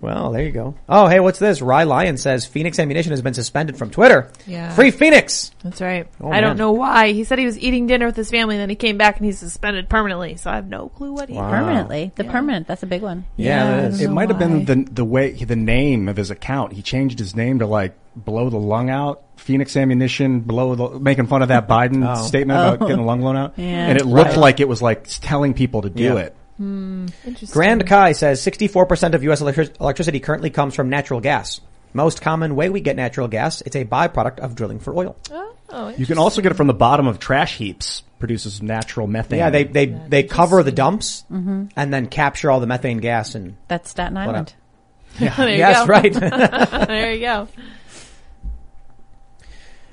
Well, 0.00 0.30
there 0.32 0.42
you 0.44 0.52
go. 0.52 0.74
Oh, 0.88 1.06
hey, 1.08 1.20
what's 1.20 1.38
this? 1.38 1.60
Rye 1.60 1.84
Lion 1.84 2.16
says 2.16 2.46
Phoenix 2.46 2.78
Ammunition 2.78 3.10
has 3.10 3.22
been 3.22 3.34
suspended 3.34 3.76
from 3.76 3.90
Twitter. 3.90 4.30
Yeah. 4.46 4.72
Free 4.74 4.90
Phoenix! 4.90 5.50
That's 5.64 5.80
right. 5.80 6.06
Oh, 6.20 6.30
I 6.30 6.40
don't 6.40 6.56
know 6.56 6.72
why. 6.72 7.12
He 7.12 7.24
said 7.24 7.38
he 7.38 7.46
was 7.46 7.58
eating 7.58 7.86
dinner 7.86 8.06
with 8.06 8.16
his 8.16 8.30
family 8.30 8.54
and 8.54 8.62
then 8.62 8.70
he 8.70 8.76
came 8.76 8.96
back 8.96 9.16
and 9.16 9.26
he's 9.26 9.38
suspended 9.38 9.88
permanently. 9.88 10.36
So 10.36 10.50
I 10.50 10.54
have 10.54 10.68
no 10.68 10.88
clue 10.88 11.12
what 11.12 11.28
he 11.28 11.34
Wow. 11.34 11.50
Permanently. 11.50 12.12
The 12.14 12.24
permanent. 12.24 12.66
That's 12.68 12.82
a 12.82 12.86
big 12.86 13.02
one. 13.02 13.24
Yeah, 13.36 13.64
I 13.64 13.80
that. 13.88 14.00
It 14.00 14.06
know 14.06 14.14
might 14.14 14.28
have 14.28 14.38
been 14.38 14.64
the 14.64 14.88
the 14.90 15.04
way 15.04 15.32
the 15.32 15.56
name 15.56 16.08
of 16.08 16.16
his 16.16 16.30
account. 16.30 16.72
He 16.72 16.82
changed 16.82 17.18
his 17.18 17.34
name 17.34 17.58
to 17.60 17.66
like 17.66 17.94
blow 18.16 18.50
the 18.50 18.58
lung 18.58 18.90
out. 18.90 19.22
Phoenix 19.36 19.76
ammunition, 19.76 20.40
blow 20.40 20.74
the, 20.74 20.98
making 20.98 21.26
fun 21.26 21.42
of 21.42 21.48
that 21.48 21.68
Biden 21.68 22.04
Oh. 22.06 22.20
statement 22.26 22.58
about 22.58 22.82
oh. 22.82 22.86
getting 22.86 22.96
the 23.02 23.06
lung 23.06 23.20
blown 23.20 23.36
out. 23.36 23.54
Yeah. 23.58 23.88
And 23.88 23.98
it 23.98 24.04
looked 24.04 24.30
Right. 24.30 24.36
like 24.38 24.60
it 24.60 24.68
was 24.68 24.82
like 24.82 25.06
telling 25.08 25.54
people 25.54 25.82
to 25.82 25.90
do 25.90 26.02
Yeah. 26.04 26.14
it. 26.16 26.36
Hmm, 26.58 27.06
interesting. 27.24 27.54
Grand 27.54 27.86
Kai 27.86 28.12
says 28.12 28.44
64% 28.44 29.14
of 29.14 29.22
U.S. 29.24 29.40
electric- 29.40 29.80
electricity 29.80 30.20
currently 30.20 30.50
comes 30.50 30.74
from 30.74 30.90
natural 30.90 31.20
gas. 31.20 31.60
Most 31.94 32.20
common 32.20 32.54
way 32.54 32.68
we 32.68 32.80
get 32.80 32.96
natural 32.96 33.28
gas, 33.28 33.62
it's 33.62 33.76
a 33.76 33.84
byproduct 33.84 34.40
of 34.40 34.54
drilling 34.54 34.80
for 34.80 34.94
oil. 34.94 35.16
Oh, 35.30 35.54
oh, 35.70 35.88
You 35.88 36.04
can 36.04 36.18
also 36.18 36.42
get 36.42 36.52
it 36.52 36.56
from 36.56 36.66
the 36.66 36.74
bottom 36.74 37.06
of 37.06 37.18
trash 37.18 37.56
heaps. 37.56 38.02
Produces 38.18 38.60
natural 38.60 39.06
methane. 39.06 39.38
Yeah, 39.38 39.50
they, 39.50 39.64
they, 39.64 39.86
they 39.86 40.22
cover 40.24 40.64
the 40.64 40.72
dumps 40.72 41.24
mm-hmm. 41.30 41.66
and 41.76 41.94
then 41.94 42.08
capture 42.08 42.50
all 42.50 42.58
the 42.58 42.66
methane 42.66 42.98
gas 42.98 43.36
and, 43.36 43.56
That's 43.68 43.90
Staten 43.90 44.14
What 44.14 44.28
Island. 44.28 44.54
there 45.18 45.48
you 45.48 45.56
yes, 45.56 45.78
go. 45.78 45.86
right. 45.86 46.12
there 46.88 47.12
you 47.12 47.20
go. 47.20 47.48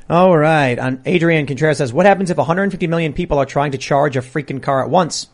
all 0.09 0.35
right. 0.35 0.77
And 0.77 1.01
Adrian 1.05 1.45
Contreras 1.45 1.77
says, 1.77 1.93
what 1.93 2.07
happens 2.07 2.31
if 2.31 2.37
150 2.37 2.87
million 2.87 3.13
people 3.13 3.37
are 3.37 3.45
trying 3.45 3.71
to 3.73 3.77
charge 3.77 4.17
a 4.17 4.21
freaking 4.21 4.61
car 4.61 4.83
at 4.83 4.89
once? 4.89 5.27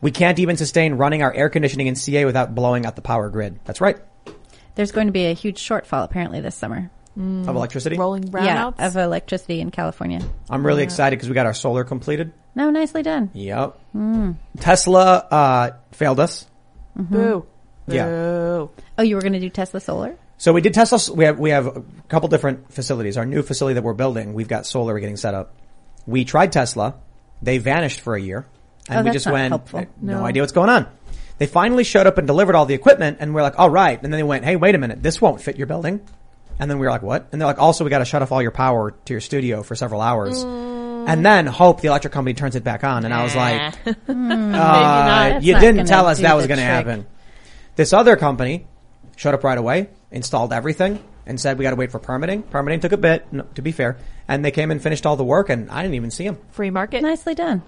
We 0.00 0.10
can't 0.10 0.38
even 0.38 0.56
sustain 0.56 0.94
running 0.94 1.22
our 1.22 1.32
air 1.32 1.48
conditioning 1.48 1.86
in 1.88 1.96
CA 1.96 2.24
without 2.24 2.54
blowing 2.54 2.86
out 2.86 2.94
the 2.96 3.02
power 3.02 3.28
grid. 3.30 3.58
That's 3.64 3.80
right. 3.80 3.98
There's 4.76 4.92
going 4.92 5.08
to 5.08 5.12
be 5.12 5.26
a 5.26 5.32
huge 5.32 5.60
shortfall 5.60 6.04
apparently 6.04 6.40
this 6.40 6.54
summer. 6.54 6.90
Of 7.16 7.48
electricity. 7.48 7.96
Rolling 7.96 8.22
Yeah, 8.28 8.30
brownouts. 8.70 8.78
of 8.78 8.96
electricity 8.96 9.60
in 9.60 9.72
California. 9.72 10.20
I'm 10.48 10.64
really 10.64 10.84
excited 10.84 11.16
because 11.16 11.28
we 11.28 11.34
got 11.34 11.46
our 11.46 11.54
solar 11.54 11.82
completed. 11.82 12.32
No, 12.54 12.70
nicely 12.70 13.02
done. 13.02 13.30
Yep. 13.34 13.76
Tesla, 14.60 15.16
uh, 15.30 15.70
failed 15.90 16.20
us. 16.20 16.46
Boo. 16.94 17.44
Yeah. 17.88 18.06
Boo. 18.06 18.70
Oh, 18.98 19.02
you 19.02 19.16
were 19.16 19.20
going 19.22 19.32
to 19.32 19.40
do 19.40 19.48
Tesla 19.50 19.80
Solar? 19.80 20.16
So 20.36 20.52
we 20.52 20.60
did 20.60 20.74
Tesla. 20.74 21.14
We 21.14 21.24
have 21.24 21.38
we 21.40 21.50
have 21.50 21.66
a 21.66 21.82
couple 22.08 22.28
different 22.28 22.72
facilities. 22.72 23.16
Our 23.16 23.26
new 23.26 23.42
facility 23.42 23.74
that 23.74 23.82
we're 23.82 23.94
building, 23.94 24.34
we've 24.34 24.46
got 24.46 24.66
solar 24.66 24.98
getting 25.00 25.16
set 25.16 25.34
up. 25.34 25.54
We 26.06 26.24
tried 26.24 26.52
Tesla. 26.52 26.94
They 27.42 27.58
vanished 27.58 28.00
for 28.00 28.14
a 28.14 28.20
year, 28.20 28.46
and 28.88 29.00
Oh, 29.00 29.02
we 29.02 29.10
just 29.10 29.30
went 29.30 29.50
helpful. 29.52 29.86
no, 30.00 30.18
No. 30.20 30.24
idea 30.24 30.42
what's 30.42 30.52
going 30.52 30.70
on. 30.70 30.86
They 31.38 31.46
finally 31.46 31.84
showed 31.84 32.06
up 32.06 32.18
and 32.18 32.26
delivered 32.26 32.54
all 32.56 32.66
the 32.66 32.74
equipment, 32.74 33.18
and 33.20 33.34
we're 33.34 33.42
like, 33.42 33.58
all 33.58 33.70
right. 33.70 34.02
And 34.02 34.12
then 34.12 34.18
they 34.18 34.24
went, 34.24 34.44
hey, 34.44 34.56
wait 34.56 34.74
a 34.74 34.78
minute, 34.78 35.02
this 35.02 35.20
won't 35.20 35.40
fit 35.40 35.56
your 35.56 35.66
building. 35.68 36.00
And 36.58 36.68
then 36.68 36.78
we 36.80 36.86
were 36.86 36.90
like, 36.90 37.02
what? 37.02 37.28
And 37.30 37.40
they're 37.40 37.46
like, 37.46 37.60
also, 37.60 37.84
we 37.84 37.90
got 37.90 37.98
to 37.98 38.04
shut 38.04 38.22
off 38.22 38.32
all 38.32 38.42
your 38.42 38.50
power 38.50 38.90
to 39.04 39.12
your 39.14 39.20
studio 39.20 39.62
for 39.62 39.76
several 39.76 40.00
hours, 40.00 40.42
and 40.42 41.24
then 41.24 41.46
hope 41.46 41.80
the 41.80 41.86
electric 41.88 42.12
company 42.12 42.34
turns 42.34 42.56
it 42.56 42.64
back 42.64 42.82
on. 42.82 43.04
And 43.04 43.14
I 43.14 43.22
was 43.22 43.36
like, 43.36 43.74
uh, 44.08 45.38
you 45.40 45.58
didn't 45.58 45.86
tell 45.86 46.06
us 46.06 46.18
that 46.20 46.34
was 46.34 46.46
going 46.48 46.58
to 46.58 46.64
happen. 46.64 47.06
This 47.76 47.92
other 47.92 48.16
company 48.16 48.66
showed 49.16 49.34
up 49.34 49.44
right 49.44 49.58
away, 49.58 49.88
installed 50.10 50.52
everything, 50.52 51.02
and 51.26 51.40
said 51.40 51.58
we 51.58 51.62
got 51.62 51.70
to 51.70 51.76
wait 51.76 51.92
for 51.92 51.98
permitting. 52.00 52.42
Permitting 52.42 52.80
took 52.80 52.92
a 52.92 52.96
bit, 52.96 53.32
no, 53.32 53.44
to 53.54 53.62
be 53.62 53.70
fair, 53.72 53.98
and 54.26 54.44
they 54.44 54.50
came 54.50 54.70
and 54.72 54.82
finished 54.82 55.06
all 55.06 55.16
the 55.16 55.24
work, 55.24 55.48
and 55.50 55.70
I 55.70 55.82
didn't 55.82 55.94
even 55.94 56.10
see 56.10 56.24
them. 56.24 56.38
Free 56.50 56.70
market. 56.70 57.02
Nicely 57.02 57.34
done. 57.36 57.62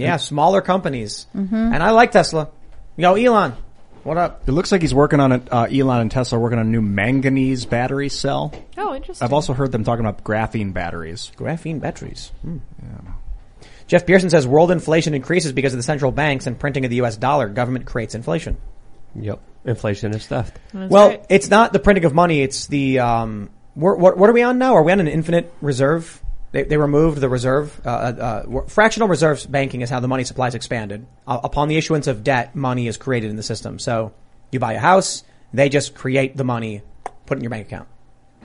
Yeah, 0.00 0.16
smaller 0.16 0.60
companies, 0.60 1.26
and 1.34 1.82
I 1.82 1.90
like 1.90 2.12
Tesla. 2.12 2.48
Yo, 2.96 3.14
Elon, 3.14 3.54
What 4.02 4.16
up? 4.16 4.48
It 4.48 4.52
looks 4.52 4.72
like 4.72 4.80
he's 4.82 4.94
working 4.94 5.20
on 5.20 5.32
it. 5.32 5.52
Uh, 5.52 5.64
Elon 5.70 6.00
and 6.00 6.10
Tesla 6.10 6.38
are 6.38 6.40
working 6.42 6.58
on 6.58 6.66
a 6.66 6.70
new 6.70 6.82
manganese 6.82 7.64
battery 7.66 8.08
cell. 8.08 8.52
Oh, 8.76 8.94
interesting. 8.94 9.24
I've 9.24 9.32
also 9.32 9.52
heard 9.52 9.70
them 9.70 9.84
talking 9.84 10.04
about 10.04 10.24
graphene 10.24 10.72
batteries. 10.72 11.30
Graphene 11.36 11.80
batteries. 11.80 12.32
Hmm. 12.42 12.58
Jeff 13.86 14.04
Pearson 14.06 14.28
says 14.30 14.46
world 14.46 14.70
inflation 14.70 15.14
increases 15.14 15.52
because 15.52 15.72
of 15.72 15.78
the 15.78 15.82
central 15.82 16.12
banks 16.12 16.46
and 16.46 16.58
printing 16.58 16.84
of 16.84 16.90
the 16.90 16.96
U.S. 16.96 17.16
dollar. 17.16 17.48
Government 17.48 17.86
creates 17.86 18.14
inflation. 18.14 18.56
Yep. 19.14 19.40
Inflation 19.64 20.14
is 20.14 20.26
theft. 20.26 20.58
well, 20.74 21.24
it's 21.28 21.48
not 21.48 21.72
the 21.72 21.78
printing 21.78 22.04
of 22.04 22.14
money. 22.14 22.42
It's 22.42 22.66
the 22.66 22.98
um. 23.00 23.50
We're, 23.76 23.94
what, 23.94 24.18
what 24.18 24.28
are 24.28 24.32
we 24.32 24.42
on 24.42 24.58
now? 24.58 24.74
Are 24.74 24.82
we 24.82 24.90
on 24.92 24.98
an 25.00 25.06
infinite 25.08 25.52
reserve? 25.60 26.20
They, 26.52 26.64
they 26.64 26.76
removed 26.76 27.20
the 27.20 27.28
reserve. 27.28 27.80
Uh, 27.84 27.88
uh, 27.88 28.66
fractional 28.68 29.08
reserves 29.08 29.46
banking 29.46 29.82
is 29.82 29.90
how 29.90 30.00
the 30.00 30.08
money 30.08 30.24
supply 30.24 30.48
is 30.48 30.54
expanded. 30.54 31.06
Uh, 31.26 31.40
upon 31.44 31.68
the 31.68 31.76
issuance 31.76 32.06
of 32.06 32.24
debt, 32.24 32.54
money 32.54 32.86
is 32.86 32.96
created 32.96 33.30
in 33.30 33.36
the 33.36 33.42
system. 33.42 33.78
So 33.78 34.12
you 34.50 34.58
buy 34.58 34.72
a 34.72 34.78
house, 34.78 35.24
they 35.52 35.68
just 35.68 35.94
create 35.94 36.36
the 36.36 36.44
money, 36.44 36.82
put 37.26 37.36
it 37.36 37.40
in 37.40 37.44
your 37.44 37.50
bank 37.50 37.66
account. 37.66 37.88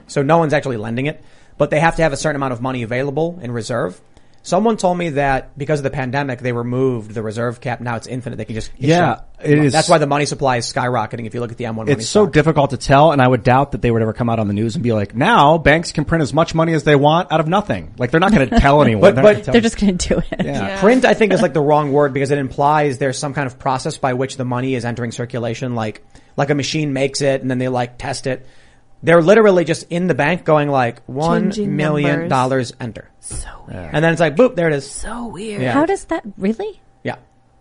So 0.06 0.22
no 0.22 0.38
one's 0.38 0.52
actually 0.52 0.76
lending 0.76 1.06
it, 1.06 1.22
but 1.56 1.70
they 1.70 1.80
have 1.80 1.96
to 1.96 2.02
have 2.02 2.12
a 2.12 2.16
certain 2.16 2.36
amount 2.36 2.52
of 2.52 2.60
money 2.60 2.82
available 2.82 3.38
in 3.42 3.52
reserve. 3.52 4.00
Someone 4.46 4.76
told 4.76 4.98
me 4.98 5.08
that 5.10 5.56
because 5.56 5.80
of 5.80 5.84
the 5.84 5.90
pandemic, 5.90 6.38
they 6.38 6.52
removed 6.52 7.12
the 7.14 7.22
reserve 7.22 7.62
cap. 7.62 7.80
Now 7.80 7.96
it's 7.96 8.06
infinite. 8.06 8.36
They 8.36 8.44
can 8.44 8.54
just 8.54 8.70
issue. 8.76 8.88
Yeah, 8.88 9.20
it 9.42 9.58
is- 9.58 9.72
That's 9.72 9.88
why 9.88 9.96
the 9.96 10.06
money 10.06 10.26
supply 10.26 10.58
is 10.58 10.70
skyrocketing. 10.70 11.24
If 11.26 11.32
you 11.32 11.40
look 11.40 11.50
at 11.50 11.56
the 11.56 11.64
M1 11.64 11.74
money 11.86 11.92
It's 11.92 12.06
so 12.06 12.26
difficult 12.26 12.70
to 12.70 12.76
tell, 12.76 13.12
and 13.12 13.22
I 13.22 13.26
would 13.26 13.42
doubt 13.42 13.72
that 13.72 13.80
they 13.80 13.90
would 13.90 14.02
ever 14.02 14.12
come 14.12 14.28
out 14.28 14.38
on 14.38 14.46
the 14.46 14.52
news 14.52 14.74
and 14.74 14.84
be 14.84 14.92
like, 14.92 15.14
"Now 15.16 15.56
banks 15.56 15.92
can 15.92 16.04
print 16.04 16.20
as 16.20 16.34
much 16.34 16.54
money 16.54 16.74
as 16.74 16.84
they 16.84 16.94
want 16.94 17.32
out 17.32 17.40
of 17.40 17.48
nothing." 17.48 17.94
Like 17.96 18.10
they're 18.10 18.20
not 18.20 18.32
going 18.34 18.46
to 18.50 18.60
tell 18.60 18.82
anyone. 18.82 19.00
But- 19.00 19.14
not 19.14 19.22
but- 19.24 19.44
tell- 19.44 19.52
They're 19.52 19.62
just 19.62 19.80
going 19.80 19.96
to 19.96 20.08
do 20.08 20.18
it. 20.30 20.44
Yeah. 20.44 20.78
Print, 20.80 21.06
I 21.06 21.14
think, 21.14 21.32
is 21.32 21.40
like 21.40 21.54
the 21.54 21.62
wrong 21.62 21.90
word 21.90 22.12
because 22.12 22.30
it 22.30 22.36
implies 22.38 22.98
there's 22.98 23.18
some 23.18 23.32
kind 23.32 23.46
of 23.46 23.58
process 23.58 23.96
by 23.96 24.12
which 24.12 24.36
the 24.36 24.44
money 24.44 24.74
is 24.74 24.84
entering 24.84 25.10
circulation, 25.10 25.74
like 25.74 26.04
like 26.36 26.50
a 26.50 26.54
machine 26.54 26.92
makes 26.92 27.22
it 27.22 27.40
and 27.40 27.50
then 27.50 27.56
they 27.56 27.68
like 27.68 27.96
test 27.96 28.26
it. 28.26 28.46
They're 29.04 29.22
literally 29.22 29.64
just 29.64 29.86
in 29.90 30.06
the 30.08 30.14
bank 30.14 30.44
going 30.44 30.68
like 30.68 31.02
one 31.06 31.50
Changing 31.52 31.76
million 31.76 32.10
numbers. 32.10 32.28
dollars 32.30 32.72
enter, 32.80 33.10
So 33.20 33.48
weird. 33.68 33.90
and 33.92 34.04
then 34.04 34.12
it's 34.12 34.20
like 34.20 34.34
boop, 34.34 34.56
there 34.56 34.68
it 34.68 34.74
is. 34.74 34.90
So 34.90 35.26
weird. 35.26 35.62
Yeah. 35.62 35.72
How 35.72 35.84
does 35.86 36.04
that 36.06 36.24
really? 36.38 36.80
Yeah, 37.02 37.16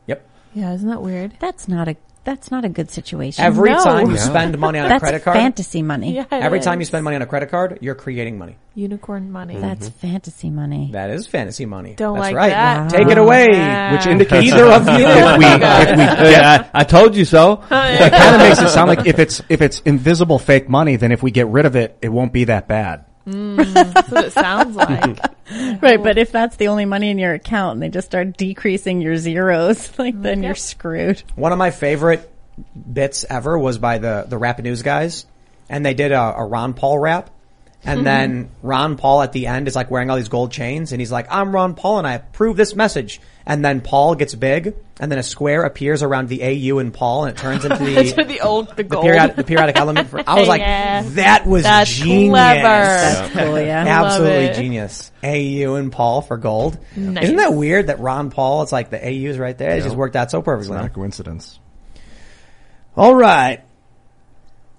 yep. 0.07 0.25
Yeah, 0.53 0.73
isn't 0.73 0.87
that 0.89 1.01
weird? 1.01 1.33
That's 1.39 1.67
not 1.67 1.87
a 1.89 1.95
that's 2.23 2.51
not 2.51 2.65
a 2.65 2.69
good 2.69 2.89
situation. 2.89 3.43
Every 3.43 3.71
No. 3.71 3.83
time 3.83 4.09
you 4.09 4.15
Yeah. 4.15 4.21
spend 4.21 4.57
money 4.57 4.79
on 4.79 4.85
a 4.85 4.89
That's 4.89 5.01
credit 5.03 5.23
card, 5.23 5.37
fantasy 5.37 5.81
money. 5.81 6.15
Yeah, 6.15 6.21
it 6.23 6.43
every 6.43 6.59
time 6.59 6.79
you 6.79 6.85
spend 6.85 7.03
money 7.03 7.15
on 7.15 7.21
a 7.21 7.25
credit 7.25 7.49
card, 7.51 7.79
you're 7.81 7.95
creating 7.95 8.37
money. 8.37 8.55
unicorn 8.75 9.31
money. 9.31 9.55
That's 9.55 9.89
mm-hmm. 9.89 10.07
fantasy 10.07 10.49
money. 10.49 10.89
That 10.93 11.11
is 11.11 11.27
fantasy 11.27 11.65
money. 11.67 11.93
Don't 11.95 12.15
That's 12.15 12.27
like 12.27 12.35
right. 12.35 12.49
that. 12.49 12.89
Take 12.89 13.07
it 13.07 13.17
away. 13.19 13.47
which 13.91 14.07
indicates 14.07 14.47
Either 14.51 14.65
of 14.65 14.87
you. 14.87 15.05
if 15.05 15.37
we 15.37 15.45
oh 15.45 15.81
if 15.81 15.89
we 15.91 15.95
get 15.95 16.31
Yeah, 16.31 16.69
I 16.73 16.83
told 16.83 17.15
you 17.15 17.25
so. 17.25 17.61
Oh, 17.71 17.83
it 17.83 18.11
kind 18.11 18.35
of 18.35 18.41
makes 18.41 18.59
it 18.59 18.69
sound 18.69 18.87
like 18.89 19.05
if 19.05 19.19
it's 19.19 19.41
if 19.49 19.61
it's 19.61 19.79
invisible 19.81 20.39
fake 20.39 20.69
money, 20.69 20.95
then 20.95 21.11
if 21.11 21.21
we 21.21 21.29
get 21.31 21.47
rid 21.47 21.65
of 21.65 21.75
it, 21.75 21.97
it 22.01 22.09
won't 22.09 22.33
be 22.33 22.45
that 22.45 22.67
bad. 22.67 23.05
That's 23.25 24.09
what 24.09 24.25
it 24.25 24.33
sounds 24.33 24.75
like. 24.75 25.19
Right, 25.81 26.01
but 26.01 26.17
if 26.17 26.31
that's 26.31 26.57
the 26.57 26.67
only 26.67 26.85
money 26.85 27.09
in 27.09 27.17
your 27.17 27.33
account 27.33 27.73
and 27.73 27.81
they 27.81 27.89
just 27.89 28.07
start 28.07 28.37
decreasing 28.37 29.01
your 29.01 29.17
zeros, 29.17 29.97
like 29.99 30.21
then 30.21 30.41
mm, 30.41 30.45
you're 30.45 30.55
screwed. 30.55 31.23
One 31.35 31.51
of 31.51 31.57
my 31.57 31.71
favorite 31.71 32.29
bits 32.91 33.25
ever 33.29 33.57
was 33.57 33.77
by 33.77 33.97
the 33.97 34.25
the 34.27 34.37
Rap 34.37 34.59
News 34.59 34.81
guys, 34.81 35.25
and 35.69 35.85
they 35.85 35.93
did 35.93 36.11
a, 36.11 36.35
a 36.37 36.45
Ron 36.45 36.73
Paul 36.73 36.99
rap, 36.99 37.29
and 37.83 37.99
mm-hmm. 37.99 38.05
then 38.05 38.49
Ron 38.61 38.97
Paul 38.97 39.21
at 39.21 39.31
the 39.31 39.47
end 39.47 39.67
is 39.67 39.75
like 39.75 39.89
wearing 39.89 40.09
all 40.09 40.17
these 40.17 40.29
gold 40.29 40.51
chains, 40.51 40.91
and 40.91 41.01
he's 41.01 41.11
like, 41.11 41.27
"I'm 41.29 41.53
Ron 41.53 41.75
Paul, 41.75 41.99
and 41.99 42.07
I 42.07 42.13
approve 42.15 42.57
this 42.57 42.75
message." 42.75 43.21
And 43.45 43.63
then 43.65 43.81
Paul 43.81 44.15
gets 44.15 44.33
big, 44.35 44.73
and 45.01 45.11
then 45.11 45.19
a 45.19 45.23
square 45.23 45.63
appears 45.63 46.01
around 46.01 46.29
the 46.29 46.43
AU 46.43 46.79
in 46.79 46.91
Paul, 46.91 47.25
and 47.25 47.35
it 47.37 47.41
turns 47.41 47.65
into 47.65 47.75
the 47.77 48.23
the 48.27 48.39
old, 48.39 48.69
the 48.69 48.75
the 48.75 48.83
gold. 48.85 49.03
periodic, 49.03 49.35
the 49.35 49.43
periodic 49.43 49.75
element. 49.77 50.07
For, 50.07 50.23
I 50.25 50.39
was 50.39 50.47
like, 50.47 50.61
Yeah. 50.61 51.01
that 51.03 51.45
was 51.45 51.63
That's 51.63 51.91
genius. 51.91 52.29
clever. 52.31 52.61
That's 52.63 53.33
cool, 53.37 53.59
yeah. 53.59 53.85
Absolutely 53.85 54.47
Love 54.47 54.51
it. 54.51 54.55
genius. 54.55 55.11
AU 55.23 55.75
and 55.75 55.91
Paul 55.91 56.21
for 56.21 56.37
gold. 56.37 56.77
Nice. 56.95 57.25
Isn't 57.25 57.35
that 57.35 57.53
weird 57.53 57.87
that 57.87 57.99
Ron 57.99 58.29
Paul, 58.31 58.61
it's 58.63 58.71
like 58.71 58.91
the 58.91 59.05
AU 59.05 59.29
is 59.29 59.37
right 59.37 59.57
there. 59.57 59.71
It 59.71 59.81
just 59.83 59.95
worked 59.97 60.15
out 60.15 60.31
so 60.31 60.37
It's 60.39 60.45
perfectly. 60.45 60.77
not 60.77 60.85
a 60.85 60.89
coincidence. 60.89 61.59
All 62.95 63.13
right. 63.13 63.61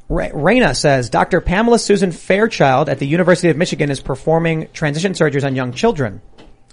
Ra- 0.09 0.29
Raina 0.29 0.75
says 0.77 1.11
Dr. 1.11 1.41
Pamela 1.41 1.79
Susan 1.79 2.13
Fairchild 2.13 2.89
at 2.89 2.99
the 2.99 3.07
University 3.07 3.49
of 3.51 3.57
Michigan 3.57 3.91
is 3.91 4.01
performing 4.01 4.69
transition 4.73 5.13
surgeries 5.13 5.45
on 5.45 5.55
young 5.55 5.73
children. 5.73 6.21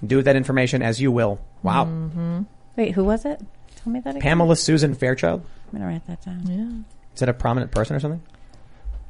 Do 0.05 0.17
with 0.17 0.25
that 0.25 0.35
information 0.35 0.81
as 0.81 0.99
you 0.99 1.11
will. 1.11 1.39
Wow. 1.63 1.85
Mm-hmm. 1.85 2.41
Wait, 2.75 2.91
who 2.93 3.03
was 3.03 3.25
it? 3.25 3.39
Tell 3.77 3.93
me 3.93 3.99
that 3.99 4.11
again. 4.11 4.21
Pamela 4.21 4.55
Susan 4.55 4.93
Fairchild? 4.95 5.41
I'm 5.71 5.79
gonna 5.79 5.91
write 5.91 6.05
that 6.07 6.21
down. 6.23 6.41
Yeah. 6.47 7.11
Is 7.13 7.19
that 7.19 7.29
a 7.29 7.33
prominent 7.33 7.71
person 7.71 7.95
or 7.95 7.99
something? 7.99 8.21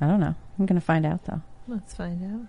I 0.01 0.07
don't 0.07 0.19
know. 0.19 0.35
I'm 0.59 0.65
gonna 0.65 0.81
find 0.81 1.05
out 1.05 1.23
though. 1.25 1.41
Let's 1.67 1.93
find 1.93 2.23
out. 2.33 2.47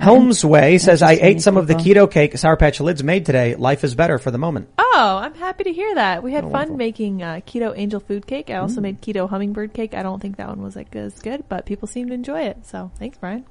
Helmsway 0.00 0.80
says, 0.80 1.02
I 1.02 1.12
ate 1.14 1.40
some 1.42 1.56
of 1.56 1.66
the 1.66 1.74
keto 1.74 2.08
cake 2.08 2.38
Sour 2.38 2.56
Patch 2.56 2.78
Lyds 2.78 3.02
made 3.02 3.26
today. 3.26 3.56
Life 3.56 3.82
is 3.82 3.96
better 3.96 4.18
for 4.18 4.30
the 4.30 4.38
moment. 4.38 4.68
Oh, 4.78 5.18
I'm 5.20 5.34
happy 5.34 5.64
to 5.64 5.72
hear 5.72 5.92
that. 5.96 6.22
We 6.22 6.32
had 6.32 6.44
Oh, 6.44 6.50
fun 6.50 6.52
wonderful. 6.52 6.76
making 6.76 7.22
uh, 7.22 7.40
keto 7.44 7.76
angel 7.76 7.98
food 7.98 8.24
cake. 8.24 8.48
I 8.48 8.54
Mm. 8.54 8.62
also 8.62 8.80
made 8.80 9.02
keto 9.02 9.28
hummingbird 9.28 9.74
cake. 9.74 9.94
I 9.94 10.04
don't 10.04 10.20
think 10.20 10.36
that 10.36 10.46
one 10.48 10.62
was 10.62 10.76
like 10.76 10.94
as 10.94 11.18
good, 11.18 11.48
but 11.48 11.66
people 11.66 11.88
seem 11.88 12.08
to 12.08 12.14
enjoy 12.14 12.42
it. 12.42 12.64
So 12.64 12.92
thanks, 13.00 13.18
Brian. 13.18 13.44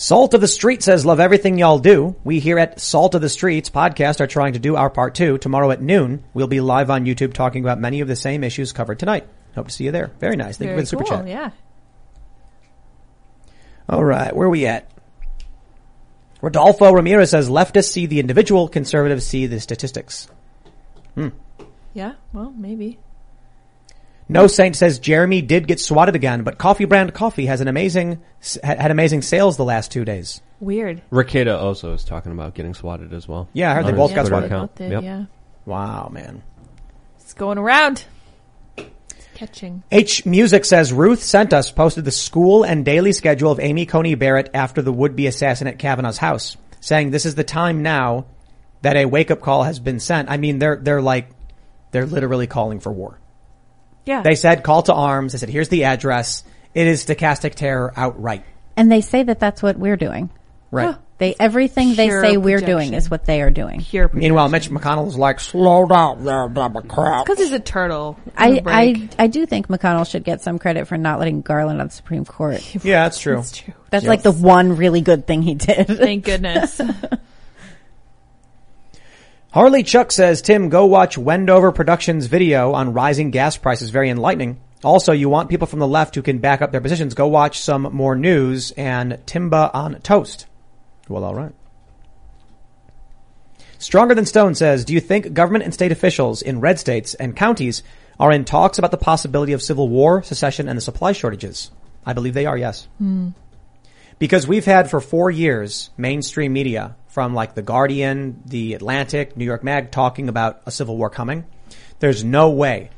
Salt 0.00 0.32
of 0.32 0.40
the 0.40 0.46
Street 0.46 0.80
says, 0.84 1.04
love 1.04 1.18
everything 1.18 1.58
y'all 1.58 1.80
do. 1.80 2.14
We 2.22 2.38
here 2.38 2.56
at 2.56 2.78
Salt 2.78 3.16
of 3.16 3.20
the 3.20 3.28
Streets 3.28 3.68
podcast 3.68 4.20
are 4.20 4.28
trying 4.28 4.52
to 4.52 4.60
do 4.60 4.76
our 4.76 4.90
part 4.90 5.16
too. 5.16 5.38
Tomorrow 5.38 5.72
at 5.72 5.82
noon, 5.82 6.22
we'll 6.32 6.46
be 6.46 6.60
live 6.60 6.88
on 6.88 7.04
YouTube 7.04 7.32
talking 7.32 7.64
about 7.64 7.80
many 7.80 8.00
of 8.00 8.06
the 8.06 8.14
same 8.14 8.44
issues 8.44 8.72
covered 8.72 9.00
tonight. 9.00 9.26
Hope 9.56 9.66
to 9.66 9.72
see 9.72 9.86
you 9.86 9.90
there. 9.90 10.12
Very 10.20 10.36
nice. 10.36 10.56
Thank 10.56 10.68
Very 10.68 10.70
you 10.70 10.76
for 10.76 10.82
the 10.82 10.86
super 10.86 11.04
cool. 11.04 11.18
chat. 11.18 11.26
Yeah. 11.26 11.50
All 13.88 14.04
right, 14.04 14.36
where 14.36 14.46
are 14.46 14.50
we 14.50 14.66
at? 14.66 14.88
Rodolfo 16.40 16.92
Ramirez 16.92 17.30
says, 17.30 17.48
leftists 17.48 17.90
see 17.90 18.06
the 18.06 18.20
individual, 18.20 18.68
conservatives 18.68 19.26
see 19.26 19.46
the 19.46 19.58
statistics. 19.58 20.28
Hmm. 21.16 21.30
Yeah. 21.92 22.12
Well, 22.32 22.54
maybe. 22.56 23.00
No 24.28 24.46
Saint 24.46 24.76
says 24.76 24.98
Jeremy 24.98 25.40
did 25.40 25.66
get 25.66 25.80
swatted 25.80 26.14
again, 26.14 26.42
but 26.42 26.58
Coffee 26.58 26.84
Brand 26.84 27.14
Coffee 27.14 27.46
has 27.46 27.60
an 27.60 27.68
amazing 27.68 28.20
had 28.62 28.78
had 28.80 28.90
amazing 28.90 29.22
sales 29.22 29.56
the 29.56 29.64
last 29.64 29.90
two 29.90 30.04
days. 30.04 30.42
Weird. 30.60 31.02
Ricada 31.10 31.56
also 31.58 31.94
is 31.94 32.04
talking 32.04 32.32
about 32.32 32.54
getting 32.54 32.74
swatted 32.74 33.14
as 33.14 33.26
well. 33.26 33.48
Yeah, 33.52 33.70
I 33.70 33.74
heard 33.74 33.86
they 33.86 33.92
both 33.92 34.14
got 34.14 34.26
swatted. 34.26 34.46
account. 34.50 34.72
Both 34.72 34.78
did, 34.78 34.92
Yep. 34.92 35.02
Yeah. 35.02 35.24
Wow, 35.64 36.08
man. 36.12 36.42
It's 37.20 37.34
going 37.34 37.58
around. 37.58 38.04
It's 38.76 39.28
catching. 39.34 39.82
H 39.90 40.26
Music 40.26 40.64
says 40.64 40.92
Ruth 40.92 41.22
sent 41.22 41.52
us 41.52 41.70
posted 41.70 42.04
the 42.04 42.10
school 42.10 42.64
and 42.64 42.84
daily 42.84 43.12
schedule 43.12 43.50
of 43.52 43.60
Amy 43.60 43.86
Coney 43.86 44.14
Barrett 44.14 44.50
after 44.52 44.82
the 44.82 44.92
would-be 44.92 45.26
assassin 45.26 45.66
at 45.68 45.78
Kavanaugh's 45.78 46.18
house, 46.18 46.56
saying 46.80 47.10
this 47.10 47.24
is 47.24 47.34
the 47.34 47.44
time 47.44 47.82
now 47.82 48.26
that 48.82 48.96
a 48.96 49.06
wake-up 49.06 49.40
call 49.40 49.62
has 49.64 49.78
been 49.80 50.00
sent. 50.00 50.30
I 50.30 50.36
mean, 50.36 50.58
they're 50.58 50.76
they're 50.76 51.02
like 51.02 51.30
they're 51.92 52.06
literally 52.06 52.46
calling 52.46 52.80
for 52.80 52.92
war. 52.92 53.18
Yeah. 54.08 54.22
They 54.22 54.36
said 54.36 54.64
call 54.64 54.82
to 54.84 54.94
arms. 54.94 55.32
They 55.32 55.38
said 55.38 55.50
here's 55.50 55.68
the 55.68 55.84
address. 55.84 56.42
It 56.72 56.86
is 56.86 57.04
stochastic 57.04 57.54
terror 57.54 57.92
outright. 57.94 58.42
And 58.74 58.90
they 58.90 59.02
say 59.02 59.22
that 59.22 59.38
that's 59.38 59.62
what 59.62 59.76
we're 59.78 59.98
doing. 59.98 60.30
Right. 60.70 60.96
They 61.18 61.34
everything 61.38 61.94
they 61.94 62.06
Pure 62.06 62.22
say 62.22 62.36
we're 62.38 62.60
doing 62.60 62.94
is 62.94 63.10
what 63.10 63.26
they 63.26 63.42
are 63.42 63.50
doing. 63.50 63.82
Pure 63.82 64.10
Meanwhile, 64.14 64.48
Mitch 64.48 64.70
McConnell 64.70 65.08
is 65.08 65.18
like, 65.18 65.40
slow 65.40 65.84
down 65.84 66.24
there, 66.24 66.48
Democrat. 66.48 67.26
Because 67.26 67.38
he's 67.38 67.52
a 67.52 67.58
turtle. 67.58 68.18
I, 68.34 68.46
Give 68.46 68.54
him 68.54 68.60
a 68.60 68.62
break. 68.62 69.10
I 69.18 69.24
I 69.24 69.26
do 69.26 69.44
think 69.44 69.68
McConnell 69.68 70.08
should 70.08 70.24
get 70.24 70.40
some 70.40 70.58
credit 70.58 70.86
for 70.86 70.96
not 70.96 71.18
letting 71.18 71.42
Garland 71.42 71.80
on 71.80 71.88
the 71.88 71.92
Supreme 71.92 72.24
Court. 72.24 72.62
Yeah, 72.84 73.02
that's 73.02 73.18
true. 73.18 73.36
That's 73.36 73.52
true. 73.52 73.74
That's 73.90 74.06
like 74.06 74.22
the 74.22 74.32
one 74.32 74.76
really 74.76 75.02
good 75.02 75.26
thing 75.26 75.42
he 75.42 75.54
did. 75.54 75.86
Thank 75.88 76.24
goodness. 76.24 76.80
Harley 79.50 79.82
Chuck 79.82 80.12
says, 80.12 80.42
Tim, 80.42 80.68
go 80.68 80.84
watch 80.84 81.16
Wendover 81.16 81.72
Productions 81.72 82.26
video 82.26 82.72
on 82.72 82.92
rising 82.92 83.30
gas 83.30 83.56
prices. 83.56 83.88
Very 83.88 84.10
enlightening. 84.10 84.60
Also, 84.84 85.12
you 85.12 85.30
want 85.30 85.48
people 85.48 85.66
from 85.66 85.78
the 85.78 85.88
left 85.88 86.14
who 86.14 86.22
can 86.22 86.38
back 86.38 86.60
up 86.60 86.70
their 86.70 86.82
positions. 86.82 87.14
Go 87.14 87.28
watch 87.28 87.60
some 87.60 87.82
more 87.94 88.14
news 88.14 88.72
and 88.72 89.12
Timba 89.24 89.74
on 89.74 90.00
toast. 90.02 90.46
Well, 91.08 91.24
all 91.24 91.34
right. 91.34 91.52
Stronger 93.78 94.14
Than 94.14 94.26
Stone 94.26 94.54
says, 94.54 94.84
do 94.84 94.92
you 94.92 95.00
think 95.00 95.32
government 95.32 95.64
and 95.64 95.72
state 95.72 95.92
officials 95.92 96.42
in 96.42 96.60
red 96.60 96.78
states 96.78 97.14
and 97.14 97.34
counties 97.34 97.82
are 98.20 98.32
in 98.32 98.44
talks 98.44 98.78
about 98.78 98.90
the 98.90 98.98
possibility 98.98 99.52
of 99.52 99.62
civil 99.62 99.88
war, 99.88 100.22
secession, 100.22 100.68
and 100.68 100.76
the 100.76 100.82
supply 100.82 101.12
shortages? 101.12 101.70
I 102.04 102.12
believe 102.12 102.34
they 102.34 102.46
are, 102.46 102.58
yes. 102.58 102.86
Hmm. 102.98 103.30
Because 104.18 104.46
we've 104.46 104.64
had 104.64 104.90
for 104.90 105.00
four 105.00 105.30
years 105.30 105.90
mainstream 105.96 106.52
media 106.52 106.96
from 107.08 107.34
like 107.34 107.54
The 107.54 107.62
Guardian, 107.62 108.42
The 108.46 108.74
Atlantic, 108.74 109.36
New 109.36 109.44
York 109.44 109.62
Mag 109.62 109.90
talking 109.90 110.28
about 110.28 110.60
a 110.66 110.70
civil 110.70 110.96
war 110.96 111.10
coming. 111.10 111.44
There's 112.00 112.24
no 112.24 112.50
way 112.50 112.90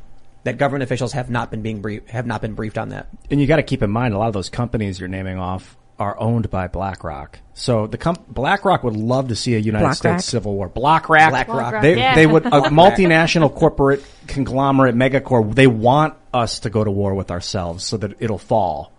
that 0.44 0.56
government 0.56 0.82
officials 0.82 1.12
have 1.12 1.28
not 1.28 1.50
been 1.50 1.62
being 1.62 1.82
brief, 1.82 2.06
have 2.08 2.26
not 2.26 2.40
been 2.40 2.54
briefed 2.54 2.78
on 2.78 2.90
that. 2.90 3.08
And 3.30 3.40
you 3.40 3.46
got 3.46 3.56
to 3.56 3.62
keep 3.62 3.82
in 3.82 3.90
mind, 3.90 4.14
a 4.14 4.18
lot 4.18 4.28
of 4.28 4.32
those 4.32 4.48
companies 4.48 4.98
you're 4.98 5.08
naming 5.08 5.38
off 5.38 5.76
are 5.98 6.18
owned 6.18 6.48
by 6.48 6.66
BlackRock. 6.66 7.38
So 7.52 7.86
the 7.86 7.98
comp- 7.98 8.26
BlackRock 8.26 8.82
would 8.84 8.96
love 8.96 9.28
to 9.28 9.36
see 9.36 9.54
a 9.54 9.58
United 9.58 9.84
BlackRock? 9.84 10.20
States 10.20 10.24
civil 10.24 10.54
war. 10.54 10.68
BlackRock. 10.70 11.30
BlackRock. 11.30 11.82
They, 11.82 11.98
Yeah. 11.98 12.14
they 12.14 12.26
would 12.26 12.46
a 12.46 12.50
multinational 12.50 13.54
corporate 13.54 14.02
conglomerate 14.26 14.94
megacorp. 14.94 15.54
They 15.54 15.66
want 15.66 16.14
us 16.32 16.60
to 16.60 16.70
go 16.70 16.82
to 16.82 16.90
war 16.90 17.14
with 17.14 17.30
ourselves 17.30 17.84
so 17.84 17.98
that 17.98 18.22
it'll 18.22 18.38
fall. 18.38 18.92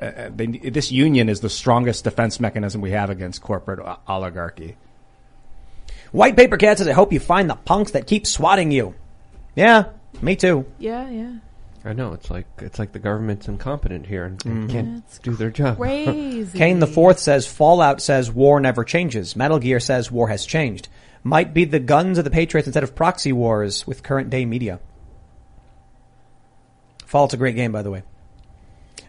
Uh, 0.00 0.30
they, 0.34 0.46
this 0.46 0.92
union 0.92 1.28
is 1.28 1.40
the 1.40 1.50
strongest 1.50 2.04
defense 2.04 2.38
mechanism 2.40 2.80
we 2.80 2.92
have 2.92 3.10
against 3.10 3.42
corporate 3.42 3.80
oligarchy. 4.06 4.76
White 6.12 6.36
Paper 6.36 6.56
Cat 6.56 6.78
says, 6.78 6.88
I 6.88 6.92
hope 6.92 7.12
you 7.12 7.20
find 7.20 7.50
the 7.50 7.54
punks 7.56 7.90
that 7.92 8.06
keep 8.06 8.26
swatting 8.26 8.70
you. 8.70 8.94
Yeah, 9.56 9.86
me 10.22 10.36
too. 10.36 10.64
Yeah, 10.78 11.08
yeah. 11.10 11.32
I 11.84 11.92
know 11.92 12.12
it's 12.12 12.30
like 12.30 12.46
it's 12.58 12.78
like 12.78 12.92
the 12.92 12.98
government's 12.98 13.48
incompetent 13.48 14.06
here 14.06 14.24
and 14.24 14.38
Mm-hmm. 14.38 14.68
can't 14.68 15.22
do 15.22 15.32
their 15.34 15.50
job. 15.50 15.76
Crazy. 15.78 16.58
Kane 16.58 16.80
the 16.80 16.86
Fourth 16.86 17.18
says, 17.18 17.46
Fallout 17.46 18.00
says 18.02 18.30
war 18.30 18.60
never 18.60 18.84
changes. 18.84 19.36
Metal 19.36 19.58
Gear 19.58 19.80
says 19.80 20.10
war 20.10 20.28
has 20.28 20.44
changed. 20.46 20.88
Might 21.24 21.52
be 21.54 21.64
the 21.64 21.78
guns 21.80 22.18
of 22.18 22.24
the 22.24 22.30
Patriots 22.30 22.66
instead 22.66 22.82
of 22.84 22.94
proxy 22.94 23.32
wars 23.32 23.86
with 23.86 24.02
current 24.02 24.30
day 24.30 24.44
media. 24.44 24.80
Fallout's 27.06 27.34
a 27.34 27.38
great 27.38 27.56
game, 27.56 27.72
by 27.72 27.82
the 27.82 27.90
way. 27.90 28.02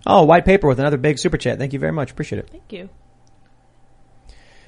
Oh, 0.05 0.23
White 0.23 0.45
Paper 0.45 0.67
with 0.67 0.79
another 0.79 0.97
big 0.97 1.19
super 1.19 1.37
chat. 1.37 1.57
Thank 1.57 1.73
you 1.73 1.79
very 1.79 1.91
much. 1.91 2.11
Appreciate 2.11 2.39
it. 2.39 2.49
Thank 2.49 2.71
you. 2.71 2.89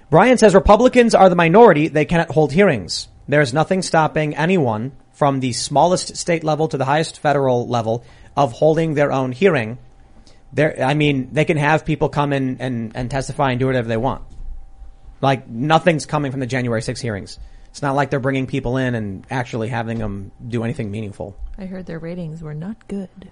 Brian 0.10 0.38
says 0.38 0.54
Republicans 0.54 1.16
are 1.16 1.30
the 1.30 1.36
minority. 1.36 1.88
They 1.88 2.06
cannot 2.06 2.32
hold 2.32 2.52
hearings. 2.52 3.08
There's 3.28 3.54
nothing 3.54 3.82
stopping 3.82 4.36
anyone 4.36 4.92
from 5.14 5.40
the 5.40 5.54
smallest 5.54 6.18
state 6.18 6.44
level 6.44 6.68
to 6.68 6.78
the 6.78 6.86
highest 6.86 7.20
federal 7.20 7.68
level 7.68 8.04
of 8.36 8.52
holding 8.52 8.94
their 8.94 9.12
own 9.12 9.32
hearing. 9.32 9.78
There, 10.52 10.84
I 10.84 10.96
mean, 10.96 11.30
they 11.32 11.46
can 11.46 11.58
have 11.58 11.86
people 11.86 12.10
come 12.10 12.34
in 12.34 12.58
and, 12.60 12.92
and 12.94 13.10
testify 13.10 13.52
and 13.52 13.60
do 13.60 13.68
whatever 13.68 13.88
they 13.88 13.98
want. 13.98 14.24
Like 15.22 15.48
nothing's 15.48 16.06
coming 16.06 16.32
from 16.32 16.42
the 16.42 16.48
January 16.48 16.82
6 16.82 17.00
hearings. 17.00 17.40
It's 17.70 17.82
not 17.82 17.96
like 17.96 18.10
they're 18.10 18.20
bringing 18.20 18.48
people 18.48 18.76
in 18.76 18.96
and 18.96 19.26
actually 19.32 19.70
having 19.70 19.98
them 19.98 20.32
do 20.46 20.66
anything 20.66 20.92
meaningful. 20.92 21.38
I 21.58 21.66
heard 21.66 21.86
their 21.86 22.00
ratings 22.00 22.42
were 22.42 22.54
not 22.54 22.88
good. 22.90 23.32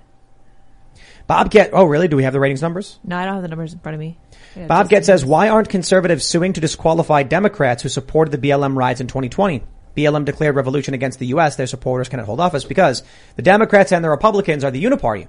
Bobcat, 1.30 1.69
oh 1.73 1.85
really? 1.85 2.07
Do 2.07 2.15
we 2.15 2.23
have 2.23 2.34
the 2.34 2.39
ratings 2.39 2.64
numbers? 2.64 2.97
No, 3.03 3.15
I 3.15 3.23
don't 3.23 3.35
have 3.35 3.43
the 3.43 3.49
numbers 3.49 3.72
in 3.72 3.80
front 3.80 3.93
of 3.93 3.99
me. 3.99 4.18
Got 4.56 4.68
Bobcat 4.68 5.06
says, 5.06 5.23
why 5.23 5.49
aren't 5.49 5.69
conservatives 5.69 6.26
suing 6.26 6.53
to 6.53 6.60
disqualify 6.60 7.22
Democrats 7.22 7.84
who 7.84 7.89
supported 7.89 8.31
the 8.31 8.49
BLM 8.49 8.76
riots 8.76 8.99
in 8.99 9.06
2020? 9.06 9.61
BLM 9.95 10.26
declared 10.26 10.56
revolution 10.56 10.95
against 10.95 11.19
the 11.19 11.27
U.S. 11.27 11.56
Their 11.56 11.68
supporters 11.68 12.10
cannot 12.10 12.26
hold 12.26 12.39
office 12.39 12.64
because 12.64 13.03
the 13.35 13.43
Democrats 13.43 13.91
and 13.91 14.03
the 14.03 14.10
Republicans 14.10 14.64
are 14.64 14.72
the 14.72 14.84
uniparty. 14.84 15.27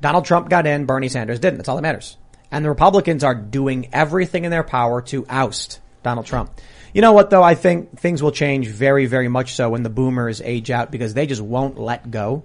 Donald 0.00 0.24
Trump 0.24 0.48
got 0.48 0.66
in, 0.66 0.86
Bernie 0.86 1.08
Sanders 1.08 1.38
didn't. 1.38 1.58
That's 1.58 1.68
all 1.68 1.76
that 1.76 1.82
matters. 1.82 2.16
And 2.50 2.64
the 2.64 2.68
Republicans 2.70 3.22
are 3.22 3.36
doing 3.36 3.90
everything 3.92 4.44
in 4.44 4.50
their 4.50 4.64
power 4.64 5.02
to 5.02 5.24
oust 5.28 5.78
Donald 6.02 6.26
Trump. 6.26 6.50
You 6.92 7.00
know 7.00 7.12
what 7.12 7.30
though? 7.30 7.44
I 7.44 7.54
think 7.54 7.96
things 8.00 8.24
will 8.24 8.32
change 8.32 8.66
very, 8.66 9.06
very 9.06 9.28
much 9.28 9.54
so 9.54 9.70
when 9.70 9.84
the 9.84 9.88
boomers 9.88 10.40
age 10.40 10.72
out 10.72 10.90
because 10.90 11.14
they 11.14 11.26
just 11.26 11.42
won't 11.42 11.78
let 11.78 12.10
go. 12.10 12.42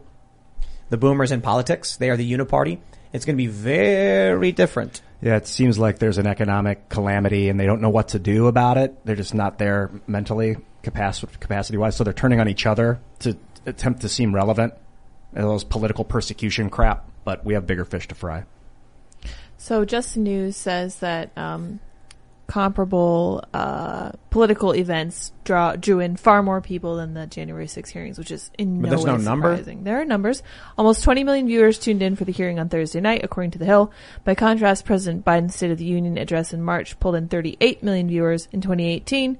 The 0.91 0.97
boomers 0.97 1.31
in 1.31 1.39
politics, 1.39 1.95
they 1.95 2.09
are 2.09 2.17
the 2.17 2.29
uniparty. 2.29 2.77
It's 3.13 3.23
going 3.23 3.37
to 3.37 3.41
be 3.41 3.47
very 3.47 4.51
different. 4.51 5.01
Yeah, 5.21 5.37
it 5.37 5.47
seems 5.47 5.79
like 5.79 5.99
there's 5.99 6.17
an 6.17 6.27
economic 6.27 6.89
calamity 6.89 7.47
and 7.47 7.57
they 7.57 7.65
don't 7.65 7.79
know 7.79 7.89
what 7.89 8.09
to 8.09 8.19
do 8.19 8.47
about 8.47 8.77
it. 8.77 9.05
They're 9.05 9.15
just 9.15 9.33
not 9.33 9.57
there 9.57 9.89
mentally, 10.05 10.57
capacity, 10.83 11.31
capacity 11.39 11.77
wise. 11.77 11.95
So 11.95 12.03
they're 12.03 12.11
turning 12.11 12.41
on 12.41 12.49
each 12.49 12.65
other 12.65 12.99
to 13.19 13.37
attempt 13.65 14.01
to 14.01 14.09
seem 14.09 14.35
relevant. 14.35 14.73
And 15.33 15.45
those 15.45 15.63
political 15.63 16.03
persecution 16.03 16.69
crap, 16.69 17.09
but 17.23 17.45
we 17.45 17.53
have 17.53 17.65
bigger 17.65 17.85
fish 17.85 18.09
to 18.09 18.15
fry. 18.15 18.43
So 19.57 19.85
Just 19.85 20.17
News 20.17 20.57
says 20.57 20.97
that 20.97 21.31
um, 21.37 21.79
comparable 22.51 23.41
uh, 23.53 24.11
political 24.29 24.73
events 24.75 25.31
draw 25.45 25.73
drew 25.77 26.01
in 26.01 26.17
far 26.17 26.43
more 26.43 26.59
people 26.59 26.97
than 26.97 27.13
the 27.13 27.25
January 27.25 27.65
6 27.65 27.89
hearings, 27.89 28.17
which 28.17 28.29
is 28.29 28.51
in 28.57 28.81
But 28.81 28.87
no 28.87 28.89
there's 28.89 29.05
way 29.05 29.11
no 29.13 29.17
number? 29.17 29.55
surprising. 29.55 29.85
There 29.85 30.01
are 30.01 30.05
numbers. 30.05 30.43
Almost 30.77 31.01
20 31.05 31.23
million 31.23 31.47
viewers 31.47 31.79
tuned 31.79 32.01
in 32.03 32.17
for 32.17 32.25
the 32.25 32.33
hearing 32.33 32.59
on 32.59 32.67
Thursday 32.67 32.99
night, 32.99 33.21
according 33.23 33.51
to 33.51 33.57
The 33.59 33.63
Hill. 33.65 33.93
By 34.25 34.35
contrast, 34.35 34.83
President 34.83 35.23
Biden's 35.23 35.55
State 35.55 35.71
of 35.71 35.77
the 35.77 35.85
Union 35.85 36.17
address 36.17 36.51
in 36.51 36.61
March 36.61 36.99
pulled 36.99 37.15
in 37.15 37.29
38 37.29 37.83
million 37.83 38.09
viewers 38.09 38.49
in 38.51 38.59
2018. 38.59 39.37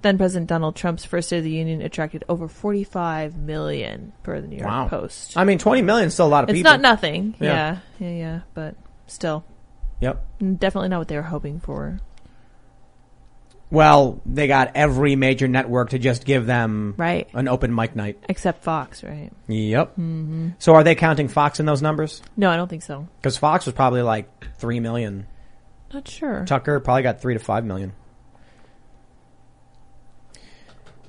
Then 0.00 0.16
President 0.16 0.48
Donald 0.48 0.76
Trump's 0.76 1.04
first 1.04 1.28
State 1.28 1.38
of 1.38 1.44
the 1.44 1.50
Union 1.50 1.82
attracted 1.82 2.24
over 2.26 2.48
45 2.48 3.36
million 3.36 4.12
per 4.22 4.40
the 4.40 4.48
New 4.48 4.56
York 4.56 4.66
Wow. 4.70 4.88
Post. 4.88 5.36
I 5.36 5.44
mean, 5.44 5.58
20 5.58 5.82
million 5.82 6.06
is 6.08 6.14
still 6.14 6.26
a 6.26 6.28
lot 6.28 6.44
of 6.44 6.50
It's 6.50 6.58
people. 6.58 6.72
It's 6.72 6.82
not 6.82 6.88
nothing. 6.88 7.34
Yeah. 7.38 7.78
Yeah. 7.98 8.08
yeah, 8.08 8.14
yeah, 8.16 8.40
but 8.54 8.76
still. 9.06 9.44
Yep. 10.00 10.24
Definitely 10.58 10.88
not 10.88 10.98
what 11.00 11.08
they 11.08 11.16
were 11.16 11.22
hoping 11.22 11.60
for. 11.60 11.98
Well, 13.70 14.20
they 14.24 14.46
got 14.46 14.72
every 14.76 15.16
major 15.16 15.48
network 15.48 15.90
to 15.90 15.98
just 15.98 16.24
give 16.24 16.46
them 16.46 16.94
Right. 16.96 17.28
an 17.34 17.48
open 17.48 17.74
mic 17.74 17.96
night. 17.96 18.16
Except 18.28 18.62
Fox, 18.62 19.02
right? 19.02 19.30
Yep. 19.48 19.96
Mhm. 19.98 20.54
So 20.58 20.74
are 20.76 20.84
they 20.84 20.94
counting 20.94 21.26
Fox 21.28 21.58
in 21.58 21.66
those 21.66 21.82
numbers? 21.82 22.22
No, 22.36 22.48
I 22.50 22.56
don't 22.56 22.68
think 22.68 22.82
so. 22.82 23.08
Because 23.20 23.36
Fox 23.36 23.66
was 23.66 23.74
probably 23.74 24.02
like 24.02 24.28
three 24.58 24.78
million. 24.78 25.26
Not 25.92 26.06
sure. 26.06 26.44
Tucker 26.46 26.78
probably 26.80 27.02
got 27.02 27.20
three 27.20 27.34
to 27.34 27.40
five 27.40 27.64
million. 27.64 27.92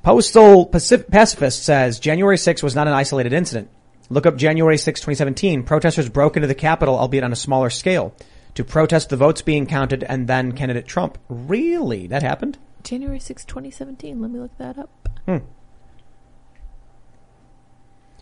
Postal 0.04 0.68
Pacif- 0.68 1.10
Pacifist 1.10 1.64
says 1.64 2.00
January 2.00 2.38
6 2.38 2.64
was 2.64 2.76
not 2.76 2.88
an 2.88 2.94
isolated 2.94 3.34
incident. 3.34 3.70
Look 4.10 4.26
up 4.26 4.38
January 4.38 4.78
6, 4.78 5.02
2017. 5.02 5.64
Protesters 5.64 6.08
broke 6.08 6.38
into 6.38 6.48
the 6.48 6.56
Capitol, 6.56 6.98
albeit 6.98 7.26
on 7.26 7.34
a 7.34 7.36
smaller 7.36 7.70
scale, 7.70 8.14
to 8.58 8.64
protest 8.64 9.10
the 9.10 9.16
votes 9.18 9.44
being 9.44 9.68
counted 9.68 10.04
and 10.04 10.28
then 10.28 10.52
candidate 10.52 10.88
Trump. 10.88 11.18
Really? 11.30 12.08
That 12.08 12.24
happened? 12.24 12.58
January 12.84 13.20
6, 13.20 13.46
2017. 13.46 14.20
Let 14.20 14.32
me 14.32 14.40
look 14.40 14.58
that 14.58 14.80
up. 14.80 15.10
Hmm. 15.28 15.38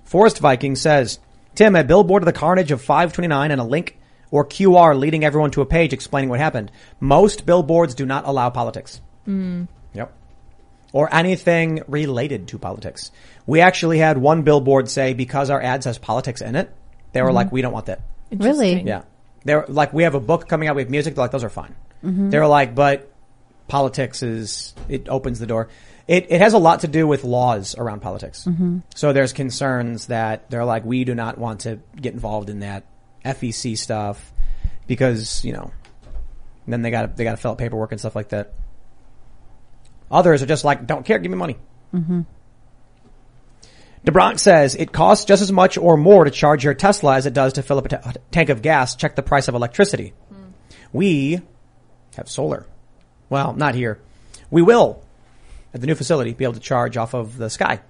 Forest 0.04 0.40
Viking 0.40 0.76
says, 0.76 1.20
Tim, 1.56 1.76
a 1.76 1.84
billboard 1.86 2.22
of 2.24 2.26
the 2.26 2.34
carnage 2.34 2.72
of 2.72 2.82
529 2.82 3.52
and 3.52 3.62
a 3.62 3.64
link 3.64 3.98
or 4.30 4.46
QR 4.46 4.98
leading 5.00 5.24
everyone 5.24 5.52
to 5.52 5.62
a 5.62 5.66
page 5.66 5.94
explaining 5.94 6.30
what 6.30 6.40
happened. 6.40 6.70
Most 7.00 7.46
billboards 7.46 7.96
do 7.96 8.06
not 8.06 8.28
allow 8.28 8.50
politics. 8.50 9.00
Mm. 9.26 9.70
Yep. 9.94 10.12
Or 10.92 11.14
anything 11.16 11.82
related 11.88 12.50
to 12.50 12.60
politics. 12.60 13.12
We 13.48 13.62
actually 13.62 14.00
had 14.00 14.18
one 14.18 14.42
billboard 14.42 14.90
say 14.90 15.14
because 15.14 15.50
our 15.50 15.62
ad 15.62 15.84
says 15.84 15.98
politics 15.98 16.42
in 16.42 16.56
it, 16.58 16.70
they 17.14 17.22
were 17.22 17.30
Mhm. 17.30 17.36
like, 17.36 17.52
we 17.54 17.62
don't 17.62 17.72
want 17.74 17.86
that. 17.86 18.02
Really? 18.36 18.82
Yeah. 18.82 19.04
They're 19.46 19.66
like, 19.68 19.94
we 19.94 20.04
have 20.04 20.16
a 20.16 20.20
book 20.20 20.48
coming 20.50 20.68
out, 20.68 20.76
we 20.76 20.82
have 20.82 20.90
music, 20.92 21.16
they're 21.16 21.24
like, 21.24 21.32
those 21.32 21.44
are 21.44 21.50
fine. 21.50 21.76
Mhm. 22.04 22.32
They're 22.32 22.48
like, 22.48 22.76
but 22.76 23.12
politics 23.68 24.22
is, 24.24 24.74
it 24.90 25.08
opens 25.08 25.40
the 25.40 25.48
door. 25.48 25.70
It, 26.08 26.28
it 26.30 26.42
has 26.42 26.54
a 26.54 26.58
lot 26.60 26.82
to 26.82 26.88
do 26.88 27.08
with 27.08 27.24
laws 27.24 27.76
around 27.78 28.02
politics. 28.02 28.46
Mhm. 28.48 28.82
So 28.96 29.14
there's 29.14 29.34
concerns 29.34 30.08
that 30.08 30.50
they're 30.52 30.66
like, 30.66 30.84
we 30.86 31.04
do 31.04 31.16
not 31.16 31.38
want 31.38 31.62
to 31.62 31.80
get 31.96 32.14
involved 32.14 32.50
in 32.50 32.60
that 32.60 32.84
FEC 33.24 33.76
stuff 33.78 34.34
because, 34.88 35.44
you 35.46 35.54
know, 35.54 35.72
then 36.68 36.82
they 36.82 36.92
got 36.92 37.16
they 37.16 37.24
got 37.24 37.32
to 37.32 37.38
fill 37.38 37.52
out 37.52 37.58
paperwork 37.58 37.92
and 37.92 38.00
stuff 38.00 38.16
like 38.16 38.30
that. 38.30 38.54
Others 40.12 40.44
are 40.44 40.46
just 40.48 40.64
like, 40.64 40.86
don't 40.86 41.06
care, 41.06 41.18
give 41.20 41.32
me 41.32 41.38
money. 41.38 41.58
Mm-hmm. 41.94 42.22
DeBronx 44.06 44.40
says 44.40 44.76
it 44.76 44.92
costs 44.92 45.26
just 45.26 45.42
as 45.42 45.52
much 45.52 45.78
or 45.78 45.98
more 45.98 46.26
to 46.26 46.32
charge 46.32 46.64
your 46.64 46.76
Tesla 46.76 47.16
as 47.16 47.26
it 47.26 47.34
does 47.34 47.54
to 47.54 47.64
fill 47.64 47.80
up 47.80 47.92
a 47.92 48.14
tank 48.32 48.50
of 48.50 48.62
gas. 48.62 48.96
Check 48.96 49.16
the 49.16 49.24
price 49.24 49.48
of 49.48 49.56
electricity. 49.56 50.14
Hmm. 50.30 50.52
We 50.94 51.42
have 52.16 52.30
solar. 52.30 52.68
Well, 53.30 53.54
not 53.54 53.74
here. 53.74 54.00
We 54.52 54.62
will 54.62 55.04
at 55.74 55.82
the 55.82 55.88
new 55.88 55.96
facility 55.96 56.34
be 56.34 56.44
able 56.44 56.54
to 56.54 56.60
charge 56.60 56.98
off 56.98 57.16
of 57.16 57.38
the 57.38 57.50
sky. 57.50 57.82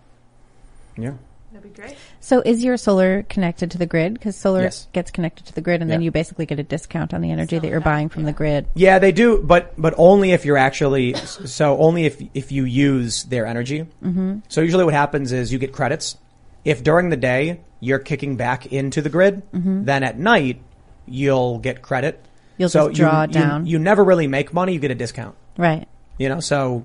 Yeah. 0.97 1.15
That'd 1.56 1.73
be 1.73 1.82
great. 1.82 1.95
So 2.19 2.41
is 2.41 2.65
your 2.65 2.76
solar 2.76 3.23
connected 3.23 3.72
to 3.72 3.77
the 3.77 3.86
grid? 3.86 4.14
Because 4.15 4.36
solar 4.36 4.64
Yes. 4.64 4.88
gets 4.91 5.10
connected 5.10 5.45
to 5.45 5.53
the 5.56 5.61
grid 5.61 5.82
and 5.82 5.90
then 5.90 6.02
you 6.02 6.11
basically 6.11 6.45
get 6.45 6.60
a 6.60 6.64
discount 6.64 7.14
on 7.14 7.22
the 7.22 7.32
energy 7.32 7.57
that 7.57 7.69
you're 7.69 7.80
buying 7.80 8.10
from 8.10 8.23
the 8.23 8.34
grid. 8.34 8.68
Yeah, 8.73 8.99
they 8.99 9.14
do, 9.14 9.41
but 9.41 9.72
but 9.77 9.94
only 9.98 10.32
if 10.34 10.44
you're 10.44 10.57
actually 10.57 11.14
so 11.15 11.77
only 11.77 12.06
if 12.06 12.22
if 12.34 12.52
you 12.52 12.65
use 12.65 13.23
their 13.23 13.45
energy. 13.45 13.86
Mhm. 14.03 14.41
So 14.49 14.60
usually 14.60 14.84
what 14.84 14.94
happens 14.94 15.32
is 15.32 15.53
you 15.53 15.57
get 15.57 15.72
credits. 15.72 16.18
If 16.65 16.84
during 16.84 17.10
the 17.10 17.15
day 17.18 17.61
you're 17.80 17.99
kicking 17.99 18.36
back 18.36 18.65
into 18.73 19.02
the 19.02 19.10
grid, 19.10 19.41
Mhm. 19.53 19.86
then 19.86 20.03
at 20.03 20.19
night 20.19 20.60
you'll 21.06 21.60
get 21.60 21.82
credit. 21.82 22.19
You'll 22.57 22.68
so 22.68 22.90
just 22.90 22.99
draw 22.99 23.22
you, 23.22 23.27
down. 23.27 23.65
You, 23.65 23.73
you 23.73 23.80
never 23.80 24.03
really 24.03 24.27
make 24.27 24.53
money. 24.53 24.73
You 24.73 24.80
get 24.80 24.91
a 24.91 24.95
discount. 24.95 25.36
Right. 25.57 25.88
You 26.18 26.27
know, 26.27 26.41
so 26.41 26.84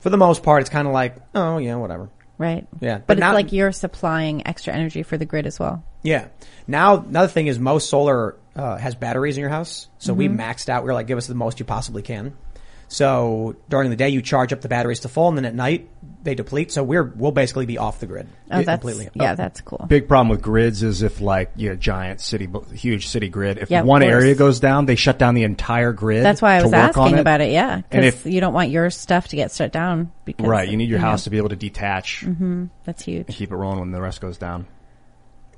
for 0.00 0.10
the 0.10 0.16
most 0.16 0.42
part, 0.42 0.62
it's 0.62 0.70
kind 0.70 0.88
of 0.88 0.92
like, 0.92 1.14
oh 1.36 1.58
yeah, 1.58 1.76
whatever. 1.76 2.08
Right. 2.36 2.66
Yeah, 2.80 2.98
But, 2.98 3.06
but 3.06 3.18
it's 3.18 3.24
like 3.34 3.52
you're 3.52 3.70
supplying 3.72 4.46
extra 4.46 4.72
energy 4.74 5.02
for 5.04 5.16
the 5.16 5.24
grid 5.24 5.46
as 5.46 5.58
well. 5.60 5.84
Yeah. 6.02 6.26
Now, 6.66 6.98
another 6.98 7.28
thing 7.28 7.46
is 7.46 7.58
most 7.58 7.88
solar 7.88 8.36
uh, 8.56 8.76
has 8.76 8.94
batteries 8.94 9.36
in 9.36 9.40
your 9.40 9.50
house. 9.50 9.88
So 9.98 10.14
we 10.14 10.28
Mhm. 10.28 10.36
maxed 10.38 10.68
out. 10.68 10.84
We 10.84 10.90
are 10.90 10.94
like, 10.94 11.06
give 11.08 11.18
us 11.18 11.26
the 11.26 11.34
most 11.34 11.58
you 11.58 11.64
possibly 11.64 12.02
can. 12.02 12.34
So 12.94 13.56
during 13.68 13.90
the 13.90 13.96
day 13.96 14.10
you 14.10 14.22
charge 14.22 14.52
up 14.52 14.60
the 14.60 14.68
batteries 14.68 15.00
to 15.00 15.08
full 15.08 15.26
and 15.26 15.36
then 15.36 15.44
at 15.44 15.54
night 15.54 15.88
they 16.22 16.36
deplete. 16.36 16.70
So 16.70 16.84
we're, 16.84 17.02
we'll 17.02 17.32
basically 17.32 17.66
be 17.66 17.76
off 17.76 17.98
the 17.98 18.06
grid. 18.06 18.28
Oh, 18.52 18.62
that's 18.62 18.80
completely. 18.80 19.10
yeah, 19.14 19.34
that's 19.34 19.60
cool. 19.62 19.84
Big 19.88 20.06
problem 20.06 20.28
with 20.28 20.40
grids 20.40 20.84
is 20.84 21.02
if 21.02 21.20
like 21.20 21.50
you 21.56 21.70
know 21.70 21.74
giant 21.74 22.20
city, 22.20 22.48
huge 22.72 23.08
city 23.08 23.28
grid. 23.28 23.58
If 23.58 23.68
Yeah, 23.68 23.82
one 23.82 24.04
area 24.04 24.36
goes 24.36 24.60
down, 24.60 24.86
they 24.86 24.94
shut 24.94 25.18
down 25.18 25.34
the 25.34 25.42
entire 25.42 25.92
grid. 25.92 26.24
That's 26.24 26.40
why 26.40 26.54
I 26.58 26.62
was 26.62 26.72
asking 26.72 27.16
it. 27.16 27.18
about 27.18 27.40
it. 27.40 27.50
Yeah, 27.50 27.74
And 27.74 27.84
because 27.90 28.26
if 28.26 28.32
you 28.32 28.40
don't 28.40 28.54
want 28.54 28.70
your 28.70 28.88
stuff 28.90 29.26
to 29.28 29.36
get 29.36 29.50
shut 29.50 29.72
down. 29.72 30.12
Because 30.24 30.46
right, 30.46 30.68
you 30.68 30.76
need 30.76 30.88
your 30.88 31.00
know. 31.00 31.06
house 31.06 31.24
to 31.24 31.30
be 31.30 31.38
able 31.38 31.48
to 31.48 31.56
detach 31.56 32.20
hmm 32.20 32.66
That's 32.84 33.02
huge. 33.02 33.26
and 33.26 33.34
keep 33.36 33.50
it 33.50 33.56
rolling 33.56 33.80
when 33.80 33.90
the 33.90 34.00
rest 34.00 34.20
goes 34.20 34.38
down. 34.38 34.66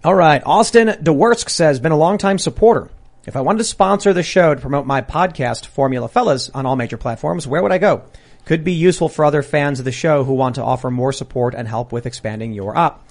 All 0.02 0.14
right. 0.14 0.42
Austin 0.46 0.88
DeWersk 0.88 1.50
says, 1.50 1.80
been 1.80 1.92
a 1.92 1.96
longtime 1.98 2.38
supporter. 2.38 2.88
If 3.26 3.34
I 3.34 3.40
wanted 3.40 3.58
to 3.58 3.64
sponsor 3.64 4.12
the 4.12 4.22
show 4.22 4.54
to 4.54 4.60
promote 4.60 4.86
my 4.86 5.02
podcast, 5.02 5.66
Formula 5.66 6.06
Fellas, 6.06 6.48
on 6.50 6.64
all 6.64 6.76
major 6.76 6.96
platforms, 6.96 7.44
where 7.44 7.60
would 7.60 7.72
I 7.72 7.78
go? 7.78 8.04
Could 8.44 8.62
be 8.62 8.72
useful 8.72 9.08
for 9.08 9.24
other 9.24 9.42
fans 9.42 9.80
of 9.80 9.84
the 9.84 9.90
show 9.90 10.22
who 10.22 10.34
want 10.34 10.54
to 10.54 10.62
offer 10.62 10.92
more 10.92 11.12
support 11.12 11.52
and 11.52 11.66
help 11.66 11.90
with 11.90 12.06
expanding 12.06 12.52
your 12.52 12.78
op. 12.78 13.04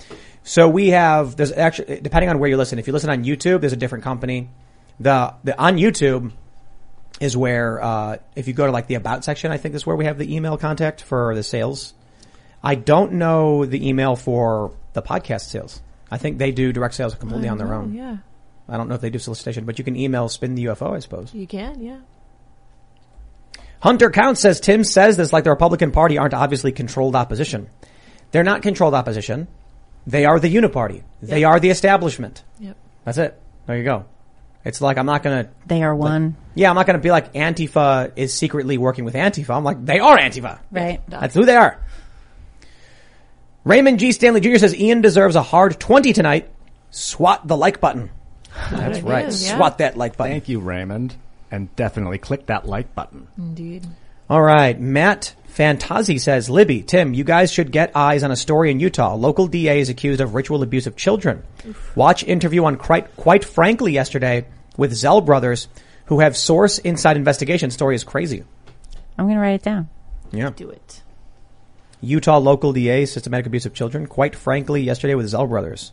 So 0.44 0.70
we 0.70 0.90
have, 0.90 1.36
there's 1.36 1.52
actually, 1.52 2.00
depending 2.00 2.30
on 2.30 2.40
where 2.40 2.50
you 2.50 2.56
listen, 2.56 2.80
if 2.80 2.88
you 2.88 2.94
listen 2.94 3.10
on 3.10 3.26
YouTube, 3.26 3.60
there's 3.60 3.74
a 3.74 3.78
different 3.78 4.06
company. 4.06 4.50
The, 5.02 5.34
the, 5.44 5.60
on 5.60 5.76
YouTube 5.76 6.32
is 7.20 7.36
where, 7.36 7.84
uh, 7.84 8.18
if 8.38 8.48
you 8.48 8.54
go 8.54 8.66
to 8.66 8.72
like 8.72 8.88
the 8.88 8.96
about 8.96 9.26
section, 9.26 9.52
I 9.52 9.58
think 9.58 9.76
is 9.76 9.86
where 9.86 9.98
we 9.98 10.06
have 10.06 10.18
the 10.18 10.34
email 10.34 10.58
contact 10.58 11.02
for 11.02 11.36
the 11.36 11.44
sales. 11.44 11.94
I 12.64 12.76
don't 12.76 13.14
know 13.14 13.66
the 13.66 13.86
email 13.86 14.16
for 14.16 14.72
the 14.94 15.02
podcast 15.02 15.50
sales. 15.50 15.82
I 16.10 16.20
think 16.20 16.38
they 16.38 16.54
do 16.54 16.72
direct 16.72 16.94
sales 16.94 17.16
completely 17.16 17.50
on 17.50 17.58
their 17.58 17.68
know, 17.68 17.74
own. 17.74 17.94
yeah. 17.94 18.18
I 18.68 18.78
don't 18.78 18.90
know 18.90 18.96
if 18.96 19.02
they 19.02 19.10
do 19.10 19.20
solicitation, 19.20 19.66
but 19.66 19.78
you 19.78 19.86
can 19.86 19.96
email 19.96 20.28
spin 20.30 20.56
the 20.56 20.66
UFO, 20.66 20.96
I 20.96 21.00
suppose. 21.00 21.34
You 21.34 21.48
can, 21.48 21.82
yeah. 21.82 22.00
Hunter 23.80 24.10
Count 24.10 24.38
says 24.38 24.60
Tim 24.60 24.84
says 24.84 25.18
this 25.18 25.32
like 25.32 25.44
the 25.44 25.52
Republican 25.52 25.92
Party 25.92 26.18
aren't 26.18 26.34
obviously 26.34 26.72
controlled 26.72 27.16
opposition. 27.16 27.70
They're 28.32 28.44
not 28.44 28.64
controlled 28.64 28.96
opposition. 28.96 29.48
They 30.08 30.26
are 30.26 30.40
the 30.40 30.54
uniparty. 30.54 31.04
They 31.22 31.44
are 31.44 31.60
the 31.60 31.70
establishment. 31.70 32.44
Yep. 32.60 32.78
That's 33.04 33.18
it. 33.18 33.40
There 33.68 33.78
you 33.78 33.84
go. 33.84 34.06
It's 34.64 34.82
like 34.82 34.98
I'm 34.98 35.06
not 35.06 35.22
gonna. 35.22 35.50
They 35.68 35.84
are 35.84 35.96
one. 35.96 36.36
Yeah, 36.56 36.70
I'm 36.70 36.76
not 36.76 36.88
gonna 36.88 37.00
be 37.00 37.12
like 37.12 37.34
Antifa 37.34 38.12
is 38.16 38.34
secretly 38.34 38.80
working 38.80 39.06
with 39.06 39.14
Antifa. 39.14 39.56
I'm 39.56 39.64
like 39.64 39.86
they 39.86 40.00
are 40.00 40.18
Antifa. 40.18 40.60
Right. 40.72 41.02
That's 41.08 41.36
who 41.36 41.46
they 41.46 41.56
are. 41.56 41.80
Raymond 43.64 44.00
G. 44.00 44.12
Stanley 44.12 44.42
Jr. 44.42 44.58
says 44.58 44.76
Ian 44.76 45.02
deserves 45.02 45.36
a 45.36 45.44
hard 45.44 45.80
20 45.80 46.14
tonight. 46.14 46.50
Swat 46.90 47.48
the 47.48 47.58
like 47.58 47.80
button. 47.80 48.10
That's 48.72 49.02
right. 49.02 49.26
idea, 49.26 49.40
yeah. 49.40 49.58
Swat 49.58 49.78
that 49.80 49.98
like 49.98 50.18
button. 50.18 50.34
Thank 50.34 50.50
you, 50.50 50.60
Raymond, 50.60 51.16
and 51.52 51.74
definitely 51.76 52.18
click 52.18 52.48
that 52.48 52.68
like 52.68 52.96
button. 52.96 53.28
Indeed. 53.38 53.86
All 54.30 54.42
right. 54.42 54.80
Matt 54.80 55.36
Fantazi 55.56 56.20
says, 56.20 56.50
Libby, 56.50 56.82
Tim, 56.82 57.14
you 57.14 57.24
guys 57.24 57.52
should 57.52 57.72
get 57.72 57.96
eyes 57.96 58.24
on 58.24 58.32
a 58.32 58.36
story 58.36 58.72
in 58.72 58.80
Utah. 58.80 59.14
Local 59.16 59.48
DA 59.48 59.80
is 59.80 59.90
accused 59.90 60.20
of 60.20 60.34
ritual 60.34 60.64
abuse 60.64 60.88
of 60.88 60.96
children. 60.96 61.44
Watch 61.96 62.24
interview 62.24 62.66
on 62.66 62.78
quite, 62.78 63.16
quite 63.16 63.46
frankly 63.46 63.92
yesterday 63.94 64.48
with 64.78 64.94
Zell 64.94 65.22
brothers 65.22 65.68
who 66.06 66.20
have 66.20 66.36
source 66.36 66.80
inside 66.80 67.18
investigation. 67.18 67.70
Story 67.72 67.96
is 67.96 68.04
crazy. 68.04 68.44
I'm 69.18 69.26
going 69.26 69.36
to 69.36 69.42
write 69.42 69.56
it 69.56 69.64
down. 69.64 69.90
Yeah. 70.32 70.50
Do 70.50 70.70
it. 70.70 71.04
Utah 72.02 72.38
local 72.38 72.74
DA, 72.74 73.06
systematic 73.06 73.46
abuse 73.46 73.66
of 73.66 73.74
children. 73.74 74.08
Quite 74.08 74.36
frankly, 74.36 74.82
yesterday 74.82 75.16
with 75.16 75.28
Zell 75.28 75.48
brothers. 75.48 75.92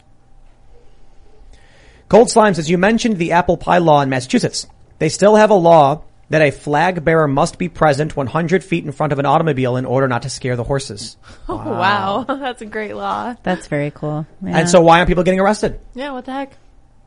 Cold 2.13 2.29
Slime 2.29 2.53
says, 2.53 2.69
you 2.69 2.77
mentioned 2.77 3.17
the 3.17 3.33
apple 3.33 3.57
pie 3.57 3.79
law 3.79 4.03
in 4.03 4.11
Massachusetts. 4.11 4.67
They 4.99 5.09
still 5.09 5.35
have 5.35 5.49
a 5.49 5.55
law 5.55 6.03
that 6.29 6.43
a 6.43 6.51
flag 6.51 7.03
bearer 7.03 7.27
must 7.27 7.57
be 7.57 7.71
present 7.71 8.15
100 8.15 8.63
feet 8.63 8.85
in 8.85 8.93
front 8.93 9.15
of 9.15 9.19
an 9.19 9.25
automobile 9.25 9.79
in 9.79 9.87
order 9.87 10.07
not 10.07 10.21
to 10.25 10.29
scare 10.29 10.55
the 10.55 10.63
horses. 10.63 11.17
Oh, 11.49 11.57
wow. 11.57 12.25
That's 12.29 12.61
a 12.61 12.67
great 12.67 12.97
law. 12.97 13.35
That's 13.43 13.67
very 13.67 13.91
cool. 13.91 14.27
Yeah. 14.43 14.59
And 14.59 14.69
so 14.69 14.83
why 14.83 14.99
aren't 14.99 15.09
people 15.09 15.25
getting 15.25 15.41
arrested? 15.41 15.81
Yeah, 15.95 16.13
what 16.13 16.27
the 16.27 16.33
heck? 16.33 16.53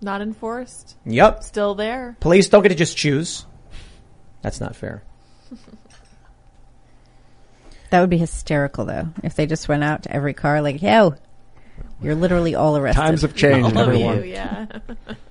Not 0.01 0.23
enforced. 0.23 0.95
Yep. 1.05 1.43
Still 1.43 1.75
there. 1.75 2.17
Police 2.19 2.49
don't 2.49 2.63
get 2.63 2.69
to 2.69 2.75
just 2.75 2.97
choose. 2.97 3.45
That's 4.41 4.59
not 4.59 4.75
fair. 4.75 5.03
That 7.91 8.01
would 8.01 8.09
be 8.09 8.17
hysterical 8.17 8.83
though, 8.83 9.09
if 9.23 9.35
they 9.35 9.45
just 9.45 9.69
went 9.69 9.83
out 9.83 10.03
to 10.03 10.11
every 10.11 10.33
car 10.33 10.61
like, 10.61 10.81
yo, 10.81 11.15
you're 12.01 12.15
literally 12.15 12.55
all 12.55 12.77
arrested. 12.77 13.01
Times 13.01 13.21
have 13.21 13.35
changed, 13.35 13.75
All 13.75 13.81
of 13.83 13.87
everyone. 13.89 14.17
you, 14.17 14.23
yeah. 14.23 14.65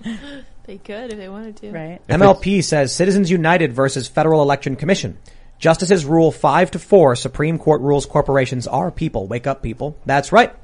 they 0.65 0.79
could 0.79 1.13
if 1.13 1.19
they 1.19 1.29
wanted 1.29 1.57
to. 1.59 1.71
Right. 1.71 2.01
MLP 2.09 2.63
says 2.65 2.95
Citizens 2.95 3.31
United 3.31 3.73
versus 3.73 4.09
Federal 4.09 4.43
Election 4.43 4.77
Commission. 4.77 5.19
Justices 5.59 6.05
rule 6.05 6.33
five 6.33 6.71
to 6.73 6.79
four. 6.79 7.17
Supreme 7.17 7.59
Court 7.59 7.81
rules 7.81 8.07
corporations 8.07 8.67
are 8.67 8.91
people. 8.91 9.27
Wake 9.27 9.47
up, 9.47 9.63
people. 9.63 9.97
That's 10.05 10.33
right. 10.33 10.55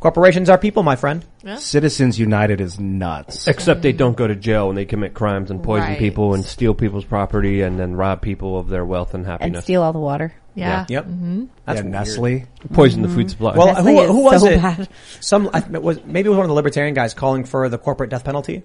Corporations 0.00 0.48
are 0.48 0.58
people, 0.58 0.82
my 0.84 0.94
friend. 0.96 1.24
Citizens 1.56 2.18
United 2.20 2.60
is 2.60 2.78
nuts. 2.78 3.48
Except 3.48 3.82
they 3.82 3.92
don't 3.92 4.16
go 4.16 4.26
to 4.28 4.36
jail 4.36 4.68
when 4.68 4.76
they 4.76 4.84
commit 4.84 5.12
crimes 5.14 5.50
and 5.50 5.62
poison 5.62 5.88
Right. 5.88 5.98
people 5.98 6.34
and 6.34 6.44
steal 6.44 6.72
people's 6.74 7.04
property 7.04 7.62
and 7.62 7.78
then 7.80 7.96
rob 7.96 8.22
people 8.22 8.58
of 8.58 8.68
their 8.68 8.84
wealth 8.84 9.14
and 9.14 9.24
and 9.24 9.30
happiness. 9.32 9.64
steal 9.64 9.82
all 9.82 9.92
the 9.92 9.98
water. 9.98 10.32
Yeah. 10.54 10.86
Yep. 10.88 11.04
Mm-hmm. 11.04 11.44
That's 11.64 11.76
yeah, 11.78 11.82
weird. 11.82 11.92
Nestle. 11.92 12.44
Poison 12.72 13.02
the 13.02 13.08
food 13.08 13.30
supply. 13.30 13.56
Well, 13.56 13.66
Nestle 13.68 13.84
who, 13.94 14.00
is 14.02 14.08
who 14.10 14.22
was 14.24 14.40
so 14.42 14.48
it? 14.48 14.60
bad. 14.62 14.88
Some 15.20 15.50
I, 15.52 15.58
it 15.58 15.82
was 15.82 16.04
maybe 16.04 16.26
it 16.26 16.30
was 16.30 16.36
one 16.36 16.44
of 16.44 16.48
the 16.48 16.54
libertarian 16.54 16.94
guys 16.94 17.14
calling 17.14 17.44
for 17.44 17.68
the 17.68 17.78
corporate 17.78 18.10
death 18.10 18.24
penalty, 18.24 18.62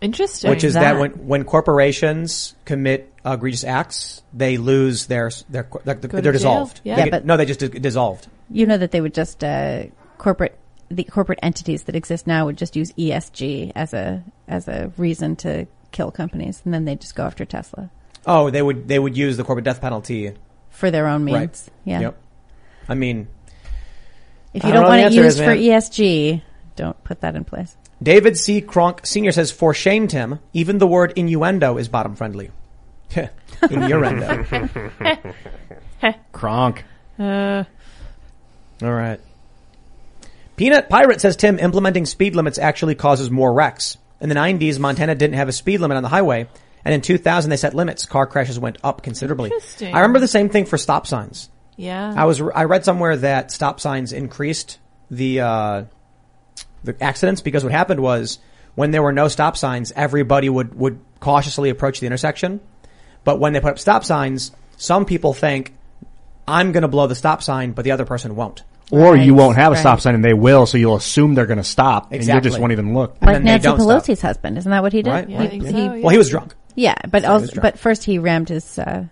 Interesting. 0.00 0.50
which 0.50 0.62
is 0.64 0.74
that, 0.74 0.94
that. 0.94 0.98
when 1.00 1.10
when 1.26 1.44
corporations 1.44 2.54
commit 2.64 3.12
egregious 3.24 3.64
acts, 3.64 4.22
they 4.32 4.56
lose 4.56 5.06
their 5.06 5.30
their, 5.48 5.68
their, 5.84 5.94
to 5.94 6.08
they're 6.08 6.22
jail. 6.22 6.32
dissolved. 6.32 6.80
Yeah. 6.84 6.96
They 6.96 7.02
get- 7.04 7.10
but- 7.10 7.24
no, 7.24 7.36
they 7.36 7.44
just 7.46 7.60
di- 7.60 7.68
dissolved. 7.68 8.26
You 8.50 8.66
know 8.66 8.78
that 8.78 8.90
they 8.92 9.00
would 9.00 9.14
just 9.14 9.42
uh, 9.42 9.84
corporate 10.18 10.58
the 10.88 11.04
corporate 11.04 11.40
entities 11.42 11.82
that 11.84 11.96
exist 11.96 12.26
now 12.26 12.46
would 12.46 12.56
just 12.56 12.76
use 12.76 12.92
ESG 12.92 13.72
as 13.74 13.92
a 13.94 14.22
as 14.48 14.68
a 14.68 14.92
reason 14.96 15.34
to 15.36 15.66
kill 15.92 16.10
companies, 16.10 16.62
and 16.64 16.72
then 16.74 16.84
they 16.84 16.94
just 16.96 17.14
go 17.14 17.24
after 17.24 17.44
Tesla 17.44 17.90
Oh, 18.26 18.50
they 18.50 18.60
would 18.62 18.88
they 18.88 18.98
would 18.98 19.16
use 19.16 19.36
the 19.36 19.44
corporate 19.44 19.64
death 19.64 19.80
penalty. 19.80 20.32
for 20.70 20.90
their 20.90 21.06
own 21.06 21.24
means. 21.24 21.36
Right. 21.36 21.68
Yeah. 21.84 22.00
Yep. 22.00 22.16
I 22.88 22.94
mean, 22.94 23.28
If 24.54 24.64
I 24.64 24.68
you 24.68 24.74
don't 24.74 24.82
don't, 24.82 24.90
want 24.90 25.00
it 25.00 25.04
answer 25.04 25.22
used 25.24 25.38
for. 25.38 25.54
ESG, 25.54 26.42
don't 26.76 27.02
put 27.04 27.20
that 27.22 27.34
in 27.36 27.44
place. 27.44 27.76
David 28.02 28.36
C. 28.36 28.60
Kronk 28.60 29.06
Sr. 29.06 29.32
says, 29.32 29.50
for 29.50 29.72
shame, 29.72 30.06
Tim, 30.06 30.38
even 30.52 30.78
the 30.78 30.86
word 30.86 31.12
innuendo 31.16 31.78
is 31.78 31.88
bottom 31.88 32.14
friendly. 32.14 32.50
innuendo. 33.70 34.44
Kronk. 36.32 36.84
Uh, 37.18 37.64
All 38.82 38.92
right. 38.92 39.18
Peanut 40.56 40.88
Pirate 40.88 41.20
says, 41.20 41.36
Tim, 41.36 41.58
implementing 41.58 42.06
speed 42.06 42.34
limits 42.34 42.58
actually 42.58 42.94
causes 42.94 43.30
more 43.30 43.52
wrecks. 43.52 43.98
In 44.20 44.28
the 44.28 44.34
90s, 44.34 44.78
Montana 44.78 45.14
didn't 45.14 45.36
have 45.36 45.48
a 45.48 45.52
speed 45.52 45.80
limit 45.80 45.96
on 45.96 46.02
the 46.02 46.08
highway. 46.08 46.48
And 46.84 46.94
in 46.94 47.02
2000, 47.02 47.50
they 47.50 47.56
set 47.56 47.74
limits. 47.74 48.06
Car 48.06 48.26
crashes 48.26 48.58
went 48.58 48.78
up 48.82 49.02
considerably. 49.02 49.50
Interesting. 49.50 49.94
I 49.94 49.98
remember 49.98 50.20
the 50.20 50.28
same 50.28 50.48
thing 50.48 50.64
for 50.64 50.78
stop 50.78 51.06
signs. 51.06 51.50
yeah. 51.76 52.14
I 52.16 52.24
was, 52.24 52.40
I 52.40 52.64
read 52.64 52.84
somewhere 52.84 53.16
that 53.18 53.50
stop 53.50 53.80
signs 53.80 54.12
increased 54.12 54.78
the, 55.10 55.40
uh, 55.40 55.84
the 56.84 56.96
accidents 57.02 57.40
because 57.42 57.64
what 57.64 57.72
happened 57.72 58.00
was 58.00 58.38
when 58.76 58.92
there 58.92 59.02
were 59.02 59.12
no 59.12 59.28
stop 59.28 59.56
signs, 59.56 59.92
everybody 59.92 60.48
would, 60.48 60.74
would 60.74 61.00
cautiously 61.20 61.70
approach 61.70 62.00
the 62.00 62.06
intersection. 62.06 62.60
But 63.24 63.40
when 63.40 63.52
they 63.52 63.60
put 63.60 63.72
up 63.72 63.78
stop 63.78 64.04
signs, 64.04 64.52
some 64.76 65.04
people 65.04 65.34
think, 65.34 65.74
I'm 66.46 66.72
gonna 66.72 66.88
blow 66.88 67.08
the 67.08 67.14
stop 67.16 67.42
sign, 67.42 67.72
but 67.72 67.84
the 67.84 67.90
other 67.90 68.04
person 68.04 68.36
won't. 68.36 68.62
Or 68.92 69.14
Right, 69.14 69.24
you 69.26 69.34
won't 69.34 69.56
have 69.56 69.72
a 69.72 69.74
right. 69.74 69.80
stop 69.80 70.00
sign 70.00 70.14
and 70.14 70.24
they 70.24 70.32
will, 70.34 70.64
so 70.66 70.78
you'll 70.78 70.94
assume 70.96 71.34
they're 71.34 71.46
going 71.46 71.56
to 71.58 71.64
stop 71.64 72.12
and 72.12 72.24
you 72.24 72.40
just 72.40 72.58
won't 72.60 72.70
even 72.72 72.94
look. 72.94 73.16
And 73.20 73.26
Like 73.26 73.34
then 73.36 73.44
Nancy 73.44 73.64
don't 73.64 73.80
stop. 73.80 74.02
Pelosi's 74.04 74.20
husband, 74.22 74.58
isn't 74.58 74.70
that 74.70 74.82
what 74.82 74.92
he 74.92 75.02
did? 75.02 75.10
Right. 75.10 75.28
Yeah, 75.28 75.42
He- 75.42 75.48
think 75.48 75.66
he- 75.66 75.82
yeah. 75.82 75.88
Well, 75.96 76.08
he 76.10 76.18
was 76.18 76.30
drunk. 76.30 76.54
Yeah, 76.76 76.94
but 77.10 77.22
So 77.24 77.32
also, 77.32 77.46
drunk. 77.46 77.62
but 77.62 77.78
first 77.80 78.04
he 78.04 78.18
rammed 78.18 78.48
his 78.48 78.78
uh, 78.78 79.06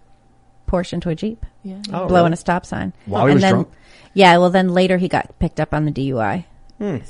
Porsche 0.68 0.92
into 0.92 1.08
a 1.08 1.14
jeep, 1.16 1.44
yeah. 1.64 1.78
Oh, 1.92 2.06
blowing 2.06 2.24
really? 2.26 2.32
a 2.34 2.36
stop 2.36 2.66
sign. 2.66 2.92
While 3.06 3.26
he 3.26 3.32
and 3.32 3.34
was 3.36 3.42
then, 3.42 3.52
drunk? 3.52 3.68
Yeah, 4.12 4.36
well, 4.38 4.50
then 4.50 4.68
later 4.68 4.96
he 4.96 5.08
got 5.08 5.38
picked 5.40 5.58
up 5.58 5.74
on 5.74 5.86
the 5.86 5.90
DUI, 5.90 6.44
and 6.78 7.02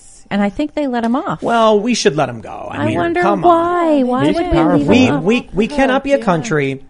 I 0.42 0.48
think 0.48 0.72
they 0.74 0.86
let 0.86 1.04
him 1.04 1.16
off. 1.16 1.42
Well, 1.42 1.80
we 1.80 1.94
should 1.94 2.16
let 2.16 2.28
him 2.30 2.40
go. 2.40 2.50
I, 2.70 2.76
I 2.78 2.86
mean, 2.86 2.96
wonder 2.96 3.20
come 3.22 3.42
why. 3.42 4.02
Why 4.04 4.26
He's 4.28 4.36
would 4.36 4.46
we 4.46 4.52
leave 4.52 4.56
On. 4.66 4.86
We, 4.86 5.08
off? 5.10 5.22
we, 5.22 5.50
we 5.52 5.68
cannot 5.68 6.02
be 6.04 6.12
a 6.12 6.18
country. 6.22 6.84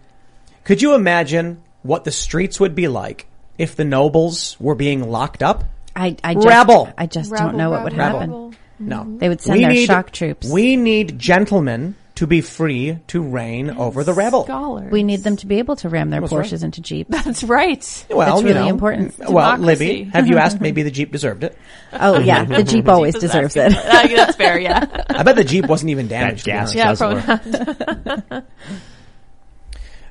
Could 0.63 0.81
you 0.81 0.93
imagine 0.95 1.61
what 1.83 2.03
the 2.05 2.11
streets 2.11 2.59
would 2.59 2.75
be 2.75 2.87
like 2.87 3.27
if 3.57 3.75
the 3.75 3.85
nobles 3.85 4.57
were 4.59 4.75
being 4.75 5.09
locked 5.09 5.43
up? 5.43 5.63
I, 5.95 6.17
I 6.23 6.33
just, 6.33 6.47
Rebel. 6.47 6.93
I 6.97 7.05
just 7.07 7.31
Rebel, 7.31 7.47
don't 7.47 7.57
know 7.57 7.69
what 7.69 7.83
would 7.83 7.93
rebel, 7.93 8.19
happen. 8.19 8.31
rebel. 8.31 8.51
Mm-hmm. 8.51 8.87
No. 8.89 9.17
They 9.17 9.29
would 9.29 9.41
send 9.41 9.63
their 9.63 9.75
shock 9.85 10.11
troops. 10.11 10.49
We 10.49 10.75
need 10.75 11.17
gentlemen 11.17 11.95
to 12.15 12.27
be 12.27 12.39
free 12.41 12.97
to 13.07 13.21
reign 13.21 13.69
over 13.69 14.03
the 14.03 14.13
rebel. 14.13 14.45
Scholars. 14.45 14.91
We 14.91 15.03
need 15.03 15.21
them 15.23 15.35
to 15.37 15.45
be 15.45 15.59
able 15.59 15.75
to 15.77 15.89
ram 15.89 16.09
their 16.09 16.21
That's 16.21 16.31
Porsches 16.31 16.53
right. 16.53 16.63
into 16.63 16.81
Jeeps. 16.81 17.09
That's 17.23 17.43
right. 17.43 18.05
Well, 18.09 18.27
That's 18.27 18.41
you 18.41 18.47
really 18.47 18.61
know, 18.61 18.69
important. 18.69 19.17
Well, 19.19 19.27
Democracy. 19.27 19.65
Libby, 19.65 20.03
have 20.11 20.27
you 20.27 20.37
asked? 20.37 20.61
Maybe 20.61 20.83
the 20.83 20.91
Jeep 20.91 21.11
deserved 21.11 21.43
it. 21.43 21.57
Oh 21.93 22.19
yeah, 22.19 22.43
the 22.45 22.63
Jeep 22.63 22.87
always 22.87 23.15
Jeep 23.15 23.21
deserves 23.21 23.57
asking 23.57 23.79
it. 23.79 24.15
That's 24.15 24.35
fair, 24.37 24.57
yeah. 24.57 25.03
I 25.09 25.23
bet 25.23 25.35
the 25.35 25.43
Jeep 25.43 25.67
wasn't 25.67 25.91
even 25.91 26.07
damaged. 26.07 26.39
to 26.39 26.45
be 26.45 26.51
gas 26.51 26.73
yeah, 26.73 26.95
probably 26.95 27.23
not. 27.25 28.45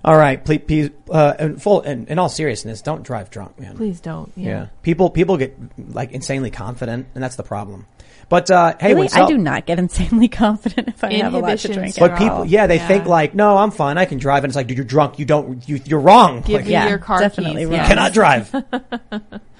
All 0.04 0.16
right, 0.16 0.44
please, 0.44 0.60
please 0.66 0.90
uh, 1.10 1.34
in 1.38 1.56
full, 1.56 1.80
in, 1.80 2.06
in 2.08 2.18
all 2.18 2.28
seriousness, 2.28 2.82
don't 2.82 3.02
drive 3.02 3.30
drunk, 3.30 3.58
man. 3.58 3.76
Please 3.76 4.00
don't. 4.00 4.30
Yeah. 4.36 4.48
Yeah. 4.48 4.66
People, 4.82 5.08
people 5.10 5.36
get 5.38 5.56
like 5.78 6.12
insanely 6.12 6.50
confident, 6.50 7.06
and 7.14 7.24
that's 7.24 7.36
the 7.36 7.42
problem. 7.42 7.86
But, 8.28 8.50
uh, 8.50 8.74
hey, 8.80 8.88
Really? 8.88 9.00
when 9.00 9.08
self- 9.08 9.28
I 9.28 9.32
do 9.32 9.38
not 9.38 9.66
get 9.66 9.78
insanely 9.78 10.28
confident 10.44 10.88
if 10.88 11.02
I 11.04 11.12
have 11.14 11.34
a 11.34 11.38
lot 11.38 11.58
to 11.58 11.68
Inhibitions 11.68 11.74
drink. 11.76 11.96
But 11.98 12.10
at 12.12 12.18
people, 12.18 12.44
yeah, 12.44 12.66
they 12.66 12.78
think 12.78 13.06
like, 13.06 13.34
no, 13.34 13.56
I'm 13.56 13.70
fine, 13.70 13.96
I 13.98 14.04
can 14.04 14.18
drive, 14.18 14.44
and 14.44 14.50
it's 14.50 14.56
like, 14.56 14.66
dude, 14.66 14.76
you're 14.78 14.86
drunk, 14.86 15.18
you 15.18 15.24
don't, 15.24 15.66
you, 15.68 15.80
you're 15.84 16.00
wrong. 16.00 16.40
Give 16.42 16.56
Like, 16.56 16.64
me 16.66 16.72
yeah, 16.72 16.88
your 16.88 16.98
car 16.98 17.20
definitely 17.20 17.62
keys. 17.62 17.68
wrong. 17.68 17.80
You 17.80 17.86
cannot 17.86 18.12
drive. 18.12 18.50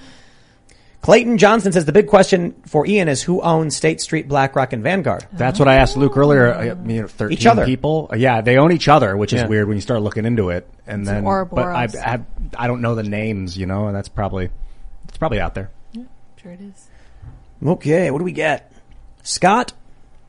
Clayton 1.04 1.36
Johnson 1.36 1.70
says 1.70 1.84
the 1.84 1.92
big 1.92 2.06
question 2.06 2.54
for 2.66 2.86
Ian 2.86 3.08
is 3.08 3.22
who 3.22 3.42
owns 3.42 3.76
State 3.76 4.00
Street, 4.00 4.26
BlackRock, 4.26 4.72
and 4.72 4.82
Vanguard. 4.82 5.26
That's 5.34 5.58
what 5.58 5.68
I 5.68 5.74
asked 5.74 5.98
Luke 5.98 6.16
earlier. 6.16 6.54
I 6.54 6.72
mean, 6.72 7.06
thirteen 7.08 7.36
Each 7.36 7.44
other. 7.44 7.66
people. 7.66 8.10
Yeah, 8.16 8.40
they 8.40 8.56
own 8.56 8.72
each 8.72 8.88
other, 8.88 9.14
which 9.14 9.34
is 9.34 9.42
Yeah. 9.42 9.46
weird 9.48 9.68
when 9.68 9.76
you 9.76 9.82
start 9.82 10.00
looking 10.00 10.24
into 10.24 10.48
it. 10.48 10.66
And 10.86 11.06
then, 11.06 11.24
but 11.24 11.28
I, 11.28 11.32
Ouroboros. 11.34 11.96
I, 11.96 12.20
I 12.56 12.66
don't 12.66 12.80
know 12.80 12.94
the 12.94 13.02
names, 13.02 13.54
you 13.58 13.66
know, 13.66 13.86
and 13.86 13.94
that's 13.94 14.08
probably 14.08 14.48
it's 15.06 15.18
probably 15.18 15.40
out 15.40 15.54
there. 15.54 15.68
Sure 16.42 16.52
it 16.52 16.60
is. 16.62 16.88
Okay, 17.62 18.10
what 18.10 18.18
do 18.20 18.24
we 18.24 18.32
get? 18.32 18.72
Scott 19.22 19.74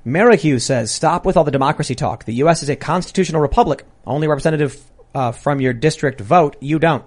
Merrihew 0.03 0.59
says, 0.59 0.91
stop 0.91 1.25
with 1.25 1.37
all 1.37 1.45
the 1.45 1.51
democracy 1.51 1.95
talk. 1.95 2.25
The 2.25 2.33
U.S. 2.35 2.63
is 2.63 2.69
a 2.69 2.75
constitutional 2.75 3.41
republic. 3.41 3.85
Only 4.05 4.27
representative 4.27 4.77
uh, 5.13 5.31
from 5.31 5.61
your 5.61 5.71
district 5.71 6.19
vote. 6.19 6.57
You 6.59 6.79
don't. 6.79 7.05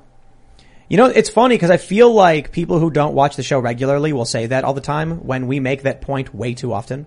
You 0.88 0.96
know, 0.96 1.06
it's 1.06 1.28
funny 1.28 1.54
because 1.54 1.70
I 1.70 1.76
feel 1.76 2.12
like 2.12 2.50
people 2.50 2.78
who 2.78 2.90
don't 2.90 3.14
watch 3.14 3.36
the 3.36 3.42
show 3.42 3.58
regularly 3.58 4.12
will 4.12 4.24
say 4.24 4.46
that 4.46 4.64
all 4.64 4.72
the 4.74 4.80
time 4.80 5.26
when 5.26 5.46
we 5.46 5.60
make 5.60 5.82
that 5.82 6.00
point 6.00 6.34
way 6.34 6.54
too 6.54 6.72
often. 6.72 7.06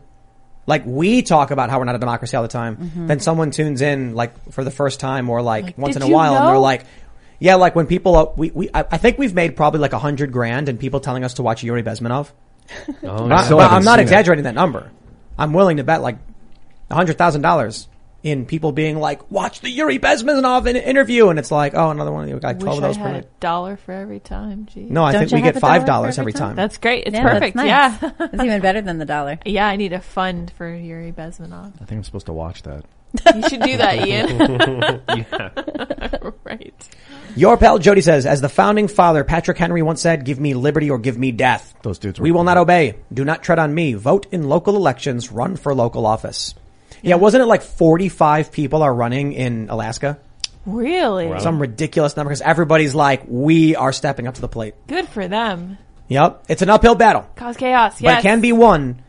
Like 0.67 0.83
we 0.85 1.23
talk 1.23 1.49
about 1.49 1.71
how 1.71 1.79
we're 1.79 1.85
not 1.85 1.95
a 1.95 1.99
democracy 1.99 2.37
all 2.37 2.43
the 2.43 2.47
time. 2.49 2.77
Mhm. 2.77 3.07
Then 3.07 3.19
someone 3.19 3.49
tunes 3.49 3.81
in 3.81 4.13
like 4.13 4.51
for 4.51 4.63
the 4.63 4.69
first 4.69 4.99
time 4.99 5.29
or 5.29 5.41
like, 5.41 5.75
once 5.77 5.95
in 5.95 6.03
a 6.03 6.07
you 6.07 6.13
while 6.13 6.35
and 6.35 6.47
they're 6.47 6.57
like, 6.59 6.85
yeah, 7.39 7.55
like 7.55 7.75
when 7.75 7.87
people, 7.87 8.15
uh, 8.15 8.25
we, 8.37 8.51
we, 8.51 8.69
I, 8.71 8.81
I 8.91 8.97
think 8.97 9.17
we've 9.17 9.33
made 9.33 9.55
probably 9.55 9.79
like 9.79 9.93
a 9.93 9.99
hundred 9.99 10.31
grand 10.31 10.69
and 10.69 10.79
people 10.79 10.99
telling 10.99 11.23
us 11.23 11.33
to 11.35 11.43
watch 11.43 11.63
Yuri 11.63 11.81
Bezmenov. 11.81 12.29
Oh, 13.03 13.27
But- 13.27 13.45
still 13.45 13.57
but 13.57 13.71
I'm 13.71 13.83
not 13.83 13.93
seen 13.93 13.99
it. 14.01 14.03
exaggerating 14.03 14.43
that 14.43 14.53
number. 14.53 14.91
I'm 15.39 15.53
willing 15.53 15.77
to 15.77 15.83
bet 15.83 16.03
like 16.03 16.17
a 16.91 16.95
hundred 16.95 17.17
thousand 17.17 17.41
dollars 17.41 17.87
in 18.23 18.45
people 18.45 18.71
being 18.71 18.99
like, 18.99 19.31
"Watch 19.31 19.61
the 19.61 19.69
Yuri 19.69 19.97
Bezmenov 19.99 20.67
interview," 20.67 21.29
and 21.29 21.39
it's 21.39 21.51
like, 21.51 21.73
"Oh, 21.75 21.89
another 21.89 22.11
one. 22.11 22.27
You 22.27 22.39
got 22.39 22.55
Wish 22.55 22.63
twelve 22.63 22.77
of 22.79 22.83
I 22.83 22.87
those 22.87 22.97
per 22.97 23.03
had 23.07 23.15
a 23.23 23.27
dollar 23.39 23.77
for 23.77 23.91
every 23.93 24.19
time. 24.19 24.67
Gee. 24.67 24.81
No, 24.81 25.03
I 25.03 25.11
Don't 25.11 25.21
think 25.27 25.31
we 25.33 25.41
get 25.41 25.59
five 25.59 25.85
dollars 25.85 26.19
every 26.19 26.31
every 26.31 26.39
time. 26.39 26.55
That's 26.55 26.77
great. 26.77 27.07
It's 27.07 27.15
Yeah, 27.15 27.23
perfect. 27.23 27.55
nice. 27.55 27.67
Yeah. 27.67 27.97
it's 28.19 28.43
even 28.43 28.61
better 28.61 28.81
than 28.81 28.97
the 28.99 29.05
dollar. 29.05 29.39
yeah, 29.45 29.67
I 29.67 29.75
need 29.75 29.93
a 29.93 29.99
fund 30.01 30.51
for 30.57 30.71
Yuri 30.73 31.11
Bezmenov. 31.11 31.73
I 31.81 31.85
think 31.85 31.91
I'm 31.99 32.03
supposed 32.03 32.27
to 32.27 32.33
watch 32.33 32.61
that. 32.63 32.85
You 33.35 33.49
should 33.49 33.61
do 33.61 33.75
that, 33.77 34.07
Ian. 34.07 35.01
right. 36.45 36.89
Your 37.35 37.57
pal 37.57 37.77
Jody 37.77 38.01
says, 38.01 38.25
as 38.25 38.39
the 38.41 38.49
founding 38.49 38.87
father 38.87 39.23
Patrick 39.23 39.57
Henry 39.57 39.81
once 39.81 40.01
said, 40.01 40.25
"Give 40.25 40.39
me 40.39 40.53
liberty 40.53 40.89
or 40.89 40.97
give 40.97 41.17
me 41.17 41.31
death." 41.31 41.73
Those 41.81 41.99
dudes. 41.99 42.19
Were 42.19 42.23
We 42.23 42.31
will 42.31 42.43
not 42.43 42.57
obey. 42.57 42.95
Do 43.13 43.25
not 43.25 43.43
tread 43.43 43.59
on 43.59 43.73
me. 43.73 43.93
Vote 43.93 44.27
in 44.31 44.43
local 44.47 44.75
elections. 44.75 45.31
Run 45.31 45.55
for 45.55 45.73
local 45.73 46.05
office. 46.05 46.53
Yeah, 47.01 47.15
wasn't 47.15 47.43
it 47.43 47.47
like 47.47 47.61
45 47.61 48.51
people 48.51 48.83
are 48.83 48.93
running 48.93 49.33
in 49.33 49.69
Alaska? 49.69 50.19
Really? 50.65 51.39
Some 51.39 51.59
ridiculous 51.59 52.15
number 52.15 52.29
because 52.29 52.41
everybody's 52.41 52.93
like, 52.93 53.23
we 53.27 53.75
are 53.75 53.91
stepping 53.91 54.27
up 54.27 54.35
to 54.35 54.41
the 54.41 54.47
plate. 54.47 54.75
Good 54.87 55.07
for 55.07 55.27
them. 55.27 55.77
Yep. 56.07 56.45
It's 56.49 56.61
an 56.61 56.69
uphill 56.69 56.95
battle. 56.95 57.27
Cause 57.35 57.57
chaos. 57.57 57.99
But 58.01 58.19
it 58.19 58.21
can 58.21 58.41
be 58.41 58.51
won. 58.51 59.01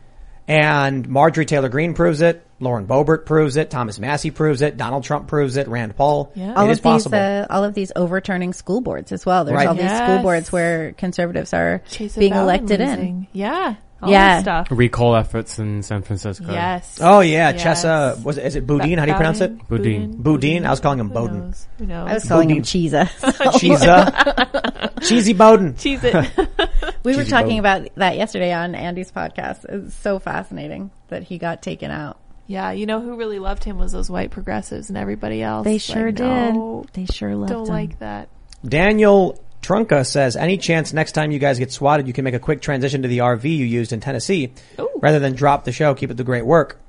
And 0.47 1.07
Marjorie 1.07 1.45
Taylor 1.45 1.69
Greene 1.69 1.93
proves 1.93 2.21
it. 2.21 2.45
Lauren 2.59 2.85
Boebert 2.87 3.25
proves 3.25 3.55
it. 3.57 3.69
Thomas 3.69 3.99
Massie 3.99 4.31
proves 4.31 4.61
it. 4.61 4.77
Donald 4.77 5.03
Trump 5.03 5.27
proves 5.27 5.57
it. 5.57 5.67
Rand 5.67 5.95
Paul. 5.95 6.31
Yeah. 6.35 6.53
all 6.53 6.63
It 6.63 6.67
of 6.67 6.71
is 6.71 6.79
possible. 6.79 7.11
these, 7.11 7.19
uh, 7.21 7.47
all 7.49 7.63
of 7.63 7.73
these 7.73 7.91
overturning 7.95 8.53
school 8.53 8.81
boards 8.81 9.11
as 9.11 9.25
well. 9.25 9.45
There's 9.45 9.55
Right. 9.55 9.67
all 9.67 9.75
these 9.75 9.95
school 9.95 10.19
boards 10.19 10.51
where 10.51 10.93
conservatives 10.93 11.53
are 11.53 11.81
Chase 11.89 12.15
being 12.15 12.31
Bowden 12.33 12.43
elected 12.43 12.81
in. 12.81 13.27
Yeah. 13.31 13.75
All 14.03 14.09
Yeah. 14.11 14.41
that 14.41 14.41
stuff. 14.41 14.67
Recall 14.77 15.15
efforts 15.15 15.59
in 15.59 15.81
San 15.83 16.01
Francisco. 16.03 16.51
Yes. 16.51 16.99
oh 17.01 17.21
yeah. 17.21 17.51
Yes. 17.51 17.83
Chesa, 17.83 18.23
was 18.23 18.37
it, 18.37 18.45
is 18.45 18.55
it 18.55 18.67
Boudin? 18.67 18.97
How 18.99 19.05
do 19.05 19.11
you 19.11 19.15
pronounce 19.17 19.41
it? 19.41 19.67
Boudin. 19.67 20.15
Boudin. 20.21 20.65
I 20.65 20.69
was 20.69 20.79
calling 20.79 20.99
him 20.99 21.07
Who 21.09 21.13
Bowden. 21.13 21.39
knows? 21.47 21.67
Who 21.79 21.85
knows? 21.85 22.09
I 22.09 22.13
was 22.15 22.25
calling 22.27 22.49
him 22.49 22.57
Boudin. 22.57 22.63
Cheesa. 22.63 23.09
Cheesa. 23.59 25.01
Cheesy 25.01 25.33
Bowden. 25.33 25.75
Cheese 25.75 26.03
it. 26.03 26.13
we 27.03 27.11
were 27.15 27.19
Cheesy 27.23 27.29
talking 27.31 27.61
Bowden. 27.61 27.85
about 27.85 27.95
that 27.95 28.17
yesterday 28.17 28.53
on 28.53 28.75
Andy's 28.75 29.11
podcast. 29.11 29.65
It's 29.67 29.93
so 29.95 30.19
fascinating 30.19 30.91
that 31.09 31.23
he 31.23 31.37
got 31.37 31.61
taken 31.61 31.91
out. 31.91 32.19
yeah, 32.47 32.71
you 32.71 32.85
know 32.85 32.99
who 33.01 33.15
really 33.15 33.39
loved 33.39 33.63
him 33.63 33.77
was 33.77 33.91
those 33.91 34.09
white 34.09 34.31
progressives 34.31 34.89
and 34.89 34.97
everybody 34.97 35.41
else. 35.41 35.63
They 35.65 35.73
Like, 35.73 35.81
sure 35.81 36.11
no, 36.11 36.83
did. 36.85 36.93
They 37.07 37.13
sure 37.13 37.35
loved 37.35 37.51
Don't 37.51 37.67
him. 37.67 37.73
like 37.73 37.99
that. 37.99 38.29
Daniel 38.67 39.39
Trunka 39.63 40.05
says, 40.05 40.35
any 40.35 40.57
chance 40.57 40.93
next 40.93 41.13
time 41.13 41.31
you 41.31 41.39
guys 41.39 41.57
get 41.57 41.71
swatted, 41.71 42.05
you 42.07 42.13
can 42.13 42.23
make 42.23 42.33
a 42.35 42.39
quick 42.39 42.61
transition 42.61 43.01
to 43.01 43.07
the 43.07 43.19
RV 43.19 43.43
you 43.45 43.65
used 43.65 43.93
in 43.93 43.99
Tennessee 44.01 44.51
rather 44.97 45.19
than 45.19 45.33
drop 45.33 45.63
the 45.63 45.71
show. 45.71 45.95
Keep 45.95 46.11
it 46.11 46.17
the 46.17 46.23
great 46.23 46.45
work. 46.45 46.79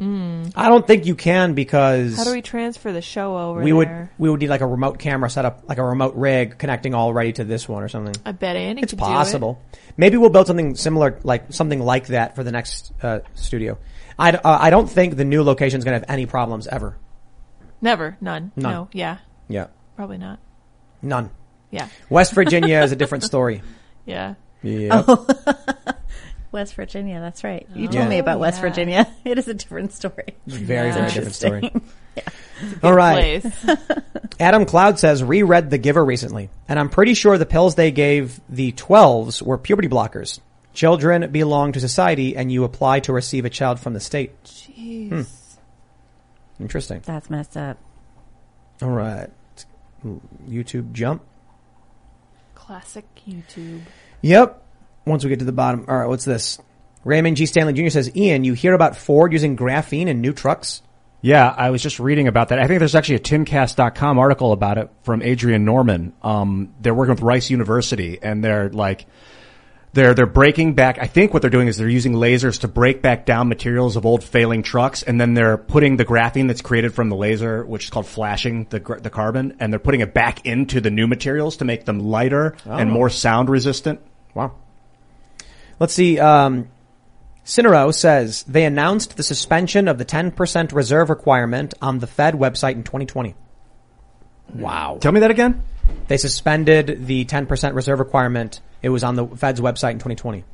I 0.00 0.68
don't 0.68 0.86
think 0.86 1.04
you 1.06 1.14
can 1.14 1.52
because 1.54 2.14
Mm. 2.14 2.16
How 2.16 2.24
do 2.24 2.32
we 2.32 2.40
transfer 2.42 2.92
the 2.92 3.02
show 3.02 3.36
over 3.38 3.60
we 3.60 3.72
would 3.74 4.08
we 4.18 4.30
would 4.30 4.40
need 4.40 4.48
like 4.48 4.62
a 4.62 4.66
remote 4.66 4.98
camera 4.98 5.28
set 5.28 5.44
up, 5.44 5.64
like 5.68 5.76
a 5.78 5.84
remote 5.84 6.14
rig 6.14 6.56
connecting 6.58 6.94
already 6.94 7.32
to 7.34 7.44
this 7.44 7.68
one 7.68 7.82
or 7.82 7.88
something. 7.88 8.14
I 8.24 8.32
bet 8.32 8.56
Andy 8.56 8.82
It's 8.82 8.92
do 8.92 8.96
it. 8.96 9.00
possible. 9.00 9.60
Maybe 9.98 10.16
we'll 10.16 10.30
build 10.30 10.46
something 10.46 10.74
similar, 10.76 11.20
like 11.24 11.52
something 11.52 11.78
like 11.78 12.06
that 12.06 12.34
for 12.34 12.42
the 12.42 12.50
next 12.50 12.92
uh, 13.02 13.20
studio. 13.34 13.76
I, 14.18 14.30
uh, 14.32 14.40
I 14.60 14.70
don't 14.70 14.88
think 14.88 15.16
the 15.16 15.24
new 15.26 15.42
location 15.42 15.78
is 15.78 15.84
going 15.84 16.00
to 16.00 16.06
have 16.06 16.10
any 16.10 16.24
problems 16.26 16.66
ever. 16.66 16.96
Never. 17.82 18.16
None. 18.20 18.50
None. 18.56 18.72
No. 18.72 18.88
Yeah. 18.92 19.18
Yeah, 19.48 19.66
Probably 19.96 20.16
not. 20.18 20.38
none. 21.02 21.30
Yeah. 21.72 21.88
West 22.08 22.32
Virginia 22.34 22.80
is 22.82 22.92
a 22.92 22.96
different 22.96 23.24
story. 23.24 23.62
Yeah. 24.04 24.34
Yeah. 24.62 25.04
Oh. 25.06 25.26
West 26.52 26.74
Virginia, 26.74 27.20
that's 27.20 27.44
right. 27.44 27.66
You 27.74 27.88
Oh, 27.88 27.92
told 27.92 28.08
me 28.08 28.18
about 28.18 28.40
West 28.40 28.56
yeah. 28.58 28.68
Virginia. 28.68 29.06
It 29.24 29.38
is 29.38 29.46
a 29.48 29.54
different 29.54 29.92
story. 29.92 30.34
Very, 30.46 30.88
Yeah. 30.88 30.92
very 30.94 31.10
different 31.10 31.34
story. 31.34 31.62
Interesting. 31.62 32.80
All 32.82 32.92
right. 32.92 33.42
Place. 33.42 33.66
Adam 34.40 34.64
Cloud 34.66 34.98
says 34.98 35.22
reread 35.22 35.70
The 35.70 35.78
Giver 35.78 36.04
recently, 36.04 36.50
and 36.68 36.78
I'm 36.80 36.88
pretty 36.90 37.14
sure 37.14 37.38
the 37.38 37.46
pills 37.46 37.76
they 37.76 37.90
gave 37.92 38.40
the 38.48 38.72
12s 38.72 39.40
were 39.40 39.56
puberty 39.56 39.88
blockers. 39.88 40.40
Children 40.74 41.30
belong 41.30 41.72
to 41.72 41.80
society, 41.80 42.36
and 42.36 42.50
you 42.50 42.64
apply 42.64 43.00
to 43.00 43.12
receive 43.12 43.44
a 43.44 43.50
child 43.50 43.78
from 43.78 43.94
the 43.94 44.00
state. 44.00 44.32
Jeez. 44.44 45.08
Hmm. 45.10 46.62
Interesting. 46.62 47.02
That's 47.04 47.30
messed 47.30 47.56
up. 47.56 47.78
All 48.82 48.90
right. 48.90 49.30
YouTube 50.48 50.92
jump. 50.92 51.22
Classic 52.72 53.04
YouTube. 53.28 53.82
Yep. 54.22 54.64
Once 55.04 55.22
we 55.22 55.28
get 55.28 55.40
to 55.40 55.44
the 55.44 55.52
bottom. 55.52 55.84
All 55.88 55.94
right, 55.94 56.06
what's 56.06 56.24
this? 56.24 56.58
Raymond 57.04 57.36
G. 57.36 57.44
Stanley 57.44 57.74
Jr. 57.74 57.90
says, 57.90 58.16
Ian, 58.16 58.44
you 58.44 58.54
hear 58.54 58.72
about 58.72 58.96
Ford 58.96 59.34
using 59.34 59.58
graphene 59.58 60.06
in 60.06 60.22
new 60.22 60.32
trucks? 60.32 60.80
Yeah, 61.20 61.50
I 61.54 61.68
was 61.68 61.82
just 61.82 62.00
reading 62.00 62.28
about 62.28 62.48
that. 62.48 62.58
I 62.58 62.66
think 62.66 62.78
there's 62.78 62.94
actually 62.94 63.16
a 63.16 63.20
timcast.com 63.20 64.18
article 64.18 64.52
about 64.52 64.78
it 64.78 64.88
from 65.02 65.20
Adrian 65.20 65.66
Norman. 65.66 66.14
Um, 66.22 66.72
they're 66.80 66.94
working 66.94 67.14
with 67.14 67.20
Rice 67.20 67.50
University 67.50 68.18
and 68.22 68.42
they're 68.42 68.70
like, 68.70 69.04
they're, 69.94 70.14
they're 70.14 70.26
breaking 70.26 70.74
back. 70.74 70.98
I 70.98 71.06
think 71.06 71.32
what 71.34 71.42
they're 71.42 71.50
doing 71.50 71.68
is 71.68 71.76
they're 71.76 71.88
using 71.88 72.14
lasers 72.14 72.60
to 72.60 72.68
break 72.68 73.02
back 73.02 73.26
down 73.26 73.48
materials 73.48 73.96
of 73.96 74.06
old 74.06 74.24
failing 74.24 74.62
trucks 74.62 75.02
and 75.02 75.20
then 75.20 75.34
they're 75.34 75.58
putting 75.58 75.96
the 75.96 76.04
graphene 76.04 76.46
that's 76.46 76.62
created 76.62 76.94
from 76.94 77.10
the 77.10 77.16
laser, 77.16 77.64
which 77.64 77.84
is 77.84 77.90
called 77.90 78.06
flashing 78.06 78.66
the, 78.70 78.78
the 79.02 79.10
carbon, 79.10 79.56
and 79.60 79.72
they're 79.72 79.78
putting 79.80 80.00
it 80.00 80.14
back 80.14 80.46
into 80.46 80.80
the 80.80 80.90
new 80.90 81.06
materials 81.06 81.58
to 81.58 81.64
make 81.66 81.84
them 81.84 81.98
lighter 82.00 82.56
and 82.64 82.90
Oh. 82.90 82.94
more 82.94 83.10
sound 83.10 83.48
resistant. 83.50 84.00
Wow. 84.34 84.52
Let's 85.78 85.92
see. 85.92 86.18
Um, 86.18 86.68
Cinero 87.44 87.92
says 87.92 88.44
they 88.44 88.64
announced 88.64 89.16
the 89.16 89.22
suspension 89.24 89.88
of 89.88 89.98
the 89.98 90.04
10% 90.04 90.72
reserve 90.72 91.10
requirement 91.10 91.74
on 91.82 91.98
the 91.98 92.06
Fed 92.06 92.34
website 92.34 92.74
in 92.74 92.84
2020. 92.84 93.34
Wow. 94.54 94.98
Tell 95.00 95.12
me 95.12 95.20
that 95.20 95.30
again? 95.30 95.62
They 96.08 96.16
suspended 96.16 97.06
the 97.06 97.24
10% 97.24 97.74
reserve 97.74 97.98
requirement. 97.98 98.60
It 98.82 98.88
was 98.90 99.04
on 99.04 99.14
the 99.16 99.26
Fed's 99.26 99.60
website 99.60 99.92
in 99.92 99.98
2020. 99.98 100.44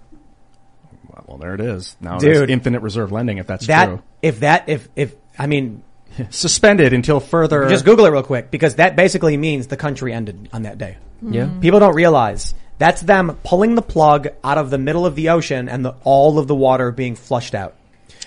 Well, 1.26 1.38
there 1.38 1.55
it 1.55 1.60
is. 1.60 1.96
Now 2.00 2.18
Dude. 2.18 2.34
there's 2.34 2.50
infinite 2.50 2.80
reserve 2.80 3.12
lending 3.12 3.38
if 3.38 3.46
that's 3.46 3.66
That, 3.66 3.86
true. 3.86 4.02
if 4.22 4.40
that, 4.40 4.68
if, 4.68 4.88
if, 4.96 5.14
I 5.38 5.46
mean, 5.46 5.82
Suspended 6.30 6.92
until 6.92 7.20
further. 7.20 7.68
just 7.68 7.84
Google 7.84 8.06
it 8.06 8.10
real 8.10 8.22
quick 8.22 8.50
because 8.50 8.76
that 8.76 8.96
basically 8.96 9.36
means 9.36 9.66
the 9.66 9.76
country 9.76 10.12
ended 10.12 10.48
on 10.52 10.62
that 10.62 10.78
day. 10.78 10.96
Hmm. 11.20 11.32
Yeah. 11.32 11.50
People 11.60 11.80
don't 11.80 11.94
realize 11.94 12.55
that's 12.78 13.02
them 13.02 13.38
pulling 13.44 13.74
the 13.74 13.82
plug 13.82 14.28
out 14.42 14.56
of 14.59 14.70
the 14.70 14.78
middle 14.78 15.05
of 15.05 15.14
the 15.16 15.30
ocean 15.30 15.68
and 15.68 15.84
the, 15.84 15.94
all 16.05 16.38
of 16.38 16.46
the 16.46 16.55
water 16.55 16.90
being 16.92 17.14
flushed 17.14 17.55
out. 17.55 17.74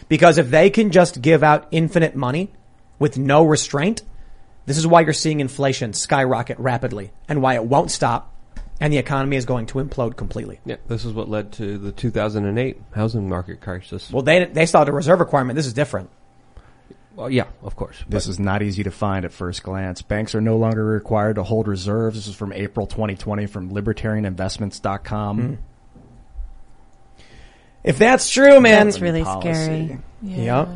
Because 0.10 0.38
if 0.38 0.50
they 0.50 0.70
can 0.70 0.92
just 0.92 1.22
give 1.22 1.42
out 1.44 1.68
infinite 1.72 2.16
money 2.16 2.52
with 3.00 3.18
no 3.18 3.44
restraint, 3.46 4.04
this 4.72 4.78
is 4.78 4.88
why 4.88 5.02
you're 5.02 5.12
seeing 5.12 5.42
inflation 5.42 5.92
skyrocket 5.92 6.58
rapidly 6.58 7.12
and 7.28 7.42
why 7.42 7.56
it 7.56 7.66
won't 7.66 7.92
stop 7.92 8.34
and 8.80 8.92
the 8.92 8.98
economy 8.98 9.36
is 9.36 9.46
going 9.46 9.66
to 9.68 9.80
implode 9.80 10.16
completely. 10.16 10.60
Yeah, 10.66 10.78
this 10.88 11.04
is 11.04 11.14
what 11.14 11.30
led 11.30 11.52
to 11.54 11.78
the 11.78 11.92
2008 11.92 12.82
housing 12.94 13.30
market 13.30 13.60
crisis. 13.60 14.10
Well, 14.12 14.24
they, 14.24 14.46
they 14.46 14.66
still 14.66 14.80
had 14.80 14.90
a 14.90 14.94
reserve 14.94 15.20
requirement. 15.20 15.56
This 15.56 15.68
is 15.68 15.74
different. 15.74 16.10
Well, 17.16 17.30
yeah, 17.30 17.46
of 17.62 17.76
course. 17.76 18.04
This 18.08 18.28
is 18.28 18.40
not 18.40 18.64
easy 18.64 18.84
to 18.84 18.92
find 18.92 19.26
at 19.26 19.34
first 19.34 19.62
glance. 19.62 20.02
Banks 20.02 20.34
are 20.34 20.42
no 20.42 20.58
longer 20.58 20.84
required 20.84 21.36
to 21.36 21.44
hold 21.44 21.68
reserves. 21.68 22.16
This 22.16 22.28
is 22.28 22.36
from 22.36 22.54
April 22.54 22.88
2020 22.88 23.46
from 23.48 23.72
libertarianinvestments.com. 23.72 25.40
Hmm. 25.42 25.56
If 27.84 27.98
that's 27.98 28.30
true, 28.30 28.62
man. 28.62 28.88
That's 28.88 29.02
really 29.02 29.24
Policy. 29.24 29.54
scary. 29.54 30.00
Yep. 30.24 30.70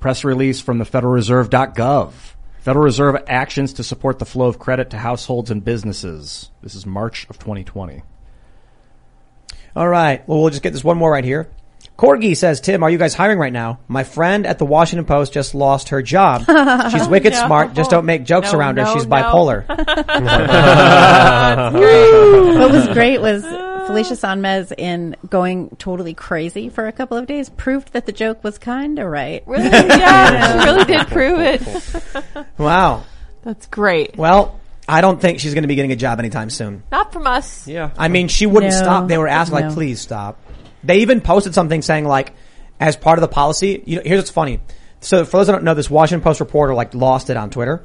Press 0.00 0.24
release 0.24 0.60
from 0.60 0.78
the 0.78 0.84
FederalReserve.gov. 0.84 2.12
Federal 2.60 2.84
Reserve 2.84 3.16
actions 3.26 3.72
to 3.74 3.82
support 3.82 4.18
the 4.18 4.26
flow 4.26 4.46
of 4.46 4.58
credit 4.58 4.90
to 4.90 4.98
households 4.98 5.50
and 5.50 5.64
businesses. 5.64 6.50
This 6.62 6.74
is 6.74 6.84
March 6.84 7.26
of 7.30 7.38
2020. 7.38 8.02
All 9.74 9.88
right. 9.88 10.26
Well, 10.28 10.42
we'll 10.42 10.50
just 10.50 10.62
get 10.62 10.74
this 10.74 10.84
one 10.84 10.98
more 10.98 11.10
right 11.10 11.24
here. 11.24 11.48
Corgi 12.00 12.34
says, 12.34 12.62
Tim, 12.62 12.82
are 12.82 12.88
you 12.88 12.96
guys 12.96 13.12
hiring 13.12 13.38
right 13.38 13.52
now? 13.52 13.78
My 13.86 14.04
friend 14.04 14.46
at 14.46 14.58
the 14.58 14.64
Washington 14.64 15.04
Post 15.04 15.34
just 15.34 15.54
lost 15.54 15.90
her 15.90 16.00
job. 16.00 16.44
She's 16.90 17.06
wicked 17.06 17.34
No. 17.34 17.44
smart. 17.46 17.74
Just 17.74 17.90
don't 17.90 18.06
make 18.06 18.24
jokes 18.24 18.54
No, 18.54 18.58
around 18.58 18.78
her. 18.78 18.84
no, 18.84 18.94
She's 18.94 19.06
no. 19.06 19.16
bipolar. 19.16 19.68
what 22.58 22.72
was 22.72 22.88
great 22.88 23.20
was 23.20 23.42
Felicia 23.86 24.14
Sonmez 24.14 24.72
in 24.78 25.14
going 25.28 25.76
totally 25.78 26.14
crazy 26.14 26.70
for 26.70 26.86
a 26.86 26.92
couple 26.92 27.18
of 27.18 27.26
days 27.26 27.50
proved 27.50 27.92
that 27.92 28.06
the 28.06 28.12
joke 28.12 28.42
was 28.42 28.56
kind 28.56 28.98
of 28.98 29.06
right. 29.06 29.42
Really? 29.46 29.68
Yeah, 29.68 30.62
she 30.62 30.70
really 30.70 30.84
did 30.86 31.06
prove 31.08 31.38
it. 31.40 32.46
wow. 32.56 33.04
That's 33.42 33.66
great. 33.66 34.16
Well, 34.16 34.58
I 34.88 35.02
don't 35.02 35.20
think 35.20 35.40
she's 35.40 35.52
going 35.52 35.64
to 35.64 35.68
be 35.68 35.74
getting 35.74 35.92
a 35.92 35.96
job 35.96 36.18
anytime 36.18 36.48
soon. 36.48 36.82
Not 36.90 37.12
from 37.12 37.26
us. 37.26 37.68
Yeah. 37.68 37.90
I 37.98 38.08
mean, 38.08 38.28
she 38.28 38.46
wouldn't 38.46 38.72
No. 38.72 38.78
stop. 38.78 39.06
They 39.08 39.18
were 39.18 39.28
asking 39.28 39.54
like, 39.54 39.64
No. 39.66 39.74
please 39.74 40.00
stop. 40.00 40.38
They 40.84 40.98
even 40.98 41.20
posted 41.20 41.54
something 41.54 41.82
saying 41.82 42.04
like, 42.06 42.32
as 42.78 42.96
part 42.96 43.18
of 43.18 43.20
the 43.22 43.28
policy, 43.28 43.82
you 43.86 43.96
know, 43.96 44.02
here's 44.04 44.18
what's 44.18 44.30
funny. 44.30 44.60
So 45.00 45.24
for 45.24 45.38
those 45.38 45.46
that 45.46 45.52
don't 45.52 45.64
know, 45.64 45.74
this 45.74 45.90
Washington 45.90 46.22
Post 46.22 46.40
reporter 46.40 46.74
like 46.74 46.94
lost 46.94 47.30
it 47.30 47.36
on 47.36 47.50
Twitter, 47.50 47.84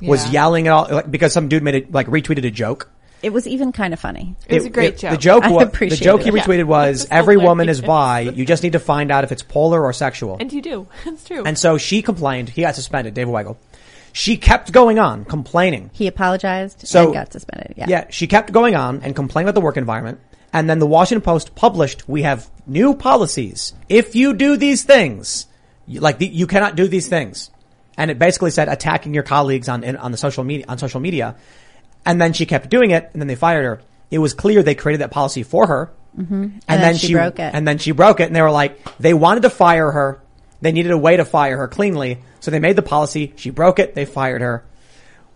was 0.00 0.30
yelling 0.30 0.66
at 0.66 0.72
all, 0.72 0.88
like, 0.90 1.10
because 1.10 1.32
some 1.32 1.48
dude 1.48 1.62
made 1.62 1.74
it, 1.74 1.92
like 1.92 2.06
retweeted 2.08 2.44
a 2.44 2.50
joke. 2.50 2.90
It 3.22 3.32
was 3.32 3.46
even 3.46 3.70
kind 3.70 3.94
of 3.94 4.00
funny. 4.00 4.34
It 4.48 4.54
was 4.54 4.64
a 4.64 4.70
great 4.70 4.94
The 4.96 5.00
joke. 5.02 5.10
The 5.12 5.16
joke 5.16 5.42
was, 5.48 5.58
the 5.62 5.66
appreciate 5.68 6.00
joke 6.02 6.22
he 6.22 6.28
it. 6.30 6.34
retweeted 6.34 6.64
was, 6.64 7.02
It's 7.04 7.12
every 7.12 7.36
woman 7.36 7.68
is 7.68 7.78
hilarious. 7.78 8.32
bi, 8.32 8.36
you 8.36 8.44
just 8.44 8.64
need 8.64 8.72
to 8.72 8.80
find 8.80 9.12
out 9.12 9.22
if 9.22 9.30
it's 9.30 9.42
polar 9.44 9.80
or 9.84 9.92
sexual. 9.92 10.38
And 10.40 10.52
you 10.52 10.60
do. 10.60 10.88
It's 11.06 11.24
true. 11.24 11.44
And 11.44 11.56
so 11.56 11.78
she 11.78 12.02
complained, 12.02 12.48
he 12.48 12.62
got 12.62 12.74
suspended, 12.74 13.14
David 13.14 13.32
Weigel. 13.32 13.56
She 14.12 14.36
kept 14.36 14.72
going 14.72 14.98
on, 14.98 15.24
complaining. 15.24 15.90
He 15.92 16.06
apologized 16.08 16.86
So- 16.88 17.04
and 17.04 17.14
got 17.14 17.32
suspended. 17.32 17.74
Yeah. 17.76 17.86
Yeah, 17.88 18.04
she 18.10 18.26
kept 18.26 18.50
going 18.52 18.74
on 18.74 19.02
and 19.04 19.14
complained 19.14 19.48
about 19.48 19.54
the 19.54 19.60
work 19.64 19.76
environment. 19.76 20.18
And 20.52 20.68
then 20.68 20.78
the 20.78 20.86
Washington 20.86 21.22
Post 21.22 21.54
published, 21.54 22.08
we 22.08 22.22
have 22.22 22.48
new 22.66 22.94
policies. 22.94 23.72
If 23.88 24.14
you 24.14 24.34
do 24.34 24.56
these 24.56 24.84
things, 24.84 25.46
you- 25.86 26.00
like 26.00 26.18
the, 26.18 26.26
you 26.26 26.46
cannot 26.46 26.76
do 26.76 26.86
these 26.88 27.08
things. 27.08 27.50
And 27.96 28.10
it 28.10 28.18
basically 28.18 28.50
said 28.50 28.68
attacking 28.68 29.14
your 29.14 29.22
colleagues 29.22 29.68
on, 29.68 29.84
in, 29.84 29.96
on 29.96 30.12
the 30.12 30.18
social 30.18 30.44
media, 30.44 30.66
on 30.68 30.78
social 30.78 31.00
media. 31.00 31.36
And 32.04 32.20
then 32.20 32.32
she 32.32 32.46
kept 32.46 32.68
doing 32.68 32.90
it 32.90 33.10
and 33.12 33.20
then 33.20 33.28
they 33.28 33.34
fired 33.34 33.64
her. 33.64 33.80
It 34.10 34.18
was 34.18 34.34
clear 34.34 34.62
they 34.62 34.74
created 34.74 35.00
that 35.00 35.10
policy 35.10 35.42
for 35.42 35.66
her. 35.66 35.90
Mm-hmm. 36.18 36.34
And, 36.42 36.62
And, 36.68 36.82
then, 36.82 36.96
she, 36.96 37.12
broke 37.14 37.38
it. 37.38 37.54
And 37.54 37.66
then 37.66 37.78
she 37.78 37.92
broke 37.92 38.20
it 38.20 38.24
and 38.24 38.36
they 38.36 38.42
were 38.42 38.50
like, 38.50 38.78
they 38.98 39.14
wanted 39.14 39.42
to 39.44 39.50
fire 39.50 39.90
her. 39.90 40.20
They 40.60 40.72
needed 40.72 40.92
a 40.92 40.98
way 40.98 41.16
to 41.16 41.24
fire 41.24 41.56
her 41.56 41.68
cleanly. 41.68 42.18
So 42.40 42.50
they 42.50 42.58
made 42.60 42.76
the 42.76 42.82
policy. 42.82 43.32
She 43.36 43.50
broke 43.50 43.78
it. 43.78 43.94
They 43.94 44.04
fired 44.04 44.42
her. 44.42 44.64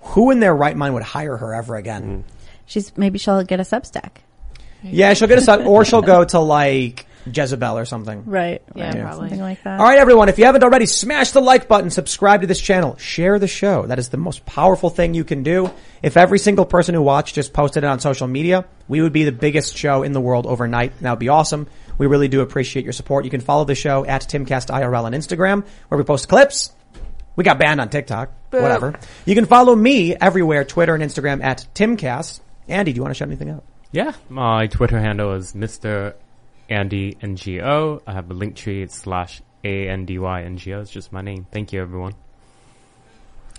Who 0.01 0.31
in 0.31 0.41
their 0.41 0.55
right 0.55 0.77
mind 0.77 0.95
would 0.95 1.03
hire 1.03 1.37
her 1.37 1.55
ever 1.55 1.77
again? 1.77 2.25
She's 2.67 2.97
maybe 2.97 3.19
she'll 3.19 3.43
get 3.43 3.59
a 3.61 3.65
Substack. 3.65 4.11
Yeah, 4.93 5.15
she'll 5.15 5.29
get 5.29 5.39
a 5.39 5.43
sub, 5.43 5.67
or 5.67 5.85
she'll 5.85 6.03
go 6.03 6.25
to 6.35 6.39
like 6.39 7.07
Jezebel 7.33 7.77
or 7.79 7.85
something. 7.85 8.25
Right. 8.25 8.63
Yeah, 8.75 8.87
right. 8.87 9.01
probably. 9.03 9.29
Something 9.29 9.41
like 9.41 9.63
that. 9.65 9.81
All 9.81 9.87
right, 9.87 9.99
everyone. 9.99 10.29
If 10.29 10.39
you 10.39 10.45
haven't 10.45 10.63
already, 10.63 10.87
smash 10.87 11.33
the 11.33 11.41
like 11.41 11.69
button, 11.69 11.91
subscribe 11.91 12.43
to 12.43 12.47
this 12.47 12.61
channel, 12.61 12.97
share 12.97 13.39
the 13.39 13.49
show. 13.49 13.87
That 13.87 13.99
is 13.99 14.09
the 14.09 14.17
most 14.17 14.47
powerful 14.47 14.91
thing 14.91 15.15
you 15.15 15.25
can 15.25 15.43
do. 15.43 15.71
If 16.03 16.17
every 16.17 16.39
single 16.39 16.65
person 16.65 16.95
who 16.95 17.03
watched 17.03 17.35
just 17.35 17.53
posted 17.53 17.85
it 17.85 17.87
on 17.87 18.01
social 18.01 18.29
media, 18.29 18.65
we 18.89 19.03
would 19.03 19.13
be 19.13 19.25
the 19.25 19.33
biggest 19.33 19.77
show 19.77 20.03
in 20.03 20.13
the 20.13 20.21
world 20.21 20.47
overnight. 20.47 20.93
And 20.93 21.01
that 21.01 21.11
would 21.11 21.19
be 21.19 21.29
awesome. 21.29 21.67
We 21.99 22.07
really 22.07 22.29
do 22.29 22.43
appreciate 22.43 22.85
your 22.85 22.93
support. 22.93 23.25
You 23.25 23.31
can 23.31 23.41
follow 23.41 23.65
the 23.65 23.75
show 23.75 24.05
at 24.05 24.23
TimCastIRL 24.23 25.05
on 25.05 25.13
Instagram, 25.13 25.67
where 25.89 25.99
we 25.99 26.05
post 26.05 26.29
clips. 26.29 26.73
We 27.35 27.45
got 27.45 27.59
banned 27.59 27.81
on 27.81 27.91
TikTok. 27.91 28.31
Boo. 28.51 28.63
Whatever. 28.63 28.99
You 29.25 29.35
can 29.35 29.47
follow 29.47 29.75
me 29.75 30.15
everywhere, 30.15 30.65
Twitter 30.65 30.95
and 30.95 31.03
Instagram 31.03 31.43
at 31.43 31.67
TimCast. 31.75 32.41
Andy, 32.69 32.93
do 32.93 32.97
you 32.97 33.03
want 33.03 33.15
to 33.15 33.19
shut 33.19 33.29
anything 33.29 33.51
out? 33.51 33.65
Yeah, 33.93 34.13
my 34.29 34.67
Twitter 34.67 34.99
handle 34.99 35.33
is 35.35 35.53
Mr. 35.53 36.15
Andy 36.69 37.15
NGO. 37.15 38.03
I 38.07 38.13
have 38.13 38.31
a 38.31 38.35
link 38.35 38.57
tree. 38.57 38.83
It's 38.83 38.95
slash 38.97 39.41
A 39.65 39.89
N 39.89 40.05
D 40.05 40.19
Y 40.19 40.43
N 40.43 40.57
G 40.57 40.75
O. 40.75 40.81
It's 40.81 40.91
just 40.91 41.13
my 41.13 41.23
name. 41.23 41.47
Thank 41.53 41.73
you, 41.73 41.81
everyone. 41.81 42.15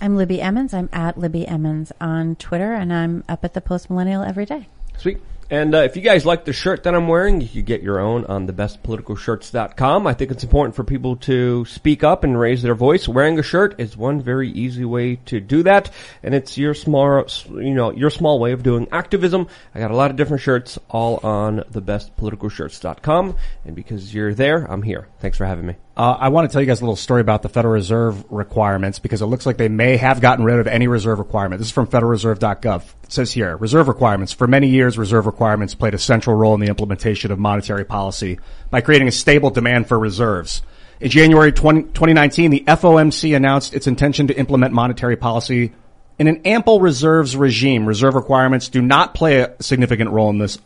I'm 0.01 0.15
Libby 0.15 0.41
Emmons. 0.41 0.73
I'm 0.73 0.89
at 0.93 1.17
Libby 1.17 1.47
Emmons 1.47 1.91
on 1.99 2.35
Twitter, 2.35 2.73
and 2.73 2.93
I'm 2.93 3.23
up 3.27 3.43
at 3.43 3.53
the 3.53 3.61
Post 3.61 3.89
Millennial 3.89 4.21
every 4.21 4.45
day. 4.45 4.67
Sweet. 4.97 5.19
And 5.49 5.73
uh, 5.73 5.79
if 5.79 5.95
you 5.95 6.01
guys 6.01 6.25
like 6.25 6.43
the 6.43 6.51
shirt 6.51 6.83
that 6.83 6.93
I'm 6.93 7.07
wearing, 7.07 7.39
you 7.39 7.47
can 7.47 7.63
get 7.63 7.81
your 7.81 7.99
own 7.99 8.25
on 8.25 8.47
thebestpoliticalshirts.com. 8.47 10.05
I 10.05 10.13
think 10.13 10.31
it's 10.31 10.43
important 10.43 10.75
for 10.75 10.83
people 10.83 11.15
to 11.17 11.63
speak 11.65 12.03
up 12.03 12.25
and 12.25 12.37
raise 12.37 12.61
their 12.61 12.75
voice. 12.75 13.07
Wearing 13.07 13.39
a 13.39 13.43
shirt 13.43 13.79
is 13.79 13.95
one 13.95 14.21
very 14.21 14.49
easy 14.49 14.83
way 14.83 15.15
to 15.27 15.39
do 15.39 15.63
that, 15.63 15.89
and 16.21 16.35
it's 16.35 16.57
your 16.57 16.73
small, 16.73 17.25
you 17.49 17.73
know, 17.73 17.91
your 17.91 18.09
small 18.09 18.39
way 18.39 18.51
of 18.51 18.61
doing 18.61 18.87
activism. 18.91 19.47
I 19.73 19.79
got 19.79 19.91
a 19.91 19.95
lot 19.95 20.11
of 20.11 20.17
different 20.17 20.41
shirts, 20.41 20.77
all 20.89 21.19
on 21.23 21.59
thebestpoliticalshirts.com, 21.59 23.37
and 23.65 23.75
because 23.75 24.13
you're 24.13 24.33
there, 24.33 24.65
I'm 24.65 24.83
here. 24.83 25.07
Thanks 25.19 25.37
for 25.37 25.45
having 25.45 25.65
me. 25.65 25.75
Uh, 25.97 26.15
I 26.19 26.29
want 26.29 26.47
to 26.47 26.53
tell 26.53 26.61
you 26.61 26.67
guys 26.67 26.79
a 26.79 26.83
little 26.83 26.95
story 26.95 27.21
about 27.21 27.41
the 27.41 27.49
Federal 27.49 27.73
Reserve 27.73 28.23
requirements 28.31 28.99
because 28.99 29.23
it 29.23 29.25
looks 29.25 29.47
like 29.47 29.57
they 29.57 29.67
may 29.67 29.97
have 29.97 30.21
gotten 30.21 30.45
rid 30.45 30.59
of 30.59 30.67
any 30.67 30.87
reserve 30.87 31.17
requirement. 31.17 31.57
This 31.57 31.69
is 31.69 31.73
from 31.73 31.87
federalreserve.gov. 31.87 32.83
It 33.03 33.11
says 33.11 33.31
here, 33.31 33.57
reserve 33.57 33.87
requirements. 33.87 34.31
For 34.31 34.45
many 34.45 34.67
years, 34.67 34.95
reserve 34.99 35.25
requirements 35.25 35.73
played 35.73 35.95
a 35.95 35.97
central 35.97 36.35
role 36.35 36.53
in 36.53 36.59
the 36.59 36.67
implementation 36.67 37.31
of 37.31 37.39
monetary 37.39 37.83
policy 37.83 38.37
by 38.69 38.81
creating 38.81 39.07
a 39.07 39.11
stable 39.11 39.49
demand 39.49 39.87
for 39.87 39.97
reserves. 39.97 40.61
In 40.99 41.09
January 41.09 41.51
20, 41.51 41.81
2019, 41.81 42.51
the 42.51 42.63
FOMC 42.67 43.35
announced 43.35 43.73
its 43.73 43.87
intention 43.87 44.27
to 44.27 44.37
implement 44.37 44.75
monetary 44.75 45.15
policy 45.15 45.73
in 46.19 46.27
an 46.27 46.43
ample 46.45 46.79
reserves 46.79 47.35
regime. 47.35 47.87
Reserve 47.87 48.13
requirements 48.13 48.69
do 48.69 48.83
not 48.83 49.15
play 49.15 49.39
a 49.39 49.55
significant 49.61 50.11
role 50.11 50.29
in 50.29 50.37
this 50.37 50.59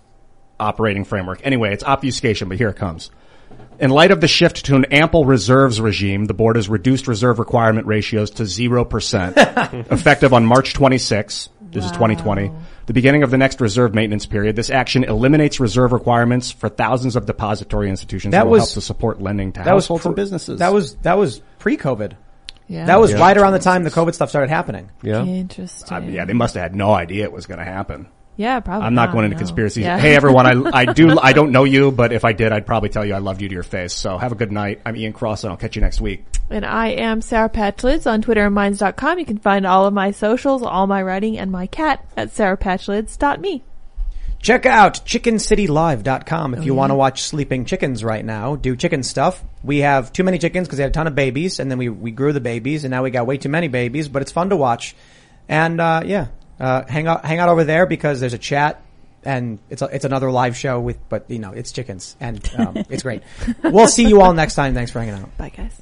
operating 0.60 1.06
framework. 1.06 1.40
Anyway, 1.46 1.72
it's 1.72 1.86
obfuscation, 1.86 2.50
but 2.50 2.58
here 2.58 2.70
it 2.70 2.76
comes. 2.76 3.12
In 3.80 3.90
light 3.90 4.12
of 4.12 4.22
the 4.22 4.28
shift 4.28 4.66
to 4.66 4.76
an 4.76 4.86
ample 4.86 5.26
reserves 5.26 5.82
regime, 5.82 6.26
the 6.26 6.36
board 6.36 6.56
has 6.56 6.70
reduced 6.70 7.08
reserve 7.08 7.40
requirement 7.40 7.88
ratios 7.88 8.30
to 8.32 8.44
0%, 8.44 9.34
effective 9.92 10.34
on 10.34 10.46
March 10.46 10.74
26. 10.74 11.50
This 11.72 11.86
is 11.86 11.92
2020. 11.92 12.52
The 12.86 12.94
beginning 12.94 13.24
of 13.24 13.32
the 13.32 13.38
next 13.38 13.62
reserve 13.62 13.96
maintenance 13.96 14.26
period. 14.26 14.56
This 14.56 14.70
action 14.70 15.04
eliminates 15.06 15.60
reserve 15.60 15.94
requirements 15.94 16.52
for 16.52 16.68
thousands 16.70 17.16
of 17.16 17.26
depository 17.26 17.90
institutions 17.90 18.34
That 18.34 18.42
and 18.42 18.50
will 18.50 18.60
was- 18.60 18.64
help 18.70 18.74
to 18.76 18.82
support 18.82 19.22
lending 19.22 19.52
to 19.54 19.64
That 19.64 19.74
was 19.74 19.86
households 19.86 20.02
pr- 20.04 20.08
and 20.10 20.16
businesses. 20.16 20.60
That 20.60 20.74
was 20.74 20.96
that 20.98 21.18
was 21.18 21.42
pre-COVID. 21.60 22.14
Yeah. 22.68 22.86
That 22.86 23.00
was 23.00 23.12
Yeah. 23.12 23.20
right 23.20 23.38
around 23.38 23.54
the 23.54 23.60
time 23.60 23.84
the 23.84 23.90
COVID 23.90 24.14
stuff 24.14 24.30
started 24.30 24.50
happening. 24.50 24.90
Yeah. 25.02 25.24
Interesting. 25.24 25.96
I 25.96 26.00
mean, 26.02 26.14
yeah, 26.14 26.26
they 26.26 26.34
must 26.34 26.54
have 26.56 26.62
had 26.64 26.76
no 26.76 26.92
idea 26.94 27.24
it 27.24 27.32
was 27.32 27.46
going 27.46 27.60
to 27.60 27.66
happen. 27.66 28.08
Yeah, 28.42 28.60
probably. 28.60 28.88
I'm 28.88 28.96
not 28.96 29.12
going 29.12 29.26
into 29.26 29.36
no. 29.36 29.40
conspiracies. 29.40 29.84
Yeah. 29.84 30.00
Hey 30.00 30.16
everyone, 30.16 30.48
I, 30.48 30.80
I 30.80 30.86
do, 30.86 31.20
I 31.22 31.32
don't 31.32 31.52
know 31.52 31.64
you, 31.64 31.92
but 31.92 32.12
if 32.12 32.26
I 32.26 32.34
did, 32.34 32.52
I'd 32.52 32.66
probably 32.66 32.90
tell 32.90 33.06
you 33.06 33.14
I 33.14 33.20
loved 33.20 33.40
you 33.40 33.48
to 33.48 33.54
your 33.54 33.62
face. 33.62 33.94
So 33.94 34.18
have 34.18 34.32
a 34.32 34.36
good 34.36 34.52
night. 34.52 34.82
I'm 34.84 34.96
Ian 34.96 35.14
Cross 35.14 35.44
and 35.44 35.52
I'll 35.52 35.58
catch 35.58 35.76
you 35.76 35.82
next 35.82 36.02
week. 36.02 36.26
And 36.50 36.66
I 36.66 36.88
am 36.88 37.22
Sour 37.22 37.50
Patch 37.50 37.78
Lyds 37.78 38.12
on 38.12 38.24
Twitter 38.24 38.46
and 38.48 38.56
Minds.com. 38.56 39.20
You 39.20 39.26
can 39.26 39.38
find 39.38 39.68
all 39.68 39.86
of 39.86 39.94
my 39.94 40.10
socials, 40.10 40.64
all 40.64 40.88
my 40.88 41.04
writing, 41.04 41.38
and 41.38 41.52
my 41.52 41.68
cat 41.68 42.04
at 42.18 42.30
sourpatchlyds.me. 42.30 43.64
Check 44.42 44.66
out 44.66 45.06
chickencitylive.com 45.06 46.56
if 46.56 46.66
you 46.66 46.74
want 46.74 46.90
to 46.90 46.96
watch 46.96 47.22
sleeping 47.22 47.66
chickens 47.66 48.04
right 48.04 48.26
now, 48.26 48.56
do 48.56 48.76
chicken 48.76 49.04
stuff. 49.04 49.44
We 49.64 49.80
have 49.80 50.12
too 50.12 50.24
many 50.24 50.40
chickens 50.40 50.68
because 50.68 50.78
they 50.78 50.84
had 50.84 50.90
a 50.90 50.94
ton 50.94 51.06
of 51.06 51.14
babies 51.14 51.60
and 51.60 51.70
then 51.70 51.78
we, 51.78 51.90
we 51.90 52.10
grew 52.10 52.34
the 52.34 52.42
babies 52.42 52.84
and 52.84 52.90
now 52.90 53.04
we 53.04 53.12
got 53.12 53.28
way 53.28 53.38
too 53.38 53.50
many 53.50 53.68
babies, 53.68 54.08
but 54.08 54.24
it's 54.24 54.32
fun 54.32 54.50
to 54.50 54.56
watch. 54.56 54.96
And, 55.48 55.80
uh, 55.80 56.02
yeah, 56.04 56.30
uh, 56.62 56.86
hang 56.88 57.08
out, 57.08 57.26
hang 57.26 57.40
out 57.40 57.50
over 57.50 57.64
there 57.64 57.86
because 57.86 58.20
there's 58.20 58.34
a 58.34 58.38
chat 58.38 58.82
and 59.24 59.60
it's 59.70 59.82
a, 59.82 59.86
it's 59.86 60.06
another 60.06 60.32
live 60.32 60.56
show 60.56 60.80
with, 60.80 60.98
but 61.10 61.30
you 61.30 61.40
know, 61.40 61.52
it's 61.52 61.72
chickens 61.72 62.16
and, 62.20 62.50
um, 62.58 62.78
it's 62.90 63.04
great. 63.04 63.24
We'll 63.64 63.88
see 63.88 64.08
you 64.08 64.22
all 64.22 64.34
next 64.34 64.56
time. 64.56 64.74
Thanks 64.74 64.92
for 64.92 65.00
hanging 65.00 65.16
out. 65.16 65.38
Bye 65.38 65.50
guys. 65.50 65.82